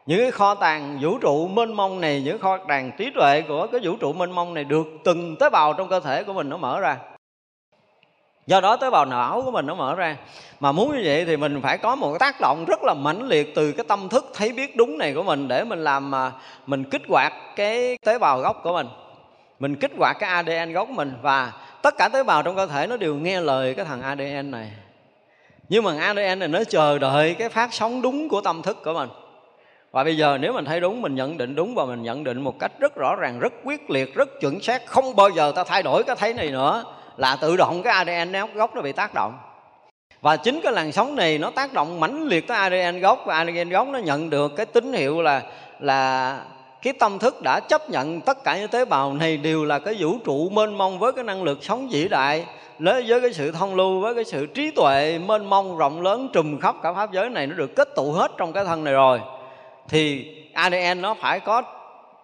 Những 0.07 0.21
cái 0.21 0.31
kho 0.31 0.55
tàng 0.55 0.99
vũ 1.01 1.19
trụ 1.19 1.49
mênh 1.49 1.73
mông 1.73 2.01
này, 2.01 2.23
những 2.25 2.39
kho 2.39 2.57
tàng 2.57 2.91
trí 2.99 3.11
tuệ 3.15 3.43
của 3.49 3.67
cái 3.67 3.81
vũ 3.85 3.97
trụ 4.01 4.13
mênh 4.13 4.31
mông 4.31 4.55
này 4.55 4.65
được 4.65 4.87
từng 5.05 5.37
tế 5.37 5.51
bào 5.51 5.73
trong 5.73 5.89
cơ 5.89 6.01
thể 6.01 6.23
của 6.25 6.33
mình 6.33 6.49
nó 6.49 6.57
mở 6.57 6.81
ra 6.81 6.97
do 8.49 8.61
đó 8.61 8.77
tế 8.77 8.91
bào 8.91 9.05
não 9.05 9.43
của 9.45 9.51
mình 9.51 9.67
nó 9.67 9.75
mở 9.75 9.95
ra. 9.95 10.17
Mà 10.61 10.73
muốn 10.73 10.93
như 10.93 11.03
vậy 11.05 11.25
thì 11.25 11.37
mình 11.37 11.61
phải 11.63 11.79
có 11.79 11.97
một 11.97 12.13
cái 12.13 12.19
tác 12.19 12.41
động 12.41 12.65
rất 12.69 12.83
là 12.83 12.95
mãnh 12.95 13.29
liệt 13.29 13.55
từ 13.55 13.73
cái 13.73 13.85
tâm 13.89 14.09
thức 14.09 14.31
thấy 14.35 14.53
biết 14.53 14.77
đúng 14.77 14.99
này 14.99 15.15
của 15.15 15.23
mình 15.23 15.49
để 15.49 15.65
mình 15.65 15.85
làm 15.85 16.11
mà 16.11 16.33
mình 16.67 16.85
kích 16.85 17.03
hoạt 17.09 17.33
cái 17.57 17.99
tế 18.07 18.19
bào 18.19 18.39
gốc 18.39 18.61
của 18.63 18.73
mình. 18.73 18.87
Mình 19.59 19.77
kích 19.77 19.91
hoạt 19.99 20.17
cái 20.21 20.31
ADN 20.31 20.73
gốc 20.73 20.89
của 20.89 20.95
mình 20.95 21.13
và 21.23 21.53
tất 21.83 21.95
cả 21.99 22.09
tế 22.09 22.23
bào 22.23 22.43
trong 22.43 22.57
cơ 22.57 22.67
thể 22.67 22.87
nó 22.87 22.97
đều 22.97 23.15
nghe 23.15 23.41
lời 23.41 23.75
cái 23.75 23.85
thằng 23.85 24.03
ADN 24.03 24.51
này. 24.51 24.71
Nhưng 25.69 25.85
mà 25.85 25.99
ADN 26.01 26.39
này 26.39 26.49
nó 26.49 26.65
chờ 26.65 26.99
đợi 26.99 27.35
cái 27.35 27.49
phát 27.49 27.75
sóng 27.75 28.03
đúng 28.03 28.29
của 28.29 28.41
tâm 28.41 28.63
thức 28.63 28.85
của 28.85 28.93
mình. 28.95 29.09
Và 29.91 30.05
bây 30.05 30.17
giờ 30.17 30.39
nếu 30.41 30.53
mình 30.53 30.65
thấy 30.65 30.81
đúng, 30.81 31.03
mình 31.03 31.15
nhận 31.15 31.39
định 31.39 31.55
đúng 31.55 31.75
và 31.75 31.85
mình 31.85 32.03
nhận 32.03 32.25
định 32.25 32.41
một 32.41 32.59
cách 32.59 32.73
rất 32.79 32.97
rõ 32.97 33.17
ràng, 33.17 33.39
rất 33.39 33.53
quyết 33.65 33.91
liệt, 33.91 34.15
rất 34.15 34.41
chuẩn 34.41 34.61
xác, 34.61 34.87
không 34.87 35.17
bao 35.17 35.29
giờ 35.31 35.53
ta 35.57 35.65
thay 35.65 35.83
đổi 35.83 36.05
cái 36.05 36.17
thấy 36.17 36.35
này 36.35 36.51
nữa 36.51 36.85
là 37.19 37.37
tự 37.37 37.57
động 37.57 37.83
cái 37.83 37.93
ADN 37.93 38.55
gốc 38.55 38.75
nó 38.75 38.83
bị 38.83 38.93
tác 38.93 39.15
động. 39.15 39.39
Và 40.21 40.37
chính 40.37 40.61
cái 40.61 40.73
làn 40.73 40.93
sóng 40.93 41.17
này 41.17 41.39
nó 41.39 41.51
tác 41.51 41.73
động 41.73 42.01
mãnh 42.01 42.27
liệt 42.27 42.49
tới 42.49 42.57
ADN 42.57 43.01
gốc, 43.01 43.23
và 43.27 43.37
ADN 43.37 43.69
gốc 43.69 43.89
nó 43.89 43.99
nhận 43.99 44.31
được 44.31 44.53
cái 44.57 44.67
tín 44.67 44.93
hiệu 44.93 45.23
là 45.23 45.43
là 45.81 46.41
cái 46.83 46.93
tâm 46.93 47.19
thức 47.19 47.43
đã 47.43 47.61
chấp 47.61 47.91
nhận 47.91 48.21
tất 48.21 48.45
cả 48.45 48.59
những 48.59 48.69
tế 48.69 48.85
bào 48.85 49.15
này 49.15 49.37
đều 49.37 49.65
là 49.65 49.79
cái 49.79 49.97
vũ 49.99 50.19
trụ 50.25 50.49
mênh 50.49 50.79
mông 50.79 50.99
với 50.99 51.13
cái 51.13 51.25
năng 51.25 51.43
lực 51.43 51.65
sống 51.65 51.89
vĩ 51.89 52.09
đại 52.09 52.45
với 52.79 53.21
cái 53.21 53.33
sự 53.33 53.53
thông 53.53 53.75
lưu, 53.75 54.01
với 54.01 54.15
cái 54.15 54.25
sự 54.25 54.47
trí 54.47 54.71
tuệ 54.71 55.19
mênh 55.27 55.45
mông 55.51 55.79
rộng 55.79 56.03
lớn 56.03 56.29
trùm 56.33 56.61
khắp 56.61 56.75
cả 56.83 56.93
pháp 56.93 57.13
giới 57.13 57.29
này 57.29 57.47
nó 57.47 57.55
được 57.55 57.77
kết 57.77 57.89
tụ 57.97 58.13
hết 58.13 58.31
trong 58.37 58.53
cái 58.53 58.65
thân 58.65 58.85
này 58.85 58.95
rồi. 58.95 59.21
Thì 59.89 60.35
ADN 60.55 61.03
nó 61.03 61.15
phải 61.15 61.41
có 61.41 61.63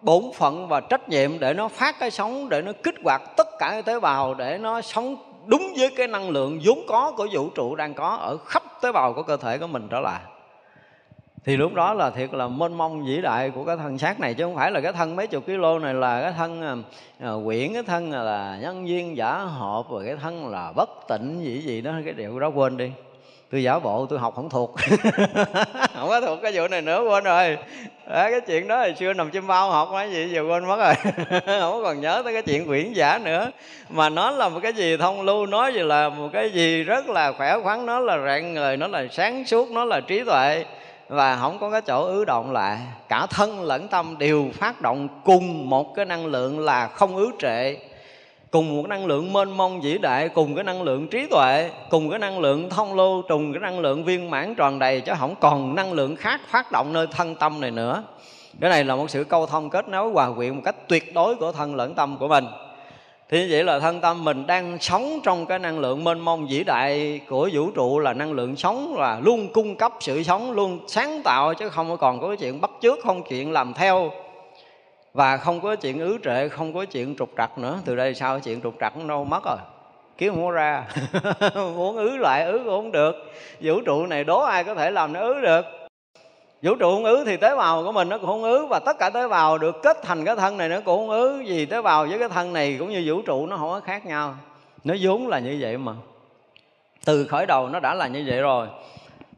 bổn 0.05 0.23
phận 0.35 0.67
và 0.67 0.79
trách 0.79 1.09
nhiệm 1.09 1.39
để 1.39 1.53
nó 1.53 1.67
phát 1.67 1.99
cái 1.99 2.11
sống 2.11 2.49
để 2.49 2.61
nó 2.61 2.71
kích 2.83 2.95
hoạt 3.03 3.21
tất 3.37 3.47
cả 3.59 3.69
cái 3.71 3.81
tế 3.81 3.99
bào 3.99 4.33
để 4.33 4.57
nó 4.57 4.81
sống 4.81 5.15
đúng 5.45 5.73
với 5.77 5.89
cái 5.97 6.07
năng 6.07 6.29
lượng 6.29 6.59
vốn 6.63 6.79
có 6.87 7.13
của 7.17 7.27
vũ 7.31 7.49
trụ 7.49 7.75
đang 7.75 7.93
có 7.93 8.07
ở 8.07 8.37
khắp 8.37 8.63
tế 8.81 8.91
bào 8.91 9.13
của 9.13 9.23
cơ 9.23 9.37
thể 9.37 9.57
của 9.57 9.67
mình 9.67 9.87
trở 9.91 9.99
lại. 9.99 10.21
Thì 11.43 11.57
lúc 11.57 11.73
đó 11.73 11.93
là 11.93 12.09
thiệt 12.09 12.33
là 12.33 12.47
mênh 12.47 12.77
mông 12.77 13.05
vĩ 13.05 13.21
đại 13.21 13.49
của 13.49 13.63
cái 13.63 13.77
thân 13.77 13.97
xác 13.97 14.19
này 14.19 14.33
chứ 14.33 14.43
không 14.43 14.55
phải 14.55 14.71
là 14.71 14.81
cái 14.81 14.93
thân 14.93 15.15
mấy 15.15 15.27
chục 15.27 15.45
kg 15.45 15.81
này 15.81 15.93
là 15.93 16.21
cái 16.21 16.33
thân 16.37 16.83
uh, 17.25 17.45
quyển 17.45 17.73
cái 17.73 17.83
thân 17.83 18.11
là 18.11 18.57
nhân 18.61 18.85
viên 18.85 19.17
giả 19.17 19.37
hộp 19.37 19.91
rồi 19.91 20.03
cái 20.05 20.15
thân 20.21 20.47
là 20.47 20.71
bất 20.75 20.89
tỉnh 21.07 21.43
gì 21.43 21.61
gì 21.61 21.81
đó 21.81 21.91
cái 22.05 22.13
điều 22.13 22.39
đó 22.39 22.47
quên 22.47 22.77
đi 22.77 22.91
tôi 23.51 23.63
giả 23.63 23.79
bộ 23.79 24.05
tôi 24.09 24.19
học 24.19 24.35
không 24.35 24.49
thuộc. 24.49 24.75
Không 25.95 26.09
có 26.09 26.21
thuộc 26.21 26.39
cái 26.41 26.51
vụ 26.55 26.67
này 26.67 26.81
nữa 26.81 27.03
quên 27.09 27.23
rồi. 27.23 27.57
À, 28.07 28.31
cái 28.31 28.41
chuyện 28.41 28.67
đó 28.67 28.77
hồi 28.77 28.95
xưa 28.99 29.13
nằm 29.13 29.29
chim 29.29 29.47
bao 29.47 29.71
học 29.71 29.89
cái 29.91 30.11
gì 30.11 30.29
giờ 30.29 30.41
quên 30.49 30.65
mất 30.65 30.77
rồi. 30.79 30.93
Không 31.61 31.83
còn 31.83 32.01
nhớ 32.01 32.21
tới 32.23 32.33
cái 32.33 32.41
chuyện 32.41 32.65
quyển 32.65 32.93
giả 32.93 33.19
nữa. 33.23 33.51
Mà 33.89 34.09
nó 34.09 34.31
là 34.31 34.49
một 34.49 34.59
cái 34.63 34.73
gì 34.73 34.97
thông 34.97 35.21
lưu 35.21 35.45
nói 35.45 35.73
gì 35.73 35.79
là 35.79 36.09
một 36.09 36.29
cái 36.33 36.49
gì 36.49 36.83
rất 36.83 37.09
là 37.09 37.31
khỏe 37.31 37.59
khoắn 37.63 37.85
nó 37.85 37.99
là 37.99 38.17
rạng 38.25 38.53
người 38.53 38.77
nó 38.77 38.87
là 38.87 39.05
sáng 39.11 39.45
suốt 39.45 39.71
nó 39.71 39.85
là 39.85 39.99
trí 39.99 40.23
tuệ. 40.23 40.65
Và 41.07 41.37
không 41.37 41.59
có 41.59 41.69
cái 41.69 41.81
chỗ 41.81 42.05
ứ 42.05 42.25
động 42.25 42.51
lại 42.51 42.77
cả 43.09 43.25
thân 43.29 43.63
lẫn 43.63 43.87
tâm 43.87 44.17
đều 44.17 44.45
phát 44.53 44.81
động 44.81 45.07
cùng 45.23 45.69
một 45.69 45.95
cái 45.95 46.05
năng 46.05 46.25
lượng 46.25 46.59
là 46.59 46.87
không 46.87 47.15
ứ 47.15 47.31
trệ 47.39 47.75
cùng 48.55 48.77
một 48.77 48.87
năng 48.87 49.05
lượng 49.05 49.33
mênh 49.33 49.57
mông 49.57 49.81
vĩ 49.81 49.97
đại, 49.97 50.29
cùng 50.29 50.55
cái 50.55 50.63
năng 50.63 50.81
lượng 50.81 51.07
trí 51.07 51.27
tuệ, 51.27 51.69
cùng 51.89 52.09
cái 52.09 52.19
năng 52.19 52.39
lượng 52.39 52.69
thông 52.69 52.93
lưu 52.93 53.21
trùng 53.21 53.53
cái 53.53 53.59
năng 53.59 53.79
lượng 53.79 54.03
viên 54.03 54.29
mãn 54.29 54.55
tròn 54.55 54.79
đầy, 54.79 55.01
chứ 55.01 55.11
không 55.19 55.35
còn 55.39 55.75
năng 55.75 55.93
lượng 55.93 56.15
khác 56.15 56.41
phát 56.49 56.71
động 56.71 56.93
nơi 56.93 57.07
thân 57.11 57.35
tâm 57.35 57.61
này 57.61 57.71
nữa. 57.71 58.03
Cái 58.61 58.69
này 58.69 58.83
là 58.83 58.95
một 58.95 59.09
sự 59.09 59.23
câu 59.23 59.45
thông 59.45 59.69
kết 59.69 59.87
nối 59.87 60.11
hòa 60.11 60.31
quyện 60.35 60.55
một 60.55 60.61
cách 60.65 60.75
tuyệt 60.87 61.13
đối 61.13 61.35
của 61.35 61.51
thân 61.51 61.75
lẫn 61.75 61.95
tâm 61.95 62.17
của 62.17 62.27
mình. 62.27 62.45
Thì 63.29 63.41
như 63.41 63.47
vậy 63.51 63.63
là 63.63 63.79
thân 63.79 64.01
tâm 64.01 64.23
mình 64.23 64.47
đang 64.47 64.77
sống 64.79 65.19
trong 65.23 65.45
cái 65.45 65.59
năng 65.59 65.79
lượng 65.79 66.03
mênh 66.03 66.19
mông 66.19 66.47
vĩ 66.47 66.63
đại 66.63 67.19
của 67.29 67.49
vũ 67.53 67.71
trụ, 67.71 67.99
là 67.99 68.13
năng 68.13 68.33
lượng 68.33 68.55
sống, 68.55 68.95
là 68.97 69.19
luôn 69.23 69.47
cung 69.53 69.75
cấp 69.75 69.93
sự 69.99 70.23
sống, 70.23 70.51
luôn 70.51 70.79
sáng 70.87 71.21
tạo, 71.23 71.53
chứ 71.53 71.69
không 71.69 71.97
còn 71.97 72.21
có 72.21 72.27
cái 72.27 72.37
chuyện 72.37 72.61
bắt 72.61 72.71
chước, 72.81 72.99
không 73.03 73.23
chuyện 73.29 73.51
làm 73.51 73.73
theo 73.73 74.11
và 75.15 75.37
không 75.37 75.61
có 75.61 75.75
chuyện 75.75 75.99
ứ 75.99 76.17
trệ, 76.23 76.49
không 76.49 76.73
có 76.73 76.85
chuyện 76.85 77.15
trục 77.15 77.29
trặc 77.37 77.57
nữa. 77.57 77.79
Từ 77.85 77.95
đây 77.95 78.15
sau 78.15 78.39
chuyện 78.39 78.61
trục 78.61 78.73
trặc 78.79 78.97
nó 78.97 79.07
đâu 79.07 79.25
mất 79.25 79.43
rồi. 79.45 79.57
Kiếm 80.17 80.33
không 80.33 80.45
có 80.45 80.51
ra. 80.51 80.87
Muốn 81.55 81.95
ứ 81.95 82.17
lại 82.17 82.45
ứ 82.45 82.57
cũng 82.57 82.67
không 82.67 82.91
được. 82.91 83.15
Vũ 83.61 83.81
trụ 83.85 84.05
này 84.05 84.23
đố 84.23 84.39
ai 84.39 84.63
có 84.63 84.75
thể 84.75 84.91
làm 84.91 85.13
nó 85.13 85.19
ứ 85.19 85.41
được? 85.41 85.65
Vũ 86.61 86.75
trụ 86.75 86.95
không 86.95 87.05
ứ 87.05 87.23
thì 87.25 87.37
tế 87.37 87.55
bào 87.55 87.83
của 87.83 87.91
mình 87.91 88.09
nó 88.09 88.17
cũng 88.17 88.27
không 88.27 88.43
ứ, 88.43 88.65
và 88.65 88.79
tất 88.79 88.99
cả 88.99 89.09
tế 89.09 89.27
bào 89.27 89.57
được 89.57 89.75
kết 89.83 89.97
thành 90.03 90.25
cái 90.25 90.35
thân 90.35 90.57
này 90.57 90.69
nó 90.69 90.75
cũng 90.85 90.99
không 90.99 91.09
ứ. 91.09 91.43
Vì 91.47 91.65
tế 91.65 91.81
bào 91.81 92.05
với 92.05 92.19
cái 92.19 92.29
thân 92.29 92.53
này 92.53 92.75
cũng 92.79 92.89
như 92.89 93.03
vũ 93.05 93.21
trụ 93.21 93.47
nó 93.47 93.57
không 93.57 93.69
có 93.69 93.79
khác 93.79 94.05
nhau. 94.05 94.35
Nó 94.83 94.95
vốn 95.01 95.27
là 95.27 95.39
như 95.39 95.57
vậy 95.59 95.77
mà. 95.77 95.93
Từ 97.05 97.27
khởi 97.27 97.45
đầu 97.45 97.69
nó 97.69 97.79
đã 97.79 97.93
là 97.93 98.07
như 98.07 98.23
vậy 98.27 98.41
rồi. 98.41 98.67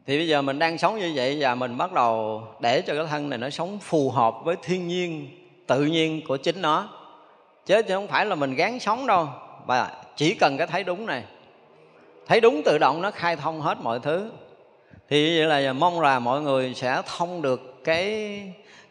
Thì 0.06 0.18
bây 0.18 0.28
giờ 0.28 0.42
mình 0.42 0.58
đang 0.58 0.78
sống 0.78 0.98
như 0.98 1.12
vậy 1.14 1.36
và 1.40 1.54
mình 1.54 1.78
bắt 1.78 1.92
đầu 1.92 2.42
để 2.60 2.80
cho 2.80 2.94
cái 2.94 3.06
thân 3.10 3.30
này 3.30 3.38
nó 3.38 3.50
sống 3.50 3.78
phù 3.82 4.10
hợp 4.10 4.34
với 4.44 4.56
thiên 4.62 4.88
nhiên 4.88 5.28
tự 5.68 5.84
nhiên 5.84 6.20
của 6.28 6.36
chính 6.36 6.62
nó. 6.62 6.88
Chứ 7.66 7.82
không 7.88 8.08
phải 8.08 8.26
là 8.26 8.34
mình 8.34 8.54
gán 8.54 8.78
sống 8.78 9.06
đâu. 9.06 9.28
Và 9.66 9.90
chỉ 10.16 10.34
cần 10.34 10.56
cái 10.56 10.66
thấy 10.66 10.84
đúng 10.84 11.06
này, 11.06 11.24
thấy 12.26 12.40
đúng 12.40 12.62
tự 12.64 12.78
động 12.78 13.02
nó 13.02 13.10
khai 13.10 13.36
thông 13.36 13.60
hết 13.60 13.78
mọi 13.82 14.00
thứ. 14.00 14.30
Thì 15.08 15.38
vậy 15.38 15.62
là 15.62 15.72
mong 15.72 16.00
là 16.00 16.18
mọi 16.18 16.40
người 16.40 16.74
sẽ 16.74 17.02
thông 17.06 17.42
được 17.42 17.84
cái 17.84 18.42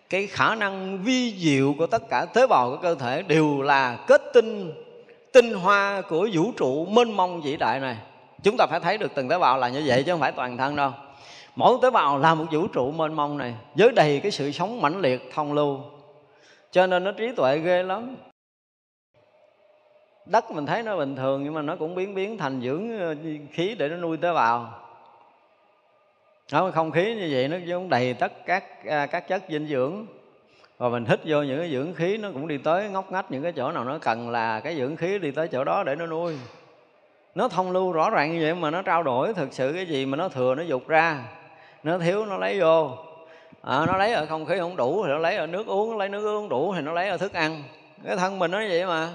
cái 0.10 0.28
khả 0.28 0.56
năng 0.56 1.04
vi 1.04 1.34
diệu 1.38 1.76
của 1.78 1.88
tất 1.88 2.10
cả 2.10 2.26
tế 2.26 2.48
bào 2.48 2.70
của 2.70 2.78
cơ 2.78 2.96
thể 2.96 3.22
đều 3.22 3.62
là 3.62 3.98
kết 4.08 4.22
tinh 4.34 4.74
tinh 5.32 5.54
hoa 5.54 6.02
của 6.02 6.28
vũ 6.34 6.52
trụ 6.58 6.86
mênh 6.86 7.12
mông 7.12 7.42
vĩ 7.42 7.58
đại 7.58 7.80
này. 7.80 7.98
Chúng 8.44 8.58
ta 8.58 8.66
phải 8.70 8.80
thấy 8.80 8.98
được 8.98 9.12
từng 9.16 9.30
tế 9.30 9.38
bào 9.38 9.58
là 9.58 9.70
như 9.70 9.84
vậy 9.86 10.04
chứ 10.04 10.12
không 10.12 10.20
phải 10.20 10.32
toàn 10.32 10.58
thân 10.58 10.76
đâu. 10.76 10.92
Mỗi 11.56 11.78
tế 11.82 11.90
bào 11.90 12.18
là 12.18 12.36
một 12.36 12.46
vũ 12.52 12.68
trụ 12.68 12.92
mênh 12.92 13.14
mông 13.14 13.38
này, 13.38 13.54
với 13.76 13.92
đầy 13.92 14.20
cái 14.20 14.32
sự 14.32 14.52
sống 14.52 14.82
mãnh 14.82 15.02
liệt, 15.02 15.32
thông 15.34 15.54
lưu 15.54 15.80
cho 16.78 16.88
nên 16.88 17.04
nó 17.04 17.12
trí 17.12 17.32
tuệ 17.32 17.60
ghê 17.60 17.84
lắm. 17.84 18.16
Đất 20.26 20.52
mình 20.52 20.66
thấy 20.66 20.84
nó 20.84 20.98
bình 20.98 21.16
thường 21.16 21.44
nhưng 21.44 21.54
mà 21.54 21.62
nó 21.62 21.76
cũng 21.76 21.96
biến 21.96 22.16
biến 22.16 22.38
thành 22.38 22.62
dưỡng 22.62 23.00
ờ, 23.00 23.16
khí 23.52 23.76
để 23.80 23.90
nó 23.90 23.98
nuôi 23.98 24.18
tế 24.18 24.34
bào. 24.34 24.74
Nó 26.52 26.72
không 26.72 26.92
khí 26.92 27.16
như 27.16 27.30
vậy 27.32 27.48
nó 27.48 27.58
cũng 27.68 27.90
đầy 27.90 28.14
tất 28.14 28.32
các 28.46 28.86
à, 28.86 29.06
các 29.06 29.28
chất 29.28 29.44
dinh 29.50 29.68
dưỡng. 29.68 30.06
Và 30.78 30.90
mình 30.90 31.06
hít 31.06 31.20
vô 31.26 31.42
những 31.42 31.60
cái 31.60 31.72
dưỡng 31.72 31.94
khí 31.94 32.18
nó 32.18 32.30
cũng 32.34 32.48
đi 32.48 32.58
tới 32.58 32.90
ngóc 32.90 33.12
ngách 33.12 33.32
những 33.32 33.44
cái 33.44 33.52
chỗ 33.52 33.72
nào 33.72 33.84
nó 33.84 33.98
cần 33.98 34.30
là 34.30 34.60
cái 34.60 34.76
dưỡng 34.76 34.96
khí 34.96 35.20
đi 35.20 35.32
tới 35.32 35.48
chỗ 35.48 35.64
đó 35.64 35.84
để 35.84 35.96
nó 35.96 36.06
nuôi. 36.06 36.38
Nó 37.36 37.48
thông 37.48 37.72
lưu 37.72 37.92
rõ 37.92 38.10
ràng 38.10 38.34
như 38.34 38.40
vậy 38.42 38.56
mà 38.56 38.72
nó 38.72 38.82
trao 38.82 39.04
đổi 39.04 39.34
thực 39.34 39.54
sự 39.54 39.74
cái 39.74 39.86
gì 39.86 40.06
mà 40.06 40.18
nó 40.18 40.30
thừa, 40.30 40.56
nó 40.56 40.64
dục 40.64 40.88
ra, 40.88 41.24
nó 41.84 41.98
thiếu, 41.98 42.26
nó 42.26 42.38
lấy 42.38 42.60
vô 42.60 43.07
à, 43.62 43.86
nó 43.88 43.98
lấy 43.98 44.14
ở 44.14 44.26
không 44.26 44.46
khí 44.46 44.58
không 44.60 44.76
đủ 44.76 45.04
thì 45.06 45.12
nó 45.12 45.18
lấy 45.18 45.36
ở 45.36 45.48
nước 45.48 45.68
uống 45.68 45.92
nó 45.92 45.98
lấy 45.98 46.10
nước 46.10 46.38
uống 46.38 46.50
đủ 46.50 46.74
thì 46.76 46.82
nó 46.82 46.92
lấy 46.92 47.10
ở 47.10 47.18
thức 47.18 47.34
ăn. 47.34 47.64
Cái 48.06 48.16
thân 48.16 48.40
mình 48.40 48.52
nó 48.52 48.58
vậy 48.58 48.86
mà. 48.86 49.10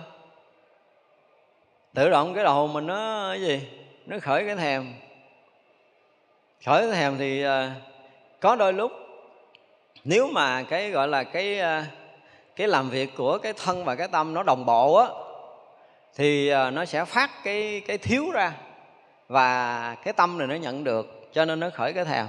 Tự 1.95 2.11
động 2.11 2.35
cái 2.35 2.45
đầu 2.45 2.67
mình 2.67 2.87
nó 2.87 3.29
cái 3.31 3.41
gì? 3.41 3.69
Nó 4.07 4.17
khởi 4.23 4.47
cái 4.47 4.57
thèm. 4.57 4.95
Khởi 6.67 6.83
cái 6.83 6.93
thèm 6.93 7.19
thì 7.19 7.43
à, 7.43 7.75
có 8.41 8.57
đôi 8.57 8.73
lúc 8.73 8.93
nếu 10.05 10.27
mà 10.27 10.63
cái 10.63 10.91
gọi 10.91 11.09
là 11.09 11.25
cái 11.25 11.59
ờ, 11.59 11.83
cái 12.57 12.69
làm 12.69 12.91
việc 12.91 13.11
của 13.17 13.39
cái 13.39 13.53
thân 13.53 13.85
và 13.85 13.95
cái 13.95 14.09
tâm 14.09 14.35
nó 14.35 14.43
đồng 14.43 14.67
bộ 14.67 14.95
á 14.95 15.07
thì 16.15 16.55
nó 16.71 16.85
sẽ 16.85 17.05
phát 17.05 17.31
cái 17.45 17.83
cái 17.87 17.99
thiếu 17.99 18.31
ra 18.31 18.53
và 19.29 19.97
cái 20.05 20.13
tâm 20.13 20.39
này 20.39 20.47
nó 20.47 20.55
nhận 20.55 20.85
được 20.85 21.29
cho 21.33 21.45
nên 21.45 21.61
nó 21.61 21.71
khởi 21.71 21.93
cái 21.93 22.05
thèm 22.05 22.27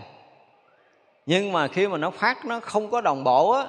nhưng 1.26 1.52
mà 1.52 1.68
khi 1.68 1.88
mà 1.88 1.98
nó 1.98 2.10
phát, 2.10 2.46
nó 2.46 2.60
không 2.60 2.92
có 2.92 3.02
đồng 3.02 3.24
bộ 3.24 3.52
á, 3.52 3.66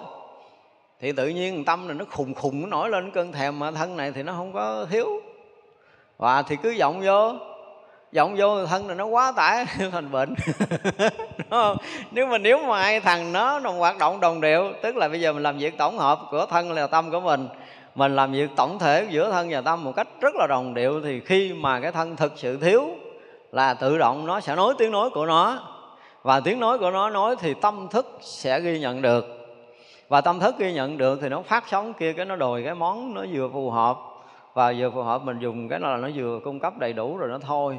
thì 1.00 1.12
tự 1.12 1.28
nhiên 1.28 1.64
tâm 1.64 1.86
này 1.86 1.96
nó 1.96 2.04
khùng 2.10 2.34
khùng, 2.34 2.60
nó 2.60 2.66
nổi 2.66 2.88
lên 2.88 3.10
cơn 3.10 3.32
thèm, 3.32 3.58
mà 3.58 3.70
thân 3.70 3.96
này 3.96 4.12
thì 4.12 4.22
nó 4.22 4.32
không 4.32 4.52
có 4.52 4.86
thiếu. 4.90 5.20
Và 6.18 6.42
thì 6.42 6.56
cứ 6.62 6.74
vọng 6.78 7.00
vô 7.04 7.32
vọng 8.16 8.34
vô 8.38 8.66
thân 8.66 8.86
này 8.86 8.96
nó 8.96 9.06
quá 9.06 9.32
tải 9.36 9.66
thành 9.92 10.10
bệnh. 10.10 10.34
Đúng 11.38 11.50
không 11.50 11.76
nếu 12.10 12.26
mà 12.26 12.38
nếu 12.38 12.58
mà 12.58 12.82
ai 12.82 13.00
thằng 13.00 13.32
nó 13.32 13.60
nó 13.60 13.70
hoạt 13.70 13.98
động 13.98 14.20
đồng 14.20 14.40
điệu, 14.40 14.72
tức 14.82 14.96
là 14.96 15.08
bây 15.08 15.20
giờ 15.20 15.32
mình 15.32 15.42
làm 15.42 15.58
việc 15.58 15.78
tổng 15.78 15.98
hợp 15.98 16.20
của 16.30 16.46
thân 16.46 16.72
là 16.72 16.86
tâm 16.86 17.10
của 17.10 17.20
mình 17.20 17.48
mình 17.94 18.16
làm 18.16 18.32
việc 18.32 18.50
tổng 18.56 18.78
thể 18.78 19.06
giữa 19.10 19.30
thân 19.30 19.48
và 19.50 19.60
tâm 19.60 19.84
một 19.84 19.92
cách 19.96 20.08
rất 20.20 20.34
là 20.34 20.46
đồng 20.46 20.74
điệu, 20.74 21.00
thì 21.04 21.20
khi 21.20 21.52
mà 21.52 21.80
cái 21.80 21.92
thân 21.92 22.16
thực 22.16 22.32
sự 22.36 22.56
thiếu 22.56 22.88
là 23.52 23.74
tự 23.74 23.98
động 23.98 24.26
nó 24.26 24.40
sẽ 24.40 24.56
nối 24.56 24.74
tiếng 24.78 24.92
nói 24.92 25.10
của 25.10 25.26
nó 25.26 25.73
và 26.24 26.40
tiếng 26.40 26.60
nói 26.60 26.78
của 26.78 26.90
nó 26.90 27.10
nói 27.10 27.36
thì 27.40 27.54
tâm 27.54 27.88
thức 27.90 28.18
sẽ 28.20 28.60
ghi 28.60 28.78
nhận 28.78 29.02
được. 29.02 29.24
Và 30.08 30.20
tâm 30.20 30.40
thức 30.40 30.58
ghi 30.58 30.72
nhận 30.72 30.98
được 30.98 31.18
thì 31.22 31.28
nó 31.28 31.42
phát 31.42 31.64
sóng 31.68 31.94
kia, 31.94 32.12
cái 32.12 32.26
nó 32.26 32.36
đòi 32.36 32.62
cái 32.62 32.74
món 32.74 33.14
nó 33.14 33.24
vừa 33.32 33.48
phù 33.52 33.70
hợp. 33.70 33.98
Và 34.54 34.74
vừa 34.78 34.90
phù 34.90 35.02
hợp 35.02 35.22
mình 35.22 35.38
dùng 35.38 35.68
cái 35.68 35.80
là 35.80 35.96
nó 35.96 36.08
vừa 36.14 36.40
cung 36.44 36.60
cấp 36.60 36.78
đầy 36.78 36.92
đủ 36.92 37.16
rồi 37.16 37.28
nó 37.28 37.38
thôi. 37.38 37.78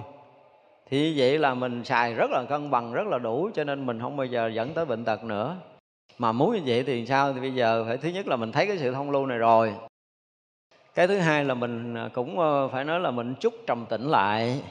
Thì 0.89 1.19
vậy 1.19 1.37
là 1.37 1.53
mình 1.53 1.83
xài 1.83 2.13
rất 2.13 2.31
là 2.31 2.43
cân 2.49 2.71
bằng, 2.71 2.93
rất 2.93 3.07
là 3.07 3.17
đủ, 3.17 3.49
cho 3.53 3.63
nên 3.63 3.85
mình 3.85 3.99
không 4.01 4.17
bao 4.17 4.25
giờ 4.25 4.47
dẫn 4.47 4.73
tới 4.73 4.85
bệnh 4.85 5.05
tật 5.05 5.23
nữa. 5.23 5.55
Mà 6.17 6.31
muốn 6.31 6.55
như 6.55 6.61
vậy 6.65 6.83
thì 6.83 7.05
sao? 7.05 7.33
Thì 7.33 7.39
bây 7.39 7.53
giờ 7.53 7.83
phải, 7.87 7.97
thứ 7.97 8.09
nhất 8.09 8.27
là 8.27 8.35
mình 8.35 8.51
thấy 8.51 8.67
cái 8.67 8.77
sự 8.77 8.93
thông 8.93 9.11
lưu 9.11 9.25
này 9.25 9.37
rồi. 9.37 9.73
Cái 10.95 11.07
thứ 11.07 11.17
hai 11.17 11.45
là 11.45 11.53
mình 11.53 11.95
à, 11.95 12.09
cũng 12.13 12.39
ờ, 12.39 12.67
phải 12.67 12.83
nói 12.83 12.99
là 12.99 13.11
mình 13.11 13.35
chút 13.39 13.53
trầm 13.67 13.85
tĩnh 13.89 14.09
lại 14.09 14.61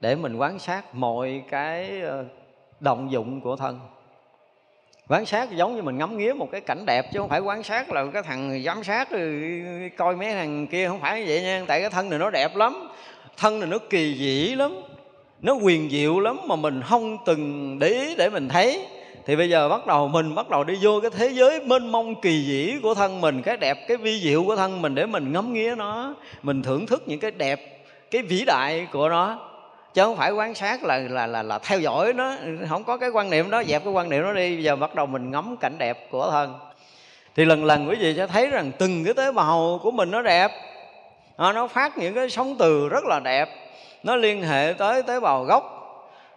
để 0.00 0.14
mình 0.14 0.36
quan 0.36 0.58
sát 0.58 0.94
mọi 0.94 1.42
cái 1.50 2.00
ờ, 2.00 2.24
động 2.80 3.12
dụng 3.12 3.40
của 3.40 3.56
thân. 3.56 3.80
Quan 5.08 5.26
sát 5.26 5.50
giống 5.56 5.76
như 5.76 5.82
mình 5.82 5.98
ngắm 5.98 6.18
nghía 6.18 6.32
một 6.32 6.48
cái 6.52 6.60
cảnh 6.60 6.86
đẹp 6.86 7.12
chứ 7.12 7.18
không 7.18 7.28
phải 7.28 7.40
quan 7.40 7.62
sát 7.62 7.92
là 7.92 8.04
cái 8.12 8.22
thằng 8.22 8.62
giám 8.64 8.84
sát 8.84 9.10
rồi 9.10 9.52
coi 9.96 10.16
mấy 10.16 10.32
thằng 10.32 10.66
kia 10.66 10.88
không 10.88 11.00
phải 11.00 11.20
như 11.20 11.26
vậy 11.28 11.42
nha. 11.42 11.64
Tại 11.66 11.80
cái 11.80 11.90
thân 11.90 12.10
này 12.10 12.18
nó 12.18 12.30
đẹp 12.30 12.56
lắm, 12.56 12.88
thân 13.36 13.60
này 13.60 13.68
nó 13.68 13.78
kỳ 13.90 14.14
dị 14.18 14.54
lắm, 14.54 14.80
nó 15.42 15.54
quyền 15.54 15.90
diệu 15.90 16.20
lắm 16.20 16.40
mà 16.48 16.56
mình 16.56 16.82
không 16.82 17.16
từng 17.26 17.78
để 17.78 17.88
ý 17.88 18.14
để 18.16 18.30
mình 18.30 18.48
thấy. 18.48 18.86
Thì 19.26 19.36
bây 19.36 19.50
giờ 19.50 19.68
bắt 19.68 19.86
đầu 19.86 20.08
mình 20.08 20.34
bắt 20.34 20.50
đầu 20.50 20.64
đi 20.64 20.74
vô 20.82 21.00
cái 21.00 21.10
thế 21.10 21.28
giới 21.28 21.60
mênh 21.60 21.92
mông 21.92 22.20
kỳ 22.20 22.44
dĩ 22.44 22.74
của 22.82 22.94
thân 22.94 23.20
mình, 23.20 23.42
cái 23.42 23.56
đẹp, 23.56 23.78
cái 23.88 23.96
vi 23.96 24.20
diệu 24.20 24.44
của 24.44 24.56
thân 24.56 24.82
mình 24.82 24.94
để 24.94 25.06
mình 25.06 25.32
ngắm 25.32 25.52
nghía 25.52 25.74
nó, 25.74 26.14
mình 26.42 26.62
thưởng 26.62 26.86
thức 26.86 27.02
những 27.06 27.20
cái 27.20 27.30
đẹp, 27.30 27.86
cái 28.10 28.22
vĩ 28.22 28.44
đại 28.44 28.86
của 28.92 29.08
nó 29.08 29.50
chứ 29.94 30.02
không 30.02 30.16
phải 30.16 30.30
quan 30.30 30.54
sát 30.54 30.84
là 30.84 30.98
là 30.98 31.26
là 31.26 31.42
là 31.42 31.58
theo 31.58 31.80
dõi 31.80 32.12
nó 32.12 32.34
không 32.68 32.84
có 32.84 32.96
cái 32.96 33.08
quan 33.08 33.30
niệm 33.30 33.50
đó 33.50 33.62
dẹp 33.64 33.84
cái 33.84 33.92
quan 33.92 34.08
niệm 34.08 34.22
đó 34.22 34.32
đi 34.32 34.56
bây 34.56 34.64
giờ 34.64 34.76
bắt 34.76 34.94
đầu 34.94 35.06
mình 35.06 35.30
ngắm 35.30 35.56
cảnh 35.56 35.78
đẹp 35.78 36.10
của 36.10 36.30
thân. 36.30 36.54
Thì 37.36 37.44
lần 37.44 37.64
lần 37.64 37.88
quý 37.88 37.96
vị 37.96 38.14
sẽ 38.16 38.26
thấy 38.26 38.46
rằng 38.46 38.72
từng 38.78 39.04
cái 39.04 39.14
tế 39.14 39.32
bào 39.32 39.80
của 39.82 39.90
mình 39.90 40.10
nó 40.10 40.22
đẹp. 40.22 40.50
À, 41.36 41.52
nó 41.52 41.66
phát 41.66 41.98
những 41.98 42.14
cái 42.14 42.30
sóng 42.30 42.56
từ 42.58 42.88
rất 42.88 43.04
là 43.04 43.20
đẹp. 43.24 43.48
Nó 44.02 44.16
liên 44.16 44.42
hệ 44.42 44.74
tới 44.78 45.02
tế 45.02 45.20
bào 45.20 45.44
gốc 45.44 45.64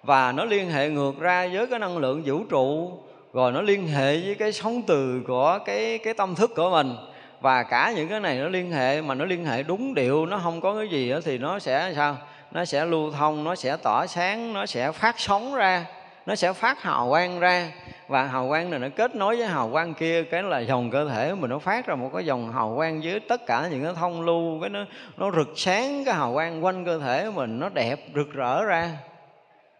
và 0.03 0.31
nó 0.31 0.45
liên 0.45 0.71
hệ 0.71 0.89
ngược 0.89 1.19
ra 1.19 1.49
với 1.53 1.67
cái 1.67 1.79
năng 1.79 1.97
lượng 1.97 2.23
vũ 2.25 2.43
trụ. 2.49 2.91
Rồi 3.33 3.51
nó 3.51 3.61
liên 3.61 3.87
hệ 3.87 4.17
với 4.17 4.35
cái 4.35 4.51
sóng 4.51 4.81
từ 4.81 5.21
của 5.27 5.59
cái 5.65 5.97
cái 5.97 6.13
tâm 6.13 6.35
thức 6.35 6.51
của 6.55 6.69
mình. 6.69 6.95
Và 7.41 7.63
cả 7.63 7.93
những 7.95 8.07
cái 8.07 8.19
này 8.19 8.35
nó 8.35 8.47
liên 8.47 8.71
hệ 8.71 9.01
mà 9.01 9.15
nó 9.15 9.25
liên 9.25 9.45
hệ 9.45 9.63
đúng 9.63 9.93
điệu 9.93 10.25
nó 10.25 10.39
không 10.43 10.61
có 10.61 10.75
cái 10.75 10.87
gì 10.87 11.09
đó, 11.09 11.19
thì 11.25 11.37
nó 11.37 11.59
sẽ 11.59 11.93
sao? 11.95 12.17
Nó 12.51 12.65
sẽ 12.65 12.85
lưu 12.85 13.11
thông 13.11 13.43
nó 13.43 13.55
sẽ 13.55 13.77
tỏa 13.77 14.07
sáng 14.07 14.53
nó 14.53 14.65
sẽ 14.65 14.91
phát 14.91 15.19
sóng 15.19 15.55
ra 15.55 15.85
nó 16.27 16.35
sẽ 16.35 16.53
phát 16.53 16.81
hào 16.81 17.09
quang 17.09 17.39
ra. 17.39 17.71
Và 18.07 18.23
hào 18.23 18.47
quang 18.47 18.69
này 18.69 18.79
nó 18.79 18.87
kết 18.95 19.15
nối 19.15 19.37
với 19.37 19.47
hào 19.47 19.69
quang 19.71 19.93
kia 19.93 20.23
cái 20.23 20.43
là 20.43 20.59
dòng 20.59 20.91
cơ 20.91 21.09
thể 21.09 21.35
mình 21.35 21.49
nó 21.49 21.59
phát 21.59 21.87
ra 21.87 21.95
một 21.95 22.09
cái 22.13 22.25
dòng 22.25 22.51
hào 22.51 22.73
quang 22.75 23.03
dưới 23.03 23.19
tất 23.19 23.45
cả 23.45 23.67
những 23.71 23.83
cái 23.83 23.93
thông 23.95 24.21
lưu 24.21 24.61
cái 24.61 24.69
nó 24.69 24.85
nó 25.17 25.31
rực 25.31 25.47
sáng 25.55 26.05
cái 26.05 26.15
hào 26.15 26.33
quang 26.33 26.65
quanh 26.65 26.85
cơ 26.85 26.99
thể 26.99 27.29
mình 27.35 27.59
nó 27.59 27.69
đẹp 27.69 27.99
rực 28.15 28.33
rỡ 28.33 28.65
ra. 28.65 28.91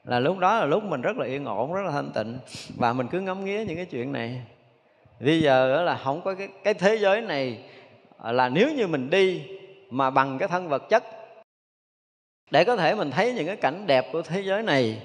Là 0.03 0.20
lúc 0.20 0.38
đó 0.38 0.59
là 0.59 0.65
lúc 0.65 0.84
mình 0.84 1.01
rất 1.01 1.18
là 1.18 1.26
yên 1.26 1.45
ổn 1.45 1.74
rất 1.74 1.82
là 1.86 1.91
thanh 1.91 2.11
tịnh. 2.11 2.39
Và 2.78 2.93
mình 2.93 3.07
cứ 3.07 3.20
ngắm 3.20 3.45
nghía 3.45 3.65
những 3.65 3.76
cái 3.76 3.86
chuyện 3.86 4.11
này. 4.11 4.41
Bây 5.20 5.41
giờ 5.41 5.82
là 5.82 5.99
không 6.03 6.22
có 6.22 6.36
cái, 6.36 6.47
cái 6.63 6.74
thế 6.74 6.95
giới 6.95 7.22
này 7.22 7.59
à 8.24 8.32
là 8.32 8.49
nếu 8.49 8.70
như 8.76 8.88
mình 8.88 9.09
đi 9.09 9.43
mà 9.89 10.09
bằng 10.09 10.38
cái 10.38 10.47
thân 10.47 10.70
vật 10.70 10.89
chất 10.89 11.03
để 12.51 12.63
có 12.63 12.75
thể 12.75 12.95
mình 12.95 13.11
thấy 13.11 13.33
những 13.33 13.45
cái 13.45 13.55
cảnh 13.55 13.87
đẹp 13.87 14.05
của 14.11 14.21
thế 14.21 14.41
giới 14.41 14.63
này, 14.63 14.97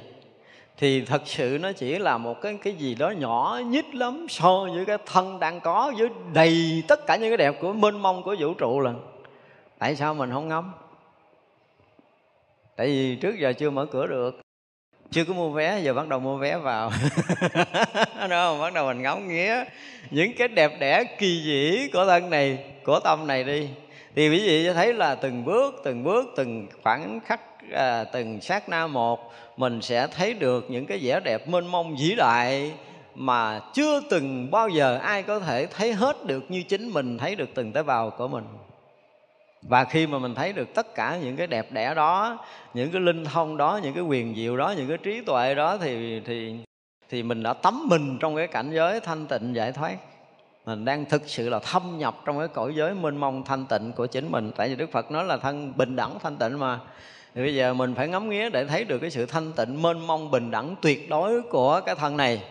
thì 0.77 1.05
thật 1.05 1.23
sự 1.25 1.59
nó 1.61 1.73
chỉ 1.73 1.99
là 1.99 2.19
một 2.19 2.41
cái 2.43 2.59
cái 2.63 2.73
gì 2.73 2.95
đó 2.95 3.11
nhỏ 3.11 3.61
nhít 3.67 3.95
lắm 3.95 4.27
so 4.29 4.67
với 4.75 4.85
cái 4.85 4.99
thân 5.07 5.41
đang 5.41 5.61
có 5.61 5.93
với 5.99 6.09
đầy 6.35 6.83
tất 6.89 7.07
cả 7.07 7.17
những 7.17 7.31
cái 7.31 7.37
đẹp 7.37 7.55
của 7.61 7.73
mênh 7.73 8.03
mông 8.03 8.23
của 8.23 8.37
vũ 8.39 8.55
trụ 8.55 8.81
lần 8.81 9.13
tại 9.83 9.97
sao 9.97 10.15
mình 10.15 10.31
không 10.33 10.49
ngắm? 10.49 10.73
Tại 12.77 12.87
vì 12.87 13.17
trước 13.17 13.39
giờ 13.39 13.53
chưa 13.53 13.71
mở 13.71 13.87
cửa 13.87 14.07
được. 14.07 14.41
Chưa 15.11 15.25
có 15.25 15.35
mua 15.35 15.51
vé, 15.51 15.81
giờ 15.81 15.95
bắt 15.95 16.09
đầu 16.09 16.21
mua 16.21 16.37
vé 16.37 16.57
vào. 16.57 16.91
Đó 18.31 18.61
bắt 18.61 18.75
đầu 18.75 18.87
mình 18.87 19.03
ngắm 19.03 19.29
nghía 19.29 19.65
những 20.11 20.33
cái 20.39 20.49
đẹp 20.49 20.73
đẽ 20.81 21.05
kỳ 21.19 21.43
dĩ 21.45 21.89
của 21.93 22.07
thân 22.07 22.31
này, 22.31 22.65
của 22.85 23.01
tâm 23.01 23.27
này 23.27 23.45
đi 23.45 23.69
thì 24.15 24.29
quý 24.29 24.47
vị 24.47 24.73
thấy 24.73 24.95
là 24.95 25.15
từng 25.15 25.45
bước 25.45 25.75
từng 25.85 26.05
bước 26.05 26.25
từng 26.37 26.67
khoảng 26.83 27.21
khắc 27.21 27.41
à, 27.73 28.05
từng 28.05 28.41
sát 28.41 28.69
na 28.69 28.87
một 28.87 29.33
mình 29.57 29.83
sẽ 29.83 30.07
thấy 30.07 30.35
được 30.35 30.71
những 30.71 30.87
cái 30.87 30.99
vẻ 31.03 31.21
đẹp 31.21 31.49
mênh 31.49 31.67
mông 31.67 31.97
vĩ 31.97 32.15
đại 32.15 32.73
mà 33.15 33.61
chưa 33.75 34.01
từng 34.11 34.51
bao 34.51 34.69
giờ 34.69 34.99
ai 35.03 35.23
có 35.23 35.41
thể 35.41 35.67
thấy 35.67 35.93
hết 35.93 36.27
được 36.27 36.51
như 36.51 36.63
chính 36.63 36.89
mình 36.91 37.19
thấy 37.19 37.35
được 37.35 37.49
từng 37.55 37.73
tế 37.73 37.83
bào 37.83 38.11
của 38.11 38.29
mình. 38.29 38.45
Và 39.63 39.85
khi 39.85 40.07
mà 40.07 40.19
mình 40.19 40.35
thấy 40.35 40.53
được 40.53 40.75
tất 40.75 40.95
cả 40.95 41.19
những 41.23 41.37
cái 41.37 41.47
đẹp 41.47 41.73
đẽ 41.73 41.95
đó 41.95 42.45
những 42.75 42.91
cái 42.91 43.01
linh 43.01 43.25
thông 43.25 43.57
đó 43.57 43.81
những 43.83 43.95
cái 43.95 44.03
quyền 44.03 44.35
diệu 44.35 44.57
đó 44.57 44.75
những 44.77 44.89
cái 44.89 44.99
trí 44.99 45.21
tuệ 45.21 45.55
đó 45.55 45.77
thì 45.77 46.21
thì 46.21 46.57
thì 47.09 47.23
mình 47.23 47.43
đã 47.43 47.53
tắm 47.53 47.89
mình 47.89 48.19
trong 48.21 48.37
cái 48.37 48.47
cảnh 48.47 48.71
giới 48.75 49.01
thanh 49.01 49.27
tịnh 49.27 49.55
giải 49.55 49.73
thoát 49.73 49.97
mình 50.67 50.85
đang 50.85 51.05
thực 51.05 51.23
sự 51.27 51.49
là 51.49 51.59
thâm 51.59 51.99
nhập 51.99 52.15
trong 52.25 52.39
cái 52.39 52.49
cõi 52.49 52.75
giới 52.75 52.95
mênh 52.95 53.17
mông 53.17 53.45
thanh 53.45 53.67
tịnh 53.67 53.93
của 53.93 54.07
chính 54.07 54.33
mình. 54.33 54.51
Tại 54.57 54.69
vì 54.69 54.77
đức 54.77 54.93
phật 54.93 55.11
nói 55.11 55.25
là 55.25 55.37
thân 55.37 55.73
bình 55.77 55.97
đẳng 55.97 56.19
thanh 56.23 56.37
tịnh 56.37 56.59
mà. 56.59 56.81
Thì 57.35 57.43
bây 57.43 57.55
giờ 57.55 57.75
mình 57.75 57.95
phải 57.95 58.09
ngắm 58.09 58.31
nghía 58.31 58.51
để 58.51 58.65
thấy 58.65 58.85
được 58.85 58.99
cái 58.99 59.11
sự 59.11 59.27
thanh 59.27 59.53
tịnh 59.53 59.83
mênh 59.83 60.07
mông 60.07 60.31
bình 60.31 60.51
đẳng 60.51 60.75
tuyệt 60.83 61.11
đối 61.11 61.43
của 61.43 61.81
cái 61.87 61.95
thân 61.95 62.17
này. 62.17 62.43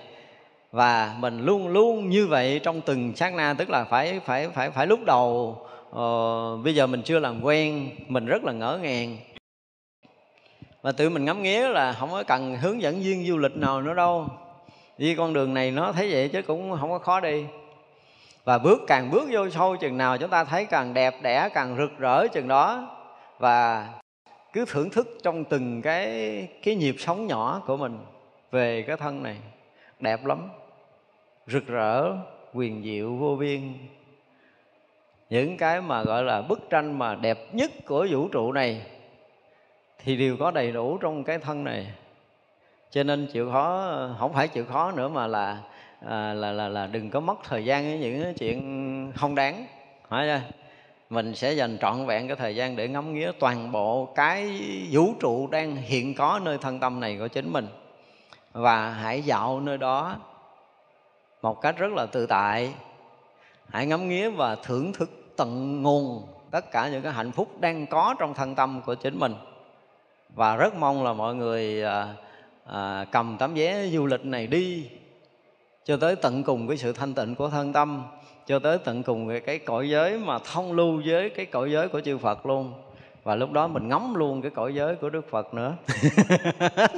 Và 0.71 1.15
mình 1.19 1.45
luôn 1.45 1.67
luôn 1.67 2.09
như 2.09 2.27
vậy 2.27 2.59
trong 2.63 2.81
từng 2.81 3.15
sát 3.15 3.33
na 3.33 3.53
tức 3.57 3.69
là 3.69 3.83
phải 3.83 4.19
phải 4.25 4.49
phải 4.49 4.71
phải 4.71 4.87
lúc 4.87 4.99
đầu 5.05 5.57
uh, 5.89 6.63
bây 6.63 6.75
giờ 6.75 6.87
mình 6.87 7.01
chưa 7.01 7.19
làm 7.19 7.41
quen 7.43 7.89
mình 8.07 8.25
rất 8.25 8.43
là 8.43 8.51
ngỡ 8.53 8.79
ngàng. 8.81 9.17
Và 10.81 10.91
tự 10.91 11.09
mình 11.09 11.25
ngắm 11.25 11.43
nghía 11.43 11.67
là 11.67 11.93
không 11.93 12.11
có 12.11 12.23
cần 12.23 12.55
hướng 12.55 12.81
dẫn 12.81 13.01
viên 13.01 13.27
du 13.27 13.37
lịch 13.37 13.57
nào 13.57 13.81
nữa 13.81 13.93
đâu. 13.93 14.27
Đi 14.97 15.15
con 15.15 15.33
đường 15.33 15.53
này 15.53 15.71
nó 15.71 15.91
thấy 15.91 16.11
vậy 16.11 16.29
chứ 16.29 16.41
cũng 16.41 16.77
không 16.79 16.89
có 16.89 16.99
khó 16.99 17.19
đi 17.19 17.43
và 18.43 18.57
bước 18.57 18.81
càng 18.87 19.11
bước 19.11 19.27
vô 19.31 19.49
sâu, 19.49 19.75
chừng 19.75 19.97
nào 19.97 20.17
chúng 20.17 20.29
ta 20.29 20.43
thấy 20.43 20.65
càng 20.65 20.93
đẹp 20.93 21.15
đẽ, 21.21 21.49
càng 21.53 21.77
rực 21.77 21.97
rỡ, 21.97 22.27
chừng 22.27 22.47
đó. 22.47 22.97
Và 23.39 23.87
cứ 24.53 24.65
thưởng 24.67 24.89
thức 24.89 25.07
trong 25.23 25.43
từng 25.43 25.81
cái 25.81 26.47
cái 26.63 26.75
nhịp 26.75 26.95
sống 26.99 27.27
nhỏ 27.27 27.61
của 27.67 27.77
mình 27.77 27.99
về 28.51 28.83
cái 28.87 28.97
thân 28.97 29.23
này. 29.23 29.37
Đẹp 29.99 30.25
lắm. 30.25 30.49
Rực 31.47 31.67
rỡ, 31.67 32.11
quyền 32.53 32.83
diệu, 32.83 33.15
vô 33.15 33.35
biên. 33.35 33.73
Những 35.29 35.57
cái 35.57 35.81
mà 35.81 36.03
gọi 36.03 36.23
là 36.23 36.41
bức 36.41 36.69
tranh 36.69 36.99
mà 36.99 37.15
đẹp 37.15 37.39
nhất 37.53 37.71
của 37.85 38.07
vũ 38.11 38.27
trụ 38.27 38.51
này 38.51 38.81
thì 40.03 40.17
đều 40.17 40.37
có 40.37 40.51
đầy 40.51 40.71
đủ 40.71 40.97
trong 40.97 41.23
cái 41.23 41.37
thân 41.37 41.63
này. 41.63 41.93
Cho 42.89 43.03
nên 43.03 43.27
chịu 43.33 43.51
khó, 43.51 43.97
không 44.19 44.33
phải 44.33 44.47
chịu 44.47 44.65
khó 44.65 44.91
nữa 44.91 45.07
mà 45.07 45.27
là 45.27 45.61
à, 46.07 46.33
là 46.33 46.51
là 46.51 46.67
là 46.67 46.87
đừng 46.87 47.09
có 47.09 47.19
mất 47.19 47.39
thời 47.43 47.65
gian 47.65 47.83
với 47.83 47.97
những 47.97 48.33
chuyện 48.33 49.11
không 49.15 49.35
đáng. 49.35 49.65
Phải 50.09 50.27
chưa 50.27 50.41
mình 51.09 51.35
sẽ 51.35 51.53
dành 51.53 51.77
trọn 51.81 52.05
vẹn 52.05 52.27
cái 52.27 52.35
thời 52.35 52.55
gian 52.55 52.75
để 52.75 52.87
ngắm 52.87 53.13
nghía 53.13 53.31
toàn 53.39 53.71
bộ 53.71 54.05
cái 54.15 54.61
vũ 54.91 55.13
trụ 55.19 55.47
đang 55.47 55.75
hiện 55.75 56.15
có 56.15 56.39
nơi 56.43 56.57
thân 56.57 56.79
tâm 56.79 56.99
này 56.99 57.17
của 57.19 57.27
chính 57.27 57.53
mình. 57.53 57.67
Và 58.53 58.89
hãy 58.89 59.21
dạo 59.21 59.59
nơi 59.59 59.77
đó 59.77 60.15
một 61.41 61.61
cách 61.61 61.77
rất 61.77 61.91
là 61.93 62.05
tự 62.05 62.25
tại. 62.25 62.73
Hãy 63.69 63.85
ngắm 63.85 64.09
nghía 64.09 64.29
và 64.29 64.55
thưởng 64.55 64.93
thức 64.93 65.33
tận 65.37 65.81
nguồn 65.81 66.27
tất 66.51 66.71
cả 66.71 66.89
những 66.89 67.01
cái 67.01 67.11
hạnh 67.11 67.31
phúc 67.31 67.47
đang 67.59 67.87
có 67.87 68.15
trong 68.19 68.33
thân 68.33 68.55
tâm 68.55 68.81
của 68.85 68.95
chính 68.95 69.19
mình. 69.19 69.35
Và 70.35 70.55
rất 70.55 70.75
mong 70.75 71.03
là 71.03 71.13
mọi 71.13 71.35
người 71.35 71.83
à, 71.83 72.07
à, 72.65 73.05
cầm 73.11 73.37
tấm 73.39 73.53
vé 73.53 73.87
du 73.87 74.05
lịch 74.05 74.25
này 74.25 74.47
đi 74.47 74.89
cho 75.85 75.97
tới 75.97 76.15
tận 76.15 76.43
cùng 76.43 76.67
cái 76.67 76.77
sự 76.77 76.93
thanh 76.93 77.13
tịnh 77.13 77.35
của 77.35 77.49
thân 77.49 77.73
tâm 77.73 78.03
cho 78.47 78.59
tới 78.59 78.77
tận 78.77 79.03
cùng 79.03 79.29
cái, 79.29 79.39
cái 79.39 79.59
cõi 79.59 79.89
giới 79.89 80.17
mà 80.17 80.39
thông 80.53 80.73
lưu 80.73 81.01
với 81.05 81.29
cái 81.29 81.45
cõi 81.45 81.71
giới 81.71 81.87
của 81.87 82.01
chư 82.01 82.17
Phật 82.17 82.45
luôn. 82.45 82.73
Và 83.23 83.35
lúc 83.35 83.51
đó 83.51 83.67
mình 83.67 83.89
ngắm 83.89 84.15
luôn 84.15 84.41
cái 84.41 84.51
cõi 84.51 84.73
giới 84.75 84.95
của 84.95 85.09
Đức 85.09 85.29
Phật 85.29 85.53
nữa. 85.53 85.73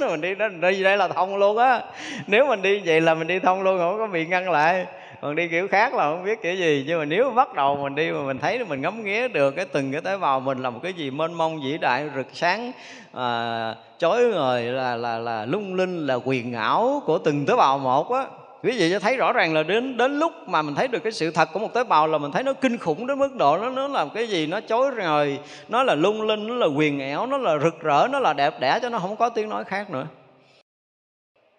Mình 0.00 0.20
đi 0.20 0.34
đó 0.34 0.48
đi 0.48 0.82
đây 0.82 0.96
là 0.96 1.08
thông 1.08 1.36
luôn 1.36 1.58
á. 1.58 1.82
Nếu 2.26 2.46
mình 2.46 2.62
đi 2.62 2.82
vậy 2.84 3.00
là 3.00 3.14
mình 3.14 3.26
đi 3.26 3.38
thông 3.38 3.62
luôn 3.62 3.78
không 3.78 3.98
có 3.98 4.06
bị 4.06 4.26
ngăn 4.26 4.50
lại. 4.50 4.86
Còn 5.22 5.36
đi 5.36 5.48
kiểu 5.48 5.68
khác 5.68 5.94
là 5.94 6.02
không 6.04 6.24
biết 6.24 6.42
kiểu 6.42 6.54
gì. 6.54 6.84
Nhưng 6.86 6.98
mà 6.98 7.04
nếu 7.04 7.30
bắt 7.30 7.54
đầu 7.54 7.76
mình 7.76 7.94
đi 7.94 8.12
mà 8.12 8.22
mình 8.22 8.38
thấy 8.38 8.64
mình 8.64 8.80
ngắm 8.80 9.04
nghía 9.04 9.28
được 9.28 9.50
cái 9.50 9.64
từng 9.64 9.92
cái 9.92 10.00
tế 10.00 10.16
bào 10.16 10.40
mình 10.40 10.62
là 10.62 10.70
một 10.70 10.80
cái 10.82 10.92
gì 10.92 11.10
mênh 11.10 11.32
mông 11.34 11.60
vĩ 11.64 11.78
đại 11.78 12.10
rực 12.16 12.26
sáng 12.32 12.72
à, 13.12 13.74
chói 13.98 14.22
ngời 14.22 14.62
là 14.62 14.96
là 14.96 15.18
là 15.18 15.46
lung 15.46 15.74
linh 15.74 16.06
là 16.06 16.14
quyền 16.24 16.54
ảo 16.54 17.02
của 17.06 17.18
từng 17.18 17.46
tế 17.46 17.56
bào 17.56 17.78
một 17.78 18.12
á 18.12 18.26
quý 18.64 18.78
vị 18.78 18.90
sẽ 18.90 18.98
thấy 18.98 19.16
rõ 19.16 19.32
ràng 19.32 19.54
là 19.54 19.62
đến 19.62 19.96
đến 19.96 20.18
lúc 20.18 20.32
mà 20.46 20.62
mình 20.62 20.74
thấy 20.74 20.88
được 20.88 20.98
cái 21.02 21.12
sự 21.12 21.30
thật 21.30 21.48
của 21.52 21.58
một 21.58 21.74
tế 21.74 21.84
bào 21.84 22.06
là 22.06 22.18
mình 22.18 22.32
thấy 22.32 22.42
nó 22.42 22.52
kinh 22.52 22.78
khủng 22.78 23.06
đến 23.06 23.18
mức 23.18 23.34
độ 23.36 23.58
nó 23.58 23.70
nó 23.70 23.88
làm 23.88 24.10
cái 24.10 24.26
gì 24.26 24.46
nó 24.46 24.60
chối 24.60 24.94
ngời 24.96 25.38
nó 25.68 25.82
là 25.82 25.94
lung 25.94 26.22
linh, 26.22 26.46
nó 26.46 26.54
là 26.54 26.66
quyền 26.66 27.00
ẻo 27.00 27.26
nó 27.26 27.38
là 27.38 27.58
rực 27.58 27.80
rỡ, 27.80 28.08
nó 28.12 28.18
là 28.18 28.32
đẹp 28.32 28.60
đẽ 28.60 28.78
cho 28.82 28.88
nó 28.88 28.98
không 28.98 29.16
có 29.16 29.28
tiếng 29.28 29.48
nói 29.48 29.64
khác 29.64 29.90
nữa. 29.90 30.06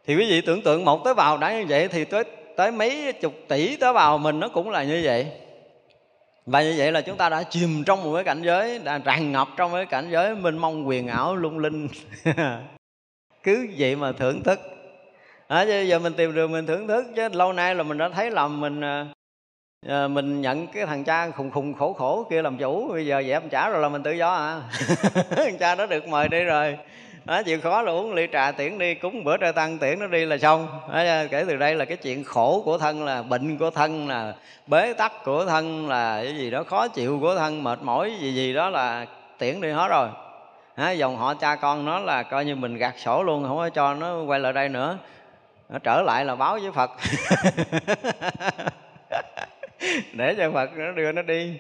Thì 0.08 0.16
quý 0.16 0.30
vị 0.30 0.42
tưởng 0.42 0.62
tượng 0.62 0.86
một 0.86 1.06
tế 1.06 1.14
bào 1.14 1.38
đã 1.38 1.54
như 1.54 1.66
vậy 1.70 1.88
thì 1.88 2.06
tới 2.06 2.24
tới 2.56 2.72
mấy 2.72 3.14
chục 3.14 3.34
tỷ 3.48 3.76
tế 3.76 3.94
bào 3.94 4.18
mình 4.18 4.40
nó 4.40 4.48
cũng 4.48 4.70
là 4.70 4.84
như 4.84 5.02
vậy. 5.04 5.28
Và 6.46 6.64
như 6.64 6.76
vậy 6.78 6.92
là 6.92 7.02
chúng 7.02 7.18
ta 7.18 7.30
đã 7.30 7.44
chìm 7.44 7.84
trong 7.86 8.04
một 8.04 8.16
cái 8.16 8.24
cảnh 8.24 8.42
giới, 8.42 8.80
đã 8.80 8.98
tràn 8.98 9.32
ngập 9.32 9.48
trong 9.58 9.74
cái 9.74 9.86
cảnh 9.86 10.10
giới 10.12 10.36
mênh 10.36 10.58
mông 10.58 10.88
quyền 10.88 11.08
ảo, 11.08 11.36
lung 11.36 11.60
linh. 11.60 11.88
Cứ 13.44 13.68
vậy 13.78 13.96
mà 13.96 14.12
thưởng 14.12 14.44
thức 14.44 14.75
à, 15.48 15.66
chứ 15.66 15.82
giờ 15.82 16.00
mình 16.00 16.14
tìm 16.14 16.36
đường 16.36 16.52
mình 16.52 16.66
thưởng 16.66 16.88
thức 16.88 17.06
chứ 17.16 17.30
lâu 17.32 17.54
nay 17.54 17.76
là 17.76 17.84
mình 17.84 17.98
đã 17.98 18.10
thấy 18.10 18.32
làm 18.32 18.62
mình 18.62 18.82
à, 18.82 19.06
à, 19.88 20.08
mình 20.08 20.42
nhận 20.42 20.68
cái 20.68 20.86
thằng 20.86 21.04
cha 21.04 21.30
khùng 21.30 21.52
khùng 21.52 21.74
khổ 21.74 21.94
khổ 21.94 22.28
kia 22.30 22.42
làm 22.42 22.58
chủ 22.58 22.88
bây 22.92 23.06
giờ 23.06 23.24
dẹp 23.28 23.44
trả 23.52 23.70
rồi 23.70 23.82
là 23.82 23.90
mình 23.90 24.04
tự 24.04 24.12
do 24.12 24.34
à. 24.34 24.62
Thằng 25.30 25.58
cha 25.60 25.76
đó 25.76 25.86
được 25.86 26.08
mời 26.08 26.28
đi 26.28 26.44
rồi. 26.44 26.78
Đó, 27.26 27.44
chịu 27.44 27.62
khó 27.62 27.82
là 27.82 27.92
uống 27.92 28.14
ly 28.14 28.28
trà 28.34 28.52
tiễn 28.52 28.78
đi 28.78 28.96
cúng 28.96 29.24
bữa 29.24 29.38
trai 29.38 29.54
tăng 29.54 29.78
tiễn 29.78 30.00
nó 30.00 30.08
đi 30.08 30.26
là 30.26 30.38
xong. 30.38 30.68
Đó, 30.94 31.04
kể 31.32 31.46
từ 31.48 31.56
đây 31.56 31.76
là 31.76 31.86
cái 31.86 31.98
chuyện 31.98 32.24
khổ 32.24 32.62
của 32.66 32.78
thân 32.78 33.04
là 33.04 33.24
bệnh 33.24 33.58
của 33.58 33.70
thân 33.70 34.08
là 34.08 34.34
bế 34.68 34.94
tắc 34.94 35.24
của 35.24 35.46
thân 35.46 35.90
là 35.90 36.24
cái 36.24 36.36
gì 36.36 36.50
đó 36.50 36.64
khó 36.64 36.88
chịu 36.88 37.20
của 37.22 37.36
thân 37.36 37.64
mệt 37.64 37.80
mỏi 37.82 38.14
gì 38.20 38.34
gì 38.34 38.54
đó 38.54 38.70
là 38.70 39.06
tiễn 39.38 39.62
đi 39.62 39.70
hết 39.70 39.88
rồi. 39.88 40.08
À, 40.76 40.92
dòng 40.92 41.18
họ 41.18 41.34
cha 41.34 41.56
con 41.56 41.86
nó 41.86 42.00
là 42.00 42.24
coi 42.24 42.46
như 42.46 42.56
mình 42.56 42.78
gạt 42.78 42.94
sổ 42.98 43.24
luôn 43.24 43.44
không 43.48 43.58
có 43.58 43.70
cho 43.70 43.94
nó 43.94 44.24
quay 44.24 44.40
lại 44.40 44.54
đây 44.54 44.70
nữa 44.70 44.98
nó 45.70 45.80
trở 45.80 46.02
lại 46.02 46.26
là 46.26 46.36
báo 46.36 46.60
với 46.62 46.72
phật. 46.72 46.92
Để 50.14 50.36
cho 50.38 50.52
phật 50.52 50.70
nó 50.78 50.92
đưa 50.92 51.12
nó 51.12 51.22
đi. 51.22 51.58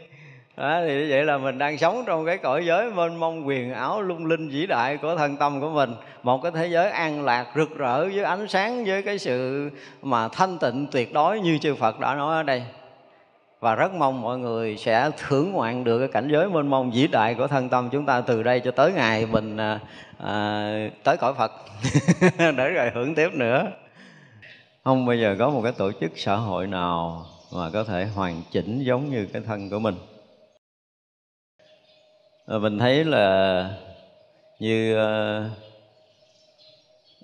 Đó, 0.58 0.82
thì 0.88 1.12
vậy 1.12 1.24
là 1.24 1.38
mình 1.38 1.58
đang 1.58 1.78
sống 1.78 2.04
trong 2.08 2.26
cái 2.26 2.38
cõi 2.38 2.66
giới 2.66 2.92
mênh 2.92 3.16
mông 3.16 3.48
quyền 3.48 3.74
ảo 3.74 4.02
lung 4.02 4.26
linh 4.26 4.50
vĩ 4.50 4.66
đại 4.66 4.98
của 4.98 5.16
thân 5.16 5.38
tâm 5.38 5.62
của 5.62 5.70
mình. 5.70 5.96
Một 6.24 6.44
cái 6.44 6.52
thế 6.56 6.68
giới 6.68 6.90
an 6.90 7.26
lạc 7.26 7.46
rực 7.56 7.78
rỡ 7.78 8.06
với 8.06 8.24
ánh 8.24 8.48
sáng 8.48 8.86
với 8.86 9.02
cái 9.02 9.18
sự 9.18 9.70
mà 10.02 10.28
thanh 10.28 10.58
tịnh 10.58 10.88
tuyệt 10.92 11.14
đối 11.14 11.40
như 11.40 11.58
chư 11.58 11.76
Phật 11.76 12.00
đã 12.00 12.16
nói 12.16 12.38
ở 12.38 12.44
đây. 12.44 12.64
Và 13.60 13.76
rất 13.76 13.94
mong 13.94 14.22
mọi 14.22 14.38
người 14.38 14.78
sẽ 14.78 15.12
thưởng 15.18 15.52
ngoạn 15.52 15.84
được 15.84 16.00
cái 16.00 16.08
cảnh 16.08 16.28
giới 16.32 16.50
mênh 16.50 16.68
mông 16.68 16.92
vĩ 16.92 17.08
đại 17.08 17.36
của 17.36 17.48
thân 17.48 17.70
tâm 17.70 17.90
chúng 17.92 18.06
ta 18.06 18.22
từ 18.22 18.44
đây 18.44 18.60
cho 18.60 18.72
tới 18.72 18.92
ngày 18.92 19.26
mình 19.26 19.58
à, 19.58 19.80
à 20.24 20.90
tới 21.04 21.18
cõi 21.18 21.34
Phật. 21.38 21.52
Để 22.58 22.70
rồi 22.70 22.92
hưởng 22.94 23.16
tiếp 23.16 23.30
nữa 23.34 23.68
không 24.86 25.06
bao 25.06 25.16
giờ 25.16 25.36
có 25.40 25.50
một 25.50 25.62
cái 25.64 25.72
tổ 25.72 25.92
chức 25.92 26.12
xã 26.16 26.36
hội 26.36 26.68
nào 26.68 27.26
mà 27.54 27.70
có 27.74 27.84
thể 27.84 28.06
hoàn 28.06 28.42
chỉnh 28.52 28.84
giống 28.84 29.10
như 29.10 29.28
cái 29.34 29.42
thân 29.46 29.70
của 29.70 29.80
mình? 29.80 29.96
Và 32.46 32.58
mình 32.58 32.80
thấy 32.80 33.06
là 33.06 33.70
như 34.60 34.98
uh, 34.98 35.52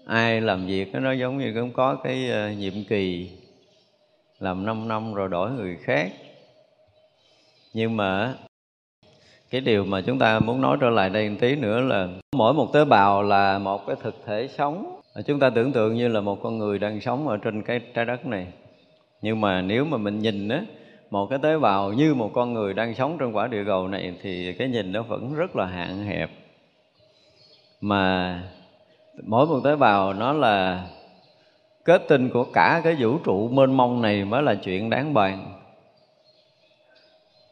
ai 0.06 0.42
làm 0.42 0.68
việc 0.68 0.94
nó 0.94 1.12
giống 1.12 1.38
như 1.38 1.54
cũng 1.56 1.74
có 1.74 1.96
cái 1.96 2.30
uh, 2.30 2.58
nhiệm 2.58 2.74
kỳ 2.90 3.32
làm 4.40 4.66
5 4.66 4.88
năm 4.88 5.14
rồi 5.14 5.30
đổi 5.30 5.52
người 5.52 5.78
khác. 5.84 6.12
Nhưng 7.74 7.98
mà 7.98 8.36
cái 9.50 9.62
điều 9.62 9.86
mà 9.86 10.02
chúng 10.02 10.20
ta 10.20 10.40
muốn 10.40 10.62
nói 10.62 10.78
trở 10.82 10.90
lại 10.90 11.10
đây 11.10 11.30
một 11.30 11.38
tí 11.42 11.56
nữa 11.56 11.82
là 11.82 12.08
mỗi 12.32 12.54
một 12.54 12.74
tế 12.74 12.86
bào 12.86 13.24
là 13.24 13.60
một 13.60 13.88
cái 13.88 13.96
thực 14.04 14.16
thể 14.26 14.50
sống 14.58 15.01
chúng 15.26 15.40
ta 15.40 15.50
tưởng 15.50 15.72
tượng 15.72 15.96
như 15.96 16.08
là 16.08 16.22
một 16.22 16.40
con 16.44 16.58
người 16.58 16.80
đang 16.80 17.02
sống 17.02 17.28
ở 17.28 17.38
trên 17.38 17.64
cái 17.64 17.80
trái 17.94 18.06
đất 18.06 18.26
này. 18.26 18.48
Nhưng 19.22 19.42
mà 19.42 19.62
nếu 19.62 19.86
mà 19.86 19.98
mình 19.98 20.20
nhìn 20.20 20.50
á, 20.50 20.62
một 21.10 21.28
cái 21.28 21.40
tế 21.44 21.58
bào 21.58 21.94
như 21.94 22.14
một 22.14 22.32
con 22.34 22.54
người 22.54 22.74
đang 22.74 22.96
sống 22.96 23.18
trên 23.20 23.32
quả 23.32 23.48
địa 23.48 23.64
cầu 23.66 23.88
này 23.88 24.14
thì 24.22 24.54
cái 24.54 24.68
nhìn 24.68 24.92
nó 24.92 25.02
vẫn 25.02 25.36
rất 25.36 25.56
là 25.56 25.66
hạn 25.66 26.06
hẹp. 26.06 26.30
Mà 27.82 28.40
mỗi 29.24 29.48
một 29.48 29.60
tế 29.64 29.76
bào 29.76 30.14
nó 30.14 30.34
là 30.34 30.88
kết 31.86 32.02
tinh 32.08 32.30
của 32.30 32.44
cả 32.44 32.82
cái 32.84 32.96
vũ 33.00 33.18
trụ 33.18 33.48
mênh 33.48 33.78
mông 33.78 34.02
này 34.02 34.26
mới 34.26 34.44
là 34.44 34.56
chuyện 34.56 34.90
đáng 34.90 35.14
bàn. 35.14 35.54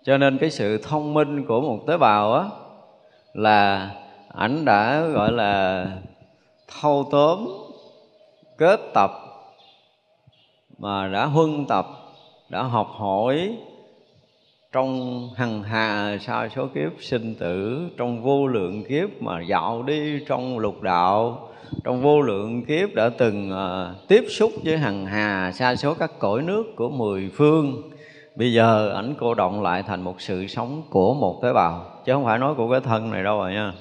Cho 0.04 0.18
nên 0.18 0.38
cái 0.38 0.50
sự 0.50 0.78
thông 0.84 1.14
minh 1.14 1.46
của 1.46 1.62
một 1.62 1.80
tế 1.88 1.98
bào 1.98 2.34
á, 2.34 2.46
là 3.34 3.90
ảnh 4.28 4.66
đã 4.66 5.02
gọi 5.02 5.32
là 5.32 5.86
thâu 6.72 7.08
tóm 7.12 7.48
kết 8.58 8.80
tập 8.94 9.12
mà 10.78 11.08
đã 11.08 11.26
huân 11.26 11.66
tập 11.66 11.88
đã 12.50 12.64
học 12.64 12.88
hỏi 12.92 13.58
trong 14.72 15.30
hằng 15.36 15.64
hà 15.64 16.18
sa 16.22 16.50
số 16.56 16.68
kiếp 16.76 16.92
sinh 17.00 17.36
tử 17.40 17.88
trong 17.98 18.24
vô 18.24 18.48
lượng 18.48 18.84
kiếp 18.90 19.22
mà 19.22 19.42
dạo 19.42 19.84
đi 19.84 20.20
trong 20.28 20.60
lục 20.60 20.82
đạo 20.82 21.50
trong 21.84 22.02
vô 22.02 22.22
lượng 22.22 22.66
kiếp 22.66 22.94
đã 22.94 23.10
từng 23.18 23.52
uh, 23.52 24.08
tiếp 24.08 24.24
xúc 24.30 24.52
với 24.64 24.78
hằng 24.78 25.06
hà 25.06 25.52
sa 25.52 25.76
số 25.76 25.94
các 25.94 26.12
cõi 26.20 26.42
nước 26.42 26.64
của 26.76 26.90
mười 26.90 27.30
phương. 27.34 27.82
Bây 28.36 28.54
giờ 28.54 28.94
ảnh 28.96 29.14
cô 29.20 29.34
động 29.34 29.62
lại 29.62 29.84
thành 29.84 30.02
một 30.02 30.22
sự 30.22 30.48
sống 30.48 30.84
của 30.90 31.14
một 31.14 31.40
tế 31.44 31.54
bào 31.54 31.86
chứ 32.06 32.14
không 32.14 32.26
phải 32.26 32.40
nói 32.40 32.56
của 32.56 32.72
cái 32.72 32.80
thân 32.80 33.12
này 33.12 33.24
đâu 33.24 33.38
rồi 33.38 33.54
nha 33.54 33.74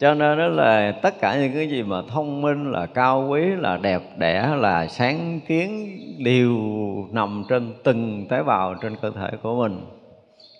cho 0.00 0.14
nên 0.14 0.38
đó 0.38 0.46
là 0.46 0.92
tất 1.02 1.20
cả 1.20 1.36
những 1.40 1.52
cái 1.54 1.68
gì 1.68 1.82
mà 1.82 2.02
thông 2.08 2.40
minh, 2.40 2.72
là 2.72 2.86
cao 2.86 3.26
quý, 3.28 3.40
là 3.58 3.76
đẹp 3.76 4.02
đẽ, 4.18 4.50
là 4.56 4.86
sáng 4.86 5.40
kiến, 5.48 5.98
đều 6.24 6.56
nằm 7.12 7.44
trên 7.48 7.72
từng 7.84 8.26
tế 8.28 8.42
bào 8.42 8.74
trên 8.74 8.96
cơ 9.02 9.10
thể 9.10 9.30
của 9.42 9.56
mình. 9.56 9.80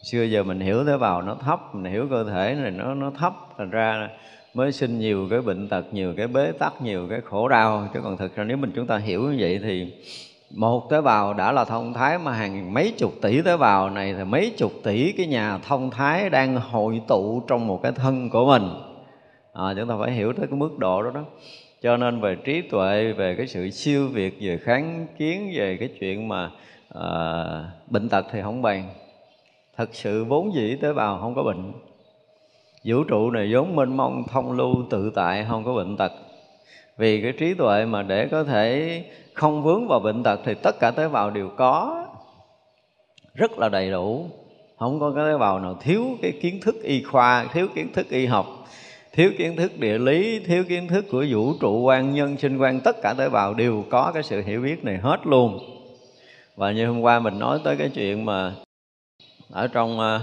Xưa 0.02 0.22
giờ 0.22 0.42
mình 0.42 0.60
hiểu 0.60 0.84
tế 0.84 0.96
bào 0.98 1.22
nó 1.22 1.34
thấp, 1.34 1.74
mình 1.74 1.92
hiểu 1.92 2.06
cơ 2.10 2.24
thể 2.24 2.56
này 2.62 2.70
nó 2.70 2.94
nó 2.94 3.10
thấp, 3.18 3.34
thành 3.58 3.70
ra 3.70 4.08
mới 4.54 4.72
sinh 4.72 4.98
nhiều 4.98 5.26
cái 5.30 5.40
bệnh 5.40 5.68
tật, 5.68 5.84
nhiều 5.92 6.14
cái 6.16 6.26
bế 6.26 6.52
tắc, 6.52 6.82
nhiều 6.82 7.06
cái 7.10 7.20
khổ 7.20 7.48
đau. 7.48 7.88
Chứ 7.94 8.00
còn 8.04 8.16
thực 8.16 8.36
ra 8.36 8.44
nếu 8.44 8.56
mình 8.56 8.72
chúng 8.76 8.86
ta 8.86 8.96
hiểu 8.96 9.22
như 9.22 9.36
vậy 9.40 9.60
thì 9.62 9.92
một 10.54 10.90
tế 10.90 11.00
bào 11.00 11.34
đã 11.34 11.52
là 11.52 11.64
thông 11.64 11.94
thái 11.94 12.18
mà 12.18 12.32
hàng 12.32 12.74
mấy 12.74 12.94
chục 12.98 13.12
tỷ 13.22 13.42
tế 13.42 13.56
bào 13.56 13.90
này, 13.90 14.14
thì 14.18 14.24
mấy 14.24 14.52
chục 14.56 14.72
tỷ 14.84 15.12
cái 15.12 15.26
nhà 15.26 15.58
thông 15.58 15.90
thái 15.90 16.30
đang 16.30 16.56
hội 16.56 17.02
tụ 17.08 17.42
trong 17.48 17.66
một 17.66 17.82
cái 17.82 17.92
thân 17.92 18.30
của 18.30 18.46
mình 18.46 18.68
à, 19.52 19.74
chúng 19.76 19.88
ta 19.88 19.94
phải 20.00 20.12
hiểu 20.12 20.32
tới 20.32 20.46
cái 20.46 20.58
mức 20.58 20.78
độ 20.78 21.02
đó 21.02 21.10
đó. 21.10 21.24
Cho 21.82 21.96
nên 21.96 22.20
về 22.20 22.34
trí 22.44 22.62
tuệ 22.62 23.12
về 23.12 23.34
cái 23.36 23.46
sự 23.46 23.70
siêu 23.70 24.08
việt 24.08 24.36
về 24.40 24.58
kháng 24.58 25.06
kiến 25.18 25.52
về 25.54 25.76
cái 25.80 25.88
chuyện 26.00 26.28
mà 26.28 26.50
à, 26.94 27.12
bệnh 27.86 28.08
tật 28.08 28.26
thì 28.32 28.42
không 28.42 28.62
bàn. 28.62 28.88
Thật 29.76 29.88
sự 29.92 30.24
vốn 30.24 30.54
dĩ 30.54 30.76
tế 30.76 30.92
bào 30.92 31.18
không 31.18 31.34
có 31.34 31.42
bệnh. 31.42 31.72
Vũ 32.84 33.04
trụ 33.04 33.30
này 33.30 33.54
vốn 33.54 33.76
mênh 33.76 33.96
mông 33.96 34.24
thông 34.28 34.52
lưu 34.52 34.74
tự 34.90 35.12
tại 35.14 35.46
không 35.48 35.64
có 35.64 35.74
bệnh 35.74 35.96
tật. 35.96 36.12
Vì 36.96 37.22
cái 37.22 37.32
trí 37.32 37.54
tuệ 37.54 37.84
mà 37.84 38.02
để 38.02 38.28
có 38.30 38.44
thể 38.44 39.04
không 39.34 39.62
vướng 39.62 39.88
vào 39.88 40.00
bệnh 40.00 40.22
tật 40.22 40.40
thì 40.44 40.54
tất 40.54 40.80
cả 40.80 40.90
tế 40.90 41.08
bào 41.08 41.30
đều 41.30 41.50
có. 41.56 42.06
Rất 43.34 43.58
là 43.58 43.68
đầy 43.68 43.90
đủ. 43.90 44.26
Không 44.78 45.00
có 45.00 45.12
cái 45.16 45.24
tế 45.24 45.38
bào 45.38 45.60
nào 45.60 45.76
thiếu 45.80 46.04
cái 46.22 46.32
kiến 46.40 46.60
thức 46.62 46.74
y 46.82 47.02
khoa 47.02 47.46
thiếu 47.52 47.68
kiến 47.74 47.92
thức 47.92 48.08
y 48.08 48.26
học 48.26 48.46
thiếu 49.12 49.32
kiến 49.38 49.56
thức 49.56 49.78
địa 49.78 49.98
lý 49.98 50.40
thiếu 50.46 50.64
kiến 50.68 50.88
thức 50.88 51.04
của 51.10 51.24
vũ 51.30 51.52
trụ 51.60 51.80
quan 51.80 52.14
nhân 52.14 52.36
sinh 52.36 52.58
quan 52.58 52.80
tất 52.80 52.96
cả 53.02 53.14
tế 53.18 53.28
bào 53.28 53.54
đều 53.54 53.84
có 53.90 54.10
cái 54.14 54.22
sự 54.22 54.42
hiểu 54.42 54.60
biết 54.60 54.84
này 54.84 54.98
hết 54.98 55.26
luôn. 55.26 55.58
Và 56.56 56.72
như 56.72 56.86
hôm 56.86 57.00
qua 57.00 57.20
mình 57.20 57.38
nói 57.38 57.60
tới 57.64 57.76
cái 57.76 57.90
chuyện 57.94 58.24
mà 58.24 58.52
ở 59.50 59.66
trong 59.66 60.00
à, 60.00 60.20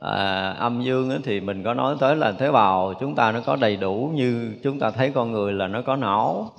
à, 0.00 0.50
âm 0.50 0.82
dương 0.82 1.10
ấy, 1.10 1.18
thì 1.24 1.40
mình 1.40 1.62
có 1.62 1.74
nói 1.74 1.96
tới 2.00 2.16
là 2.16 2.32
tế 2.32 2.50
bào 2.50 2.94
chúng 3.00 3.14
ta 3.14 3.32
nó 3.32 3.40
có 3.46 3.56
đầy 3.56 3.76
đủ 3.76 4.10
như 4.14 4.54
chúng 4.62 4.78
ta 4.78 4.90
thấy 4.90 5.12
con 5.14 5.32
người 5.32 5.52
là 5.52 5.66
nó 5.66 5.82
có 5.82 5.96
não. 5.96 6.50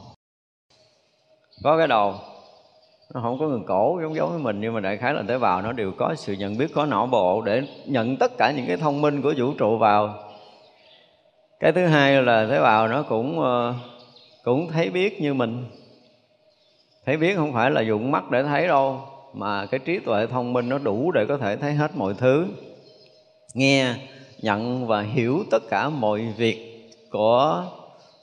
Có 1.63 1.77
cái 1.77 1.87
đầu 1.87 2.15
nó 3.13 3.21
không 3.21 3.39
có 3.39 3.47
ngừng 3.47 3.65
cổ 3.65 3.99
giống 4.01 4.15
giống 4.15 4.29
với 4.29 4.39
mình 4.39 4.61
nhưng 4.61 4.73
mà 4.73 4.79
đại 4.79 4.97
khái 4.97 5.13
là 5.13 5.23
tế 5.27 5.37
bào 5.37 5.61
nó 5.61 5.71
đều 5.71 5.91
có 5.97 6.15
sự 6.15 6.33
nhận 6.33 6.57
biết 6.57 6.67
có 6.73 6.85
não 6.85 7.07
bộ 7.07 7.41
để 7.41 7.63
nhận 7.85 8.17
tất 8.17 8.37
cả 8.37 8.51
những 8.51 8.67
cái 8.67 8.77
thông 8.77 9.01
minh 9.01 9.21
của 9.21 9.33
vũ 9.37 9.53
trụ 9.57 9.77
vào 9.77 10.28
cái 11.59 11.71
thứ 11.71 11.85
hai 11.85 12.23
là 12.23 12.47
tế 12.49 12.61
bào 12.61 12.87
nó 12.87 13.03
cũng 13.03 13.39
ờ, 13.39 13.73
cũng 14.43 14.71
thấy 14.71 14.89
biết 14.89 15.21
như 15.21 15.33
mình. 15.33 15.65
Thấy 17.05 17.17
biết 17.17 17.35
không 17.35 17.53
phải 17.53 17.71
là 17.71 17.81
dụng 17.81 18.11
mắt 18.11 18.31
để 18.31 18.43
thấy 18.43 18.67
đâu 18.67 19.01
mà 19.33 19.65
cái 19.65 19.79
trí 19.79 19.99
tuệ 19.99 20.27
thông 20.27 20.53
minh 20.53 20.69
nó 20.69 20.77
đủ 20.77 21.11
để 21.11 21.25
có 21.25 21.37
thể 21.37 21.57
thấy 21.57 21.73
hết 21.73 21.91
mọi 21.95 22.13
thứ. 22.13 22.47
Nghe 23.53 23.95
nhận 24.41 24.87
và 24.87 25.01
hiểu 25.01 25.43
tất 25.51 25.63
cả 25.69 25.89
mọi 25.89 26.33
việc 26.37 26.89
của 27.11 27.65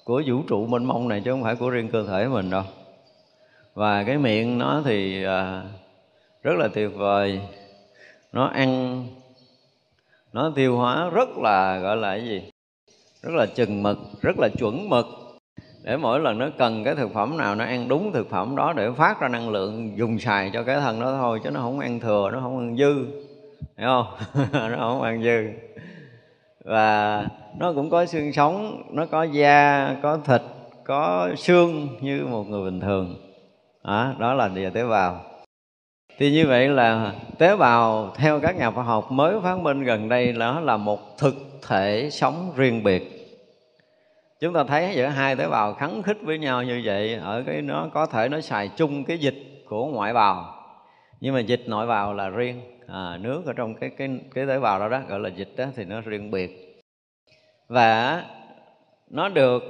của 0.05 0.23
vũ 0.27 0.43
trụ 0.49 0.67
mênh 0.67 0.85
mông 0.85 1.09
này 1.09 1.23
chứ 1.25 1.31
không 1.31 1.43
phải 1.43 1.57
của 1.57 1.71
riêng 1.71 1.89
cơ 1.89 2.07
thể 2.07 2.29
mình 2.29 2.51
đâu. 2.51 2.65
Và 3.75 4.05
cái 4.05 4.19
miệng 4.19 4.59
nó 4.59 4.83
thì 4.85 5.25
à, 5.25 5.63
rất 6.43 6.57
là 6.59 6.69
tuyệt 6.69 6.91
vời. 6.95 7.41
Nó 8.33 8.47
ăn 8.47 9.05
nó 10.33 10.53
tiêu 10.57 10.77
hóa 10.77 11.11
rất 11.11 11.29
là 11.39 11.79
gọi 11.79 11.97
là 11.97 12.17
cái 12.17 12.25
gì? 12.25 12.43
Rất 13.27 13.35
là 13.35 13.47
chừng 13.47 13.83
mực 13.83 13.99
rất 14.23 14.39
là 14.39 14.49
chuẩn 14.59 14.89
mực. 14.89 15.07
Để 15.85 15.97
mỗi 15.97 16.21
lần 16.21 16.39
nó 16.39 16.49
cần 16.59 16.85
cái 16.85 16.95
thực 16.95 17.15
phẩm 17.15 17.37
nào 17.37 17.55
nó 17.55 17.65
ăn 17.65 17.89
đúng 17.89 18.13
thực 18.13 18.31
phẩm 18.31 18.57
đó 18.57 18.73
để 18.73 18.91
phát 18.97 19.21
ra 19.21 19.29
năng 19.29 19.51
lượng 19.51 19.99
dùng 19.99 20.19
xài 20.19 20.51
cho 20.53 20.63
cái 20.63 20.81
thân 20.81 21.01
đó 21.01 21.17
thôi 21.21 21.41
chứ 21.45 21.51
nó 21.51 21.61
không 21.61 21.81
ăn 21.81 22.01
thừa 22.01 22.31
nó 22.33 22.41
không 22.41 22.59
ăn 22.59 22.77
dư. 22.77 23.07
Hiểu 23.79 23.89
không? 23.89 24.07
Nó 24.71 24.77
không 24.79 25.03
ăn 25.03 25.23
dư. 25.23 25.47
Và 26.65 27.27
nó 27.59 27.73
cũng 27.73 27.91
có 27.91 28.07
xương 28.07 28.33
sống 28.33 28.83
nó 28.91 29.07
có 29.07 29.23
da 29.23 29.91
có 30.03 30.19
thịt 30.25 30.43
có 30.85 31.29
xương 31.37 31.89
như 32.01 32.27
một 32.31 32.45
người 32.49 32.71
bình 32.71 32.81
thường. 32.81 33.17
Đó, 33.85 34.15
đó 34.19 34.35
là 34.35 34.49
địa 34.49 34.71
tế 34.71 34.85
bào. 34.85 35.21
Thì 36.19 36.33
như 36.33 36.47
vậy 36.47 36.69
là 36.69 37.13
tế 37.39 37.57
bào 37.57 38.13
theo 38.17 38.41
các 38.41 38.57
nhà 38.57 38.71
khoa 38.71 38.85
học 38.85 39.13
mới 39.13 39.41
phát 39.43 39.59
minh 39.59 39.85
gần 39.85 40.09
đây 40.09 40.33
nó 40.33 40.61
là 40.61 40.77
một 40.77 41.19
thực 41.19 41.35
thể 41.69 42.09
sống 42.13 42.53
riêng 42.57 42.83
biệt 42.83 43.16
chúng 44.41 44.55
ta 44.55 44.65
thấy 44.65 44.93
giữa 44.95 45.07
hai 45.07 45.37
tế 45.37 45.49
bào 45.49 45.75
khắng 45.75 46.03
khích 46.03 46.19
với 46.23 46.39
nhau 46.39 46.63
như 46.63 46.83
vậy 46.85 47.15
ở 47.15 47.43
cái 47.47 47.63
nó 47.63 47.89
có 47.93 48.07
thể 48.07 48.29
nó 48.29 48.41
xài 48.41 48.69
chung 48.77 49.05
cái 49.05 49.19
dịch 49.19 49.65
của 49.69 49.87
ngoại 49.87 50.13
bào. 50.13 50.55
Nhưng 51.21 51.35
mà 51.35 51.41
dịch 51.41 51.63
nội 51.67 51.87
bào 51.87 52.15
là 52.15 52.29
riêng. 52.29 52.61
À, 52.87 53.19
nước 53.21 53.43
ở 53.47 53.53
trong 53.53 53.75
cái 53.75 53.91
cái 53.91 54.09
cái 54.35 54.47
tế 54.47 54.59
bào 54.59 54.79
đó 54.79 54.89
đó 54.89 55.01
gọi 55.09 55.21
là 55.21 55.29
dịch 55.29 55.53
đó 55.57 55.65
thì 55.77 55.85
nó 55.85 56.01
riêng 56.01 56.31
biệt. 56.31 56.83
Và 57.69 58.23
nó 59.11 59.29
được 59.29 59.63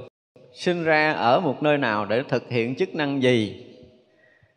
sinh 0.53 0.85
ra 0.85 1.13
ở 1.13 1.41
một 1.41 1.63
nơi 1.63 1.79
nào 1.79 2.05
để 2.05 2.23
thực 2.29 2.51
hiện 2.51 2.75
chức 2.75 2.95
năng 2.95 3.23
gì? 3.23 3.66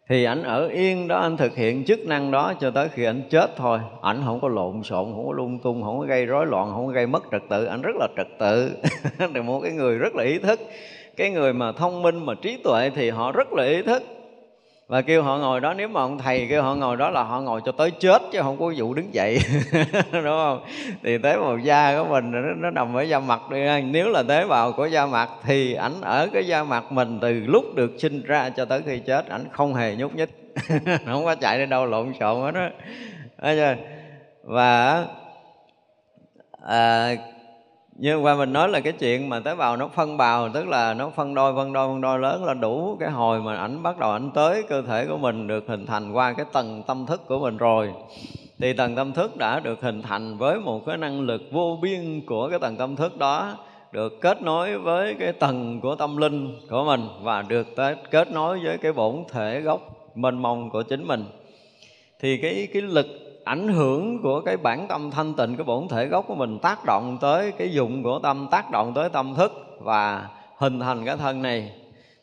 Thì 0.10 0.24
ảnh 0.24 0.44
ở 0.44 0.68
yên 0.68 1.08
đó 1.08 1.20
anh 1.20 1.38
thực 1.38 1.56
hiện 1.56 1.86
chức 1.86 2.00
năng 2.00 2.32
đó 2.32 2.54
cho 2.60 2.72
tới 2.72 2.90
khi 2.90 3.04
anh 3.04 3.22
chết 3.30 3.56
thôi. 3.58 3.80
Ảnh 4.02 4.22
không 4.26 4.40
có 4.42 4.48
lộn 4.48 4.84
xộn, 4.84 5.06
không 5.14 5.28
có 5.28 5.34
lung 5.34 5.60
tung, 5.60 5.84
không 5.84 6.00
có 6.00 6.06
gây 6.06 6.26
rối 6.26 6.46
loạn, 6.46 6.72
không 6.74 6.88
có 6.88 6.94
gây 6.94 7.08
mất 7.08 7.24
trật 7.32 7.42
tự. 7.50 7.66
Ảnh 7.66 7.82
rất 7.82 7.96
là 8.00 8.08
trật 8.18 8.28
tự. 8.40 8.72
Là 9.34 9.42
một 9.46 9.60
cái 9.60 9.72
người 9.72 9.98
rất 9.98 10.16
là 10.16 10.24
ý 10.24 10.40
thức. 10.40 10.60
Cái 11.18 11.30
người 11.30 11.54
mà 11.54 11.72
thông 11.72 12.02
minh, 12.02 12.26
mà 12.26 12.34
trí 12.42 12.58
tuệ 12.64 12.90
thì 12.96 13.10
họ 13.10 13.32
rất 13.32 13.54
là 13.54 13.64
ý 13.64 13.82
thức 13.82 14.04
và 14.90 15.02
kêu 15.02 15.24
họ 15.24 15.38
ngồi 15.38 15.62
đó 15.62 15.74
nếu 15.74 15.88
mà 15.88 16.02
ông 16.02 16.18
thầy 16.18 16.48
kêu 16.50 16.64
họ 16.64 16.76
ngồi 16.76 16.98
đó 16.98 17.10
là 17.10 17.24
họ 17.24 17.42
ngồi 17.42 17.62
cho 17.66 17.72
tới 17.72 17.92
chết 17.92 18.22
chứ 18.32 18.40
không 18.42 18.58
có 18.60 18.74
vụ 18.78 18.94
đứng 18.94 19.14
dậy. 19.14 19.40
Đúng 20.12 20.24
không? 20.24 20.64
Thì 21.04 21.18
tế 21.18 21.38
bào 21.38 21.58
da 21.58 21.98
của 21.98 22.10
mình 22.10 22.32
nó, 22.32 22.40
nó 22.58 22.70
nằm 22.70 22.94
ở 22.94 23.02
da 23.02 23.20
mặt 23.20 23.42
đi 23.52 23.82
nếu 23.82 24.10
là 24.10 24.24
tế 24.24 24.46
bào 24.46 24.72
của 24.72 24.86
da 24.86 25.06
mặt 25.06 25.30
thì 25.44 25.74
ảnh 25.74 26.02
ở 26.02 26.28
cái 26.34 26.48
da 26.48 26.64
mặt 26.64 26.92
mình 26.92 27.20
từ 27.22 27.34
lúc 27.46 27.76
được 27.76 27.92
sinh 27.98 28.22
ra 28.24 28.50
cho 28.50 28.66
tới 28.66 28.82
khi 28.86 29.00
chết 29.00 29.30
ảnh 29.30 29.46
không 29.52 29.74
hề 29.74 29.96
nhúc 29.96 30.16
nhích. 30.16 30.30
Không 31.06 31.26
có 31.26 31.36
chạy 31.36 31.58
đi 31.58 31.66
đâu 31.66 31.86
lộn 31.86 32.14
xộn 32.20 32.42
hết 32.42 32.52
đó 32.52 33.74
và 34.44 35.06
à, 36.68 37.16
nhưng 38.02 38.24
qua 38.24 38.36
mình 38.36 38.54
nói 38.54 38.70
là 38.70 38.80
cái 38.80 38.94
chuyện 38.94 39.30
mà 39.30 39.40
tế 39.40 39.56
bào 39.56 39.78
nó 39.78 39.88
phân 39.88 40.18
bào, 40.18 40.50
tức 40.50 40.68
là 40.68 40.94
nó 40.94 41.10
phân 41.10 41.34
đôi 41.34 41.54
phân 41.56 41.74
đôi 41.74 41.88
phân 41.88 42.02
đôi 42.02 42.20
lớn 42.20 42.46
là 42.46 42.54
đủ 42.54 42.98
cái 43.00 43.10
hồi 43.10 43.42
mà 43.42 43.58
ảnh 43.58 43.84
bắt 43.84 43.98
đầu 43.98 44.12
ảnh 44.12 44.32
tới 44.34 44.64
cơ 44.64 44.82
thể 44.82 45.06
của 45.06 45.18
mình 45.18 45.48
được 45.48 45.64
hình 45.68 45.86
thành 45.86 46.12
qua 46.12 46.34
cái 46.34 46.46
tầng 46.54 46.84
tâm 46.88 47.06
thức 47.06 47.22
của 47.28 47.40
mình 47.40 47.58
rồi. 47.58 47.94
Thì 48.60 48.74
tầng 48.74 48.96
tâm 48.96 49.12
thức 49.12 49.38
đã 49.38 49.60
được 49.60 49.82
hình 49.82 50.02
thành 50.02 50.38
với 50.38 50.60
một 50.60 50.86
cái 50.86 50.98
năng 50.98 51.22
lực 51.22 51.42
vô 51.52 51.80
biên 51.82 52.22
của 52.26 52.50
cái 52.50 52.60
tầng 52.60 52.78
tâm 52.78 52.96
thức 52.96 53.18
đó, 53.18 53.58
được 53.92 54.22
kết 54.22 54.42
nối 54.42 54.78
với 54.78 55.14
cái 55.20 55.34
tầng 55.34 55.80
của 55.82 55.96
tâm 55.96 56.18
linh 56.18 56.58
của 56.70 56.84
mình 56.84 57.08
và 57.22 57.42
được 57.42 57.68
kết 58.12 58.32
nối 58.32 58.60
với 58.60 58.78
cái 58.78 58.94
bổn 58.94 59.16
thể 59.32 59.62
gốc 59.62 59.82
mênh 60.16 60.42
mông 60.42 60.70
của 60.70 60.84
chính 60.84 61.08
mình. 61.08 61.26
Thì 62.20 62.38
cái 62.38 62.68
cái 62.74 62.82
lực 62.82 63.08
ảnh 63.50 63.68
hưởng 63.68 64.22
của 64.22 64.42
cái 64.42 64.58
bản 64.58 64.88
tâm 64.88 65.12
thanh 65.12 65.34
tịnh, 65.34 65.56
cái 65.56 65.64
bổn 65.64 65.88
thể 65.88 66.06
gốc 66.06 66.26
của 66.28 66.36
mình 66.36 66.60
tác 66.60 66.86
động 66.86 67.18
tới 67.22 67.52
cái 67.52 67.72
dụng 67.72 68.04
của 68.04 68.20
tâm, 68.24 68.48
tác 68.52 68.72
động 68.72 68.94
tới 68.94 69.10
tâm 69.10 69.36
thức 69.36 69.52
và 69.80 70.28
hình 70.58 70.80
thành 70.80 71.06
cái 71.06 71.18
thân 71.18 71.42
này, 71.42 71.72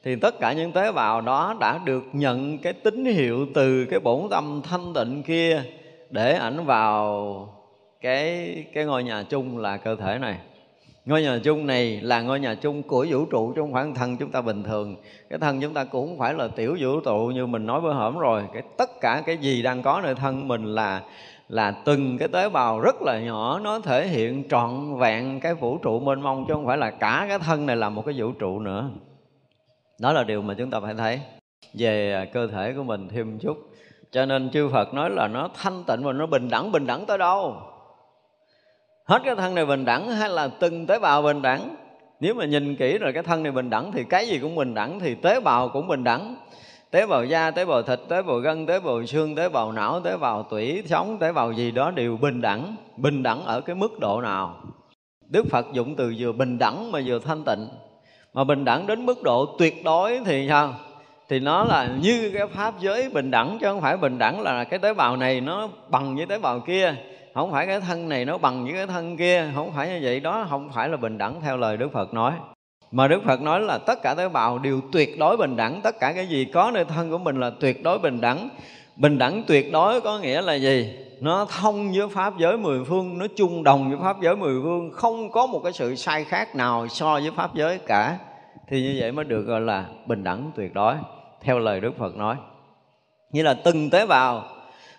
thì 0.04 0.16
tất 0.16 0.40
cả 0.40 0.52
những 0.52 0.72
tế 0.72 0.92
bào 0.92 1.20
đó 1.20 1.56
đã 1.60 1.78
được 1.84 2.04
nhận 2.12 2.58
cái 2.58 2.72
tín 2.72 3.04
hiệu 3.04 3.46
từ 3.54 3.86
cái 3.90 4.00
bổn 4.00 4.28
tâm 4.30 4.60
thanh 4.70 4.92
tịnh 4.94 5.22
kia 5.22 5.62
để 6.10 6.32
ảnh 6.32 6.64
vào 6.64 7.48
cái 8.00 8.54
cái 8.74 8.84
ngôi 8.84 9.04
nhà 9.04 9.22
chung 9.22 9.58
là 9.58 9.76
cơ 9.76 9.96
thể 9.96 10.18
này 10.18 10.38
ngôi 11.06 11.22
nhà 11.22 11.38
chung 11.44 11.66
này 11.66 12.00
là 12.00 12.22
ngôi 12.22 12.40
nhà 12.40 12.54
chung 12.54 12.82
của 12.82 13.06
vũ 13.10 13.24
trụ 13.24 13.52
chứ 13.54 13.60
không 13.60 13.72
phải 13.72 13.86
thân 13.94 14.16
chúng 14.16 14.30
ta 14.30 14.40
bình 14.40 14.62
thường. 14.62 14.96
Cái 15.30 15.38
thân 15.38 15.60
chúng 15.60 15.74
ta 15.74 15.84
cũng 15.84 16.08
không 16.08 16.18
phải 16.18 16.34
là 16.34 16.48
tiểu 16.48 16.76
vũ 16.80 17.00
trụ 17.00 17.30
như 17.34 17.46
mình 17.46 17.66
nói 17.66 17.80
bữa 17.80 17.92
hổm 17.92 18.18
rồi. 18.18 18.42
Cái 18.52 18.62
tất 18.78 19.00
cả 19.00 19.22
cái 19.26 19.36
gì 19.36 19.62
đang 19.62 19.82
có 19.82 20.00
nơi 20.04 20.14
thân 20.14 20.48
mình 20.48 20.64
là 20.64 21.02
là 21.48 21.70
từng 21.84 22.18
cái 22.18 22.28
tế 22.28 22.48
bào 22.48 22.80
rất 22.80 23.02
là 23.02 23.20
nhỏ, 23.20 23.60
nó 23.64 23.80
thể 23.80 24.08
hiện 24.08 24.48
trọn 24.48 24.98
vẹn 24.98 25.40
cái 25.40 25.54
vũ 25.54 25.78
trụ 25.78 26.00
mênh 26.00 26.20
mông 26.20 26.44
chứ 26.48 26.54
không 26.54 26.66
phải 26.66 26.78
là 26.78 26.90
cả 26.90 27.26
cái 27.28 27.38
thân 27.38 27.66
này 27.66 27.76
là 27.76 27.88
một 27.88 28.02
cái 28.06 28.14
vũ 28.18 28.32
trụ 28.32 28.60
nữa. 28.60 28.90
Đó 30.00 30.12
là 30.12 30.24
điều 30.24 30.42
mà 30.42 30.54
chúng 30.54 30.70
ta 30.70 30.80
phải 30.80 30.94
thấy 30.94 31.20
về 31.74 32.12
à, 32.12 32.24
cơ 32.32 32.46
thể 32.46 32.72
của 32.72 32.82
mình 32.82 33.08
thêm 33.08 33.30
một 33.32 33.38
chút. 33.40 33.56
Cho 34.10 34.26
nên 34.26 34.50
chư 34.50 34.68
Phật 34.68 34.94
nói 34.94 35.10
là 35.10 35.28
nó 35.28 35.48
thanh 35.54 35.84
tịnh 35.86 36.04
và 36.04 36.12
nó 36.12 36.26
bình 36.26 36.48
đẳng 36.50 36.72
bình 36.72 36.86
đẳng 36.86 37.06
tới 37.06 37.18
đâu? 37.18 37.56
Hết 39.06 39.22
cái 39.24 39.34
thân 39.34 39.54
này 39.54 39.66
bình 39.66 39.84
đẳng 39.84 40.10
hay 40.10 40.28
là 40.28 40.48
từng 40.48 40.86
tế 40.86 40.98
bào 40.98 41.22
bình 41.22 41.42
đẳng 41.42 41.76
nếu 42.20 42.34
mà 42.34 42.44
nhìn 42.44 42.76
kỹ 42.76 42.98
rồi 42.98 43.12
cái 43.12 43.22
thân 43.22 43.42
này 43.42 43.52
bình 43.52 43.70
đẳng 43.70 43.92
thì 43.92 44.04
cái 44.04 44.28
gì 44.28 44.38
cũng 44.38 44.54
bình 44.54 44.74
đẳng 44.74 45.00
thì 45.00 45.14
tế 45.14 45.40
bào 45.40 45.68
cũng 45.68 45.88
bình 45.88 46.04
đẳng 46.04 46.36
tế 46.90 47.06
bào 47.06 47.24
da 47.24 47.50
tế 47.50 47.64
bào 47.64 47.82
thịt 47.82 48.00
tế 48.08 48.22
bào 48.22 48.36
gân 48.36 48.66
tế 48.66 48.80
bào 48.80 49.06
xương 49.06 49.34
tế 49.34 49.48
bào 49.48 49.72
não 49.72 50.00
tế 50.00 50.16
bào 50.16 50.42
tủy 50.42 50.82
sống 50.86 51.18
tế 51.18 51.32
bào 51.32 51.52
gì 51.52 51.70
đó 51.70 51.90
đều 51.90 52.16
bình 52.16 52.40
đẳng 52.40 52.76
bình 52.96 53.22
đẳng 53.22 53.44
ở 53.44 53.60
cái 53.60 53.76
mức 53.76 53.98
độ 54.00 54.20
nào 54.20 54.56
đức 55.28 55.46
phật 55.50 55.66
dụng 55.72 55.94
từ 55.96 56.14
vừa 56.18 56.32
bình 56.32 56.58
đẳng 56.58 56.92
mà 56.92 57.00
vừa 57.06 57.18
thanh 57.18 57.44
tịnh 57.44 57.68
mà 58.34 58.44
bình 58.44 58.64
đẳng 58.64 58.86
đến 58.86 59.06
mức 59.06 59.22
độ 59.22 59.56
tuyệt 59.58 59.84
đối 59.84 60.20
thì 60.24 60.46
sao 60.48 60.74
thì 61.28 61.40
nó 61.40 61.64
là 61.64 61.88
như 62.02 62.30
cái 62.34 62.46
pháp 62.46 62.74
giới 62.80 63.10
bình 63.10 63.30
đẳng 63.30 63.58
chứ 63.60 63.66
không 63.66 63.80
phải 63.80 63.96
bình 63.96 64.18
đẳng 64.18 64.40
là 64.40 64.64
cái 64.64 64.78
tế 64.78 64.94
bào 64.94 65.16
này 65.16 65.40
nó 65.40 65.68
bằng 65.88 66.16
với 66.16 66.26
tế 66.26 66.38
bào 66.38 66.60
kia 66.60 66.94
không 67.36 67.52
phải 67.52 67.66
cái 67.66 67.80
thân 67.80 68.08
này 68.08 68.24
nó 68.24 68.38
bằng 68.38 68.64
với 68.64 68.72
cái 68.72 68.86
thân 68.86 69.16
kia, 69.16 69.50
không 69.54 69.72
phải 69.72 69.88
như 69.88 70.00
vậy. 70.02 70.20
Đó 70.20 70.46
không 70.50 70.70
phải 70.74 70.88
là 70.88 70.96
bình 70.96 71.18
đẳng 71.18 71.40
theo 71.40 71.56
lời 71.56 71.76
đức 71.76 71.92
phật 71.92 72.14
nói. 72.14 72.32
Mà 72.90 73.08
đức 73.08 73.22
phật 73.26 73.42
nói 73.42 73.60
là 73.60 73.78
tất 73.78 74.02
cả 74.02 74.14
tế 74.14 74.28
bào 74.28 74.58
đều 74.58 74.80
tuyệt 74.92 75.18
đối 75.18 75.36
bình 75.36 75.56
đẳng. 75.56 75.80
Tất 75.82 76.00
cả 76.00 76.12
cái 76.12 76.26
gì 76.26 76.44
có 76.44 76.70
nơi 76.74 76.84
thân 76.84 77.10
của 77.10 77.18
mình 77.18 77.40
là 77.40 77.50
tuyệt 77.60 77.82
đối 77.82 77.98
bình 77.98 78.20
đẳng. 78.20 78.48
Bình 78.96 79.18
đẳng 79.18 79.42
tuyệt 79.46 79.72
đối 79.72 80.00
có 80.00 80.18
nghĩa 80.18 80.42
là 80.42 80.54
gì? 80.54 80.98
Nó 81.20 81.46
thông 81.60 81.92
với 81.92 82.08
pháp 82.08 82.38
giới 82.38 82.56
mười 82.56 82.84
phương, 82.84 83.18
nó 83.18 83.26
chung 83.36 83.62
đồng 83.64 83.88
với 83.88 83.98
pháp 84.02 84.16
giới 84.20 84.36
mười 84.36 84.54
phương. 84.62 84.90
Không 84.92 85.30
có 85.30 85.46
một 85.46 85.60
cái 85.64 85.72
sự 85.72 85.94
sai 85.94 86.24
khác 86.24 86.56
nào 86.56 86.88
so 86.88 87.12
với 87.12 87.30
pháp 87.36 87.54
giới 87.54 87.78
cả. 87.78 88.18
Thì 88.68 88.82
như 88.82 88.96
vậy 89.00 89.12
mới 89.12 89.24
được 89.24 89.42
gọi 89.42 89.60
là 89.60 89.84
bình 90.06 90.24
đẳng 90.24 90.50
tuyệt 90.56 90.74
đối, 90.74 90.94
theo 91.42 91.58
lời 91.58 91.80
đức 91.80 91.98
phật 91.98 92.16
nói. 92.16 92.36
Như 93.32 93.42
là 93.42 93.54
từng 93.64 93.90
tế 93.90 94.06
bào 94.06 94.44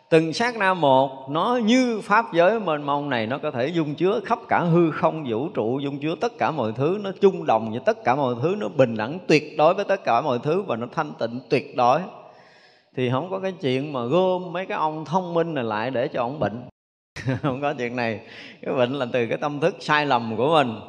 từng 0.09 0.33
sát 0.33 0.57
na 0.57 0.73
một, 0.73 1.29
nó 1.29 1.59
như 1.63 2.01
pháp 2.03 2.33
giới 2.33 2.59
mênh 2.59 2.83
mông 2.83 3.09
này, 3.09 3.27
nó 3.27 3.37
có 3.37 3.51
thể 3.51 3.67
dung 3.67 3.95
chứa 3.95 4.19
khắp 4.25 4.39
cả 4.47 4.59
hư 4.59 4.91
không, 4.91 5.25
vũ 5.29 5.49
trụ, 5.49 5.79
dung 5.79 5.99
chứa 5.99 6.15
tất 6.21 6.37
cả 6.37 6.51
mọi 6.51 6.71
thứ, 6.75 6.99
nó 7.01 7.11
chung 7.21 7.45
đồng 7.45 7.71
với 7.71 7.79
tất 7.85 8.03
cả 8.03 8.15
mọi 8.15 8.35
thứ, 8.41 8.55
nó 8.57 8.67
bình 8.67 8.97
đẳng 8.97 9.19
tuyệt 9.27 9.57
đối 9.57 9.73
với 9.73 9.85
tất 9.85 10.03
cả 10.03 10.21
mọi 10.21 10.39
thứ 10.43 10.61
và 10.61 10.75
nó 10.75 10.87
thanh 10.95 11.11
tịnh 11.19 11.39
tuyệt 11.49 11.75
đối. 11.77 12.01
Thì 12.95 13.09
không 13.09 13.29
có 13.29 13.39
cái 13.39 13.51
chuyện 13.51 13.93
mà 13.93 14.05
gom 14.05 14.53
mấy 14.53 14.65
cái 14.65 14.77
ông 14.77 15.05
thông 15.05 15.33
minh 15.33 15.53
này 15.53 15.63
lại 15.63 15.91
để 15.91 16.07
cho 16.07 16.21
ông 16.21 16.39
bệnh. 16.39 16.63
Không 17.41 17.61
có 17.61 17.73
chuyện 17.73 17.95
này. 17.95 18.19
Cái 18.61 18.73
bệnh 18.73 18.93
là 18.93 19.05
từ 19.13 19.25
cái 19.25 19.37
tâm 19.37 19.59
thức 19.59 19.75
sai 19.79 20.05
lầm 20.05 20.37
của 20.37 20.53
mình 20.53 20.79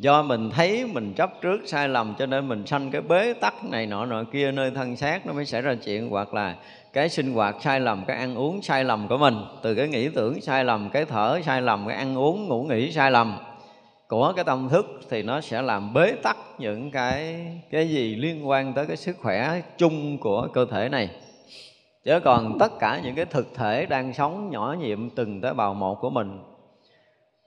do 0.00 0.22
mình 0.22 0.50
thấy 0.50 0.86
mình 0.86 1.14
chấp 1.14 1.40
trước 1.40 1.60
sai 1.66 1.88
lầm 1.88 2.14
cho 2.18 2.26
nên 2.26 2.48
mình 2.48 2.66
sanh 2.66 2.90
cái 2.90 3.00
bế 3.00 3.32
tắc 3.32 3.64
này 3.64 3.86
nọ 3.86 4.06
nọ 4.06 4.24
kia, 4.32 4.52
nơi 4.52 4.70
thân 4.70 4.96
xác 4.96 5.26
nó 5.26 5.32
mới 5.32 5.44
xảy 5.46 5.62
ra 5.62 5.74
chuyện, 5.84 6.08
hoặc 6.10 6.34
là 6.34 6.56
cái 6.92 7.08
sinh 7.08 7.32
hoạt 7.32 7.56
sai 7.60 7.80
lầm, 7.80 8.04
cái 8.06 8.16
ăn 8.16 8.34
uống 8.34 8.62
sai 8.62 8.84
lầm 8.84 9.08
của 9.08 9.18
mình. 9.18 9.34
Từ 9.62 9.74
cái 9.74 9.88
nghĩ 9.88 10.08
tưởng 10.08 10.40
sai 10.40 10.64
lầm, 10.64 10.90
cái 10.92 11.04
thở 11.04 11.40
sai 11.46 11.62
lầm, 11.62 11.86
cái 11.88 11.96
ăn 11.96 12.18
uống, 12.18 12.48
ngủ 12.48 12.62
nghỉ 12.62 12.92
sai 12.92 13.10
lầm 13.10 13.38
của 14.08 14.32
cái 14.36 14.44
tâm 14.44 14.68
thức 14.68 14.86
thì 15.10 15.22
nó 15.22 15.40
sẽ 15.40 15.62
làm 15.62 15.94
bế 15.94 16.12
tắc 16.22 16.36
những 16.58 16.90
cái 16.90 17.46
cái 17.70 17.88
gì 17.88 18.16
liên 18.16 18.48
quan 18.48 18.72
tới 18.72 18.86
cái 18.86 18.96
sức 18.96 19.16
khỏe 19.18 19.60
chung 19.78 20.18
của 20.18 20.48
cơ 20.52 20.66
thể 20.70 20.88
này. 20.88 21.10
Chứ 22.04 22.20
còn 22.24 22.58
tất 22.58 22.72
cả 22.78 23.00
những 23.04 23.14
cái 23.14 23.24
thực 23.24 23.54
thể 23.54 23.86
đang 23.86 24.12
sống 24.12 24.50
nhỏ 24.50 24.76
nhiệm 24.80 25.10
từng 25.10 25.40
tế 25.40 25.52
bào 25.52 25.74
một 25.74 25.94
của 26.00 26.10
mình 26.10 26.38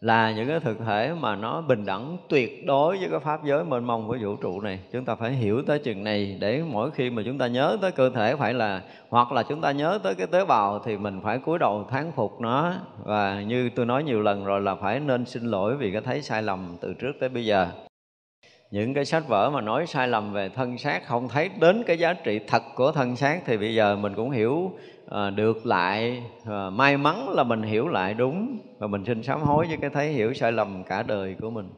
là 0.04 0.32
những 0.32 0.48
cái 0.48 0.60
thực 0.60 0.80
thể 0.86 1.14
mà 1.20 1.36
nó 1.36 1.62
bình 1.62 1.86
đẳng 1.86 2.18
tuyệt 2.30 2.66
đối 2.66 2.98
với 2.98 3.08
cái 3.10 3.20
pháp 3.20 3.44
giới 3.44 3.64
mênh 3.64 3.84
mông 3.84 4.08
của 4.08 4.18
vũ 4.22 4.36
trụ 4.36 4.62
này. 4.62 4.80
Chúng 4.92 5.06
ta 5.06 5.16
phải 5.16 5.32
hiểu 5.32 5.62
tới 5.68 5.80
chừng 5.80 6.04
này 6.04 6.38
để 6.40 6.64
mỗi 6.72 6.92
khi 6.92 7.10
mà 7.10 7.22
chúng 7.26 7.38
ta 7.38 7.48
nhớ 7.48 7.78
tới 7.82 7.92
cơ 7.92 8.10
thể 8.10 8.36
phải 8.36 8.54
là, 8.54 8.82
hoặc 9.10 9.32
là 9.32 9.44
chúng 9.44 9.62
ta 9.62 9.72
nhớ 9.72 10.00
tới 10.04 10.16
cái 10.16 10.28
tế 10.28 10.46
bào 10.46 10.80
thì 10.80 10.98
mình 10.98 11.20
phải 11.24 11.40
cúi 11.40 11.60
đầu 11.60 11.88
thán 11.92 12.12
phục 12.16 12.42
nó. 12.42 12.74
Và 13.04 13.42
như 13.42 13.70
tôi 13.76 13.86
nói 13.86 14.04
nhiều 14.04 14.22
lần 14.22 14.46
rồi 14.46 14.62
là 14.62 14.76
phải 14.76 15.00
nên 15.00 15.26
xin 15.26 15.44
lỗi 15.44 15.78
vì 15.78 15.92
cái 15.92 16.02
thấy 16.02 16.22
sai 16.22 16.44
lầm 16.44 16.78
từ 16.82 16.94
trước 16.94 17.12
tới 17.20 17.30
bây 17.30 17.46
giờ. 17.46 17.68
Những 18.72 18.94
cái 18.94 19.06
sách 19.06 19.28
vở 19.28 19.50
mà 19.50 19.62
nói 19.62 19.88
sai 19.88 20.08
lầm 20.08 20.34
về 20.34 20.50
thân 20.50 20.78
xác, 20.78 21.06
không 21.06 21.30
thấy 21.30 21.50
đến 21.60 21.84
cái 21.84 21.98
giá 21.98 22.14
trị 22.14 22.40
thật 22.48 22.64
của 22.76 22.92
thân 22.92 23.16
xác 23.16 23.42
thì 23.46 23.58
bây 23.58 23.76
giờ 23.76 23.96
mình 23.96 24.14
cũng 24.16 24.32
hiểu 24.32 24.72
à, 25.14 25.30
được 25.30 25.66
lại 25.66 26.24
à, 26.46 26.70
may 26.70 26.98
mắn 26.98 27.30
là 27.30 27.44
mình 27.44 27.62
hiểu 27.62 27.88
lại 27.88 28.14
đúng 28.14 28.58
và 28.80 28.88
mình 28.88 29.06
xin 29.06 29.24
sám 29.24 29.42
hối 29.42 29.68
với 29.68 29.78
cái 29.82 29.90
thấy 29.90 30.08
hiểu 30.08 30.34
sai 30.34 30.52
lầm 30.52 30.84
cả 30.84 31.04
đời 31.04 31.36
của 31.42 31.50
mình. 31.50 31.70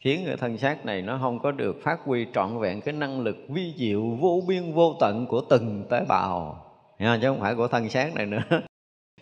Khiến 0.00 0.22
cái 0.26 0.36
thân 0.36 0.58
xác 0.58 0.86
này 0.86 1.02
nó 1.02 1.18
không 1.22 1.38
có 1.38 1.50
được 1.50 1.82
phát 1.82 2.00
huy 2.04 2.26
trọn 2.34 2.58
vẹn 2.58 2.80
cái 2.80 2.94
năng 2.94 3.20
lực 3.20 3.36
vi 3.48 3.74
diệu 3.76 4.02
vô 4.20 4.42
biên 4.48 4.72
vô 4.72 4.96
tận 5.00 5.26
của 5.26 5.42
từng 5.50 5.84
tế 5.90 6.04
bào. 6.08 6.64
Nha, 6.98 7.18
chứ 7.22 7.28
không 7.28 7.40
phải 7.40 7.54
của 7.54 7.68
thân 7.68 7.88
xác 7.88 8.14
này 8.14 8.26
nữa. 8.26 8.42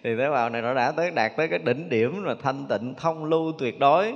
Thì 0.05 0.11
tế 0.19 0.31
bào 0.31 0.51
này 0.51 0.62
nó 0.62 0.74
đã 0.74 0.93
tới 0.93 1.11
đạt 1.11 1.32
tới 1.36 1.48
cái 1.48 1.59
đỉnh 1.59 1.89
điểm 1.89 2.23
là 2.23 2.35
thanh 2.43 2.66
tịnh 2.69 2.94
thông 2.94 3.24
lưu 3.24 3.52
tuyệt 3.59 3.78
đối. 3.78 4.15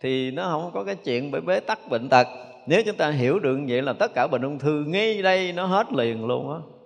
Thì 0.00 0.30
nó 0.30 0.42
không 0.42 0.70
có 0.74 0.84
cái 0.84 0.94
chuyện 0.94 1.30
bởi 1.30 1.40
bế 1.40 1.60
tắc 1.60 1.78
bệnh 1.90 2.08
tật. 2.08 2.26
Nếu 2.66 2.82
chúng 2.86 2.96
ta 2.96 3.10
hiểu 3.10 3.38
được 3.38 3.58
vậy 3.68 3.82
là 3.82 3.92
tất 3.92 4.14
cả 4.14 4.26
bệnh 4.26 4.42
ung 4.42 4.58
thư 4.58 4.84
ngay 4.86 5.22
đây 5.22 5.52
nó 5.52 5.66
hết 5.66 5.92
liền 5.92 6.26
luôn 6.26 6.52
á 6.52 6.79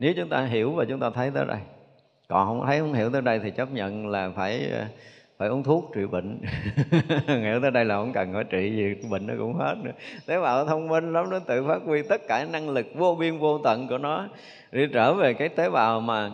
nếu 0.00 0.14
chúng 0.16 0.28
ta 0.28 0.42
hiểu 0.42 0.72
và 0.72 0.84
chúng 0.88 1.00
ta 1.00 1.10
thấy 1.10 1.30
tới 1.30 1.44
đây. 1.46 1.58
Còn 2.28 2.46
không 2.46 2.66
thấy, 2.66 2.80
không 2.80 2.94
hiểu 2.94 3.10
tới 3.10 3.22
đây 3.22 3.40
thì 3.42 3.50
chấp 3.50 3.72
nhận 3.72 4.08
là 4.08 4.30
phải 4.36 4.70
phải 5.38 5.48
uống 5.48 5.62
thuốc 5.62 5.90
trị 5.94 6.06
bệnh. 6.06 6.40
Hiểu 7.26 7.60
tới 7.62 7.70
đây 7.70 7.84
là 7.84 7.96
không 7.96 8.12
cần 8.12 8.32
phải 8.34 8.44
trị 8.44 8.76
gì, 8.76 9.08
bệnh 9.10 9.26
nó 9.26 9.34
cũng 9.38 9.54
hết 9.54 9.74
nữa. 9.82 9.90
Tế 10.26 10.40
bào 10.40 10.64
thông 10.64 10.88
minh 10.88 11.12
lắm, 11.12 11.30
nó 11.30 11.38
tự 11.38 11.66
phát 11.68 11.82
huy 11.84 12.02
tất 12.02 12.20
cả 12.28 12.44
năng 12.44 12.68
lực 12.68 12.86
vô 12.94 13.14
biên 13.14 13.38
vô 13.38 13.58
tận 13.58 13.88
của 13.88 13.98
nó 13.98 14.28
đi 14.72 14.86
trở 14.92 15.14
về 15.14 15.34
cái 15.34 15.48
tế 15.48 15.70
bào 15.70 16.00
mà 16.00 16.30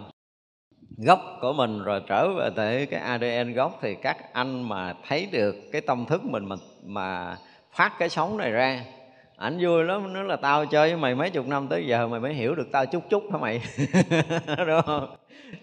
gốc 1.06 1.20
của 1.40 1.52
mình, 1.52 1.82
rồi 1.84 2.02
trở 2.08 2.34
về 2.34 2.50
tới 2.56 2.86
cái 2.86 3.00
ADN 3.00 3.52
gốc. 3.52 3.78
Thì 3.82 3.94
các 3.94 4.32
anh 4.32 4.68
mà 4.68 4.94
thấy 5.08 5.28
được 5.32 5.56
cái 5.72 5.80
tâm 5.80 6.04
thức 6.08 6.24
mình 6.24 6.44
mà 6.48 6.56
mà 6.84 7.36
phát 7.72 7.92
cái 7.98 8.08
sóng 8.08 8.36
này 8.36 8.50
ra 8.50 8.84
ảnh 9.36 9.58
vui 9.60 9.84
lắm, 9.84 10.12
nó 10.12 10.22
là 10.22 10.36
tao 10.36 10.66
chơi 10.66 10.88
với 10.88 10.96
mày 10.96 11.14
mấy 11.14 11.30
chục 11.30 11.46
năm 11.46 11.68
tới 11.68 11.86
giờ, 11.86 12.08
mày 12.08 12.20
mới 12.20 12.34
hiểu 12.34 12.54
được 12.54 12.68
tao 12.72 12.86
chút 12.86 13.02
chút 13.10 13.32
hả 13.32 13.38
mày? 13.38 13.60
Đúng 14.66 14.82
không? 14.86 15.06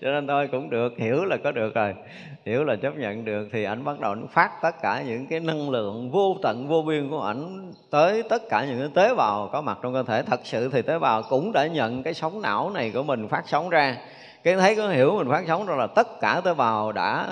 Cho 0.02 0.12
nên 0.12 0.28
thôi, 0.28 0.50
cũng 0.52 0.70
được, 0.70 0.94
hiểu 0.98 1.26
là 1.26 1.38
có 1.44 1.52
được 1.52 1.76
rồi. 1.76 1.96
Hiểu 2.46 2.64
là 2.64 2.76
chấp 2.76 2.98
nhận 2.98 3.26
được, 3.26 3.48
thì 3.52 3.64
ảnh 3.64 3.84
bắt 3.84 4.00
đầu 4.00 4.16
phát 4.32 4.52
tất 4.62 4.82
cả 4.82 5.04
những 5.08 5.28
cái 5.28 5.40
năng 5.40 5.70
lượng 5.70 6.12
vô 6.12 6.38
tận, 6.44 6.68
vô 6.68 6.82
biên 6.82 7.10
của 7.10 7.22
ảnh 7.22 7.72
tới 7.90 8.24
tất 8.30 8.42
cả 8.50 8.66
những 8.66 8.80
cái 8.80 8.90
tế 8.94 9.16
bào 9.16 9.50
có 9.52 9.62
mặt 9.62 9.78
trong 9.82 9.94
cơ 9.94 10.04
thể. 10.04 10.24
Thật 10.24 10.40
sự 10.44 10.70
thì 10.70 10.82
tế 10.82 11.00
bào 11.00 11.24
cũng 11.30 11.52
đã 11.52 11.68
nhận 11.68 12.04
cái 12.04 12.14
sóng 12.14 12.42
não 12.42 12.70
này 12.70 12.92
của 12.92 13.04
mình 13.04 13.28
phát 13.28 13.44
sóng 13.48 13.70
ra. 13.70 13.98
Cái 14.44 14.56
thấy 14.56 14.76
có 14.76 14.90
hiểu 14.90 15.16
mình 15.18 15.30
phát 15.30 15.44
sóng 15.48 15.66
ra 15.66 15.76
là 15.76 15.88
tất 15.88 16.08
cả 16.22 16.42
tế 16.46 16.54
bào 16.54 16.92
đã 16.92 17.30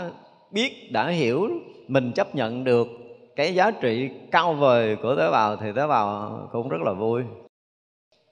biết, 0.51 0.91
đã 0.91 1.07
hiểu, 1.07 1.49
mình 1.87 2.11
chấp 2.11 2.35
nhận 2.35 2.63
được 2.63 3.00
cái 3.35 3.55
giá 3.55 3.71
trị 3.71 4.09
cao 4.31 4.53
vời 4.53 4.95
của 4.95 5.15
tế 5.15 5.31
bào 5.31 5.55
thì 5.55 5.71
tế 5.75 5.87
bào 5.87 6.39
cũng 6.51 6.69
rất 6.69 6.81
là 6.81 6.93
vui. 6.93 7.23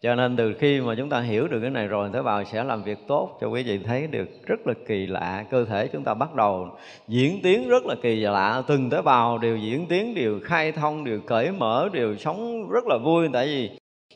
Cho 0.01 0.15
nên 0.15 0.37
từ 0.37 0.53
khi 0.53 0.81
mà 0.81 0.95
chúng 0.97 1.09
ta 1.09 1.19
hiểu 1.19 1.47
được 1.47 1.59
cái 1.61 1.69
này 1.69 1.87
rồi 1.87 2.09
tế 2.13 2.21
bào 2.21 2.43
sẽ 2.43 2.63
làm 2.63 2.83
việc 2.83 2.97
tốt 3.07 3.37
cho 3.41 3.47
quý 3.47 3.63
vị 3.63 3.79
thấy 3.85 4.07
được 4.07 4.29
rất 4.45 4.67
là 4.67 4.73
kỳ 4.87 5.07
lạ 5.07 5.45
cơ 5.51 5.65
thể 5.65 5.87
chúng 5.87 6.03
ta 6.03 6.13
bắt 6.13 6.33
đầu 6.35 6.67
diễn 7.07 7.39
tiến 7.43 7.69
rất 7.69 7.85
là 7.85 7.95
kỳ 8.01 8.15
lạ. 8.15 8.63
Từng 8.67 8.89
tế 8.89 9.01
bào 9.01 9.37
đều 9.37 9.57
diễn 9.57 9.85
tiến 9.89 10.15
đều 10.15 10.39
khai 10.43 10.71
thông 10.71 11.03
đều 11.03 11.19
cởi 11.27 11.51
mở 11.51 11.89
đều 11.93 12.15
sống 12.15 12.69
rất 12.69 12.85
là 12.87 12.97
vui. 12.97 13.29
Tại 13.33 13.45
vì 13.45 13.69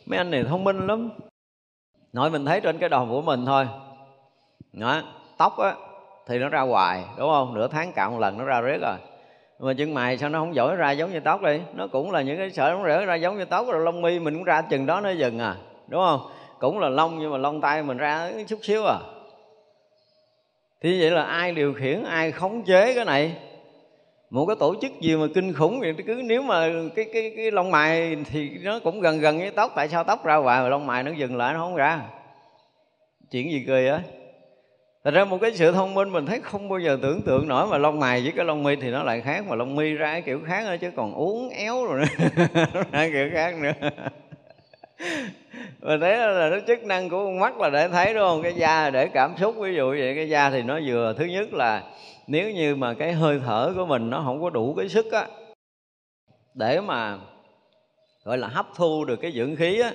mấy 0.05 0.17
anh 0.17 0.31
này 0.31 0.43
thông 0.43 0.63
minh 0.63 0.87
lắm. 0.87 1.09
Nói 2.13 2.29
mình 2.29 2.45
thấy 2.45 2.61
trên 2.61 2.77
cái 2.77 2.89
đầu 2.89 3.07
của 3.09 3.21
mình 3.21 3.45
thôi. 3.45 3.67
Đó, 4.73 5.01
tóc 5.37 5.57
á 5.57 5.75
thì 6.27 6.39
nó 6.39 6.49
ra 6.49 6.61
hoài 6.61 7.03
đúng 7.17 7.29
không? 7.29 7.53
Nửa 7.53 7.67
tháng 7.67 7.91
cạo 7.93 8.11
một 8.11 8.19
lần 8.19 8.37
nó 8.37 8.45
ra 8.45 8.61
rết 8.61 8.81
rồi 8.81 8.97
mà 9.59 9.73
chân 9.73 9.93
mày 9.93 10.17
sao 10.17 10.29
nó 10.29 10.39
không 10.39 10.55
giỏi 10.55 10.75
ra 10.75 10.91
giống 10.91 11.13
như 11.13 11.19
tóc 11.19 11.41
đi? 11.41 11.59
Nó 11.73 11.87
cũng 11.87 12.11
là 12.11 12.21
những 12.21 12.37
cái 12.37 12.51
sợi 12.51 12.71
nó 12.71 12.87
rễ 12.87 13.05
ra 13.05 13.15
giống 13.15 13.37
như 13.37 13.45
tóc, 13.45 13.67
rồi 13.71 13.81
lông 13.81 14.01
mi 14.01 14.19
mình 14.19 14.33
cũng 14.33 14.43
ra 14.43 14.61
chừng 14.61 14.85
đó 14.85 15.01
nó 15.01 15.09
dừng 15.09 15.39
à 15.39 15.55
đúng 15.87 16.01
không? 16.01 16.19
Cũng 16.59 16.79
là 16.79 16.89
lông 16.89 17.19
nhưng 17.19 17.31
mà 17.31 17.37
lông 17.37 17.61
tay 17.61 17.83
mình 17.83 17.97
ra 17.97 18.31
chút 18.47 18.59
xíu 18.61 18.85
à. 18.85 18.97
Thì 20.81 21.01
vậy 21.01 21.11
là 21.11 21.23
ai 21.23 21.51
điều 21.51 21.73
khiển, 21.73 22.03
ai 22.03 22.31
khống 22.31 22.63
chế 22.63 22.93
cái 22.95 23.05
này? 23.05 23.35
Một 24.29 24.45
cái 24.45 24.55
tổ 24.59 24.75
chức 24.81 24.91
gì 25.01 25.15
mà 25.15 25.27
kinh 25.35 25.53
khủng 25.53 25.79
vậy 25.79 25.95
cứ 26.07 26.21
nếu 26.25 26.41
mà 26.41 26.69
cái 26.95 27.05
cái 27.13 27.33
cái 27.37 27.51
lông 27.51 27.71
mày 27.71 28.17
thì 28.31 28.49
nó 28.63 28.79
cũng 28.83 29.01
gần 29.01 29.19
gần 29.19 29.39
với 29.39 29.51
tóc, 29.51 29.71
tại 29.75 29.89
sao 29.89 30.03
tóc 30.03 30.25
ra 30.25 30.35
hoài 30.35 30.61
mà 30.61 30.69
lông 30.69 30.87
mày 30.87 31.03
nó 31.03 31.11
dừng 31.11 31.37
lại 31.37 31.53
nó 31.53 31.59
không 31.59 31.75
ra? 31.75 32.01
Chuyện 33.31 33.51
gì 33.51 33.63
cười 33.67 33.87
á 33.87 33.99
Thật 35.03 35.13
ra 35.13 35.25
một 35.25 35.37
cái 35.41 35.53
sự 35.53 35.71
thông 35.71 35.93
minh 35.93 36.11
mình 36.11 36.25
thấy 36.25 36.39
không 36.39 36.69
bao 36.69 36.79
giờ 36.79 36.97
tưởng 37.01 37.21
tượng 37.21 37.47
nổi, 37.47 37.67
mà 37.67 37.77
lông 37.77 37.99
mày 37.99 38.21
với 38.21 38.31
cái 38.35 38.45
lông 38.45 38.63
mi 38.63 38.75
thì 38.75 38.89
nó 38.89 39.03
lại 39.03 39.21
khác, 39.21 39.45
mà 39.47 39.55
lông 39.55 39.75
mi 39.75 39.93
ra 39.93 40.11
cái 40.11 40.21
kiểu 40.21 40.41
khác 40.47 40.65
nữa 40.65 40.75
chứ 40.81 40.91
còn 40.95 41.13
uống 41.13 41.49
éo 41.49 41.85
rồi 41.85 41.99
nữa 42.19 42.55
ra 42.91 43.09
kiểu 43.13 43.29
khác 43.33 43.55
nữa. 43.55 43.89
Mình 45.81 45.99
thấy 45.99 46.17
là 46.17 46.49
nó 46.49 46.57
chức 46.67 46.83
năng 46.83 47.09
của 47.09 47.25
con 47.25 47.39
mắt 47.39 47.57
là 47.57 47.69
để 47.69 47.87
thấy, 47.87 48.13
đúng 48.13 48.23
không? 48.23 48.41
Cái 48.43 48.53
da 48.53 48.89
để 48.89 49.07
cảm 49.07 49.33
xúc, 49.37 49.55
ví 49.57 49.75
dụ 49.75 49.89
vậy, 49.89 50.15
cái 50.15 50.29
da 50.29 50.49
thì 50.49 50.61
nó 50.61 50.79
vừa, 50.85 51.13
thứ 51.17 51.25
nhất 51.25 51.53
là 51.53 51.83
nếu 52.27 52.51
như 52.51 52.75
mà 52.75 52.93
cái 52.93 53.13
hơi 53.13 53.39
thở 53.45 53.73
của 53.75 53.85
mình 53.85 54.09
nó 54.09 54.21
không 54.25 54.41
có 54.41 54.49
đủ 54.49 54.73
cái 54.77 54.89
sức 54.89 55.11
á, 55.11 55.27
để 56.53 56.81
mà, 56.81 57.17
gọi 58.23 58.37
là 58.37 58.47
hấp 58.47 58.67
thu 58.75 59.05
được 59.05 59.15
cái 59.15 59.31
dưỡng 59.31 59.55
khí 59.55 59.81
á. 59.81 59.91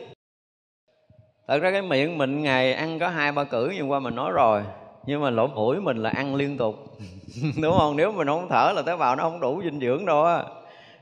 Thật 1.47 1.59
ra 1.59 1.71
cái 1.71 1.83
miệng 1.83 2.19
mình 2.19 2.43
ngày 2.43 2.73
ăn 2.73 2.99
có 2.99 3.09
hai 3.09 3.33
ba 3.33 3.45
cử 3.45 3.73
nhưng 3.77 3.91
qua 3.91 4.01
mình 4.01 4.15
nói 4.15 4.33
rồi 4.33 4.63
nhưng 5.09 5.23
mà 5.23 5.31
lỗ 5.31 5.47
mũi 5.47 5.81
mình 5.81 5.97
là 5.97 6.11
ăn 6.11 6.35
liên 6.35 6.57
tục. 6.57 6.99
Đúng 7.63 7.75
không? 7.79 7.97
Nếu 7.97 8.13
mình 8.13 8.27
không 8.27 8.49
thở 8.49 8.73
là 8.77 8.83
tế 8.83 8.97
bào 8.97 9.17
nó 9.17 9.23
không 9.23 9.41
đủ 9.41 9.61
dinh 9.65 9.81
dưỡng 9.81 10.07
đâu 10.07 10.25
á. 10.25 10.43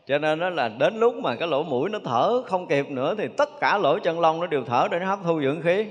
Cho 0.07 0.19
nên 0.19 0.41
đó 0.41 0.49
là 0.51 0.69
đến 0.69 0.97
lúc 0.97 1.15
mà 1.15 1.35
cái 1.35 1.49
lỗ 1.49 1.63
mũi 1.63 1.91
nó 1.91 1.99
thở 2.05 2.43
không 2.47 2.67
kịp 2.67 2.91
nữa 2.91 3.15
thì 3.19 3.29
tất 3.37 3.61
cả 3.61 3.79
lỗ 3.79 3.99
chân 3.99 4.21
lông 4.21 4.41
nó 4.41 4.47
đều 4.47 4.65
thở 4.65 4.89
để 4.91 4.99
nó 4.99 5.07
hấp 5.07 5.19
thu 5.25 5.41
dưỡng 5.43 5.63
khí. 5.63 5.87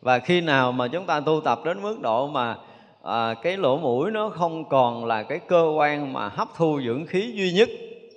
Và 0.00 0.18
khi 0.18 0.40
nào 0.40 0.72
mà 0.72 0.88
chúng 0.88 1.06
ta 1.06 1.20
tu 1.20 1.40
tập 1.40 1.60
đến 1.64 1.82
mức 1.82 2.00
độ 2.00 2.26
mà 2.26 2.56
à, 3.02 3.34
cái 3.42 3.56
lỗ 3.56 3.78
mũi 3.78 4.10
nó 4.10 4.28
không 4.28 4.68
còn 4.68 5.04
là 5.04 5.22
cái 5.22 5.38
cơ 5.38 5.72
quan 5.76 6.12
mà 6.12 6.28
hấp 6.28 6.48
thu 6.56 6.80
dưỡng 6.86 7.06
khí 7.06 7.32
duy 7.34 7.52
nhất 7.52 7.68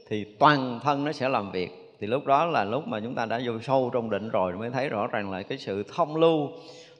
thì 0.09 0.25
toàn 0.39 0.79
thân 0.83 1.03
nó 1.03 1.11
sẽ 1.11 1.29
làm 1.29 1.51
việc. 1.51 1.95
Thì 1.99 2.07
lúc 2.07 2.25
đó 2.25 2.45
là 2.45 2.63
lúc 2.63 2.87
mà 2.87 2.99
chúng 2.99 3.15
ta 3.15 3.25
đã 3.25 3.41
vô 3.45 3.53
sâu 3.61 3.89
trong 3.93 4.09
định 4.09 4.29
rồi 4.29 4.53
mới 4.53 4.69
thấy 4.69 4.89
rõ 4.89 5.07
ràng 5.07 5.31
là 5.31 5.41
cái 5.43 5.57
sự 5.57 5.83
thông 5.95 6.15
lưu 6.15 6.49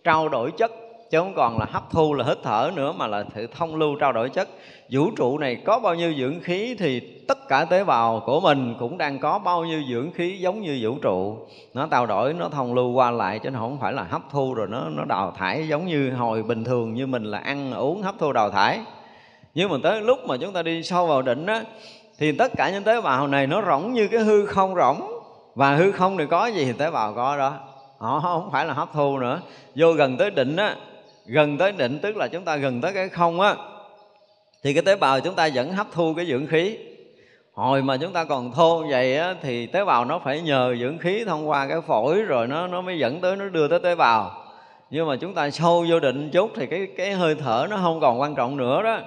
trao 0.03 0.29
đổi 0.29 0.51
chất 0.51 0.71
chứ 1.13 1.19
không 1.19 1.33
còn 1.33 1.59
là 1.59 1.65
hấp 1.71 1.91
thu, 1.91 2.13
là 2.13 2.25
hít 2.25 2.37
thở 2.43 2.71
nữa, 2.75 2.93
mà 2.97 3.07
là 3.07 3.23
sự 3.35 3.47
thông 3.47 3.75
lưu 3.75 3.95
trao 3.99 4.13
đổi 4.13 4.29
chất. 4.29 4.49
Vũ 4.91 5.11
trụ 5.15 5.37
này 5.37 5.55
có 5.55 5.79
bao 5.79 5.95
nhiêu 5.95 6.13
dưỡng 6.19 6.39
khí 6.39 6.75
thì 6.79 6.99
tất 7.27 7.47
cả 7.47 7.65
tế 7.65 7.83
bào 7.83 8.23
của 8.25 8.39
mình 8.39 8.75
cũng 8.79 8.97
đang 8.97 9.19
có 9.19 9.39
bao 9.39 9.65
nhiêu 9.65 9.81
dưỡng 9.89 10.11
khí 10.11 10.37
giống 10.39 10.61
như 10.61 10.79
vũ 10.81 10.97
trụ. 11.01 11.37
Nó 11.73 11.87
trao 11.91 12.05
đổi, 12.05 12.33
nó 12.33 12.49
thông 12.49 12.73
lưu 12.73 12.91
qua 12.91 13.11
lại 13.11 13.39
chứ 13.39 13.49
không 13.57 13.77
phải 13.81 13.93
là 13.93 14.03
hấp 14.03 14.21
thu 14.31 14.53
rồi 14.53 14.67
nó 14.69 14.83
nó 14.89 15.05
đào 15.05 15.33
thải 15.37 15.67
giống 15.67 15.85
như 15.85 16.11
hồi 16.11 16.43
bình 16.43 16.63
thường 16.63 16.93
như 16.93 17.07
mình 17.07 17.23
là 17.23 17.37
ăn, 17.37 17.73
uống, 17.73 18.01
hấp 18.01 18.15
thu, 18.19 18.31
đào 18.31 18.49
thải. 18.49 18.79
Nhưng 19.53 19.69
mà 19.69 19.77
tới 19.83 20.01
lúc 20.01 20.19
mà 20.27 20.37
chúng 20.37 20.53
ta 20.53 20.61
đi 20.61 20.83
sâu 20.83 21.07
vào 21.07 21.21
đỉnh 21.21 21.45
á, 21.45 21.63
thì 22.17 22.31
tất 22.31 22.51
cả 22.57 22.71
những 22.71 22.83
tế 22.83 23.01
bào 23.01 23.27
này 23.27 23.47
nó 23.47 23.61
rỗng 23.61 23.93
như 23.93 24.07
cái 24.07 24.19
hư 24.19 24.45
không 24.45 24.75
rỗng. 24.75 25.01
Và 25.55 25.75
hư 25.75 25.91
không 25.91 26.17
thì 26.17 26.25
có 26.25 26.47
gì 26.47 26.65
thì 26.65 26.73
tế 26.73 26.91
bào 26.91 27.13
có 27.13 27.37
đó. 27.37 27.53
Họ 27.97 28.19
không 28.19 28.49
phải 28.51 28.65
là 28.65 28.73
hấp 28.73 28.89
thu 28.93 29.17
nữa. 29.17 29.41
Vô 29.75 29.93
gần 29.93 30.17
tới 30.17 30.31
đỉnh 30.31 30.57
á 30.57 30.75
gần 31.25 31.57
tới 31.57 31.71
định 31.71 31.99
tức 31.99 32.17
là 32.17 32.27
chúng 32.27 32.45
ta 32.45 32.55
gần 32.55 32.81
tới 32.81 32.93
cái 32.93 33.09
không 33.09 33.39
á 33.39 33.55
thì 34.63 34.73
cái 34.73 34.83
tế 34.83 34.95
bào 34.95 35.19
chúng 35.19 35.35
ta 35.35 35.49
vẫn 35.53 35.73
hấp 35.73 35.87
thu 35.91 36.13
cái 36.13 36.25
dưỡng 36.25 36.47
khí. 36.47 36.77
Hồi 37.53 37.81
mà 37.81 37.97
chúng 37.97 38.13
ta 38.13 38.23
còn 38.23 38.51
thô 38.51 38.85
vậy 38.89 39.17
á, 39.17 39.35
thì 39.41 39.65
tế 39.65 39.85
bào 39.85 40.05
nó 40.05 40.19
phải 40.19 40.41
nhờ 40.41 40.75
dưỡng 40.79 40.97
khí 40.97 41.23
thông 41.25 41.49
qua 41.49 41.67
cái 41.67 41.81
phổi 41.81 42.21
rồi 42.21 42.47
nó 42.47 42.67
nó 42.67 42.81
mới 42.81 42.99
dẫn 42.99 43.21
tới 43.21 43.35
nó 43.35 43.49
đưa 43.49 43.67
tới 43.67 43.79
tế 43.79 43.95
bào. 43.95 44.31
Nhưng 44.89 45.07
mà 45.07 45.15
chúng 45.15 45.33
ta 45.33 45.49
sâu 45.49 45.85
vô 45.89 45.99
định 45.99 46.29
chút 46.33 46.51
thì 46.55 46.65
cái 46.65 46.87
cái 46.97 47.11
hơi 47.11 47.35
thở 47.35 47.67
nó 47.69 47.77
không 47.77 47.99
còn 47.99 48.21
quan 48.21 48.35
trọng 48.35 48.57
nữa 48.57 48.83
đó. 48.83 48.99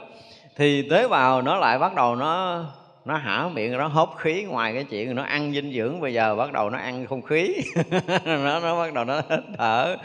Thì 0.56 0.88
tế 0.90 1.08
bào 1.08 1.42
nó 1.42 1.56
lại 1.56 1.78
bắt 1.78 1.94
đầu 1.94 2.16
nó 2.16 2.64
nó 3.06 3.16
hả 3.16 3.48
miệng 3.48 3.72
nó 3.72 3.86
hốt 3.86 4.14
khí 4.16 4.44
ngoài 4.44 4.74
cái 4.74 4.84
chuyện 4.84 5.14
nó 5.14 5.22
ăn 5.22 5.52
dinh 5.52 5.72
dưỡng 5.72 6.00
bây 6.00 6.14
giờ, 6.14 6.36
bắt 6.36 6.52
đầu 6.52 6.70
nó 6.70 6.78
ăn 6.78 7.06
không 7.06 7.22
khí. 7.22 7.54
Nó 8.24 8.60
nó 8.60 8.78
bắt 8.78 8.94
đầu 8.94 9.04
nó 9.04 9.20
thở. 9.58 9.96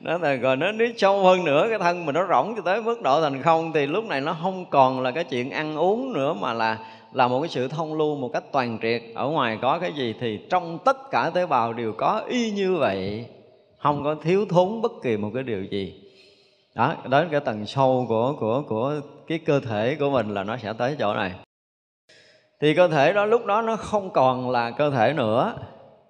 Nó 0.00 0.18
là 0.18 0.34
rồi 0.34 0.56
nó 0.56 0.72
nếu 0.72 0.88
sâu 0.96 1.24
hơn 1.24 1.44
nữa, 1.44 1.66
cái 1.70 1.78
thân 1.78 2.06
mình 2.06 2.14
nó 2.14 2.26
rỗng 2.28 2.54
cho 2.56 2.62
tới 2.62 2.82
mức 2.82 3.02
độ 3.02 3.20
thành 3.20 3.42
không 3.42 3.72
thì 3.72 3.86
lúc 3.86 4.04
này 4.04 4.20
nó 4.20 4.36
không 4.42 4.64
còn 4.70 5.00
là 5.00 5.10
cái 5.10 5.24
chuyện 5.24 5.50
ăn 5.50 5.76
uống 5.76 6.12
nữa 6.12 6.34
mà 6.34 6.52
là 6.52 6.78
là 7.12 7.28
một 7.28 7.40
cái 7.40 7.48
sự 7.48 7.68
thông 7.68 7.98
lưu 7.98 8.16
một 8.16 8.30
cách 8.32 8.44
toàn 8.52 8.78
triệt. 8.82 9.02
Ở 9.14 9.28
ngoài 9.28 9.58
có 9.62 9.78
cái 9.78 9.92
gì 9.92 10.14
thì 10.20 10.38
trong 10.50 10.78
tất 10.84 11.10
cả 11.10 11.30
tế 11.34 11.46
bào 11.46 11.72
đều 11.72 11.92
có 11.92 12.22
y 12.28 12.50
như 12.50 12.76
vậy. 12.76 13.26
Không 13.78 14.04
có 14.04 14.14
thiếu 14.14 14.46
thốn 14.50 14.82
bất 14.82 14.92
kỳ 15.02 15.16
một 15.16 15.30
cái 15.34 15.42
điều 15.42 15.64
gì. 15.64 15.94
Đó, 16.74 16.94
đến 17.10 17.28
cái 17.30 17.40
tầng 17.40 17.66
sâu 17.66 18.06
của 18.08 18.34
của 18.40 18.62
của 18.68 18.94
cái 19.26 19.38
cơ 19.38 19.60
thể 19.60 19.96
của 20.00 20.10
mình 20.10 20.34
là 20.34 20.44
nó 20.44 20.56
sẽ 20.56 20.72
tới 20.72 20.96
chỗ 20.98 21.14
này 21.14 21.32
thì 22.60 22.74
cơ 22.74 22.88
thể 22.88 23.12
đó 23.12 23.24
lúc 23.24 23.46
đó 23.46 23.62
nó 23.62 23.76
không 23.76 24.10
còn 24.10 24.50
là 24.50 24.70
cơ 24.70 24.90
thể 24.90 25.12
nữa. 25.12 25.54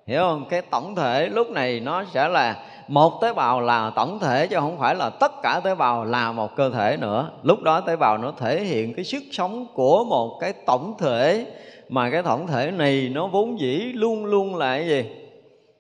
Hiểu 0.07 0.21
không? 0.21 0.45
Cái 0.51 0.63
tổng 0.63 0.95
thể 0.95 1.29
lúc 1.29 1.51
này 1.51 1.81
nó 1.81 2.05
sẽ 2.05 2.29
là 2.29 2.57
một 2.89 3.21
tế 3.23 3.33
bào 3.33 3.61
là 3.61 3.93
tổng 3.97 4.19
thể 4.19 4.47
chứ 4.47 4.57
không 4.61 4.79
phải 4.79 4.95
là 4.95 5.11
tất 5.11 5.33
cả 5.43 5.61
tế 5.65 5.75
bào 5.75 6.05
là 6.05 6.33
một 6.33 6.57
cơ 6.57 6.71
thể 6.71 6.97
nữa. 7.01 7.31
Lúc 7.43 7.63
đó 7.63 7.81
tế 7.81 7.97
bào 7.97 8.19
nó 8.19 8.33
thể 8.39 8.61
hiện 8.61 8.95
cái 8.95 9.05
sức 9.05 9.23
sống 9.33 9.67
của 9.75 10.05
một 10.05 10.39
cái 10.41 10.53
tổng 10.67 10.95
thể, 10.99 11.47
mà 11.89 12.11
cái 12.11 12.23
tổng 12.23 12.47
thể 12.47 12.71
này 12.71 13.11
nó 13.15 13.27
vốn 13.27 13.61
dĩ 13.61 13.93
luôn 13.95 14.25
luôn 14.25 14.57
là 14.57 14.77
cái 14.77 14.89
gì? 14.89 15.05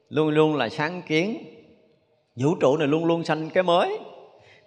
Luôn 0.08 0.28
luôn 0.28 0.56
là 0.56 0.68
sáng 0.68 1.02
kiến. 1.02 1.38
Vũ 2.36 2.54
trụ 2.60 2.76
này 2.76 2.88
luôn 2.88 3.04
luôn 3.04 3.24
sanh 3.24 3.50
cái 3.50 3.62
mới 3.62 3.98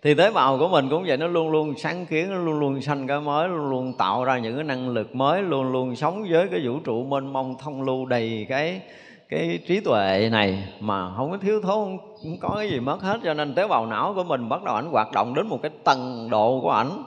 thì 0.03 0.13
tế 0.13 0.31
bào 0.31 0.57
của 0.57 0.67
mình 0.67 0.89
cũng 0.89 1.03
vậy 1.07 1.17
nó 1.17 1.27
luôn 1.27 1.51
luôn 1.51 1.73
sáng 1.77 2.05
kiến 2.05 2.29
nó 2.29 2.37
luôn 2.37 2.59
luôn 2.59 2.81
sanh 2.81 3.07
cái 3.07 3.19
mới 3.19 3.49
luôn 3.49 3.69
luôn 3.69 3.93
tạo 3.97 4.23
ra 4.23 4.37
những 4.37 4.55
cái 4.55 4.63
năng 4.63 4.89
lực 4.89 5.15
mới 5.15 5.41
luôn 5.41 5.71
luôn 5.71 5.95
sống 5.95 6.25
với 6.29 6.47
cái 6.51 6.59
vũ 6.67 6.79
trụ 6.79 7.03
mênh 7.03 7.33
mông 7.33 7.55
thông 7.63 7.81
lưu 7.81 8.05
đầy 8.05 8.45
cái 8.49 8.81
cái 9.29 9.59
trí 9.67 9.79
tuệ 9.79 10.29
này 10.31 10.63
mà 10.79 11.15
không 11.17 11.31
có 11.31 11.37
thiếu 11.37 11.61
thốn 11.61 11.69
không, 11.71 11.97
không 12.23 12.37
có 12.41 12.55
cái 12.57 12.69
gì 12.69 12.79
mất 12.79 13.01
hết. 13.01 13.19
Cho 13.23 13.33
nên 13.33 13.55
tế 13.55 13.67
bào 13.67 13.85
não 13.85 14.13
của 14.15 14.23
mình 14.23 14.49
bắt 14.49 14.63
đầu 14.63 14.75
ảnh 14.75 14.85
hoạt 14.85 15.11
động 15.11 15.33
đến 15.35 15.47
một 15.47 15.59
cái 15.61 15.71
tầng 15.83 16.29
độ 16.31 16.59
của 16.61 16.71
ảnh. 16.71 17.03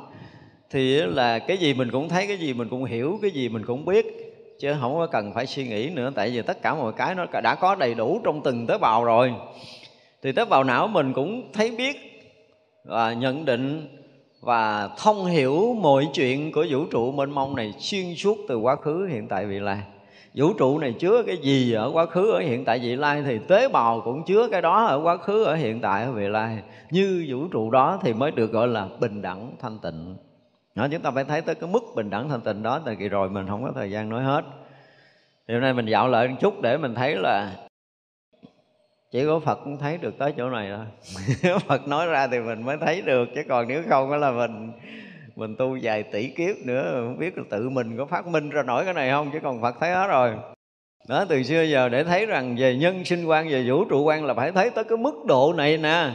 Thì 0.70 1.02
là 1.02 1.38
cái 1.38 1.56
gì 1.56 1.74
mình 1.74 1.90
cũng 1.90 2.08
thấy 2.08 2.26
cái 2.26 2.36
gì 2.36 2.54
mình 2.54 2.68
cũng 2.68 2.84
hiểu 2.84 3.18
cái 3.22 3.30
gì 3.30 3.48
mình 3.48 3.66
cũng 3.66 3.84
biết 3.84 4.06
chứ 4.60 4.74
không 4.80 4.94
có 4.94 5.06
cần 5.06 5.32
phải 5.34 5.46
suy 5.46 5.68
nghĩ 5.68 5.90
nữa. 5.90 6.12
Tại 6.14 6.30
vì 6.30 6.42
tất 6.42 6.62
cả 6.62 6.74
mọi 6.74 6.92
cái 6.92 7.14
nó 7.14 7.26
đã 7.42 7.54
có 7.54 7.74
đầy 7.74 7.94
đủ 7.94 8.20
trong 8.24 8.40
từng 8.42 8.66
tế 8.66 8.78
bào 8.78 9.04
rồi. 9.04 9.32
Thì 10.22 10.32
tế 10.32 10.44
bào 10.44 10.64
não 10.64 10.88
mình 10.88 11.12
cũng 11.12 11.52
thấy 11.52 11.70
biết 11.70 12.05
và 12.86 13.12
nhận 13.12 13.44
định 13.44 13.86
và 14.40 14.88
thông 14.98 15.24
hiểu 15.24 15.76
mọi 15.80 16.08
chuyện 16.14 16.52
của 16.52 16.66
vũ 16.70 16.84
trụ 16.90 17.12
mênh 17.12 17.30
mông 17.30 17.56
này 17.56 17.74
xuyên 17.78 18.14
suốt 18.14 18.38
từ 18.48 18.58
quá 18.58 18.76
khứ 18.76 19.06
hiện 19.10 19.28
tại 19.28 19.46
vị 19.46 19.58
lai. 19.58 19.78
Vũ 20.34 20.52
trụ 20.52 20.78
này 20.78 20.92
chứa 20.92 21.22
cái 21.26 21.36
gì 21.36 21.72
ở 21.72 21.90
quá 21.92 22.06
khứ 22.06 22.30
ở 22.30 22.38
hiện 22.38 22.64
tại 22.64 22.78
vị 22.78 22.96
lai 22.96 23.22
thì 23.26 23.38
tế 23.48 23.68
bào 23.68 24.00
cũng 24.00 24.24
chứa 24.24 24.48
cái 24.50 24.62
đó 24.62 24.84
ở 24.84 25.00
quá 25.02 25.16
khứ 25.16 25.44
ở 25.44 25.54
hiện 25.54 25.80
tại 25.80 26.04
ở 26.04 26.12
vị 26.12 26.28
lai. 26.28 26.58
Như 26.90 27.26
vũ 27.28 27.48
trụ 27.48 27.70
đó 27.70 27.98
thì 28.02 28.12
mới 28.12 28.30
được 28.30 28.52
gọi 28.52 28.68
là 28.68 28.88
bình 29.00 29.22
đẳng 29.22 29.50
thanh 29.60 29.78
tịnh. 29.78 30.16
Đó, 30.74 30.88
chúng 30.92 31.02
ta 31.02 31.10
phải 31.10 31.24
thấy 31.24 31.40
tới 31.40 31.54
cái 31.54 31.70
mức 31.70 31.82
bình 31.94 32.10
đẳng 32.10 32.28
thanh 32.28 32.40
tịnh 32.40 32.62
đó 32.62 32.80
tại 32.84 32.96
kỳ 32.96 33.08
rồi 33.08 33.30
mình 33.30 33.46
không 33.46 33.62
có 33.62 33.72
thời 33.74 33.90
gian 33.90 34.08
nói 34.08 34.22
hết. 34.22 34.44
Thì 35.48 35.54
hôm 35.54 35.62
nay 35.62 35.72
mình 35.72 35.86
dạo 35.86 36.08
lại 36.08 36.28
một 36.28 36.36
chút 36.40 36.62
để 36.62 36.76
mình 36.76 36.94
thấy 36.94 37.16
là 37.16 37.65
chỉ 39.12 39.24
có 39.26 39.40
phật 39.40 39.58
cũng 39.64 39.78
thấy 39.78 39.98
được 39.98 40.18
tới 40.18 40.32
chỗ 40.36 40.50
này 40.50 40.70
thôi. 40.76 40.86
Phật 41.66 41.88
nói 41.88 42.06
ra 42.06 42.26
thì 42.26 42.38
mình 42.38 42.62
mới 42.62 42.76
thấy 42.80 43.02
được, 43.02 43.28
chứ 43.34 43.42
còn 43.48 43.68
nếu 43.68 43.82
không 43.88 44.10
đó 44.10 44.16
là 44.16 44.30
mình 44.30 44.72
mình 45.36 45.56
tu 45.56 45.78
vài 45.82 46.02
tỷ 46.02 46.28
kiếp 46.28 46.56
nữa, 46.64 46.90
không 46.92 47.18
biết 47.18 47.38
là 47.38 47.44
tự 47.50 47.68
mình 47.68 47.96
có 47.96 48.06
phát 48.06 48.26
minh 48.26 48.50
ra 48.50 48.62
nổi 48.62 48.84
cái 48.84 48.94
này 48.94 49.10
không, 49.10 49.30
chứ 49.32 49.38
còn 49.42 49.62
phật 49.62 49.74
thấy 49.80 49.90
hết 49.90 50.06
rồi. 50.06 50.34
Đó, 51.08 51.24
từ 51.28 51.42
xưa 51.42 51.62
giờ 51.62 51.88
để 51.88 52.04
thấy 52.04 52.26
rằng 52.26 52.56
về 52.58 52.76
nhân 52.76 53.04
sinh 53.04 53.24
quan, 53.24 53.48
về 53.48 53.64
vũ 53.68 53.84
trụ 53.84 54.04
quan 54.04 54.24
là 54.24 54.34
phải 54.34 54.52
thấy 54.52 54.70
tới 54.70 54.84
cái 54.84 54.98
mức 54.98 55.14
độ 55.26 55.52
này 55.56 55.78
nè. 55.78 56.10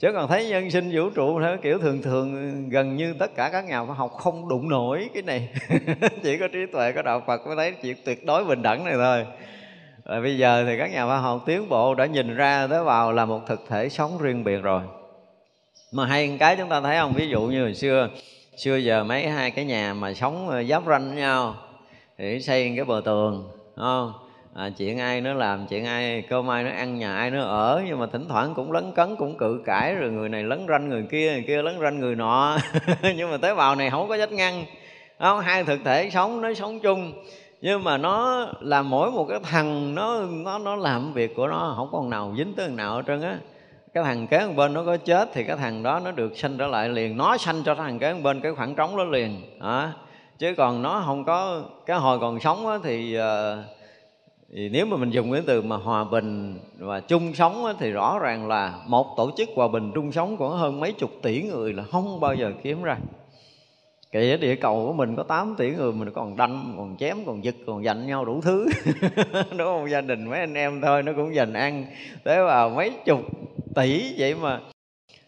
Chứ 0.00 0.12
còn 0.12 0.28
thấy 0.28 0.48
nhân 0.48 0.70
sinh 0.70 0.90
vũ 0.92 1.10
trụ 1.10 1.40
theo 1.40 1.56
kiểu 1.62 1.78
thường 1.78 2.02
thường, 2.02 2.68
gần 2.68 2.96
như 2.96 3.14
tất 3.18 3.34
cả 3.36 3.48
các 3.52 3.64
nhà 3.64 3.84
khoa 3.84 3.94
học 3.94 4.10
không 4.12 4.48
đụng 4.48 4.68
nổi 4.68 5.10
cái 5.14 5.22
này. 5.22 5.48
Chỉ 6.22 6.38
có 6.38 6.48
trí 6.48 6.58
tuệ, 6.72 6.92
có 6.92 7.02
đạo 7.02 7.22
phật 7.26 7.46
mới 7.46 7.56
thấy 7.56 7.72
chuyện 7.82 7.96
tuyệt 8.04 8.24
đối 8.24 8.44
bình 8.44 8.62
đẳng 8.62 8.84
này 8.84 8.94
thôi 8.94 9.26
và 10.10 10.20
bây 10.20 10.38
giờ 10.38 10.64
thì 10.66 10.78
các 10.78 10.90
nhà 10.90 11.06
khoa 11.06 11.18
học 11.18 11.42
tiến 11.46 11.68
bộ 11.68 11.94
đã 11.94 12.06
nhìn 12.06 12.34
ra 12.34 12.66
tế 12.66 12.84
bào 12.84 13.12
là 13.12 13.24
một 13.24 13.40
thực 13.46 13.60
thể 13.68 13.88
sống 13.88 14.18
riêng 14.20 14.44
biệt 14.44 14.62
rồi. 14.62 14.82
Mà 15.92 16.06
hay 16.06 16.36
cái 16.40 16.56
chúng 16.56 16.68
ta 16.68 16.80
thấy 16.80 16.96
không? 16.96 17.12
Ví 17.12 17.28
dụ 17.28 17.42
như 17.42 17.62
hồi 17.62 17.74
xưa 17.74 18.08
xưa 18.56 18.76
giờ 18.76 19.04
mấy 19.04 19.28
hai 19.28 19.50
cái 19.50 19.64
nhà 19.64 19.94
mà 19.94 20.14
sống 20.14 20.48
ờ, 20.48 20.62
giáp 20.64 20.82
ranh 20.86 21.08
với 21.08 21.16
nhau 21.16 21.54
thì 22.18 22.40
xây 22.40 22.72
cái 22.76 22.84
bờ 22.84 23.02
tường 23.04 23.50
không? 23.76 24.12
À, 24.54 24.70
chuyện 24.78 24.98
ai 24.98 25.20
nó 25.20 25.34
làm 25.34 25.66
chuyện 25.66 25.84
ai 25.84 26.22
cơm 26.28 26.50
ai 26.50 26.64
nó 26.64 26.70
ăn 26.70 26.98
nhà 26.98 27.16
ai 27.16 27.30
nó 27.30 27.42
ở 27.42 27.82
nhưng 27.86 27.98
mà 27.98 28.06
thỉnh 28.12 28.26
thoảng 28.28 28.54
cũng 28.54 28.72
lấn 28.72 28.92
cấn 28.92 29.16
cũng 29.16 29.38
cự 29.38 29.62
cãi 29.66 29.94
rồi 29.94 30.10
người 30.10 30.28
này 30.28 30.42
lấn 30.42 30.66
ranh 30.68 30.88
người 30.88 31.04
kia 31.10 31.32
người 31.32 31.44
kia 31.46 31.62
lấn 31.62 31.80
ranh 31.80 32.00
người 32.00 32.14
nọ. 32.14 32.58
Nhưng 33.16 33.30
mà 33.30 33.36
tế 33.36 33.54
bào 33.54 33.74
này 33.74 33.90
không 33.90 34.08
có 34.08 34.16
vách 34.18 34.32
ngăn 34.32 34.64
không? 35.18 35.40
Hai 35.40 35.64
thực 35.64 35.80
thể 35.84 36.10
sống 36.10 36.40
nó 36.40 36.54
sống 36.54 36.80
chung 36.80 37.12
nhưng 37.60 37.84
mà 37.84 37.98
nó 37.98 38.46
là 38.60 38.82
mỗi 38.82 39.10
một 39.10 39.24
cái 39.28 39.38
thằng 39.42 39.94
nó 39.94 40.20
nó 40.20 40.58
nó 40.58 40.76
làm 40.76 41.12
việc 41.12 41.36
của 41.36 41.46
nó 41.46 41.72
không 41.76 41.88
còn 41.92 42.10
nào 42.10 42.34
dính 42.36 42.54
tới 42.54 42.66
thằng 42.66 42.76
nào 42.76 42.96
hết 42.96 43.02
trơn 43.06 43.22
á. 43.22 43.38
Cái 43.94 44.04
thằng 44.04 44.26
kế 44.26 44.48
bên 44.56 44.74
nó 44.74 44.84
có 44.84 44.96
chết 44.96 45.28
thì 45.32 45.44
cái 45.44 45.56
thằng 45.56 45.82
đó 45.82 46.00
nó 46.04 46.10
được 46.10 46.38
sanh 46.38 46.58
trở 46.58 46.66
lại 46.66 46.88
liền. 46.88 47.16
Nó 47.16 47.36
sanh 47.36 47.62
cho 47.64 47.74
thằng 47.74 47.98
kế 47.98 48.14
bên 48.14 48.40
cái 48.40 48.52
khoảng 48.54 48.74
trống 48.74 48.96
đó 48.96 49.04
liền 49.04 49.42
à, 49.60 49.92
chứ 50.38 50.54
còn 50.56 50.82
nó 50.82 51.02
không 51.06 51.24
có 51.24 51.62
cái 51.86 51.98
hồi 51.98 52.18
còn 52.18 52.40
sống 52.40 52.66
á, 52.66 52.78
thì 52.82 53.18
uh, 53.18 53.22
thì 54.54 54.68
nếu 54.68 54.86
mà 54.86 54.96
mình 54.96 55.10
dùng 55.10 55.32
cái 55.32 55.42
từ 55.46 55.62
mà 55.62 55.76
hòa 55.76 56.04
bình 56.04 56.58
và 56.78 57.00
chung 57.00 57.34
sống 57.34 57.64
á, 57.64 57.72
thì 57.78 57.90
rõ 57.90 58.18
ràng 58.18 58.48
là 58.48 58.74
một 58.86 59.14
tổ 59.16 59.30
chức 59.36 59.48
hòa 59.56 59.68
bình 59.68 59.92
chung 59.94 60.12
sống 60.12 60.36
của 60.36 60.48
hơn 60.48 60.80
mấy 60.80 60.92
chục 60.92 61.10
tỷ 61.22 61.42
người 61.42 61.72
là 61.72 61.82
không 61.92 62.20
bao 62.20 62.34
giờ 62.34 62.52
kiếm 62.62 62.82
ra 62.82 62.96
kể 64.12 64.36
địa 64.36 64.54
cầu 64.54 64.86
của 64.86 64.92
mình 64.92 65.16
có 65.16 65.22
8 65.22 65.54
tỷ 65.58 65.70
người 65.70 65.92
mình 65.92 66.10
còn 66.14 66.36
đâm 66.36 66.74
còn 66.76 66.96
chém 66.96 67.16
còn 67.26 67.44
giật 67.44 67.54
còn 67.66 67.84
giành 67.84 68.06
nhau 68.06 68.24
đủ 68.24 68.40
thứ. 68.40 68.66
Đúng 69.32 69.66
không? 69.66 69.90
Gia 69.90 70.00
đình 70.00 70.24
mấy 70.24 70.40
anh 70.40 70.54
em 70.54 70.80
thôi 70.80 71.02
nó 71.02 71.12
cũng 71.16 71.34
dành 71.34 71.52
ăn 71.52 71.86
tới 72.24 72.44
vào 72.44 72.70
mấy 72.70 72.90
chục 73.04 73.20
tỷ 73.74 74.14
vậy 74.18 74.34
mà. 74.34 74.60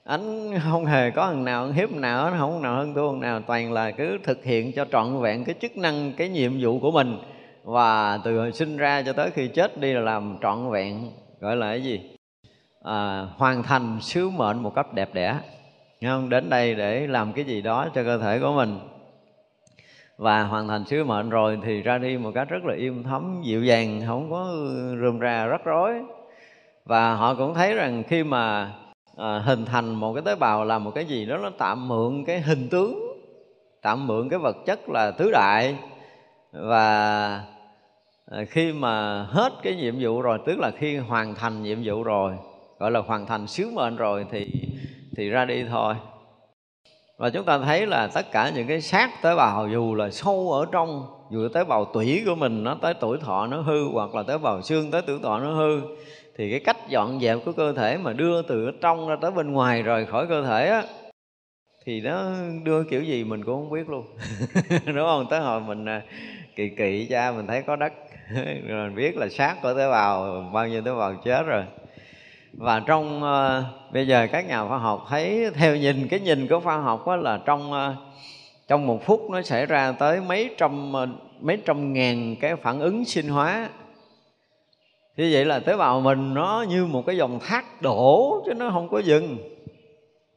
Anh 0.04 0.54
không 0.70 0.84
hề 0.84 1.10
có 1.10 1.26
thằng 1.26 1.44
nào 1.44 1.72
hiếp 1.72 1.92
nào 1.92 2.30
nó 2.30 2.36
không 2.38 2.62
nào 2.62 2.76
hơn 2.76 2.94
thua 2.94 3.12
thằng 3.12 3.20
nào. 3.20 3.40
Toàn 3.40 3.72
là 3.72 3.90
cứ 3.90 4.18
thực 4.24 4.44
hiện 4.44 4.72
cho 4.72 4.84
trọn 4.92 5.20
vẹn 5.20 5.44
cái 5.44 5.54
chức 5.60 5.76
năng 5.76 6.12
cái 6.16 6.28
nhiệm 6.28 6.52
vụ 6.60 6.80
của 6.80 6.90
mình. 6.90 7.18
Và 7.64 8.18
từ 8.24 8.38
hồi 8.38 8.52
sinh 8.52 8.76
ra 8.76 9.02
cho 9.02 9.12
tới 9.12 9.30
khi 9.30 9.48
chết 9.48 9.80
đi 9.80 9.92
là 9.92 10.00
làm 10.00 10.36
trọn 10.42 10.70
vẹn 10.70 11.10
gọi 11.40 11.56
là 11.56 11.66
cái 11.66 11.82
gì? 11.82 12.00
À, 12.82 13.26
hoàn 13.36 13.62
thành 13.62 13.98
sứ 14.00 14.30
mệnh 14.30 14.62
một 14.62 14.74
cách 14.74 14.92
đẹp 14.92 15.14
đẽ 15.14 15.38
không? 16.10 16.28
Đến 16.28 16.50
đây 16.50 16.74
để 16.74 17.06
làm 17.06 17.32
cái 17.32 17.44
gì 17.44 17.62
đó 17.62 17.88
cho 17.94 18.02
cơ 18.02 18.18
thể 18.18 18.38
của 18.38 18.52
mình. 18.52 18.78
Và 20.16 20.42
hoàn 20.42 20.68
thành 20.68 20.84
sứ 20.84 21.04
mệnh 21.04 21.30
rồi 21.30 21.58
thì 21.64 21.82
ra 21.82 21.98
đi 21.98 22.16
một 22.16 22.30
cách 22.34 22.48
rất 22.48 22.64
là 22.64 22.74
im 22.74 23.02
thấm 23.02 23.42
dịu 23.44 23.64
dàng 23.64 24.00
không 24.06 24.30
có 24.30 24.54
rườm 25.00 25.20
rà 25.20 25.46
rắc 25.46 25.64
rối. 25.64 25.92
Và 26.84 27.14
họ 27.14 27.34
cũng 27.34 27.54
thấy 27.54 27.74
rằng 27.74 28.02
khi 28.08 28.24
mà 28.24 28.72
à, 29.16 29.38
hình 29.38 29.64
thành 29.64 29.94
một 29.94 30.14
cái 30.14 30.22
tế 30.22 30.34
bào 30.34 30.64
làm 30.64 30.84
một 30.84 30.90
cái 30.94 31.04
gì 31.04 31.26
đó 31.26 31.38
nó 31.38 31.50
tạm 31.58 31.88
mượn 31.88 32.24
cái 32.24 32.40
hình 32.40 32.68
tướng 32.68 32.98
tạm 33.82 34.06
mượn 34.06 34.28
cái 34.28 34.38
vật 34.38 34.56
chất 34.66 34.88
là 34.88 35.10
tứ 35.10 35.30
đại. 35.30 35.76
Và 36.52 36.84
à, 38.30 38.44
khi 38.48 38.72
mà 38.72 39.22
hết 39.22 39.52
cái 39.62 39.76
nhiệm 39.76 39.94
vụ 40.00 40.22
rồi 40.22 40.38
tức 40.46 40.58
là 40.58 40.70
khi 40.70 40.96
hoàn 40.96 41.34
thành 41.34 41.62
nhiệm 41.62 41.78
vụ 41.84 42.02
rồi 42.02 42.32
gọi 42.78 42.90
là 42.90 43.00
hoàn 43.00 43.26
thành 43.26 43.46
sứ 43.46 43.70
mệnh 43.70 43.96
rồi 43.96 44.26
thì 44.30 44.50
thì 45.16 45.28
ra 45.28 45.44
đi 45.44 45.64
thôi. 45.70 45.94
Và 47.16 47.30
chúng 47.30 47.44
ta 47.44 47.58
thấy 47.58 47.86
là 47.86 48.06
tất 48.06 48.32
cả 48.32 48.50
những 48.54 48.66
cái 48.66 48.80
xác 48.80 49.22
tế 49.22 49.36
bào, 49.36 49.68
dù 49.68 49.94
là 49.94 50.10
sâu 50.10 50.52
ở 50.52 50.66
trong, 50.72 51.06
dù 51.30 51.48
tế 51.48 51.64
bào 51.64 51.84
tủy 51.84 52.22
của 52.26 52.34
mình, 52.34 52.64
nó 52.64 52.76
tới 52.82 52.94
tuổi 53.00 53.18
thọ 53.18 53.46
nó 53.46 53.60
hư, 53.60 53.84
hoặc 53.92 54.14
là 54.14 54.22
tế 54.22 54.38
bào 54.38 54.62
xương 54.62 54.90
tới 54.90 55.02
tuổi 55.06 55.18
thọ 55.22 55.38
nó 55.38 55.54
hư, 55.54 55.80
thì 56.36 56.50
cái 56.50 56.60
cách 56.60 56.76
dọn 56.88 57.20
dẹp 57.20 57.38
của 57.44 57.52
cơ 57.52 57.72
thể 57.72 57.96
mà 57.96 58.12
đưa 58.12 58.42
từ 58.42 58.70
trong 58.80 59.08
ra 59.08 59.16
tới 59.20 59.30
bên 59.30 59.52
ngoài 59.52 59.82
rời 59.82 60.06
khỏi 60.06 60.26
cơ 60.26 60.42
thể 60.46 60.68
á, 60.68 60.84
thì 61.84 62.00
nó 62.00 62.30
đưa 62.64 62.84
kiểu 62.84 63.02
gì 63.02 63.24
mình 63.24 63.44
cũng 63.44 63.54
không 63.54 63.70
biết 63.70 63.88
luôn. 63.88 64.06
Đúng 64.86 65.06
không? 65.06 65.26
Tới 65.30 65.40
hồi 65.40 65.60
mình 65.60 65.84
à, 65.88 66.02
kỳ 66.56 66.68
kỳ 66.68 67.06
cha 67.10 67.32
mình 67.32 67.46
thấy 67.46 67.62
có 67.62 67.76
đất. 67.76 67.92
Rồi 68.66 68.88
mình 68.88 68.94
biết 68.94 69.16
là 69.16 69.28
xác 69.28 69.56
của 69.62 69.74
tế 69.74 69.90
bào, 69.90 70.44
bao 70.52 70.68
nhiêu 70.68 70.82
tế 70.82 70.90
bào 70.94 71.14
chết 71.24 71.42
rồi 71.46 71.64
và 72.52 72.80
trong 72.80 73.22
uh, 73.22 73.92
bây 73.92 74.06
giờ 74.06 74.26
các 74.32 74.48
nhà 74.48 74.66
khoa 74.68 74.78
học 74.78 75.06
thấy 75.08 75.50
theo 75.54 75.76
nhìn 75.76 76.08
cái 76.08 76.20
nhìn 76.20 76.46
của 76.48 76.60
khoa 76.60 76.78
học 76.78 77.06
đó 77.06 77.16
là 77.16 77.40
trong 77.44 77.72
uh, 77.72 77.96
trong 78.68 78.86
một 78.86 79.06
phút 79.06 79.30
nó 79.30 79.42
xảy 79.42 79.66
ra 79.66 79.92
tới 79.92 80.20
mấy 80.20 80.54
trăm 80.58 80.92
uh, 80.94 81.08
mấy 81.40 81.58
trăm 81.64 81.92
ngàn 81.92 82.36
cái 82.40 82.56
phản 82.56 82.80
ứng 82.80 83.04
sinh 83.04 83.28
hóa. 83.28 83.68
Như 85.16 85.30
vậy 85.32 85.44
là 85.44 85.58
tế 85.58 85.76
bào 85.76 86.00
mình 86.00 86.34
nó 86.34 86.64
như 86.68 86.86
một 86.86 87.06
cái 87.06 87.16
dòng 87.16 87.38
thác 87.40 87.82
đổ 87.82 88.42
chứ 88.46 88.54
nó 88.54 88.70
không 88.70 88.88
có 88.88 88.98
dừng. 88.98 89.36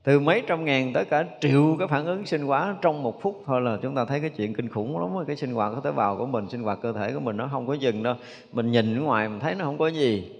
Từ 0.03 0.19
mấy 0.19 0.41
trăm 0.47 0.65
ngàn 0.65 0.93
tới 0.93 1.05
cả 1.05 1.25
triệu 1.41 1.75
cái 1.79 1.87
phản 1.87 2.05
ứng 2.05 2.25
sinh 2.25 2.41
hóa 2.41 2.75
trong 2.81 3.03
một 3.03 3.21
phút 3.21 3.43
thôi 3.45 3.61
là 3.61 3.77
chúng 3.81 3.95
ta 3.95 4.05
thấy 4.05 4.19
cái 4.19 4.29
chuyện 4.29 4.53
kinh 4.53 4.69
khủng 4.69 4.99
lắm 4.99 5.25
cái 5.27 5.35
sinh 5.35 5.53
hoạt 5.53 5.71
của 5.75 5.81
tế 5.81 5.91
bào 5.91 6.17
của 6.17 6.25
mình 6.25 6.49
sinh 6.49 6.63
hoạt 6.63 6.79
cơ 6.81 6.93
thể 6.93 7.13
của 7.13 7.19
mình 7.19 7.37
nó 7.37 7.49
không 7.51 7.67
có 7.67 7.73
dừng 7.73 8.03
đâu. 8.03 8.15
Mình 8.51 8.71
nhìn 8.71 8.99
ở 8.99 9.01
ngoài 9.01 9.29
mình 9.29 9.39
thấy 9.39 9.55
nó 9.55 9.65
không 9.65 9.77
có 9.77 9.87
gì 9.87 10.31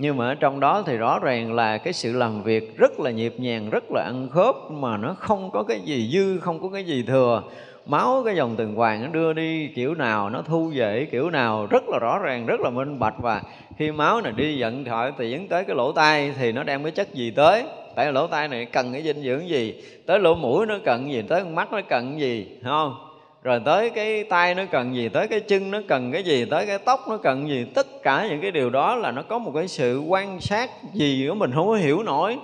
nhưng 0.00 0.16
mà 0.16 0.28
ở 0.28 0.34
trong 0.34 0.60
đó 0.60 0.82
thì 0.86 0.96
rõ 0.96 1.18
ràng 1.18 1.52
là 1.52 1.78
cái 1.78 1.92
sự 1.92 2.12
làm 2.12 2.42
việc 2.42 2.78
rất 2.78 3.00
là 3.00 3.10
nhịp 3.10 3.34
nhàng, 3.38 3.70
rất 3.70 3.84
là 3.90 4.02
ăn 4.02 4.28
khớp 4.30 4.54
mà 4.70 4.96
nó 4.96 5.14
không 5.18 5.50
có 5.50 5.62
cái 5.62 5.80
gì 5.80 6.10
dư, 6.12 6.38
không 6.40 6.62
có 6.62 6.68
cái 6.72 6.84
gì 6.84 7.02
thừa. 7.02 7.42
Máu 7.86 8.22
cái 8.24 8.36
dòng 8.36 8.56
tuần 8.56 8.74
hoàn 8.74 9.02
nó 9.02 9.08
đưa 9.08 9.32
đi 9.32 9.66
kiểu 9.66 9.94
nào, 9.94 10.30
nó 10.30 10.42
thu 10.42 10.72
về 10.74 11.08
kiểu 11.10 11.30
nào, 11.30 11.66
rất 11.70 11.88
là 11.88 11.98
rõ 11.98 12.18
ràng, 12.18 12.46
rất 12.46 12.60
là 12.60 12.70
minh 12.70 12.98
bạch. 12.98 13.14
Và 13.18 13.42
khi 13.78 13.92
máu 13.92 14.20
này 14.20 14.32
đi 14.36 14.58
dẫn 14.58 14.84
thoại 14.84 15.12
thì 15.18 15.30
dẫn 15.30 15.48
tới 15.48 15.64
cái 15.64 15.76
lỗ 15.76 15.92
tai 15.92 16.32
thì 16.38 16.52
nó 16.52 16.62
đem 16.62 16.82
cái 16.82 16.92
chất 16.92 17.14
gì 17.14 17.30
tới? 17.30 17.64
Tại 17.94 18.12
lỗ 18.12 18.26
tai 18.26 18.48
này 18.48 18.64
cần 18.64 18.92
cái 18.92 19.02
dinh 19.02 19.22
dưỡng 19.22 19.48
gì? 19.48 19.82
Tới 20.06 20.18
lỗ 20.18 20.34
mũi 20.34 20.66
nó 20.66 20.78
cần 20.84 21.12
gì? 21.12 21.22
Tới 21.28 21.44
mắt 21.44 21.72
nó 21.72 21.80
cần 21.88 22.20
gì? 22.20 22.46
Không? 22.64 23.07
Rồi 23.42 23.60
tới 23.64 23.90
cái 23.90 24.24
tay 24.24 24.54
nó 24.54 24.62
cần 24.70 24.94
gì, 24.94 25.08
tới 25.08 25.28
cái 25.28 25.40
chân 25.40 25.70
nó 25.70 25.78
cần 25.88 26.12
cái 26.12 26.22
gì, 26.22 26.44
tới 26.44 26.66
cái 26.66 26.78
tóc 26.78 27.00
nó 27.08 27.16
cần 27.16 27.48
gì, 27.48 27.66
tất 27.74 27.86
cả 28.02 28.26
những 28.28 28.40
cái 28.40 28.50
điều 28.50 28.70
đó 28.70 28.96
là 28.96 29.10
nó 29.10 29.22
có 29.22 29.38
một 29.38 29.52
cái 29.54 29.68
sự 29.68 30.00
quan 30.00 30.40
sát 30.40 30.70
gì 30.92 31.26
của 31.28 31.34
mình 31.34 31.50
không 31.54 31.66
có 31.66 31.74
hiểu 31.74 32.02
nổi. 32.02 32.38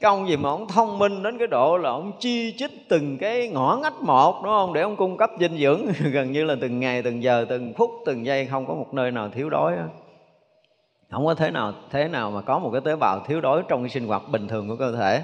Cái 0.00 0.08
ông 0.08 0.28
gì 0.28 0.36
mà 0.36 0.48
ông 0.48 0.68
thông 0.68 0.98
minh 0.98 1.22
đến 1.22 1.38
cái 1.38 1.46
độ 1.46 1.76
là 1.76 1.90
ông 1.90 2.12
chi 2.20 2.54
chích 2.58 2.88
từng 2.88 3.18
cái 3.18 3.48
ngõ 3.48 3.78
ngách 3.82 4.02
một, 4.02 4.40
đúng 4.42 4.52
không? 4.52 4.72
Để 4.72 4.80
ông 4.80 4.96
cung 4.96 5.16
cấp 5.16 5.30
dinh 5.40 5.58
dưỡng. 5.58 5.86
Gần 6.12 6.32
như 6.32 6.44
là 6.44 6.54
từng 6.60 6.80
ngày, 6.80 7.02
từng 7.02 7.22
giờ, 7.22 7.46
từng 7.48 7.72
phút, 7.76 7.90
từng 8.06 8.26
giây, 8.26 8.46
không 8.46 8.66
có 8.66 8.74
một 8.74 8.94
nơi 8.94 9.10
nào 9.10 9.28
thiếu 9.34 9.50
đói 9.50 9.72
không 11.10 11.26
có 11.26 11.34
thế 11.34 11.50
nào 11.50 11.72
thế 11.90 12.08
nào 12.08 12.30
mà 12.30 12.40
có 12.40 12.58
một 12.58 12.70
cái 12.72 12.80
tế 12.84 12.96
bào 12.96 13.20
thiếu 13.26 13.40
đói 13.40 13.62
trong 13.68 13.82
cái 13.82 13.88
sinh 13.88 14.06
hoạt 14.06 14.22
bình 14.32 14.48
thường 14.48 14.68
của 14.68 14.76
cơ 14.76 14.92
thể 14.92 15.22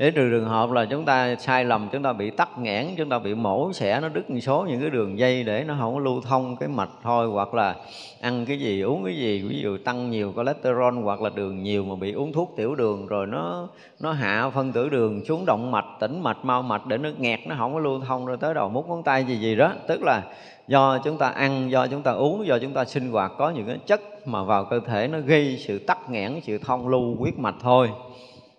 để 0.00 0.10
trừ 0.10 0.30
trường 0.30 0.48
hợp 0.48 0.70
là 0.70 0.84
chúng 0.84 1.04
ta 1.04 1.34
sai 1.36 1.64
lầm, 1.64 1.88
chúng 1.92 2.02
ta 2.02 2.12
bị 2.12 2.30
tắc 2.30 2.58
nghẽn, 2.58 2.86
chúng 2.96 3.08
ta 3.08 3.18
bị 3.18 3.34
mổ 3.34 3.72
xẻ, 3.72 4.00
nó 4.00 4.08
đứt 4.08 4.30
một 4.30 4.40
số 4.40 4.66
những 4.68 4.80
cái 4.80 4.90
đường 4.90 5.18
dây 5.18 5.44
để 5.44 5.64
nó 5.66 5.74
không 5.80 5.94
có 5.94 6.00
lưu 6.00 6.20
thông 6.20 6.56
cái 6.56 6.68
mạch 6.68 6.90
thôi, 7.02 7.26
hoặc 7.26 7.54
là 7.54 7.76
ăn 8.20 8.46
cái 8.46 8.58
gì, 8.58 8.82
uống 8.82 9.04
cái 9.04 9.16
gì, 9.16 9.42
ví 9.42 9.60
dụ 9.62 9.78
tăng 9.84 10.10
nhiều 10.10 10.32
cholesterol, 10.36 10.94
hoặc 11.02 11.20
là 11.20 11.30
đường 11.34 11.62
nhiều 11.62 11.84
mà 11.84 11.94
bị 11.94 12.12
uống 12.12 12.32
thuốc 12.32 12.54
tiểu 12.56 12.74
đường, 12.74 13.06
rồi 13.06 13.26
nó 13.26 13.68
nó 14.00 14.12
hạ 14.12 14.50
phân 14.54 14.72
tử 14.72 14.88
đường, 14.88 15.24
xuống 15.24 15.46
động 15.46 15.70
mạch, 15.70 15.86
tĩnh 16.00 16.22
mạch, 16.22 16.44
mau 16.44 16.62
mạch 16.62 16.86
để 16.86 16.98
nó 16.98 17.08
nghẹt, 17.18 17.40
nó 17.46 17.54
không 17.58 17.74
có 17.74 17.80
lưu 17.80 18.00
thông 18.00 18.26
rồi 18.26 18.36
tới 18.36 18.54
đầu 18.54 18.68
mút 18.68 18.88
ngón 18.88 19.02
tay 19.02 19.24
gì 19.24 19.36
gì 19.36 19.56
đó. 19.56 19.72
Tức 19.88 20.02
là 20.02 20.22
do 20.68 20.98
chúng 20.98 21.18
ta 21.18 21.28
ăn, 21.28 21.70
do 21.70 21.86
chúng 21.86 22.02
ta 22.02 22.10
uống, 22.12 22.46
do 22.46 22.58
chúng 22.58 22.72
ta 22.72 22.84
sinh 22.84 23.10
hoạt 23.10 23.32
có 23.38 23.50
những 23.50 23.66
cái 23.66 23.78
chất 23.86 24.00
mà 24.28 24.42
vào 24.42 24.64
cơ 24.64 24.80
thể 24.86 25.08
nó 25.08 25.18
gây 25.20 25.56
sự 25.58 25.78
tắc 25.78 26.10
nghẽn, 26.10 26.40
sự 26.42 26.58
thông 26.58 26.88
lưu 26.88 27.16
huyết 27.18 27.38
mạch 27.38 27.56
thôi 27.62 27.88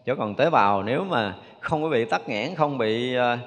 chứ 0.05 0.15
còn 0.15 0.35
tế 0.35 0.49
bào, 0.49 0.83
nếu 0.83 1.03
mà 1.03 1.35
không 1.59 1.83
có 1.83 1.89
bị 1.89 2.05
tắc 2.05 2.29
nghẽn, 2.29 2.55
không 2.55 2.77
bị 2.77 3.15
ờ, 3.15 3.37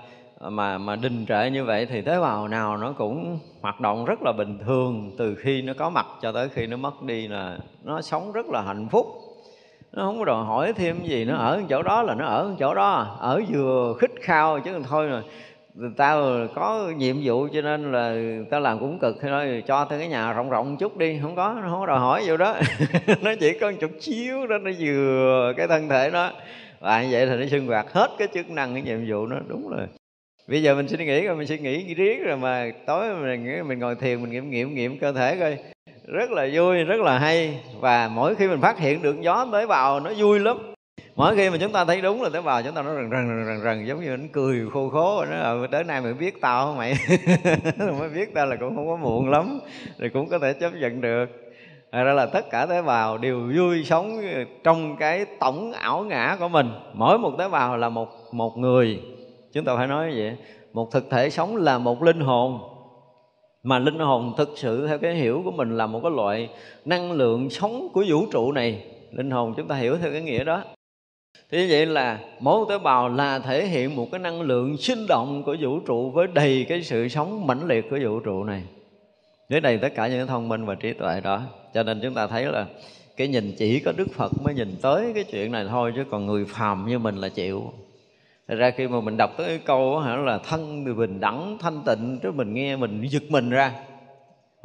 mà 0.51 0.78
mà 0.78 0.97
đình 0.97 1.26
trệ 1.26 1.51
như 1.51 1.64
vậy 1.64 1.86
thì 1.86 2.02
tế 2.02 2.20
bào 2.20 2.48
nào 2.48 2.76
nó 2.76 2.93
cũng 2.93 3.39
hoạt 3.60 3.81
động 3.81 4.05
rất 4.05 4.22
là 4.22 4.32
bình 4.32 4.59
thường, 4.66 5.12
từ 5.18 5.35
khi 5.35 5.62
nó 5.62 5.72
có 5.78 5.90
mặt 5.90 6.06
cho 6.22 6.32
tới 6.32 6.48
khi 6.48 6.66
nó 6.66 6.76
mất 6.76 7.02
đi 7.02 7.28
là 7.28 7.59
nó 7.85 8.01
sống 8.01 8.32
rất 8.32 8.47
là 8.47 8.62
hạnh 8.62 8.89
phúc. 8.90 9.06
Nó 9.93 10.02
không 10.02 10.18
có 10.18 10.24
đòi 10.24 10.44
hỏi 10.44 10.72
thêm 10.72 11.05
gì, 11.05 11.24
nó 11.24 11.36
ở 11.36 11.62
chỗ 11.68 11.82
đó 11.82 12.02
là 12.02 12.14
nó 12.14 12.26
ở 12.26 12.55
chỗ 12.59 12.74
đó, 12.74 13.16
ở 13.20 13.43
vừa 13.48 13.94
khích 14.01 14.14
khao 14.20 14.60
chứ 14.60 14.78
thôi 14.89 15.09
rồi 15.09 15.22
tao 15.97 16.47
có 16.55 16.93
nhiệm 16.97 17.17
vụ 17.25 17.49
cho 17.53 17.61
nên 17.61 17.93
là 17.93 18.17
tao 18.51 18.61
làm 18.61 18.79
cũng 18.79 18.99
cực. 18.99 19.17
Thôi 19.23 19.63
cho 19.67 19.85
tao 19.85 19.99
cái 19.99 20.09
nhà 20.09 20.33
rộng 20.33 20.51
rộng 20.51 20.71
một 20.71 20.77
chút 20.81 20.97
đi, 20.97 21.19
không 21.23 21.37
có 21.37 21.59
nó 21.63 21.69
không 21.71 21.81
có 21.81 21.87
đòi 21.87 21.99
hỏi 21.99 22.23
vô 22.27 22.37
đó. 22.37 22.57
Nó 23.23 23.33
chỉ 23.41 23.59
có 23.59 23.71
một 23.71 23.77
chút 23.81 23.91
xíu 24.01 24.47
đó, 24.47 24.59
nó 24.59 24.71
vừa 24.79 25.53
cái 25.57 25.67
thân 25.67 25.89
thể 25.89 26.11
nó. 26.13 26.31
Và 26.81 27.03
như 27.03 27.09
vậy 27.11 27.27
thì 27.27 27.37
nó 27.37 27.47
sinh 27.47 27.67
hoạt 27.67 27.93
hết 27.93 28.11
cái 28.19 28.29
chức 28.35 28.51
năng, 28.51 28.75
cái 28.75 28.83
nhiệm 28.83 28.99
vụ 29.09 29.27
nó. 29.27 29.37
Đúng 29.49 29.69
rồi. 29.69 29.87
Bây 30.49 30.63
giờ 30.63 30.75
mình 30.75 30.89
suy 30.89 31.07
nghĩ 31.07 31.27
rồi 31.27 31.37
mình 31.37 31.47
suy 31.47 31.59
nghĩ 31.59 31.95
riết 31.95 32.25
rồi 32.25 32.37
mà 32.37 32.71
tối 32.87 33.15
mình 33.15 33.69
mình 33.69 33.79
ngồi 33.79 33.95
thiền, 33.95 34.23
mình 34.23 34.31
nghiệm 34.31 34.51
nghiệm 34.51 34.75
nghiệm 34.75 34.99
cơ 34.99 35.13
thể 35.13 35.37
coi. 35.41 35.59
Rất 36.07 36.31
là 36.31 36.49
vui, 36.53 36.85
rất 36.85 37.01
là 37.01 37.19
hay. 37.19 37.61
Và 37.81 38.09
mỗi 38.09 38.35
khi 38.35 38.49
mình 38.49 38.61
phát 38.61 38.79
hiện 38.79 39.03
được 39.03 39.21
gió 39.21 39.47
tới 39.53 39.67
vào, 39.67 40.01
nó 40.01 40.13
vui 40.19 40.41
lắm 40.41 40.74
mỗi 41.16 41.37
khi 41.37 41.51
mà 41.51 41.57
chúng 41.57 41.73
ta 41.73 41.85
thấy 41.85 42.01
đúng 42.01 42.23
là 42.23 42.29
tế 42.29 42.41
bào 42.41 42.62
chúng 42.62 42.75
ta 42.75 42.83
nó 42.83 42.95
rần 42.95 43.11
rần 43.11 43.29
rần 43.29 43.47
rần, 43.47 43.61
rần 43.65 43.87
giống 43.87 44.01
như 44.01 44.16
nó 44.16 44.25
cười 44.33 44.71
khô 44.73 44.89
khố 44.89 45.25
nó 45.25 45.37
ờ 45.37 45.66
tới 45.71 45.85
nay 45.85 46.01
mày 46.01 46.15
biết 46.15 46.41
tao 46.41 46.66
không 46.66 46.77
mày? 46.77 46.95
Mới 47.99 48.09
biết 48.09 48.35
tao 48.35 48.47
là 48.47 48.57
cũng 48.57 48.77
không 48.77 48.87
có 48.87 48.97
muộn 48.97 49.31
lắm 49.31 49.61
rồi 49.99 50.11
cũng 50.15 50.29
có 50.29 50.39
thể 50.39 50.53
chấp 50.53 50.71
nhận 50.75 51.01
được. 51.01 51.27
Ra 51.93 52.12
là 52.12 52.27
tất 52.27 52.51
cả 52.51 52.66
tế 52.66 52.83
bào 52.83 53.19
đều 53.19 53.41
vui 53.57 53.85
sống 53.85 54.21
trong 54.65 54.97
cái 54.97 55.25
tổng 55.41 55.73
ảo 55.73 56.05
ngã 56.05 56.37
của 56.41 56.49
mình. 56.49 56.71
Mỗi 56.95 57.19
một 57.19 57.33
tế 57.39 57.49
bào 57.49 57.77
là 57.77 57.89
một 57.89 58.09
một 58.33 58.59
người. 58.59 59.01
Chúng 59.53 59.65
ta 59.65 59.77
phải 59.77 59.87
nói 59.87 60.11
như 60.11 60.15
vậy 60.16 60.37
một 60.73 60.93
thực 60.93 61.11
thể 61.11 61.31
sống 61.31 61.57
là 61.57 61.79
một 61.79 62.03
linh 62.03 62.21
hồn. 62.21 62.59
Mà 63.62 63.79
linh 63.79 63.99
hồn 63.99 64.35
thực 64.37 64.51
sự 64.57 64.87
theo 64.87 64.99
cái 64.99 65.15
hiểu 65.15 65.43
của 65.45 65.51
mình 65.51 65.77
là 65.77 65.87
một 65.87 66.01
cái 66.03 66.12
loại 66.16 66.49
năng 66.85 67.12
lượng 67.12 67.51
sống 67.51 67.89
của 67.93 68.05
vũ 68.09 68.27
trụ 68.33 68.53
này. 68.53 68.85
Linh 69.11 69.31
hồn 69.31 69.55
chúng 69.57 69.69
ta 69.69 69.75
hiểu 69.75 69.97
theo 69.97 70.12
cái 70.12 70.23
nghĩa 70.23 70.45
đó 70.45 70.62
thế 71.51 71.59
như 71.59 71.66
vậy 71.70 71.86
là 71.86 72.19
mỗi 72.40 72.66
tế 72.69 72.78
bào 72.78 73.09
là 73.09 73.39
thể 73.39 73.66
hiện 73.66 73.97
một 73.97 74.09
cái 74.12 74.19
năng 74.19 74.43
lượng 74.43 74.77
sinh 74.77 75.06
động 75.09 75.43
của 75.47 75.56
vũ 75.61 75.81
trụ 75.81 76.11
với 76.11 76.27
đầy 76.35 76.66
cái 76.69 76.82
sự 76.82 77.09
sống 77.09 77.47
mãnh 77.47 77.66
liệt 77.66 77.90
của 77.90 77.98
vũ 78.02 78.20
trụ 78.20 78.44
này. 78.44 78.62
Với 79.48 79.61
đầy 79.61 79.78
tất 79.78 79.94
cả 79.94 80.09
những 80.09 80.27
thông 80.27 80.48
minh 80.48 80.65
và 80.65 80.74
trí 80.74 80.93
tuệ 80.93 81.20
đó. 81.20 81.43
Cho 81.74 81.82
nên 81.82 82.01
chúng 82.02 82.15
ta 82.15 82.27
thấy 82.27 82.44
là 82.44 82.66
cái 83.16 83.28
nhìn 83.28 83.52
chỉ 83.59 83.81
có 83.81 83.93
đức 83.97 84.09
phật 84.15 84.32
mới 84.43 84.55
nhìn 84.55 84.77
tới 84.82 85.12
cái 85.15 85.24
chuyện 85.24 85.52
này 85.52 85.66
thôi, 85.69 85.93
chứ 85.97 86.05
còn 86.11 86.27
người 86.27 86.44
phàm 86.44 86.86
như 86.89 86.98
mình 86.98 87.16
là 87.16 87.28
chịu. 87.28 87.73
Thật 88.48 88.55
ra 88.55 88.70
khi 88.70 88.89
mà 88.89 89.01
mình 89.01 89.16
đọc 89.16 89.31
tới 89.36 89.47
cái 89.47 89.59
câu 89.59 89.98
hả, 89.98 90.16
là 90.16 90.39
thân 90.39 90.85
thì 90.86 90.93
bình 90.93 91.20
đẳng, 91.20 91.59
thanh 91.61 91.82
tịnh, 91.86 92.19
chứ 92.23 92.32
mình 92.32 92.55
nghe 92.55 92.77
mình 92.77 93.06
giật 93.11 93.23
mình 93.28 93.51
ra 93.51 93.73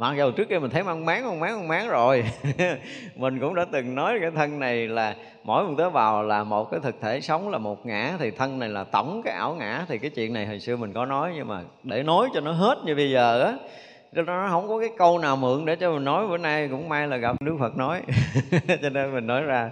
mặc 0.00 0.14
dù 0.16 0.30
trước 0.30 0.48
kia 0.48 0.58
mình 0.58 0.70
thấy 0.70 0.82
mang 0.82 1.04
máng 1.04 1.24
mang 1.24 1.40
máng 1.40 1.58
mang 1.58 1.68
máng 1.68 1.88
rồi. 1.88 2.24
Mình 3.16 3.40
cũng 3.40 3.54
đã 3.54 3.64
từng 3.72 3.94
nói 3.94 4.18
cái 4.20 4.30
thân 4.30 4.58
này 4.58 4.88
là 4.88 5.16
mỗi 5.44 5.64
một 5.64 5.74
tế 5.78 5.90
bào 5.90 6.22
là 6.22 6.44
một 6.44 6.70
cái 6.70 6.80
thực 6.82 7.00
thể 7.00 7.20
sống 7.20 7.48
là 7.48 7.58
một 7.58 7.86
ngã, 7.86 8.12
thì 8.18 8.30
thân 8.30 8.58
này 8.58 8.68
là 8.68 8.84
tổng 8.84 9.22
cái 9.24 9.34
ảo 9.34 9.54
ngã. 9.54 9.84
Thì 9.88 9.98
cái 9.98 10.10
chuyện 10.10 10.32
này 10.32 10.46
hồi 10.46 10.60
xưa 10.60 10.76
mình 10.76 10.92
có 10.92 11.06
nói, 11.06 11.32
nhưng 11.36 11.48
mà 11.48 11.60
để 11.82 12.02
nói 12.02 12.28
cho 12.34 12.40
nó 12.40 12.52
hết 12.52 12.78
như 12.84 12.94
bây 12.94 13.10
giờ 13.10 13.42
á 13.42 13.54
cho 14.16 14.22
nó 14.22 14.48
không 14.50 14.68
có 14.68 14.80
cái 14.80 14.90
câu 14.98 15.18
nào 15.18 15.36
mượn 15.36 15.64
để 15.64 15.76
cho 15.76 15.92
mình 15.92 16.04
nói. 16.04 16.28
Bữa 16.28 16.38
nay 16.38 16.68
cũng 16.68 16.88
may 16.88 17.08
là 17.08 17.16
gặp 17.16 17.36
Đức 17.40 17.56
Phật 17.60 17.76
nói. 17.76 18.02
Cho 18.82 18.88
nên 18.90 19.14
mình 19.14 19.26
nói 19.26 19.42
ra. 19.42 19.70